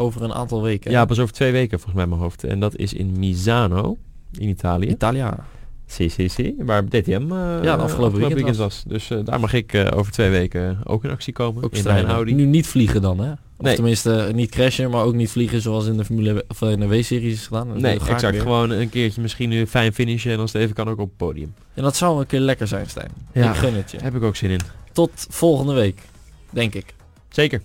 over 0.00 0.22
een 0.22 0.32
aantal 0.32 0.62
weken. 0.62 0.90
Ja, 0.90 1.04
pas 1.04 1.18
over 1.18 1.34
twee 1.34 1.52
weken 1.52 1.78
volgens 1.78 1.96
mij 1.96 2.06
mijn 2.06 2.20
hoofd. 2.20 2.44
En 2.44 2.60
dat 2.60 2.76
is 2.76 2.92
in 2.92 3.18
Misano, 3.18 3.98
in 4.32 4.48
Italië. 4.48 4.88
Italia. 4.88 5.44
CCC, 5.96 6.52
waar 6.58 6.84
DTM 6.84 7.32
uh, 7.32 7.58
ja, 7.62 7.76
de 7.76 7.82
afgelopen, 7.82 8.18
weekend, 8.18 8.46
was. 8.46 8.56
was. 8.56 8.82
Dus 8.86 9.10
uh, 9.10 9.18
daar 9.24 9.40
mag 9.40 9.52
ik 9.52 9.72
uh, 9.72 9.86
over 9.94 10.12
twee 10.12 10.30
weken 10.30 10.78
ook 10.84 11.04
in 11.04 11.10
actie 11.10 11.32
komen. 11.32 11.64
Ook 11.64 11.72
in 11.72 11.84
mijn 11.84 12.06
Audi. 12.06 12.34
Nu 12.34 12.44
niet 12.44 12.66
vliegen 12.66 13.02
dan, 13.02 13.20
hè? 13.20 13.30
Of 13.32 13.66
nee. 13.66 13.74
tenminste 13.74 14.30
niet 14.34 14.50
crashen, 14.50 14.90
maar 14.90 15.04
ook 15.04 15.14
niet 15.14 15.30
vliegen 15.30 15.60
zoals 15.60 15.86
in 15.86 15.96
de 15.96 16.04
Formule 16.04 16.44
of 16.48 16.62
in 16.62 16.80
de 16.80 16.86
W-series 16.86 17.32
is 17.32 17.46
gedaan. 17.46 17.68
Dat 17.68 17.78
nee, 17.78 17.98
exact. 18.08 18.38
Gewoon 18.38 18.70
een 18.70 18.88
keertje 18.88 19.20
misschien 19.20 19.48
nu 19.48 19.66
fijn 19.66 19.92
finishen 19.92 20.32
en 20.32 20.38
als 20.38 20.52
het 20.52 20.62
even 20.62 20.74
kan 20.74 20.88
ook 20.88 20.98
op 20.98 21.08
het 21.08 21.16
podium. 21.16 21.54
En 21.74 21.82
dat 21.82 21.96
zou 21.96 22.20
een 22.20 22.26
keer 22.26 22.40
lekker 22.40 22.66
zijn, 22.66 22.86
Stijn. 22.88 23.10
Ja, 23.32 23.50
ik 23.50 23.56
gun 23.56 23.74
het 23.74 23.90
je. 23.90 23.98
Heb 24.02 24.14
ik 24.14 24.22
ook 24.22 24.36
zin 24.36 24.50
in. 24.50 24.60
Tot 24.92 25.26
volgende 25.28 25.72
week, 25.72 26.00
denk 26.50 26.74
ik. 26.74 26.94
Zeker. 27.28 27.62